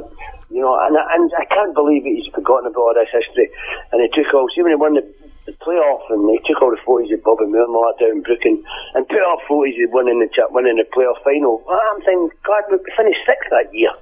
you 0.54 0.62
know, 0.62 0.78
and, 0.78 0.94
I- 0.96 1.10
and 1.16 1.32
I 1.42 1.46
can't 1.50 1.74
believe 1.74 2.04
he's 2.06 2.28
forgotten 2.36 2.70
about 2.70 2.94
all 2.94 2.94
this 2.94 3.10
history. 3.12 3.50
And 3.92 4.04
he 4.04 4.08
took 4.14 4.30
all, 4.36 4.46
see 4.54 4.62
when 4.62 4.72
he 4.72 4.80
won 4.80 4.94
the, 4.94 5.04
the 5.46 5.54
playoff 5.62 6.02
and 6.10 6.26
they 6.26 6.42
took 6.42 6.58
all 6.62 6.74
the 6.74 6.82
photos 6.82 7.14
of 7.14 7.22
Bobby 7.22 7.46
Moore 7.46 7.70
and 7.70 7.78
all 7.78 7.86
that 7.86 8.02
down 8.02 8.18
in 8.18 8.26
Brooking 8.26 8.66
and 8.98 9.06
put 9.06 9.22
up 9.22 9.46
photos 9.46 9.78
of 9.78 9.94
winning 9.94 10.18
the, 10.18 10.30
winning 10.50 10.82
the 10.82 10.90
playoff 10.90 11.22
final. 11.22 11.62
Well, 11.70 11.78
I'm 11.78 12.02
thinking, 12.02 12.34
God, 12.42 12.66
we 12.74 12.82
finished 12.98 13.22
sixth 13.30 13.50
that 13.54 13.70
year. 13.70 13.94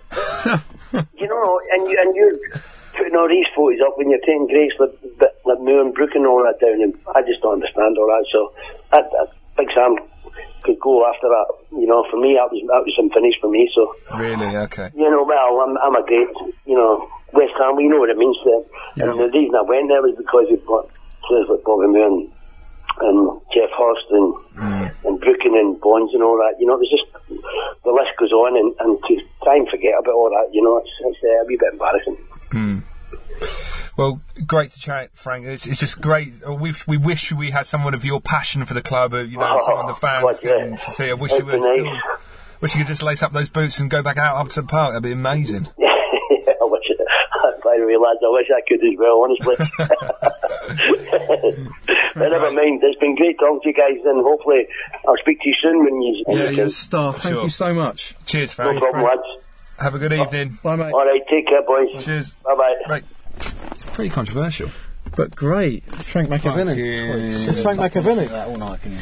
you 1.19 1.27
know, 1.27 1.59
and, 1.75 1.81
you, 1.91 1.95
and 1.99 2.15
you're 2.15 2.39
putting 2.95 3.19
all 3.19 3.27
these 3.27 3.47
photos 3.51 3.83
up 3.83 3.99
when 3.99 4.07
you're 4.07 4.23
taking 4.23 4.47
greats 4.47 4.79
like, 4.79 4.95
like 5.43 5.59
Moore 5.59 5.83
and 5.83 5.91
Brook 5.91 6.15
and 6.15 6.23
all 6.23 6.39
that 6.47 6.63
down. 6.63 6.79
And 6.79 6.95
I 7.11 7.19
just 7.27 7.43
don't 7.43 7.59
understand 7.59 7.99
all 7.99 8.07
that. 8.07 8.23
So, 8.31 8.39
that, 8.95 9.11
that, 9.11 9.35
Big 9.59 9.69
Sam 9.75 9.99
could 10.63 10.79
go 10.79 11.05
after 11.05 11.27
that. 11.27 11.47
You 11.75 11.85
know, 11.85 12.07
for 12.09 12.17
me, 12.17 12.39
that 12.39 12.49
was, 12.49 12.57
that 12.71 12.87
was 12.87 12.95
some 12.95 13.11
finish 13.11 13.35
for 13.43 13.51
me. 13.51 13.67
So, 13.75 13.91
Really? 14.15 14.55
Okay. 14.71 14.89
you 14.95 15.11
know, 15.11 15.27
well, 15.27 15.59
I'm, 15.59 15.75
I'm 15.77 15.99
a 15.99 16.07
great, 16.07 16.31
you 16.65 16.79
know, 16.79 17.05
West 17.35 17.53
Ham, 17.59 17.77
you 17.83 17.89
know 17.89 17.99
what 17.99 18.09
it 18.09 18.17
means 18.17 18.37
to 18.41 18.49
them. 18.49 18.63
And 19.03 19.19
the 19.19 19.29
reason 19.29 19.53
I 19.53 19.65
went 19.67 19.89
there 19.91 20.01
was 20.01 20.15
because 20.15 20.47
got 20.65 20.89
players 21.27 21.47
like 21.49 21.63
Bobby 21.63 21.87
Moore 21.87 22.07
and, 22.07 22.31
and 23.01 23.41
Geoff 23.53 23.71
Hurst 23.77 24.07
and, 24.11 24.33
and 25.05 25.19
Brooking 25.19 25.55
and 25.57 25.79
Bonds 25.81 26.13
and 26.13 26.23
all 26.23 26.37
that. 26.37 26.59
You 26.59 26.67
know, 26.67 26.79
it's 26.81 26.91
just, 26.91 27.07
the 27.83 27.91
list 27.91 28.11
goes 28.19 28.31
on 28.31 28.57
and, 28.57 28.73
and 28.79 28.97
to 29.07 29.13
try 29.43 29.55
and 29.55 29.67
forget 29.69 29.93
about 29.99 30.13
all 30.13 30.29
that, 30.29 30.53
you 30.53 30.61
know, 30.63 30.77
it's, 30.77 30.89
it's 31.01 31.19
uh, 31.23 31.43
a 31.43 31.45
wee 31.45 31.57
bit 31.59 31.73
embarrassing. 31.73 32.17
Well, 33.95 34.21
great 34.47 34.71
to 34.71 34.79
chat, 34.79 35.11
Frank. 35.13 35.45
It's, 35.45 35.67
it's 35.67 35.79
just 35.79 36.01
great. 36.01 36.33
Uh, 36.47 36.53
We 36.55 36.73
we 36.87 36.97
wish 36.97 37.31
we 37.31 37.51
had 37.51 37.67
someone 37.67 37.93
of 37.93 38.03
your 38.03 38.19
passion 38.21 38.65
for 38.65 38.73
the 38.73 38.81
club. 38.81 39.13
uh, 39.13 39.19
You 39.19 39.37
know, 39.37 39.57
Oh, 39.59 39.65
someone 39.67 39.85
the 39.85 39.93
fans 39.93 40.39
yeah. 40.41 40.75
can 40.77 40.93
say, 40.93 41.11
"I 41.11 41.13
wish 41.13 41.31
you 41.33 41.45
were 41.45 41.57
be 41.57 41.61
still." 41.61 41.97
Wish 42.61 42.73
you 42.75 42.81
could 42.81 42.87
just 42.87 43.03
lace 43.03 43.21
up 43.21 43.33
those 43.33 43.49
boots 43.49 43.79
and 43.79 43.91
go 43.91 44.01
back 44.01 44.17
out 44.17 44.37
up 44.37 44.47
to 44.49 44.61
the 44.61 44.67
park. 44.67 44.93
That'd 44.93 45.03
be 45.03 45.11
amazing. 45.11 45.67
yeah, 45.77 45.89
I 45.89 46.65
wish, 46.65 46.83
by 47.63 47.77
the 47.77 47.85
way, 47.85 47.95
lads, 47.97 48.19
I 48.25 48.29
wish 48.29 48.47
I 48.49 48.61
could 48.67 48.81
as 48.81 48.97
well, 48.97 49.21
honestly. 49.21 49.57
but 52.15 52.29
never 52.29 52.51
mind, 52.51 52.81
it's 52.83 52.99
been 52.99 53.15
great 53.15 53.37
talking 53.39 53.59
to 53.63 53.67
you 53.69 53.73
guys, 53.73 54.03
and 54.05 54.23
hopefully 54.23 54.67
I'll 55.07 55.17
speak 55.21 55.39
to 55.41 55.49
you 55.49 55.55
soon 55.61 55.83
when 55.83 56.01
you. 56.01 56.23
when 56.25 56.37
Yeah, 56.37 56.43
you 56.43 56.49
you're 56.49 56.55
can. 56.57 56.65
a 56.65 56.69
star. 56.69 57.13
Thank 57.13 57.35
Sure. 57.35 57.43
you 57.43 57.49
so 57.49 57.73
much. 57.73 58.15
Cheers, 58.25 58.57
No 58.57 58.65
Frank. 58.65 58.79
problem, 58.79 59.03
lads. 59.03 59.21
Have 59.79 59.95
a 59.95 59.99
good 59.99 60.13
evening. 60.13 60.57
Bye, 60.63 60.75
mate. 60.75 60.93
All 60.93 61.05
right, 61.05 61.21
take 61.29 61.47
care, 61.47 61.63
boys. 61.63 62.03
Cheers. 62.05 62.33
Bye 62.43 62.55
bye. 62.55 62.75
Right. 62.89 63.03
Pretty 63.93 64.09
controversial. 64.09 64.69
But 65.15 65.35
great. 65.35 65.83
It's 65.93 66.09
Frank 66.09 66.29
McAvenny. 66.29 66.77
It's 67.47 67.59
Frank 67.61 67.79
McAvenny. 67.79 68.27
That 68.29 68.47
all 68.47 68.55
night, 68.55 68.81
can 68.81 68.93
you? 68.93 68.97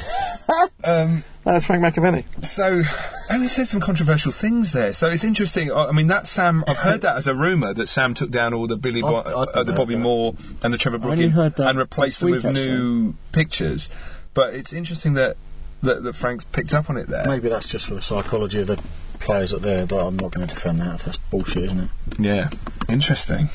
Um, 0.83 1.23
That's 1.43 1.65
Frank 1.65 1.83
McAvenny. 1.83 2.23
so, 2.43 2.81
and 3.29 3.41
he 3.41 3.47
said 3.47 3.67
some 3.67 3.81
controversial 3.81 4.31
things 4.31 4.71
there. 4.71 4.93
So 4.93 5.07
it's 5.09 5.23
interesting. 5.23 5.71
I 5.71 5.85
I 5.85 5.91
mean, 5.91 6.07
that 6.07 6.27
Sam. 6.27 6.63
I've 6.67 6.77
heard 6.77 7.01
that 7.01 7.17
as 7.17 7.27
a 7.27 7.35
rumor 7.35 7.73
that 7.73 7.87
Sam 7.87 8.13
took 8.15 8.31
down 8.31 8.53
all 8.53 8.65
the 8.67 8.75
Billy, 8.75 9.01
Bo- 9.01 9.21
I've- 9.21 9.29
I've 9.29 9.47
uh, 9.49 9.63
the 9.63 9.71
heard 9.71 9.77
Bobby 9.77 9.93
that. 9.95 10.01
Moore 10.01 10.35
and 10.63 10.73
the 10.73 10.77
Trevor 10.79 10.97
I 10.97 11.01
only 11.03 11.15
Brooking 11.17 11.29
heard 11.31 11.55
that 11.57 11.67
and 11.69 11.77
replaced 11.77 12.19
this 12.19 12.19
them 12.19 12.31
week, 12.31 12.43
with 12.43 12.53
new 12.55 13.13
pictures. 13.31 13.89
But 14.33 14.53
it's 14.55 14.73
interesting 14.73 15.13
that, 15.13 15.37
that 15.83 16.03
that 16.03 16.15
Frank's 16.15 16.43
picked 16.45 16.73
up 16.73 16.89
on 16.89 16.97
it 16.97 17.07
there. 17.07 17.25
Maybe 17.27 17.47
that's 17.49 17.67
just 17.67 17.85
for 17.85 17.93
the 17.93 18.01
psychology 18.01 18.61
of 18.61 18.67
the 18.67 18.81
players 19.19 19.53
up 19.53 19.61
there, 19.61 19.85
but 19.85 20.05
I'm 20.07 20.17
not 20.17 20.31
going 20.31 20.47
to 20.47 20.53
defend 20.53 20.79
that. 20.79 20.99
That's 21.01 21.17
bullshit, 21.17 21.63
isn't 21.65 21.79
it? 21.79 21.89
Yeah, 22.19 22.49
interesting. 22.89 23.49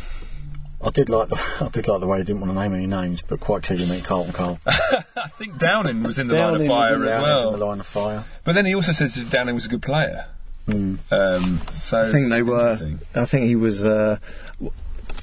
I 0.87 0.91
did 0.91 1.09
like 1.09 1.29
the 1.29 1.37
I 1.61 1.69
did 1.69 1.89
like 1.89 2.01
the 2.01 2.07
way 2.07 2.19
he 2.19 2.25
didn't 2.25 2.41
want 2.41 2.53
to 2.55 2.59
name 2.61 2.73
any 2.75 2.87
names, 2.87 3.23
but 3.23 3.41
quite 3.41 3.63
clearly 3.65 3.87
meant 3.89 4.05
Carlton 4.05 4.33
Cole. 4.33 4.59
I 4.67 5.29
think 5.39 5.59
Downing 5.59 6.03
was 6.03 6.19
in 6.19 6.29
the 6.29 6.35
line 6.35 6.45
of 6.45 6.51
Downing 6.61 6.69
was 6.71 6.85
fire 6.87 6.95
in 6.97 7.03
as 7.03 7.07
there, 7.09 7.21
well. 7.23 7.53
in 7.55 7.59
the 7.59 7.67
line 7.67 7.81
of 7.81 7.87
fire. 7.87 8.25
But 8.45 8.55
then 8.55 8.67
he 8.67 8.75
also 8.75 8.93
says 8.93 9.15
that 9.17 9.29
Downing 9.31 9.55
was 9.57 9.67
a 9.67 9.69
good 9.69 9.83
player. 9.83 10.27
Um, 10.69 11.61
so 11.75 12.01
I 12.01 12.11
think 12.11 12.31
they 12.31 12.43
were. 12.43 12.59
interesting. 12.73 13.01
I 13.15 13.25
think 13.25 13.47
he 13.47 13.57
was. 13.57 13.85
Uh, 13.87 14.19
w- 14.59 14.73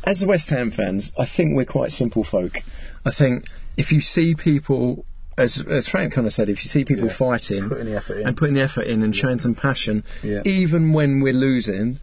as 0.05 0.25
West 0.25 0.49
Ham 0.49 0.69
fans, 0.71 1.11
I 1.17 1.25
think 1.25 1.55
we're 1.55 1.65
quite 1.65 1.91
simple 1.91 2.23
folk. 2.23 2.61
I 3.05 3.11
think 3.11 3.45
if 3.77 3.91
you 3.91 3.99
see 4.01 4.35
people, 4.35 5.05
as 5.37 5.61
as 5.67 5.87
Frank 5.87 6.13
kind 6.13 6.27
of 6.27 6.33
said, 6.33 6.49
if 6.49 6.63
you 6.63 6.69
see 6.69 6.83
people 6.85 7.09
fighting, 7.09 7.67
Putting 7.69 7.85
the 7.87 7.95
effort 7.95 8.17
in. 8.19 8.27
and 8.27 8.37
putting 8.37 8.55
the 8.55 8.61
effort 8.61 8.87
in 8.87 9.01
and 9.03 9.15
showing 9.15 9.39
some 9.39 9.55
passion, 9.55 10.03
Yeah. 10.23 10.41
even 10.45 10.93
when 10.93 11.19
we're 11.21 11.33
losing. 11.33 11.99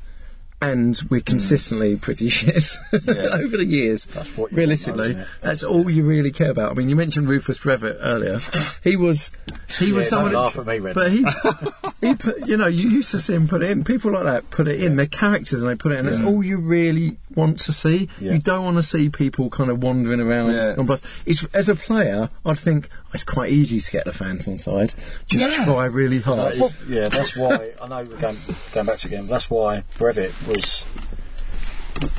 And 0.62 1.00
we're 1.10 1.20
hmm. 1.20 1.24
consistently 1.24 1.96
pretty 1.96 2.28
shit 2.30 2.78
over 2.92 3.56
the 3.56 3.64
years. 3.66 4.06
That's 4.06 4.28
realistically, 4.52 5.16
that's 5.40 5.64
all 5.64 5.88
you 5.88 6.02
really 6.04 6.32
care 6.32 6.50
about. 6.50 6.72
I 6.72 6.74
mean, 6.74 6.88
you 6.88 6.96
mentioned 6.96 7.28
Rufus 7.28 7.58
Brevett 7.58 7.98
earlier. 8.00 8.38
He 8.82 8.96
was, 8.96 9.30
he 9.78 9.92
was 9.92 10.08
someone. 10.08 10.32
laugh 10.32 10.58
at 10.58 10.66
me, 10.66 10.78
Red. 10.78 10.94
but 10.94 11.12
he, 11.12 11.24
he 12.00 12.14
put, 12.14 12.48
you 12.48 12.56
know, 12.56 12.66
you 12.66 12.88
used 12.88 13.10
to 13.10 13.18
see 13.18 13.34
him 13.34 13.46
put 13.46 13.62
it 13.62 13.70
in. 13.70 13.84
People 13.84 14.12
like 14.12 14.24
that 14.24 14.48
put 14.48 14.68
it 14.68 14.82
in. 14.82 14.96
They're 14.96 15.06
characters 15.06 15.62
and 15.62 15.70
they 15.70 15.76
put 15.76 15.92
it 15.92 15.98
in. 15.98 16.06
That's 16.06 16.22
all 16.22 16.42
you 16.42 16.56
really 16.58 17.18
want 17.34 17.60
to 17.60 17.72
see. 17.72 18.08
Yeah. 18.20 18.32
You 18.32 18.38
don't 18.38 18.64
want 18.64 18.76
to 18.76 18.82
see 18.82 19.08
people 19.08 19.50
kind 19.50 19.70
of 19.70 19.82
wandering 19.82 20.20
around 20.20 20.52
Yeah. 20.52 20.74
on 20.78 20.86
bus. 20.86 21.02
It's 21.26 21.44
as 21.54 21.68
a 21.68 21.74
player, 21.76 22.30
I'd 22.44 22.58
think 22.58 22.88
oh, 22.92 23.10
it's 23.14 23.24
quite 23.24 23.52
easy 23.52 23.80
to 23.80 23.90
get 23.90 24.04
the 24.04 24.12
fans 24.12 24.48
on 24.48 24.58
side. 24.58 24.94
Just 25.26 25.58
Yeah. 25.58 25.64
try 25.64 25.86
really 25.86 26.20
hard. 26.20 26.54
That 26.54 26.64
is- 26.64 26.72
yeah, 26.88 27.08
that's 27.08 27.36
why 27.36 27.70
I 27.80 27.88
know 27.88 28.04
we're 28.04 28.16
going, 28.18 28.36
going 28.72 28.86
back 28.86 28.98
to 28.98 29.06
again. 29.08 29.26
That's 29.26 29.48
why 29.50 29.84
Brevett 29.98 30.32
was 30.46 30.84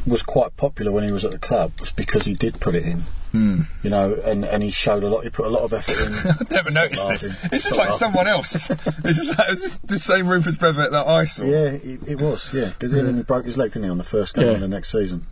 was 0.06 0.22
quite 0.22 0.56
popular 0.58 0.92
when 0.92 1.04
he 1.04 1.12
was 1.12 1.26
at 1.26 1.32
the 1.32 1.40
club. 1.40 1.72
Was 1.80 1.92
because 1.92 2.26
he 2.26 2.34
did 2.36 2.60
put 2.60 2.76
it 2.76 2.84
in. 2.84 3.04
Hmm. 3.32 3.62
You 3.82 3.90
know, 3.90 4.14
and, 4.26 4.44
and 4.44 4.62
he 4.62 4.72
showed 4.72 5.04
a 5.04 5.08
lot. 5.10 5.24
He 5.24 5.30
put 5.30 5.46
a 5.46 5.50
lot 5.50 5.64
of 5.64 5.74
effort 5.74 5.98
in. 6.00 6.14
I've 6.40 6.52
never 6.52 6.72
noticed 6.72 7.08
this. 7.08 7.28
laughing. 7.28 7.50
This 7.50 7.66
is 7.66 7.74
Stop 7.74 7.78
like 7.78 7.86
laughing. 7.88 7.98
someone 8.00 8.28
else. 8.28 8.68
this 9.04 9.18
is 9.20 9.30
like 9.30 9.52
is 9.52 9.62
this 9.62 9.78
the 9.80 10.00
same 10.00 10.28
Rufus 10.28 10.58
Brevett 10.58 10.92
that 10.92 11.08
I 11.08 11.24
saw. 11.24 11.46
Yeah, 11.46 11.72
it, 11.72 12.00
it 12.08 12.20
was. 12.22 12.54
Yeah, 12.54 12.68
because 12.70 12.92
then 12.92 13.16
he 13.16 13.24
broke 13.24 13.46
his 13.46 13.58
leg, 13.58 13.72
didn't 13.72 13.86
he, 13.86 13.90
on 13.90 13.98
the 13.98 14.04
first 14.04 14.34
game 14.34 14.48
Yeah. 14.48 14.52
of 14.54 14.60
the 14.62 14.68
next 14.68 14.92
season? 14.92 15.26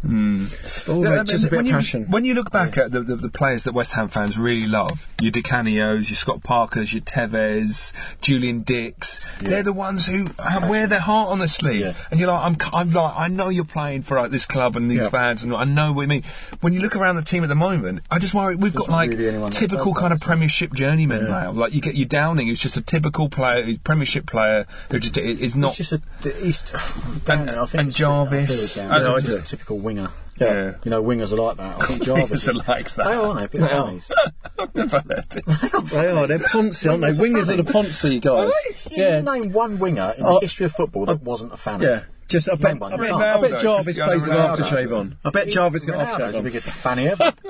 All 0.88 1.02
No, 1.02 1.10
that, 1.10 1.20
I 1.20 1.24
just 1.24 1.46
a 1.46 1.50
bit 1.50 1.58
when 1.58 1.66
of 1.66 1.68
you, 1.68 1.74
passion. 1.74 2.06
When 2.10 2.26
you 2.26 2.34
look 2.36 2.52
back 2.52 2.78
at 2.78 2.92
the, 2.92 3.02
the, 3.02 3.16
the 3.18 3.30
players 3.30 3.66
that 3.66 3.74
West 3.74 3.92
Ham 3.94 4.08
fans 4.08 4.38
really 4.38 4.68
love, 4.68 5.08
your 5.22 5.32
Di 5.32 5.42
Canios, 5.42 6.10
your 6.10 6.16
Scott 6.16 6.42
Parkers, 6.44 6.94
your 6.94 7.02
Tevez, 7.02 7.94
Julian 8.22 8.62
Dicks, 8.62 9.20
they're 9.42 9.64
the 9.64 9.74
ones 9.74 10.08
who 10.08 10.28
have, 10.42 10.70
wear 10.70 10.88
their 10.88 11.00
heart 11.02 11.30
on 11.32 11.40
their 11.40 11.48
sleeve. 11.48 11.82
Yeah. 11.82 11.94
And 12.12 12.20
you're 12.20 12.32
like, 12.32 12.44
I'm, 12.46 12.54
c- 12.56 12.70
I'm 12.74 12.92
like, 12.92 13.14
I 13.18 13.28
know 13.28 13.50
you're 13.50 13.66
playing 13.66 14.04
for 14.04 14.20
like, 14.20 14.32
this 14.32 14.46
club 14.46 14.76
and 14.76 14.90
these 14.90 15.02
Yeah. 15.04 15.10
fans, 15.10 15.44
and 15.44 15.54
I 15.54 15.64
know 15.66 15.92
what 15.92 16.04
you 16.04 16.08
mean. 16.08 16.24
When 16.62 16.74
you 16.74 16.80
look 16.82 16.96
around 16.96 17.16
the 17.16 17.22
team 17.24 17.44
at 17.44 17.50
the 17.50 17.56
moment, 17.56 17.89
I 18.12 18.20
just 18.20 18.34
worry 18.34 18.56
we've 18.56 18.74
got 18.74 18.88
There's 18.88 18.90
not 18.90 18.96
like 18.96 19.10
really 19.18 19.52
typical 19.52 19.94
kind 19.94 20.12
that, 20.12 20.16
of 20.16 20.20
so- 20.22 20.26
Premiership 20.28 20.74
journeymen 20.74 21.26
now. 21.26 21.52
Like 21.52 21.74
you 21.74 21.82
get 21.82 21.96
your 21.96 22.08
Downing, 22.08 22.48
who's 22.48 22.60
just 22.60 22.78
a 22.78 22.82
typical 22.82 23.30
player, 23.30 23.64
who's 23.64 23.78
Premiership 23.80 24.26
player 24.26 24.66
who 24.92 25.00
just 25.00 25.18
is 25.18 25.56
not. 25.56 25.80
It's 25.80 25.90
just 25.90 25.94
a. 26.26 26.30
He's, 26.32 26.72
And- 27.28 27.50
I 27.50 27.66
think 27.66 27.82
and 27.84 27.94
Jarvis. 27.96 28.78
I 28.78 28.82
feel 28.84 28.92
I 28.92 29.00
Jarvis 29.00 29.24
I 29.24 29.26
just 29.34 29.54
a 29.54 29.56
typical 29.58 29.80
winger. 29.80 30.10
yeah. 30.40 30.76
You 30.84 30.92
know, 30.92 31.04
wingers 31.04 31.32
are 31.32 31.36
like 31.36 31.58
that. 31.58 31.82
I 31.84 31.86
think 31.86 32.04
Jarvis. 32.10 32.48
Wingers 32.48 32.50
are 32.50 32.72
like 32.74 32.92
that. 32.94 33.06
They 33.06 33.12
are, 33.14 33.26
aren't 33.26 33.52
they? 33.52 33.58
A 33.58 33.62
bit 33.62 33.70
funnies. 33.70 34.12
I've 34.60 34.76
never 34.76 35.00
heard 35.00 35.30
this. 35.30 35.72
they 35.92 36.08
are. 36.08 36.28
They're 36.28 36.38
Ponzi, 36.54 36.90
aren't 36.90 37.02
they? 37.02 37.10
Wingers 37.10 37.52
are 37.54 37.62
the 37.62 37.72
Ponzi 37.72 38.22
guys. 38.22 38.52
Yeah. 38.92 39.16
Yeah. 39.16 39.22
Name 39.22 39.52
one 39.52 39.80
winger 39.80 40.16
in 40.18 40.26
Oh, 40.26 40.36
the 40.36 40.42
history 40.42 40.66
of 40.66 40.72
football 40.72 41.06
that 41.06 41.20
oh. 41.22 41.24
wasn't 41.24 41.54
a 41.54 41.58
fan. 41.58 41.82
Yeah. 41.82 42.04
Just, 42.30 42.48
I 42.50 42.56
bet. 42.56 42.76
I 42.82 42.90
bet, 42.90 43.00
Ronaldo, 43.00 43.22
I 43.22 43.40
bet 43.50 43.62
Jarvis 43.62 43.98
plays 43.98 44.22
with 44.28 44.38
Ronaldo. 44.38 44.56
aftershave 44.58 44.98
on. 44.98 45.18
I 45.26 45.30
bet 45.32 45.48
Jarvis 45.50 45.86
got 45.86 45.96
Ronaldo's 45.96 46.16
aftershave 46.16 46.32
the 46.32 46.38
on. 46.38 46.44
biggest 46.44 46.70
fanny 46.70 47.08
ever. 47.10 47.34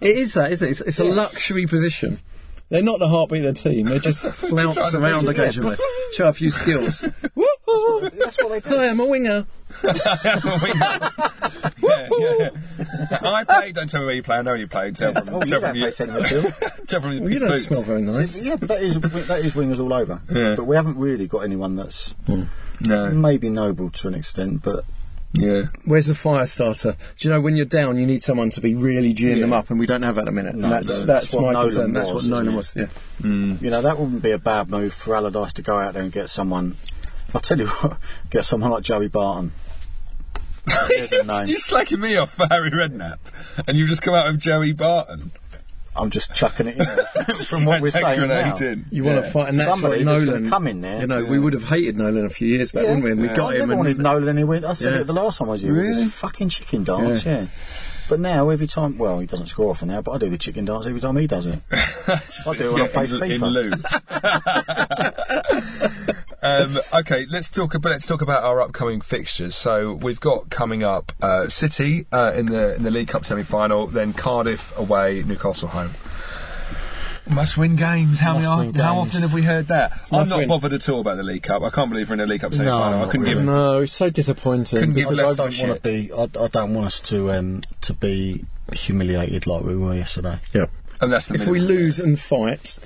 It 0.00 0.16
is 0.16 0.34
that, 0.34 0.52
isn't 0.52 0.66
it? 0.66 0.70
It's, 0.70 0.80
it's 0.80 0.98
a 1.00 1.04
luxury 1.04 1.66
position. 1.66 2.20
They're 2.68 2.82
not 2.82 3.00
the 3.00 3.08
heartbeat 3.08 3.44
of 3.44 3.54
the 3.56 3.70
team. 3.70 3.86
They 3.86 3.98
just 3.98 4.30
flounce 4.32 4.94
around 4.94 5.28
occasionally, 5.28 5.76
show 6.12 6.28
a 6.28 6.32
few 6.32 6.50
skills. 6.50 7.00
That's 7.34 8.38
what 8.38 8.48
they 8.50 8.60
do. 8.60 8.76
Hi, 8.76 8.88
I'm 8.88 9.00
a 9.00 9.06
winger. 9.06 9.46
Yeah, 11.80 12.08
yeah. 12.10 12.50
I 13.22 13.44
played. 13.44 13.74
Don't 13.74 13.88
tell 13.88 14.00
me 14.00 14.06
where 14.06 14.14
you 14.14 14.22
play. 14.22 14.36
I 14.36 14.42
know 14.42 14.54
you 14.54 14.66
played. 14.66 14.96
Tell 14.96 15.12
from, 15.14 15.28
Oh, 15.28 15.40
you 15.40 15.46
tell 15.46 15.60
don't 15.60 15.70
from 15.70 15.80
play 15.80 15.90
centre 15.90 16.20
midfield. 16.20 16.86
tell 16.86 17.00
from 17.00 17.12
your 17.12 17.22
Well, 17.22 17.30
you 17.32 17.38
don't 17.38 17.48
boots. 17.50 17.64
smell 17.66 17.82
very 17.82 18.02
nice. 18.02 18.44
Yeah, 18.44 18.56
but 18.56 18.68
that 18.68 18.82
is 18.82 18.94
that 19.00 19.40
is 19.44 19.52
wingers 19.54 19.80
all 19.80 19.92
over. 19.92 20.20
Yeah. 20.30 20.54
But 20.56 20.64
we 20.64 20.76
haven't 20.76 20.96
really 20.98 21.26
got 21.26 21.40
anyone 21.40 21.76
that's 21.76 22.14
No. 22.80 23.10
maybe 23.10 23.50
Noble 23.50 23.90
to 23.90 24.08
an 24.08 24.14
extent, 24.14 24.62
but 24.62 24.84
Yeah. 25.32 25.64
Where's 25.84 26.06
the 26.06 26.14
fire 26.14 26.46
starter? 26.46 26.92
Do 27.18 27.28
you 27.28 27.32
know 27.34 27.40
when 27.40 27.54
you're 27.56 27.66
down, 27.66 27.96
you 27.98 28.06
need 28.06 28.22
someone 28.22 28.50
to 28.50 28.60
be 28.60 28.74
really 28.74 29.12
geeing 29.14 29.40
them 29.40 29.52
up, 29.52 29.70
and 29.70 29.78
we 29.78 29.86
don't 29.86 30.02
have 30.02 30.14
that 30.16 30.22
at 30.22 30.24
the 30.26 30.32
minute. 30.32 30.54
No, 30.54 30.70
that's 30.70 30.88
no, 30.88 30.94
that's, 30.94 31.06
that's 31.06 31.34
what 31.34 31.42
my 31.44 31.52
Nolan 31.52 31.68
concern. 31.68 31.92
That's 31.92 32.10
what 32.12 32.24
Nolan 32.24 32.56
was. 32.56 32.74
Yeah. 32.76 32.86
Mm. 33.22 33.60
you 33.62 33.70
know 33.70 33.82
that 33.82 33.98
wouldn't 33.98 34.22
be 34.22 34.30
a 34.32 34.38
bad 34.38 34.70
move 34.70 34.94
for 34.94 35.14
Allardyce 35.14 35.52
to 35.54 35.62
go 35.62 35.78
out 35.78 35.94
there 35.94 36.02
and 36.02 36.12
get 36.12 36.30
someone. 36.30 36.76
I'll 37.34 37.40
tell 37.42 37.58
you 37.58 37.66
what, 37.82 37.98
get 38.30 38.44
someone 38.46 38.70
like 38.70 38.82
Joey 38.84 39.08
Barton. 39.08 39.52
There's 40.88 41.12
a. 41.28 41.44
You're 41.46 41.58
slacking 41.58 42.00
me 42.00 42.16
off 42.16 42.34
for 42.34 42.46
Harry 42.48 42.70
Redknapp, 42.70 43.18
and 43.66 43.76
you 43.76 43.86
just 43.86 44.02
come 44.02 44.14
out 44.14 44.26
with 44.30 44.40
Joey 44.40 44.72
Barton. 44.72 45.32
I'm 45.96 46.10
just 46.10 46.32
chucking 46.32 46.68
it 46.68 46.76
in 46.76 46.86
there 46.86 47.06
from 47.34 47.64
what 47.64 47.80
we're 47.80 47.90
saying 47.90 48.20
now. 48.28 48.54
Grenade 48.54 48.60
in. 48.78 48.86
You 48.92 49.02
want 49.02 49.24
to 49.24 49.30
fight, 49.30 49.48
and 49.48 49.58
that's 49.58 49.68
Somebody 49.68 50.04
what 50.04 50.22
Nolan. 50.22 50.48
come 50.48 50.68
in 50.68 50.80
there. 50.80 51.00
You 51.00 51.06
know, 51.08 51.24
we 51.24 51.40
would 51.40 51.54
have 51.54 51.64
hated 51.64 51.96
Nolan 51.96 52.24
a 52.24 52.30
few 52.30 52.46
years 52.46 52.70
back, 52.70 52.84
wouldn't 52.84 53.02
we? 53.02 53.10
And 53.10 53.20
we 53.20 53.26
got 53.28 53.50
I 53.50 53.54
him. 53.54 53.58
never 53.60 53.72
and 53.72 53.78
wanted 53.80 53.98
Nolan 53.98 54.28
anywhere. 54.28 54.60
I 54.64 54.74
said 54.74 54.92
Yeah. 54.94 55.00
it 55.00 55.04
the 55.08 55.12
last 55.12 55.38
time 55.38 55.48
I 55.48 55.52
was 55.52 55.62
here. 55.62 55.74
It 55.76 55.80
Really? 55.80 56.04
was 56.04 56.12
fucking 56.12 56.50
chicken 56.50 56.84
dance, 56.84 57.24
yeah. 57.24 57.46
But 58.08 58.20
now 58.20 58.48
every 58.50 58.68
time, 58.68 58.96
well, 58.96 59.18
he 59.18 59.26
doesn't 59.26 59.48
score 59.48 59.70
often 59.70 59.88
now, 59.88 60.00
but 60.00 60.12
I 60.12 60.18
do 60.18 60.30
the 60.30 60.38
chicken 60.38 60.64
dance 60.64 60.86
every 60.86 61.00
time 61.00 61.16
he 61.16 61.26
does 61.26 61.46
it. 61.46 61.58
I 61.72 62.54
do 62.56 62.70
it 62.70 62.72
when 62.74 62.82
I 62.82 62.88
play 62.88 63.04
in, 63.04 63.12
in 63.32 63.40
FIFA. 63.40 63.52
lieu. 66.06 66.14
Um, 66.42 66.78
okay, 66.94 67.26
let's 67.30 67.50
talk. 67.50 67.74
About, 67.74 67.90
let's 67.90 68.06
talk 68.06 68.22
about 68.22 68.44
our 68.44 68.60
upcoming 68.60 69.00
fixtures. 69.00 69.54
So 69.54 69.94
we've 69.94 70.20
got 70.20 70.50
coming 70.50 70.82
up 70.82 71.12
uh, 71.20 71.48
City 71.48 72.06
uh, 72.12 72.32
in 72.36 72.46
the 72.46 72.76
in 72.76 72.82
the 72.82 72.90
League 72.90 73.08
Cup 73.08 73.24
semi 73.24 73.42
final, 73.42 73.86
then 73.86 74.12
Cardiff 74.12 74.76
away, 74.76 75.22
Newcastle 75.24 75.68
home. 75.68 75.90
Must 77.28 77.58
win 77.58 77.76
games. 77.76 78.20
How 78.20 78.34
many? 78.38 78.46
Must-win 78.46 78.80
Are, 78.80 78.82
how 78.82 78.94
games. 78.94 79.08
often 79.08 79.20
have 79.20 79.34
we 79.34 79.42
heard 79.42 79.66
that? 79.68 80.08
I'm 80.10 80.26
not 80.28 80.38
win. 80.38 80.48
bothered 80.48 80.72
at 80.72 80.88
all 80.88 81.00
about 81.00 81.16
the 81.16 81.22
League 81.22 81.42
Cup. 81.42 81.62
I 81.62 81.68
can't 81.68 81.90
believe 81.90 82.08
we're 82.08 82.14
in 82.14 82.20
a 82.20 82.26
League 82.26 82.40
Cup 82.40 82.54
semi 82.54 82.64
No, 82.64 82.78
final. 82.78 83.02
I 83.02 83.06
couldn't 83.10 83.26
give 83.26 83.36
really. 83.38 83.42
it. 83.42 83.52
No, 83.52 83.82
it's 83.82 83.92
so 83.92 84.08
disappointing. 84.08 84.78
Couldn't 84.78 84.94
give 84.94 85.08
I 85.10 85.34
don't 85.34 85.38
want 85.38 85.52
to 85.52 85.80
be. 85.82 86.10
I, 86.10 86.22
I 86.22 86.48
don't 86.48 86.72
want 86.72 86.86
us 86.86 87.00
to 87.02 87.30
um, 87.32 87.60
to 87.82 87.92
be 87.92 88.46
humiliated 88.72 89.46
like 89.46 89.62
we 89.62 89.76
were 89.76 89.94
yesterday. 89.94 90.38
yeah. 90.54 90.66
And 91.00 91.12
that's 91.12 91.28
the 91.28 91.34
If 91.34 91.46
we 91.46 91.60
lose 91.60 92.00
and 92.00 92.18
fight, 92.18 92.78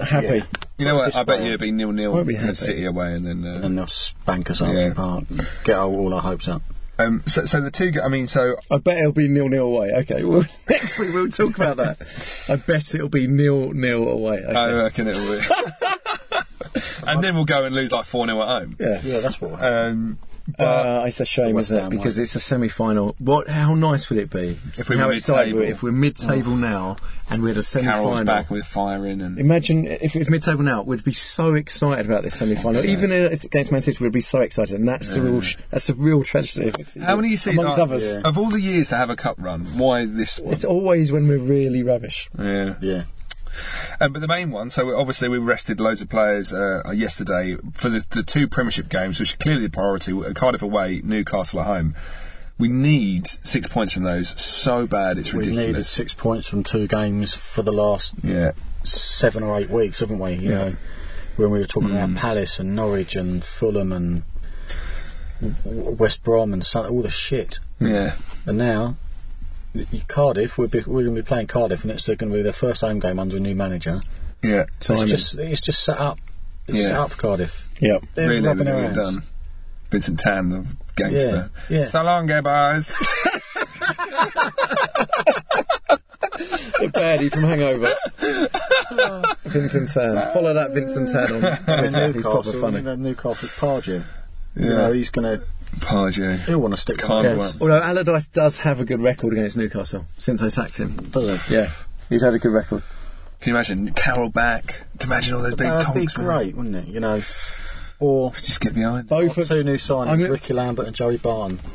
happy. 0.00 0.42
you 0.78 0.84
know 0.84 0.96
what? 0.96 1.06
this 1.06 1.16
I 1.16 1.22
bet 1.24 1.40
you 1.40 1.48
it'd 1.48 1.60
be 1.60 1.70
nil 1.70 1.92
nil 1.92 2.12
Won't 2.12 2.26
be 2.28 2.34
in 2.34 2.40
happy. 2.40 2.54
City 2.54 2.84
away, 2.84 3.14
and 3.14 3.26
then. 3.26 3.44
Uh, 3.44 3.60
And 3.66 3.76
they'll 3.78 3.86
spank 3.86 4.50
us 4.50 4.62
out 4.62 4.74
Yeah. 4.74 4.88
the 4.90 4.94
park. 4.94 5.24
Get 5.64 5.76
all, 5.76 5.94
all 5.94 6.14
our 6.14 6.20
hopes 6.22 6.48
up. 6.48 6.62
um, 6.98 7.22
so, 7.26 7.44
so 7.44 7.60
the 7.60 7.70
two. 7.70 7.90
g- 7.90 8.00
I 8.00 8.08
mean, 8.08 8.26
so 8.28 8.56
I 8.70 8.78
bet 8.78 8.98
it'll 8.98 9.12
be 9.12 9.28
nil 9.28 9.48
nil 9.48 9.64
away. 9.66 9.90
Okay, 9.98 10.22
well, 10.24 10.44
next 10.68 10.98
week 10.98 11.12
we'll 11.12 11.28
talk 11.28 11.56
about 11.56 11.76
that. 11.78 11.98
I 12.48 12.56
bet 12.56 12.94
it'll 12.94 13.08
be 13.08 13.26
nil 13.26 13.72
nil 13.72 14.08
away. 14.08 14.38
Okay. 14.44 14.56
I 14.56 14.72
reckon 14.72 15.08
it'll 15.08 15.26
be. 15.26 15.42
and 17.06 17.22
then 17.22 17.34
we'll 17.34 17.44
go 17.44 17.64
and 17.64 17.74
lose 17.74 17.92
like 17.92 18.04
4 18.04 18.26
0 18.26 18.40
at 18.42 18.48
home. 18.48 18.76
yeah. 18.80 19.00
Yeah, 19.02 19.20
that's 19.20 19.40
what. 19.40 19.62
Um, 19.62 20.18
but 20.20 20.31
Uh, 20.58 21.04
it's 21.06 21.20
a 21.20 21.24
shame, 21.24 21.58
isn't 21.58 21.86
it? 21.86 21.90
Because 21.90 22.18
it's 22.18 22.34
a 22.34 22.40
semi-final. 22.40 23.14
What? 23.18 23.48
How 23.48 23.74
nice 23.74 24.08
would 24.10 24.18
it 24.18 24.30
be 24.30 24.58
If 24.76 24.88
we 24.88 24.96
how 24.96 25.06
were 25.06 25.12
mid-table, 25.14 25.62
if 25.62 25.82
we're 25.82 25.92
mid-table 25.92 26.56
now 26.56 26.96
and 27.30 27.42
we 27.42 27.50
had 27.50 27.58
a 27.58 27.62
Carroll's 27.62 27.66
semi-final. 27.66 28.24
back 28.24 28.50
with 28.50 28.66
firing 28.66 29.20
and. 29.20 29.38
Imagine 29.38 29.86
if 29.86 30.14
it 30.14 30.18
was 30.18 30.28
mid-table 30.30 30.62
now, 30.62 30.82
we'd 30.82 31.04
be 31.04 31.12
so 31.12 31.54
excited 31.54 32.06
about 32.06 32.22
this 32.22 32.34
semi-final. 32.34 32.84
Even 32.84 33.12
against 33.12 33.72
Man 33.72 33.80
City, 33.80 34.02
we'd 34.02 34.12
be 34.12 34.20
so 34.20 34.40
excited, 34.40 34.76
and 34.78 34.88
that's 34.88 35.14
a 35.14 35.22
real, 35.22 35.40
sh- 35.40 35.56
that's 35.70 35.88
a 35.88 35.94
real 35.94 36.22
tragedy. 36.22 36.66
if 36.66 36.74
it's- 36.74 36.96
How 37.00 37.16
many 37.16 37.28
you 37.30 37.36
see? 37.36 37.50
amongst 37.52 37.78
like, 37.78 37.88
others? 37.88 38.16
Of 38.16 38.36
all 38.38 38.50
the 38.50 38.60
years 38.60 38.88
to 38.90 38.96
have 38.96 39.10
a 39.10 39.16
cup 39.16 39.36
run, 39.38 39.78
why 39.78 40.04
this 40.06 40.38
one? 40.38 40.52
It's 40.52 40.64
always 40.64 41.12
when 41.12 41.28
we're 41.28 41.38
really 41.38 41.82
rubbish. 41.82 42.28
Yeah. 42.38 42.74
yeah. 42.80 43.04
Um, 44.00 44.12
but 44.12 44.20
the 44.20 44.28
main 44.28 44.50
one, 44.50 44.70
so 44.70 44.96
obviously 44.98 45.28
we 45.28 45.38
rested 45.38 45.80
loads 45.80 46.02
of 46.02 46.08
players 46.08 46.52
uh, 46.52 46.82
yesterday 46.94 47.56
for 47.74 47.88
the, 47.88 48.04
the 48.10 48.22
two 48.22 48.48
Premiership 48.48 48.88
games, 48.88 49.18
which 49.20 49.34
are 49.34 49.38
clearly 49.38 49.62
the 49.62 49.70
priority 49.70 50.12
uh, 50.12 50.32
Cardiff 50.32 50.62
away, 50.62 51.00
Newcastle 51.04 51.60
at 51.60 51.66
home. 51.66 51.94
We 52.58 52.68
need 52.68 53.26
six 53.26 53.66
points 53.66 53.92
from 53.94 54.04
those 54.04 54.28
so 54.40 54.86
bad 54.86 55.18
it's 55.18 55.32
ridiculous. 55.34 55.66
We 55.66 55.66
needed 55.72 55.86
six 55.86 56.14
points 56.14 56.46
from 56.46 56.62
two 56.62 56.86
games 56.86 57.34
for 57.34 57.62
the 57.62 57.72
last 57.72 58.14
Yeah. 58.22 58.52
seven 58.84 59.42
or 59.42 59.58
eight 59.58 59.70
weeks, 59.70 60.00
haven't 60.00 60.18
we? 60.18 60.34
You 60.34 60.48
know, 60.50 60.76
when 61.36 61.50
we 61.50 61.58
were 61.58 61.66
talking 61.66 61.88
Mm. 61.90 62.04
about 62.04 62.16
Palace 62.20 62.58
and 62.60 62.76
Norwich 62.76 63.16
and 63.16 63.42
Fulham 63.42 63.90
and 63.92 64.22
West 65.64 66.22
Brom 66.22 66.52
and 66.52 66.64
all 66.74 67.02
the 67.02 67.10
shit. 67.10 67.58
Yeah. 67.80 68.14
And 68.46 68.58
now, 68.58 68.96
Cardiff, 70.08 70.58
we're, 70.58 70.66
be, 70.68 70.80
we're 70.80 71.02
going 71.04 71.14
to 71.16 71.22
be 71.22 71.26
playing 71.26 71.46
Cardiff, 71.46 71.82
and 71.82 71.90
it's 71.90 72.06
going 72.06 72.18
to 72.18 72.26
be 72.30 72.42
their 72.42 72.52
first 72.52 72.80
home 72.82 72.98
game 73.00 73.18
under 73.18 73.36
a 73.36 73.40
new 73.40 73.54
manager. 73.54 74.00
Yeah. 74.42 74.64
It's 74.80 74.86
just, 75.04 75.38
it's 75.38 75.60
just 75.60 75.82
set 75.84 75.98
up. 75.98 76.18
It's 76.68 76.80
Yeah. 76.80 76.86
set 76.88 76.96
up 76.96 77.10
for 77.12 77.16
Cardiff. 77.20 77.68
Yep. 77.80 78.04
They're 78.14 78.28
really, 78.28 78.46
rubbing 78.46 78.66
really 78.66 78.80
their 78.88 78.92
well 78.94 79.04
hands. 79.04 79.14
done. 79.16 79.22
Vincent 79.90 80.18
Tan, 80.20 80.48
the 80.48 80.66
gangster. 80.96 81.50
Yeah, 81.68 81.78
yeah. 81.80 81.84
So 81.86 82.02
long, 82.02 82.26
gay 82.26 82.40
boys. 82.40 82.86
the 86.78 86.90
baddie 86.94 87.30
from 87.30 87.42
Hangover. 87.44 87.94
Vincent 89.50 89.90
Tan. 89.90 90.32
Follow 90.32 90.54
that 90.54 90.72
Vincent 90.72 91.08
Tan 91.10 91.32
on 91.32 91.40
Twitter. 91.64 92.12
He's 92.12 92.22
proper 92.22 92.36
Newcastle, 92.38 92.60
funny. 92.60 92.76
you 92.78 92.82
know, 92.82 92.94
Newcastle's 92.96 93.52
Pardew. 93.58 94.02
You 94.56 94.64
Yeah. 94.70 94.76
know, 94.76 94.92
he's 94.92 95.10
going 95.10 95.38
to. 95.40 95.44
Pardew. 95.76 96.38
He'll 96.46 96.60
want 96.60 96.74
to 96.74 96.80
stick 96.80 96.98
Can't 96.98 97.36
with 97.36 97.54
Yeah. 97.54 97.60
Although 97.60 97.80
Allardyce 97.80 98.28
does 98.28 98.58
have 98.58 98.80
a 98.80 98.84
good 98.84 99.00
record 99.00 99.32
against 99.32 99.56
Newcastle 99.56 100.06
since 100.18 100.40
they 100.40 100.48
sacked 100.48 100.78
him. 100.78 100.96
does 101.10 101.46
he? 101.46 101.54
Yeah, 101.54 101.70
he's 102.08 102.22
had 102.22 102.34
a 102.34 102.38
good 102.38 102.52
record. 102.52 102.82
Can 103.40 103.50
you 103.50 103.56
imagine 103.56 103.92
Carroll 103.94 104.28
back? 104.28 104.82
Can 104.98 105.08
you 105.08 105.14
imagine 105.14 105.34
all 105.34 105.42
those 105.42 105.54
big 105.56 105.66
That'd 105.66 105.94
be 105.94 106.00
tonks? 106.06 106.16
man? 106.16 106.26
great, 106.26 106.56
wouldn't 106.56 106.76
it? 106.76 106.86
You 106.86 107.00
know, 107.00 107.22
or 107.98 108.30
Just 108.32 108.60
get 108.60 108.74
behind. 108.74 109.08
Both 109.08 109.36
of 109.38 109.48
two 109.48 109.64
new 109.64 109.72
I'm 109.72 109.78
signings: 109.78 110.18
gonna- 110.18 110.30
Rickie 110.30 110.54
Lambert 110.54 110.86
and 110.86 110.94
Joey 110.94 111.16
Barton. 111.18 111.58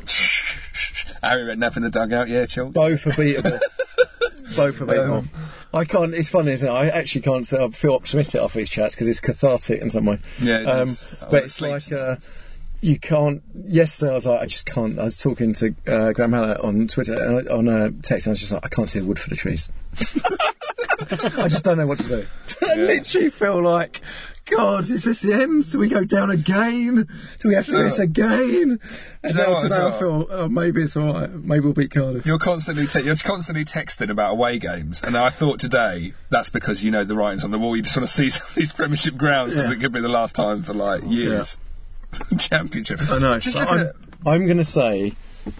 Harry 1.23 1.43
Redknapp 1.43 1.77
in 1.77 1.83
the 1.83 1.89
dugout, 1.89 2.27
yeah, 2.29 2.45
Chelsea. 2.45 2.71
both 2.71 3.07
are 3.07 3.11
beatable. 3.11 3.59
both 4.55 4.79
are 4.81 4.85
beatable. 4.85 5.27
I 5.73 5.83
can't. 5.83 6.13
It's 6.13 6.29
funny, 6.29 6.51
isn't 6.53 6.67
it? 6.67 6.71
I 6.71 6.87
actually 6.89 7.21
can't 7.21 7.45
say 7.45 7.61
I 7.61 7.67
feel 7.69 7.93
optimistic 7.95 8.39
after 8.41 8.59
these 8.59 8.69
chats 8.69 8.95
because 8.95 9.07
it's 9.07 9.19
cathartic 9.19 9.81
in 9.81 9.89
some 9.89 10.05
way. 10.05 10.19
Yeah, 10.41 10.59
it 10.59 10.65
um, 10.67 10.89
is. 10.91 11.05
Oh, 11.21 11.27
but 11.31 11.43
it's 11.43 11.59
like 11.59 11.91
uh, 11.91 12.15
you 12.81 12.99
can't. 12.99 13.41
Yesterday 13.67 14.11
I 14.11 14.13
was 14.15 14.25
like, 14.27 14.41
I 14.41 14.45
just 14.45 14.65
can't. 14.65 14.99
I 14.99 15.03
was 15.03 15.17
talking 15.17 15.53
to 15.55 15.75
uh, 15.87 16.11
Graham 16.13 16.33
Hallett 16.33 16.59
on 16.61 16.87
Twitter 16.87 17.13
and 17.13 17.49
I- 17.49 17.53
on 17.53 17.67
uh, 17.69 17.89
text, 18.03 18.27
and 18.27 18.31
I 18.31 18.33
was 18.33 18.39
just 18.39 18.51
like, 18.51 18.65
I 18.65 18.69
can't 18.69 18.89
see 18.89 18.99
the 18.99 19.05
wood 19.05 19.19
for 19.19 19.29
the 19.29 19.35
trees. 19.35 19.71
I 21.37 21.47
just 21.47 21.63
don't 21.65 21.77
know 21.77 21.87
what 21.87 21.99
to 21.99 22.07
do. 22.07 22.27
I 22.67 22.75
literally 22.75 23.29
feel 23.29 23.61
like. 23.61 24.01
God, 24.49 24.89
is 24.89 25.03
this 25.03 25.23
the 25.23 25.33
end? 25.33 25.69
Do 25.69 25.77
we 25.77 25.89
go 25.89 26.05
down 26.05 26.29
again? 26.31 27.05
Do 27.39 27.49
we 27.49 27.55
have 27.55 27.65
to 27.65 27.71
do 27.71 27.77
Yeah. 27.79 27.83
this 27.83 27.99
again? 27.99 28.79
And 29.21 29.35
know 29.35 29.53
now 29.55 29.61
today 29.61 29.75
I 29.75 29.83
well? 29.89 29.99
feel, 29.99 30.27
oh, 30.29 30.47
maybe 30.47 30.83
it's 30.83 30.95
alright. 30.95 31.29
Maybe 31.29 31.65
we'll 31.65 31.73
beat 31.73 31.91
Cardiff. 31.91 32.25
You're 32.25 32.39
constantly 32.39 32.87
te- 32.87 33.01
you're 33.01 33.17
constantly 33.17 33.65
texting 33.65 34.09
about 34.09 34.31
away 34.31 34.57
games, 34.57 35.03
and 35.03 35.17
I 35.17 35.31
thought 35.31 35.59
today 35.59 36.13
that's 36.29 36.47
because 36.47 36.81
you 36.81 36.91
know 36.91 37.03
the 37.03 37.17
writings 37.17 37.43
on 37.43 37.51
the 37.51 37.59
wall. 37.59 37.75
You 37.75 37.81
just 37.83 37.97
want 37.97 38.07
to 38.07 38.13
see 38.13 38.29
some 38.29 38.47
of 38.47 38.55
these 38.55 38.71
Premiership 38.71 39.17
grounds 39.17 39.53
because 39.53 39.69
it 39.69 39.81
could 39.81 39.91
be 39.91 39.99
the 39.99 40.07
last 40.07 40.33
time 40.33 40.63
for 40.63 40.73
like 40.73 41.03
years. 41.03 41.57
Championship. 42.39 42.99
I 43.09 43.19
know. 43.19 43.39
Just 43.39 43.57
but 43.57 43.69
looking 43.69 43.79
I'm, 43.79 43.87
at 43.87 43.95
I'm 44.25 44.45
going 44.45 44.57
to 44.57 44.65
say, 44.65 45.13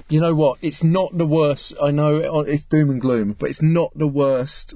you 0.10 0.20
know 0.20 0.34
what? 0.36 0.58
It's 0.62 0.84
not 0.84 1.18
the 1.18 1.26
worst. 1.26 1.74
I 1.82 1.92
know 1.92 2.42
it's 2.42 2.66
doom 2.66 2.90
and 2.90 3.02
gloom, 3.02 3.34
but 3.38 3.50
it's 3.50 3.62
not 3.62 3.92
the 3.96 4.08
worst 4.08 4.76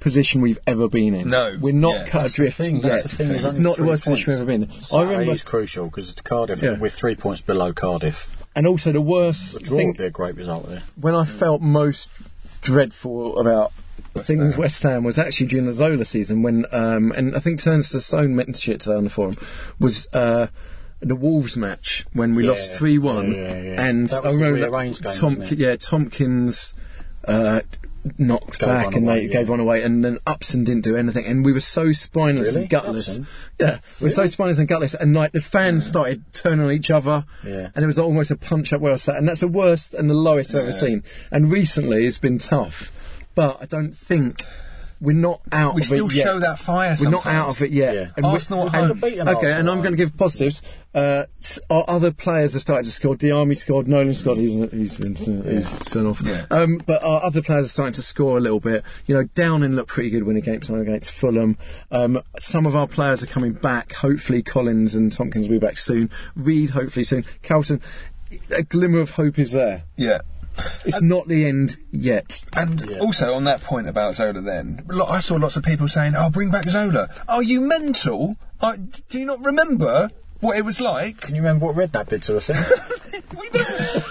position 0.00 0.40
we've 0.40 0.60
ever 0.66 0.88
been 0.88 1.14
in. 1.14 1.28
No, 1.30 1.56
we're 1.60 1.72
not 1.72 1.94
yeah. 1.94 2.08
cut 2.08 2.22
That's 2.22 2.36
the 2.36 2.42
adrift 2.44 2.56
thing, 2.58 2.76
yet. 2.76 2.82
that's 2.82 3.10
the 3.12 3.16
thing, 3.16 3.28
there's 3.32 3.44
It's 3.44 3.54
not 3.56 3.70
the 3.70 3.82
three 3.82 3.86
worst 3.88 4.04
position 4.04 4.30
we've 4.32 4.38
ever 4.40 4.46
been 4.46 4.62
in. 4.64 4.70
I 4.70 4.74
Saturday 4.80 5.10
remember, 5.10 5.32
is 5.32 5.42
crucial 5.42 5.86
because 5.86 6.10
it's 6.10 6.20
Cardiff. 6.20 6.62
Yeah. 6.62 6.78
We're 6.78 6.88
three 6.88 7.16
points 7.16 7.40
below 7.40 7.72
Cardiff. 7.72 8.44
and 8.54 8.66
also 8.66 8.92
the 8.92 9.00
worst 9.00 9.54
The 9.54 9.60
draw 9.60 9.76
thing 9.78 9.88
would 9.88 9.96
be 9.96 10.04
a 10.04 10.10
great 10.10 10.36
result 10.36 10.68
there. 10.68 10.82
when 11.00 11.16
I 11.16 11.24
felt 11.24 11.60
most 11.62 12.10
dreadful 12.60 13.38
about 13.38 13.72
things 14.18 14.56
West 14.56 14.82
Ham 14.84 15.04
was 15.04 15.18
actually 15.18 15.46
during 15.46 15.66
the 15.66 15.72
Zola 15.72 16.04
season 16.04 16.42
when, 16.42 16.64
um, 16.72 17.12
and 17.16 17.34
I 17.36 17.40
think 17.40 17.60
Turns 17.60 17.90
to 17.90 18.00
Stone 18.00 18.34
mentioned 18.36 18.76
it 18.76 18.80
today 18.80 18.96
on 18.96 19.04
the 19.04 19.10
forum, 19.10 19.36
was 19.80 20.08
uh, 20.12 20.46
the 21.00 21.16
Wolves 21.16 21.56
match 21.56 22.04
when 22.12 22.34
we 22.34 22.44
Yeah, 22.44 22.50
lost 22.50 22.72
3 22.74 22.98
1. 22.98 23.32
yeah, 23.32 23.38
yeah. 23.62 23.82
And 23.86 24.08
That 24.08 24.24
I 24.24 24.28
was 24.30 24.38
the 24.38 24.44
remember 24.44 24.70
rearranged 24.70 25.02
game, 25.02 25.12
Tom, 25.12 25.34
wasn't 25.38 25.52
it? 25.52 25.58
yeah, 25.58 25.76
Tomkins. 25.76 26.74
Uh, 27.26 27.60
knocked 28.16 28.60
Gave 28.60 28.68
back 28.68 28.94
and 28.94 29.04
away, 29.06 29.26
they 29.26 29.32
gave 29.32 29.48
one 29.50 29.60
away 29.60 29.82
and 29.82 30.02
then 30.02 30.18
Upson 30.26 30.64
didn't 30.64 30.84
do 30.84 30.96
anything 30.96 31.26
and 31.26 31.44
we 31.44 31.52
were 31.52 31.60
so 31.60 31.92
spineless 31.92 32.50
Really? 32.50 32.62
and 32.62 32.70
gutless 32.70 33.08
Upson? 33.18 33.26
yeah 33.60 33.78
we 34.00 34.04
were 34.04 34.10
so 34.10 34.24
spineless 34.26 34.58
and 34.58 34.66
gutless 34.68 34.94
and 34.94 35.14
like 35.14 35.32
the 35.32 35.42
fans 35.42 35.84
started 35.84 36.22
turning 36.32 36.64
on 36.64 36.72
each 36.72 36.90
other 36.90 37.26
Yeah. 37.44 37.68
and 37.74 37.82
it 37.82 37.86
was 37.86 37.98
almost 37.98 38.30
a 38.30 38.36
punch 38.36 38.72
up 38.72 38.80
where 38.80 38.92
I 38.94 38.96
sat, 38.96 39.16
and 39.16 39.28
that's 39.28 39.40
the 39.40 39.48
worst 39.48 39.92
and 39.92 40.08
the 40.08 40.14
lowest 40.14 40.54
I've 40.54 40.62
ever 40.62 40.72
seen. 40.72 41.02
And 41.30 41.50
recently, 41.50 42.06
it's 42.06 42.18
been 42.18 42.38
tough, 42.38 42.90
but 43.34 43.58
I 43.60 43.66
don't 43.66 43.94
think 43.94 44.42
we're 45.00 45.12
not 45.12 45.40
out. 45.52 45.74
We 45.74 45.82
of 45.82 45.86
still 45.86 46.06
it 46.06 46.14
yet. 46.14 46.24
show 46.24 46.38
that 46.40 46.58
fire 46.58 46.96
We're 47.00 47.10
not 47.10 47.24
out 47.26 47.48
of 47.50 47.62
it 47.62 47.70
yet. 47.70 47.94
Yeah. 47.94 48.06
And 48.16 48.26
we- 48.26 48.32
Arsenal 48.32 48.68
at 48.68 48.74
and- 48.74 48.86
home. 48.88 49.00
beaten 49.00 49.28
okay, 49.28 49.36
Arsenal 49.36 49.58
and 49.58 49.70
I'm 49.70 49.78
going 49.78 49.92
to 49.92 49.96
give 49.96 50.16
positives. 50.16 50.62
Uh, 50.94 51.24
our 51.70 51.84
other 51.86 52.10
players 52.10 52.54
have 52.54 52.62
started 52.62 52.84
to 52.84 52.90
score. 52.90 53.14
Diamé 53.14 53.56
scored. 53.56 53.86
Nolan 53.86 54.14
scored. 54.14 54.38
He's 54.38 54.70
he's 54.72 54.96
been 54.96 55.14
he's 55.14 55.68
sent 55.90 56.06
off. 56.06 56.20
Yeah. 56.22 56.46
Um, 56.50 56.80
but 56.84 57.02
our 57.04 57.22
other 57.22 57.42
players 57.42 57.66
are 57.66 57.68
starting 57.68 57.92
to 57.94 58.02
score 58.02 58.38
a 58.38 58.40
little 58.40 58.58
bit. 58.60 58.82
You 59.06 59.14
know, 59.14 59.22
Downing 59.34 59.74
looked 59.76 59.90
pretty 59.90 60.10
good 60.10 60.24
when 60.24 60.34
he 60.34 60.42
came 60.42 60.56
against 60.56 61.12
Fulham. 61.12 61.56
Um, 61.92 62.20
some 62.38 62.66
of 62.66 62.74
our 62.74 62.88
players 62.88 63.22
are 63.22 63.26
coming 63.28 63.52
back. 63.52 63.92
Hopefully, 63.92 64.42
Collins 64.42 64.94
and 64.94 65.12
Tomkins 65.12 65.48
will 65.48 65.60
be 65.60 65.64
back 65.66 65.76
soon. 65.78 66.10
Reid, 66.34 66.70
hopefully 66.70 67.04
soon. 67.04 67.24
Carlton. 67.42 67.80
A 68.50 68.62
glimmer 68.62 68.98
of 68.98 69.10
hope 69.10 69.38
is 69.38 69.52
there. 69.52 69.84
yeah. 69.96 70.18
It's 70.84 71.00
not 71.02 71.28
the 71.28 71.46
end 71.46 71.76
yet. 71.90 72.44
And 72.56 72.98
also 72.98 73.34
on 73.34 73.44
that 73.44 73.60
point 73.60 73.88
about 73.88 74.14
Zola, 74.14 74.40
then 74.40 74.84
lo- 74.88 75.06
I 75.06 75.20
saw 75.20 75.36
lots 75.36 75.56
of 75.56 75.62
people 75.62 75.88
saying, 75.88 76.14
"Oh, 76.16 76.30
bring 76.30 76.50
back 76.50 76.68
Zola." 76.68 77.08
Are 77.28 77.42
you 77.42 77.60
mental? 77.60 78.36
I, 78.60 78.76
do 78.76 79.18
you 79.18 79.24
not 79.24 79.44
remember 79.44 80.10
what 80.40 80.56
it 80.56 80.64
was 80.64 80.80
like? 80.80 81.20
Can 81.20 81.34
you 81.34 81.42
remember 81.42 81.66
what 81.66 81.76
Redknapp 81.76 82.08
did 82.08 82.22
to 82.24 82.36
us 82.36 82.46
then? 82.48 82.56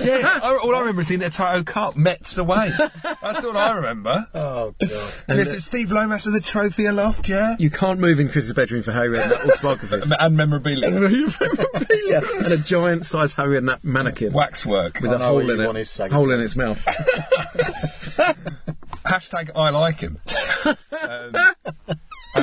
yeah, 0.01 0.39
I, 0.43 0.59
all 0.63 0.75
I 0.75 0.80
remember 0.80 1.01
is 1.01 1.07
seeing 1.07 1.19
the 1.19 1.30
Tato 1.30 1.63
Cup, 1.63 1.95
Metz 1.95 2.38
away. 2.38 2.71
That's 3.21 3.43
all 3.43 3.57
I 3.57 3.71
remember. 3.73 4.28
oh, 4.34 4.73
God. 4.80 5.13
And 5.28 5.39
if 5.39 5.53
it's 5.53 5.65
Steve 5.65 5.91
Lomas 5.91 6.25
with 6.25 6.36
the 6.36 6.41
trophy 6.41 6.86
aloft, 6.86 7.28
yeah, 7.30 7.55
You 7.59 7.69
can't 7.69 7.99
move 7.99 8.19
in 8.19 8.30
Chris's 8.30 8.53
bedroom 8.53 8.84
for 8.84 8.91
Harry 8.91 9.09
Redknapp 9.17 9.49
autobiographies. 9.49 10.13
and 10.19 10.38
memorabilia, 10.38 10.89
Memorabilia 10.91 12.21
and 12.39 12.51
a 12.51 12.57
giant 12.57 13.05
size 13.05 13.34
Harry 13.34 13.59
Redknapp 13.59 13.84
mannequin 13.84 14.34
waxwork. 14.34 14.99
with 15.01 15.11
I 15.11 15.15
a 15.15 15.19
know 15.19 15.25
hole 15.25 15.49
in 15.49 15.59
it, 15.61 15.75
his 15.75 15.97
hole 15.97 16.32
in 16.32 16.39
its 16.41 16.55
mouth. 16.55 16.84
Hashtag 19.05 19.51
I 19.55 19.69
like 19.69 19.99
him. 20.01 20.19
um, 21.01 21.34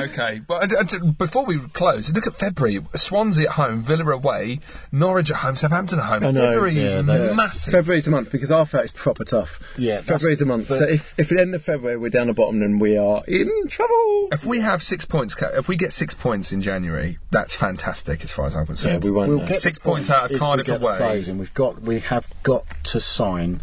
okay, 0.03 0.41
but 0.47 0.71
uh, 0.71 0.77
I, 0.77 0.95
I- 0.95 1.11
before 1.11 1.45
we 1.45 1.59
close, 1.59 2.11
look 2.11 2.27
at 2.27 2.33
February. 2.35 2.79
Swansea 2.95 3.47
at 3.47 3.53
home, 3.55 3.81
Villa 3.81 4.05
away, 4.11 4.59
Norwich 4.91 5.29
at 5.31 5.37
home, 5.37 5.55
Southampton 5.55 5.99
at 5.99 6.05
home. 6.05 6.23
I 6.23 6.31
know, 6.31 6.41
February 6.47 6.77
is 6.77 6.93
yeah, 6.95 7.01
that's- 7.01 7.35
massive. 7.35 7.71
February's 7.71 8.07
a 8.07 8.11
month 8.11 8.31
because 8.31 8.51
our 8.51 8.65
fact 8.65 8.85
is 8.85 8.91
proper 8.91 9.23
tough. 9.23 9.59
Yeah, 9.77 9.95
that's- 9.95 10.07
February's 10.07 10.41
a 10.41 10.45
month. 10.45 10.67
but- 10.69 10.79
So 10.79 10.85
if, 10.85 11.13
if 11.17 11.31
at 11.31 11.35
the 11.37 11.41
end 11.41 11.55
of 11.55 11.63
February 11.63 11.97
we're 11.97 12.09
down 12.09 12.27
the 12.27 12.33
bottom, 12.33 12.59
then 12.59 12.79
we 12.79 12.97
are 12.97 13.23
in 13.27 13.49
trouble. 13.69 14.29
If 14.31 14.45
we 14.45 14.59
have 14.59 14.81
six 14.83 15.05
points, 15.05 15.35
if 15.41 15.67
we 15.67 15.75
get 15.75 15.93
six 15.93 16.13
points 16.13 16.51
in 16.51 16.61
January, 16.61 17.17
that's 17.31 17.55
fantastic 17.55 18.23
as 18.23 18.31
far 18.31 18.45
as 18.47 18.55
I'm 18.55 18.61
Yeah, 18.61 18.65
concerned. 18.65 19.03
we 19.03 19.11
won't. 19.11 19.29
We'll 19.29 19.47
get 19.47 19.59
Six 19.59 19.79
points 19.79 20.07
points 20.07 20.09
out 20.09 20.25
of 20.25 20.31
if 20.31 20.35
we 20.35 20.39
Cardiff 20.39 20.67
away. 20.69 20.97
players. 20.97 21.29
We've 21.29 21.53
got, 21.53 21.81
we 21.81 21.99
have 21.99 22.27
got 22.43 22.63
to 22.85 22.99
sign 22.99 23.61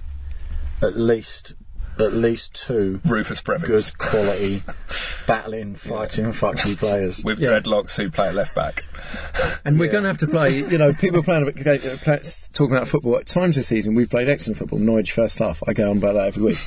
at 0.81 0.97
least, 0.97 1.55
at 1.99 2.13
least 2.15 2.55
two 2.55 3.01
Rufus 3.05 3.41
good 3.41 3.99
quality, 3.99 4.63
battling, 5.27 5.75
fighting, 5.77 6.33
fuck 6.33 6.65
you 6.67 6.77
players. 6.77 7.23
with 7.25 7.39
Yeah. 7.39 7.51
dreadlocks 7.61 7.97
who 7.97 8.11
play 8.11 8.29
at 8.29 8.35
left 8.35 8.55
back. 8.55 8.85
And 9.65 9.79
we're 9.79 9.91
going 9.91 10.03
to 10.05 10.09
have 10.09 10.19
to 10.19 10.27
play. 10.27 10.59
You 10.59 10.79
know, 10.79 10.93
people 10.93 11.21
are 11.21 11.23
playing 11.23 11.43
a 11.49 11.53
bit, 11.53 11.67
uh, 11.67 11.97
play- 11.99 12.21
talking 12.53 12.75
about 12.77 12.89
football. 12.89 13.19
At 13.19 13.27
times 13.27 13.57
this 13.57 13.69
season, 13.69 13.95
we've 13.95 14.11
played 14.11 14.29
excellent 14.29 14.59
football. 14.59 14.79
Norwich 14.79 15.13
first 15.13 15.39
half. 15.39 15.63
I 15.67 15.73
go 15.73 15.91
on 15.91 15.99
about 15.99 16.15
that 16.15 16.27
every 16.29 16.43
week. 16.43 16.59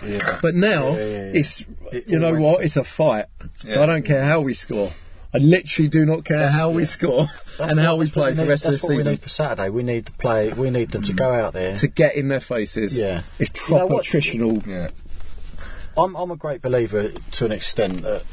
But 0.42 0.56
now 0.56 0.90
Yeah, 0.92 0.98
yeah, 0.98 1.06
yeah. 1.06 1.32
it's 1.34 1.66
It 1.92 2.08
you 2.08 2.20
know 2.20 2.28
all 2.36 2.42
what? 2.42 2.52
went- 2.58 2.64
It's 2.66 2.78
a 2.78 2.84
fight. 2.84 3.26
So 3.58 3.68
Yeah. 3.70 3.84
I 3.84 3.86
don't 3.88 4.04
care 4.06 4.24
how 4.24 4.42
we 4.42 4.54
score. 4.54 4.92
I 5.34 5.38
literally 5.40 5.90
do 5.90 6.06
not 6.06 6.24
care 6.24 6.50
how 6.50 6.70
we 6.70 6.84
yeah. 6.84 6.88
score 6.88 7.30
That's 7.58 7.72
and 7.72 7.80
how 7.82 7.96
we 7.98 8.06
that's 8.06 8.16
what 8.16 8.22
play 8.22 8.32
for 8.32 8.36
the 8.38 8.42
need- 8.44 8.50
rest 8.50 8.64
of 8.66 8.68
the 8.68 8.72
that's 8.76 8.84
what 8.84 8.90
we 8.92 8.98
season. 9.00 9.12
need 9.14 9.20
for 9.22 9.30
Saturday. 9.30 9.70
We 9.70 9.84
need 9.84 10.06
to 10.06 10.12
play. 10.14 10.54
We 10.54 10.70
need 10.70 10.92
them 10.92 11.02
to 11.04 11.14
go 11.14 11.30
out 11.30 11.52
there. 11.52 11.76
To 11.76 11.88
get 11.90 12.16
in 12.16 12.30
their 12.30 12.40
faces. 12.40 12.96
Yeah. 12.96 13.22
It's 13.38 13.68
You 13.68 13.74
know 13.76 13.80
proper 13.80 13.94
what? 13.96 14.06
attritional. 14.06 14.66
Yeah. 14.66 14.90
I'm, 15.98 16.16
I'm 16.16 16.32
a 16.32 16.36
great 16.36 16.62
believer 16.62 17.10
to 17.10 17.46
an 17.46 17.52
extent 17.52 18.02
that 18.04 18.24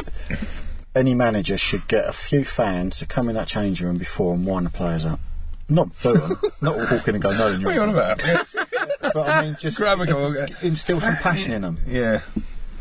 any 0.95 1.15
manager 1.15 1.57
should 1.57 1.87
get 1.89 2.07
a 2.09 2.13
few 2.13 2.45
fans 2.45 2.99
to 2.99 3.07
come 3.07 3.29
in 3.29 3.35
that 3.37 3.49
changing 3.49 3.87
room 3.87 3.97
before 3.97 4.35
and 4.35 4.47
wind 4.47 4.67
the 4.67 4.71
players 4.71 5.07
up. 5.07 5.21
Not 5.69 5.89
boo 6.03 6.13
them, 6.15 6.39
not 6.61 6.77
walk 6.77 7.09
in 7.09 7.15
and 7.15 7.23
go, 7.23 7.31
no, 7.31 7.49
you're 7.49 7.61
What 7.61 7.71
are 7.71 7.75
you 7.75 7.83
on 7.83 7.89
about? 7.91 8.23
But 9.15 9.29
I 9.29 9.43
mean, 9.43 9.57
just 9.59 9.77
Grab 9.79 10.01
a 10.01 10.07
goal. 10.07 10.35
instill 10.63 11.01
some 11.01 11.17
passion 11.17 11.53
in 11.53 11.63
them. 11.63 11.77
yeah. 11.89 12.21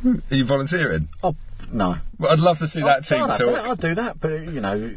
Are 0.06 0.36
you 0.36 0.46
volunteering? 0.46 1.08
Oh, 1.24 1.36
no. 1.72 1.98
Well, 2.18 2.32
I'd 2.32 2.40
love 2.40 2.60
to 2.60 2.68
see 2.68 2.84
oh, 2.84 2.86
that 2.86 3.06
team 3.06 3.28
talk. 3.28 3.42
I'd 3.42 3.80
do 3.80 3.96
that, 3.96 4.20
but 4.20 4.32
you 4.52 4.62
know, 4.62 4.94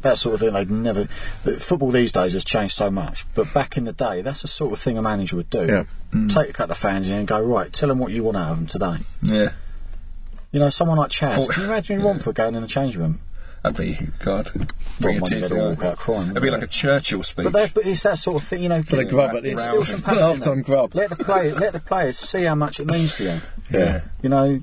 that 0.00 0.18
sort 0.18 0.34
of 0.34 0.40
thing. 0.40 0.52
They'd 0.52 0.70
never. 0.70 1.06
Football 1.58 1.90
these 1.90 2.12
days 2.12 2.32
has 2.34 2.44
changed 2.44 2.74
so 2.74 2.90
much, 2.90 3.26
but 3.34 3.52
back 3.52 3.76
in 3.76 3.84
the 3.84 3.92
day, 3.92 4.22
that's 4.22 4.42
the 4.42 4.48
sort 4.48 4.72
of 4.72 4.78
thing 4.80 4.98
a 4.98 5.02
manager 5.02 5.36
would 5.36 5.50
do. 5.50 5.66
Yeah. 5.66 5.84
Mm. 6.12 6.32
Take 6.32 6.50
a 6.50 6.52
couple 6.52 6.72
of 6.72 6.78
fans 6.78 7.08
in 7.08 7.14
and 7.14 7.28
go 7.28 7.40
right. 7.40 7.72
Tell 7.72 7.88
them 7.88 7.98
what 7.98 8.12
you 8.12 8.24
want 8.24 8.36
out 8.36 8.52
of 8.52 8.56
them 8.58 8.66
today. 8.66 9.04
Yeah. 9.22 9.52
You 10.52 10.60
know, 10.60 10.70
someone 10.70 10.98
like 10.98 11.10
Chaz. 11.10 11.46
For- 11.46 11.52
Can 11.52 11.62
you 11.62 11.68
imagine 11.68 12.02
Romford 12.02 12.34
going 12.34 12.54
in 12.54 12.62
the 12.62 12.68
change 12.68 12.96
room? 12.96 13.20
That'd 13.62 13.76
be, 13.76 14.06
God. 14.20 14.72
Bring 15.00 15.20
team 15.20 15.44
all 15.44 15.70
walk 15.70 15.84
out 15.84 15.98
crying, 15.98 16.30
It'd 16.30 16.42
be 16.42 16.50
like 16.50 16.62
a 16.62 16.66
Churchill 16.66 17.22
speech. 17.22 17.52
But, 17.52 17.74
but 17.74 17.86
it's 17.86 18.02
that 18.04 18.16
sort 18.16 18.42
of 18.42 18.48
thing, 18.48 18.62
you 18.62 18.70
know. 18.70 18.82
For 18.82 18.96
the 18.96 19.04
grub 19.04 19.36
at 19.36 19.42
the 19.42 19.50
end. 19.50 19.60
Instill 19.60 19.84
some 19.84 19.96
For 20.00 20.00
the 20.00 20.16
passion 20.16 20.18
in 20.18 20.36
half-time 20.36 20.62
grub. 20.62 20.94
Let 20.94 21.10
the 21.10 21.16
players, 21.16 21.58
let 21.58 21.72
the 21.74 21.80
players 21.80 22.18
see 22.18 22.42
how 22.44 22.54
much 22.54 22.80
it 22.80 22.86
means 22.86 23.16
to 23.16 23.24
you. 23.24 23.40
yeah. 23.70 24.00
You 24.22 24.30
know, 24.30 24.62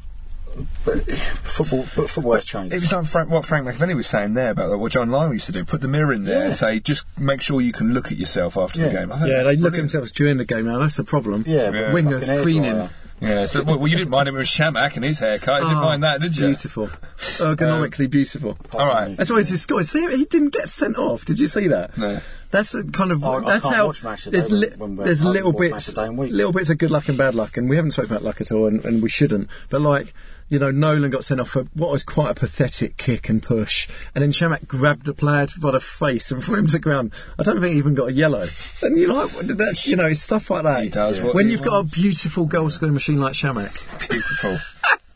but 0.85 0.99
football, 1.09 1.85
but 1.95 2.09
football 2.09 2.33
has 2.33 2.45
changed. 2.45 2.73
It 2.73 2.81
was 2.81 2.91
like 2.91 3.05
Frank, 3.05 3.29
what 3.29 3.45
Frank 3.45 3.67
McAvenny 3.67 3.95
was 3.95 4.07
saying 4.07 4.33
there 4.33 4.51
about 4.51 4.77
what 4.79 4.91
John 4.91 5.09
Lyall 5.09 5.33
used 5.33 5.45
to 5.47 5.51
do. 5.51 5.65
Put 5.65 5.81
the 5.81 5.87
mirror 5.87 6.13
in 6.13 6.23
there 6.25 6.39
Yeah. 6.39 6.45
and 6.47 6.55
say, 6.55 6.79
just 6.79 7.05
make 7.17 7.41
sure 7.41 7.61
you 7.61 7.73
can 7.73 7.93
look 7.93 8.11
at 8.11 8.17
yourself 8.17 8.57
after 8.57 8.81
the 8.81 8.89
game. 8.89 9.11
I 9.11 9.17
think 9.19 9.29
Yeah, 9.31 9.43
that's 9.43 9.49
they 9.49 9.55
look 9.63 9.73
at 9.73 9.77
themselves 9.77 10.11
during 10.11 10.37
the 10.37 10.45
game 10.45 10.65
now. 10.65 10.79
That's 10.79 10.95
the 10.97 11.03
problem. 11.03 11.43
yeah, 11.47 11.63
Yeah. 11.65 11.69
but 11.71 11.79
Wingers 11.93 12.41
preening. 12.43 12.73
hairdryer. 12.73 12.89
Yeah, 13.19 13.47
well, 13.65 13.79
well, 13.79 13.87
you 13.87 13.97
didn't 13.97 14.11
mind 14.11 14.29
him 14.29 14.35
with 14.35 14.45
Chamakh 14.45 14.95
and 14.95 15.03
his 15.03 15.17
haircut. 15.17 15.63
You 15.63 15.69
didn't 15.69 15.79
Oh, 15.79 15.85
mind 15.85 16.03
that, 16.03 16.21
did 16.21 16.37
you? 16.37 16.45
Beautiful, 16.49 16.85
ergonomically 17.17 18.05
um, 18.05 18.11
beautiful. 18.11 18.57
All 18.73 18.87
right. 18.87 19.17
That's 19.17 19.31
why 19.31 19.37
he's 19.37 19.59
scored. 19.59 19.87
See, 19.87 20.07
he 20.15 20.25
didn't 20.25 20.53
get 20.53 20.69
sent 20.69 20.97
off. 20.97 21.25
Did 21.25 21.39
you 21.39 21.47
see 21.47 21.67
that? 21.69 21.97
No. 21.97 22.19
That's 22.51 22.75
a 22.75 22.83
kind 22.83 23.11
of. 23.11 23.23
I- 23.23 23.37
I 23.37 23.39
that's 23.41 23.63
can't 23.63 23.75
how. 23.75 23.87
watch 23.87 24.03
match 24.03 24.25
there's 24.25 24.51
li- 24.51 24.67
when- 24.77 24.79
when 24.79 24.95
we're 24.97 25.05
there's 25.05 25.25
little 25.25 25.51
watch 25.51 25.61
match 25.61 25.71
bits, 25.71 25.87
of 25.89 25.95
the 25.95 26.01
day 26.01 26.07
and 26.07 26.17
week. 26.19 26.31
little 26.31 26.51
bits 26.53 26.69
of 26.69 26.77
good 26.77 26.91
luck 26.91 27.09
and 27.09 27.17
bad 27.17 27.33
luck, 27.33 27.57
and 27.57 27.67
we 27.67 27.75
haven't 27.75 27.91
spoken 27.91 28.11
about 28.11 28.23
luck 28.23 28.39
at 28.39 28.51
all, 28.51 28.67
and, 28.67 28.85
and 28.85 29.01
we 29.01 29.09
shouldn't. 29.09 29.49
But 29.69 29.81
like. 29.81 30.13
You 30.49 30.59
know, 30.59 30.71
Nolan 30.71 31.09
got 31.11 31.25
sent 31.25 31.41
off 31.41 31.49
for 31.49 31.63
what 31.73 31.91
was 31.91 32.03
quite 32.03 32.31
a 32.31 32.33
pathetic 32.33 32.95
kick 32.95 33.27
and 33.29 33.43
push, 33.43 33.89
and 34.15 34.21
then 34.21 34.31
Chamakh 34.31 34.65
grabbed 34.67 35.05
the 35.05 35.13
player 35.13 35.47
by 35.59 35.71
the 35.71 35.79
face 35.79 36.31
and 36.31 36.43
threw 36.43 36.59
him 36.59 36.67
to 36.67 36.73
the 36.73 36.79
ground. 36.79 37.11
I 37.37 37.43
don't 37.43 37.59
think 37.59 37.73
he 37.73 37.77
even 37.77 37.95
got 37.95 38.09
a 38.09 38.13
yellow. 38.13 38.47
And 38.81 38.97
you 38.97 39.13
like 39.13 39.31
that's 39.31 39.87
you 39.87 39.95
know 39.95 40.13
stuff 40.13 40.49
like 40.49 40.63
that. 40.63 40.83
He 40.83 40.89
does 40.89 41.19
what 41.21 41.35
when 41.35 41.47
he 41.47 41.51
you've 41.51 41.63
got 41.63 41.79
a 41.79 41.83
beautiful 41.83 42.45
goal 42.45 42.69
scoring 42.69 42.93
machine 42.93 43.19
like 43.19 43.33
Chamakh. 43.33 44.09
Beautiful. 44.09 44.57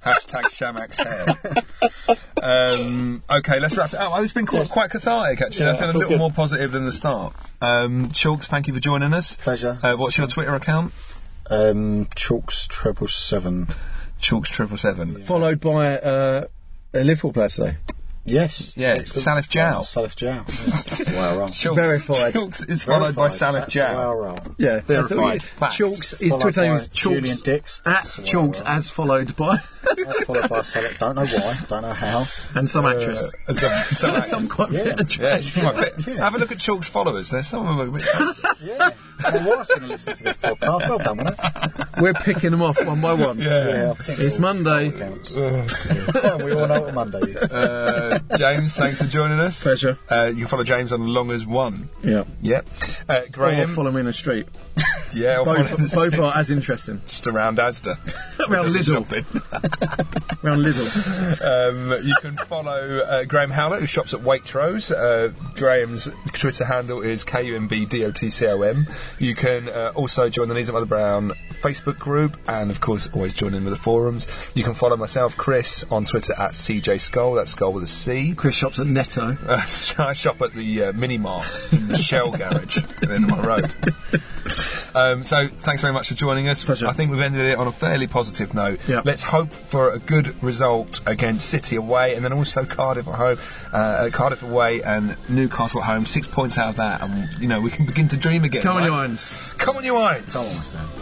Hashtag 0.03 0.45
Chamakh's 0.49 0.97
hair. 0.99 2.17
um, 2.41 3.21
okay, 3.29 3.59
let's 3.59 3.77
wrap 3.77 3.93
it 3.93 3.99
up. 3.99 4.11
Oh, 4.15 4.23
it's 4.23 4.33
been 4.33 4.47
quite, 4.47 4.67
quite 4.67 4.89
cathartic, 4.89 5.41
actually. 5.41 5.69
I 5.69 5.75
feel 5.75 5.85
I 5.85 5.89
a 5.89 5.91
feel 5.91 5.99
little 5.99 6.09
good. 6.09 6.19
more 6.19 6.31
positive 6.31 6.71
than 6.71 6.85
the 6.85 6.91
start. 6.91 7.35
Um, 7.61 8.09
Chalks, 8.11 8.47
thank 8.47 8.67
you 8.67 8.73
for 8.73 8.79
joining 8.79 9.13
us. 9.13 9.37
Pleasure. 9.37 9.77
Uh, 9.81 9.95
what's 9.95 10.17
your 10.17 10.25
Twitter 10.25 10.55
account? 10.55 10.91
Um, 11.51 12.07
Chalks 12.15 12.65
treble 12.67 13.07
seven. 13.07 13.67
Chalks 14.21 14.49
triple 14.49 14.77
seven. 14.77 15.23
Followed 15.23 15.59
by 15.59 15.97
uh, 15.97 16.45
a 16.93 17.03
Liverpool 17.03 17.33
player 17.33 17.49
today. 17.49 17.77
Yes. 18.23 18.71
Yeah, 18.75 18.97
Salif 18.97 19.49
Diao. 19.49 19.81
Salif 19.81 20.15
Diao. 20.15 21.07
That's 21.11 21.33
the 21.33 21.39
way 21.39 21.43
I. 21.43 21.49
Chalks, 21.49 21.75
Verified. 21.75 22.33
Chalks 22.33 22.63
is 22.65 22.83
followed 22.83 23.15
by 23.15 23.27
Salif 23.29 23.53
That's 23.53 23.73
the 23.73 23.79
way 23.81 24.29
I 24.29 24.41
Yeah, 24.57 24.79
that's 24.85 25.11
all 25.11 25.17
Verified 25.17 25.41
you- 25.43 25.47
fact. 25.47 25.73
Chalks. 25.75 26.11
His 26.19 26.29
Followed 26.31 26.41
Twitter 26.43 26.61
name 26.61 26.71
by 26.73 26.79
is 26.79 26.89
Julian 26.89 27.23
Chalks 27.25 27.41
Dix. 27.41 27.81
at 27.85 27.91
That's 27.93 28.15
the 28.15 28.21
way 28.21 28.27
Chalks 28.27 28.59
roll. 28.59 28.69
as 28.69 28.89
followed 28.89 29.35
by 29.35 29.57
That's 29.97 30.23
followed 30.25 30.49
by 30.49 30.59
Salif. 30.59 30.97
Don't 30.99 31.15
know 31.15 31.25
why. 31.25 31.57
Don't 31.69 31.81
know 31.83 31.93
how. 31.93 32.25
and 32.55 32.69
some 32.69 32.85
actress. 32.85 33.31
And 33.47 33.57
some, 33.57 33.71
some 33.83 34.21
some 34.25 34.47
quite 34.47 34.69
fit 34.69 34.87
actress. 34.99 35.17
yeah, 35.17 35.35
it's 35.37 35.59
quite 35.59 36.01
fit. 36.01 36.17
Have 36.17 36.35
a 36.35 36.37
look 36.37 36.51
at 36.51 36.57
Chalk's 36.59 36.87
followers. 36.89 37.29
There's 37.29 37.47
some 37.47 37.67
of 37.67 37.77
them 37.77 37.95
a 37.95 37.97
bit. 37.97 38.07
Yeah. 38.63 38.91
My 39.23 39.47
wife's 39.47 39.67
going 39.67 39.81
to 39.81 39.87
listen 39.87 40.15
to 40.15 40.23
this 40.23 40.37
podcast. 40.37 40.89
Well 40.89 40.97
done, 40.97 41.17
with 41.17 41.29
it? 41.39 41.87
We're 42.01 42.13
picking 42.13 42.51
them 42.51 42.61
off 42.63 42.83
one 42.83 43.01
by 43.01 43.13
one. 43.13 43.37
Yeah. 43.39 43.93
I 43.97 44.01
think 44.01 44.19
It's 44.19 44.35
all- 44.35 44.41
Monday. 44.41 44.91
counts. 44.91 45.31
Yeah, 45.35 46.35
we 46.37 46.53
all 46.53 46.67
know 46.67 46.81
what 46.81 46.93
Monday 46.93 47.19
is. 47.31 47.35
Uh, 47.37 48.19
James, 48.37 48.75
thanks 48.75 48.99
for 49.01 49.07
joining 49.07 49.39
us. 49.39 49.61
Pleasure. 49.63 49.97
Uh, 50.09 50.25
you 50.25 50.37
can 50.37 50.47
follow 50.47 50.63
James 50.63 50.91
on 50.91 51.00
Long 51.05 51.31
as 51.31 51.45
One. 51.45 51.77
Yeah. 52.03 52.23
Yep. 52.41 52.67
Uh, 53.09 53.13
Or 53.13 53.23
Graham. 53.31 53.69
follow 53.69 53.91
me 53.91 53.99
in 54.01 54.05
the 54.05 54.13
street. 54.13 54.47
yeah, 55.13 55.37
or 55.39 55.45
Both, 55.45 55.93
both 55.93 56.19
are 56.19 56.37
as 56.37 56.49
interesting. 56.49 56.99
just 57.07 57.27
around 57.27 57.57
Asda. 57.57 57.97
Around 58.49 58.69
Lidl. 58.69 59.05
Around 60.43 60.63
Lidl. 60.63 60.89
Um, 61.41 62.03
you 62.05 62.15
can 62.21 62.35
follow 62.47 62.99
uh, 62.99 63.23
Graham 63.25 63.51
Howlett, 63.51 63.81
who 63.81 63.85
shops 63.85 64.13
at 64.13 64.21
Waitrose. 64.21 64.91
Uh, 64.91 65.29
Graham's 65.55 66.09
Twitter 66.33 66.65
handle 66.65 67.01
is 67.01 67.23
KUMBDOTCOM. 67.25 69.19
You 69.19 69.35
can 69.35 69.69
uh, 69.69 69.91
also 69.95 70.29
join 70.29 70.47
the 70.47 70.55
Knees 70.55 70.69
Up 70.69 70.73
Mother 70.73 70.85
Brown 70.85 71.31
Facebook 71.61 71.99
group, 71.99 72.37
and 72.47 72.71
of 72.71 72.79
course, 72.81 73.09
always 73.13 73.33
join 73.33 73.53
in 73.53 73.63
with 73.63 73.73
the 73.73 73.79
forums. 73.79 74.27
You 74.55 74.63
can 74.63 74.73
follow 74.73 74.97
myself, 74.97 75.37
Chris, 75.37 75.83
on 75.91 76.05
Twitter 76.05 76.33
at 76.33 76.51
CJ 76.53 76.99
Skull. 76.99 77.33
That's 77.35 77.51
Skull 77.51 77.73
with 77.73 77.83
a 77.83 77.87
C. 77.87 78.33
Chris 78.35 78.55
shops 78.55 78.79
at 78.79 78.87
Netto. 78.87 79.37
Uh, 79.47 79.61
I 79.99 80.13
shop 80.13 80.41
at 80.41 80.51
the 80.53 80.83
uh, 80.95 80.99
mini 80.99 81.17
mart 81.17 81.45
in 81.71 81.87
the 81.87 81.97
Shell 81.97 82.31
garage 82.31 82.77
at 82.77 82.87
the 82.87 83.13
end 83.13 83.25
of 83.25 83.31
my 83.31 83.45
road. 83.45 83.73
Um, 84.93 85.23
so, 85.23 85.47
thanks 85.47 85.81
very 85.81 85.93
much 85.93 86.09
for 86.09 86.15
joining 86.15 86.49
us. 86.49 86.65
Pleasure. 86.65 86.87
I 86.87 86.93
think 86.93 87.11
we've 87.11 87.21
ended 87.21 87.45
it 87.45 87.57
on 87.57 87.67
a 87.67 87.71
fairly 87.71 88.07
positive 88.07 88.53
note. 88.53 88.79
Yeah. 88.87 89.01
Let's 89.05 89.23
hope 89.23 89.49
for 89.51 89.91
a 89.91 89.99
good 89.99 90.41
result 90.43 91.01
against 91.05 91.49
City 91.49 91.77
away, 91.77 92.15
and 92.15 92.25
then 92.25 92.33
also 92.33 92.65
Cardiff 92.65 93.07
at 93.07 93.15
home, 93.15 93.37
uh, 93.71 94.09
Cardiff 94.11 94.43
away, 94.43 94.81
and 94.81 95.15
Newcastle 95.29 95.81
at 95.81 95.87
home. 95.87 96.05
Six 96.05 96.27
points 96.27 96.57
out 96.57 96.69
of 96.69 96.75
that, 96.77 97.01
and 97.01 97.29
you 97.39 97.47
know 97.47 97.61
we 97.61 97.69
can 97.69 97.85
begin 97.85 98.09
to 98.09 98.17
dream 98.17 98.43
again. 98.43 98.63
Come 98.63 98.75
on, 98.75 98.81
right? 98.81 98.87
you 98.89 98.93
irons. 98.93 99.53
Come 99.57 99.77
on, 99.77 99.85
you 99.85 99.95
irons. 99.95 100.35
On. 100.35 101.00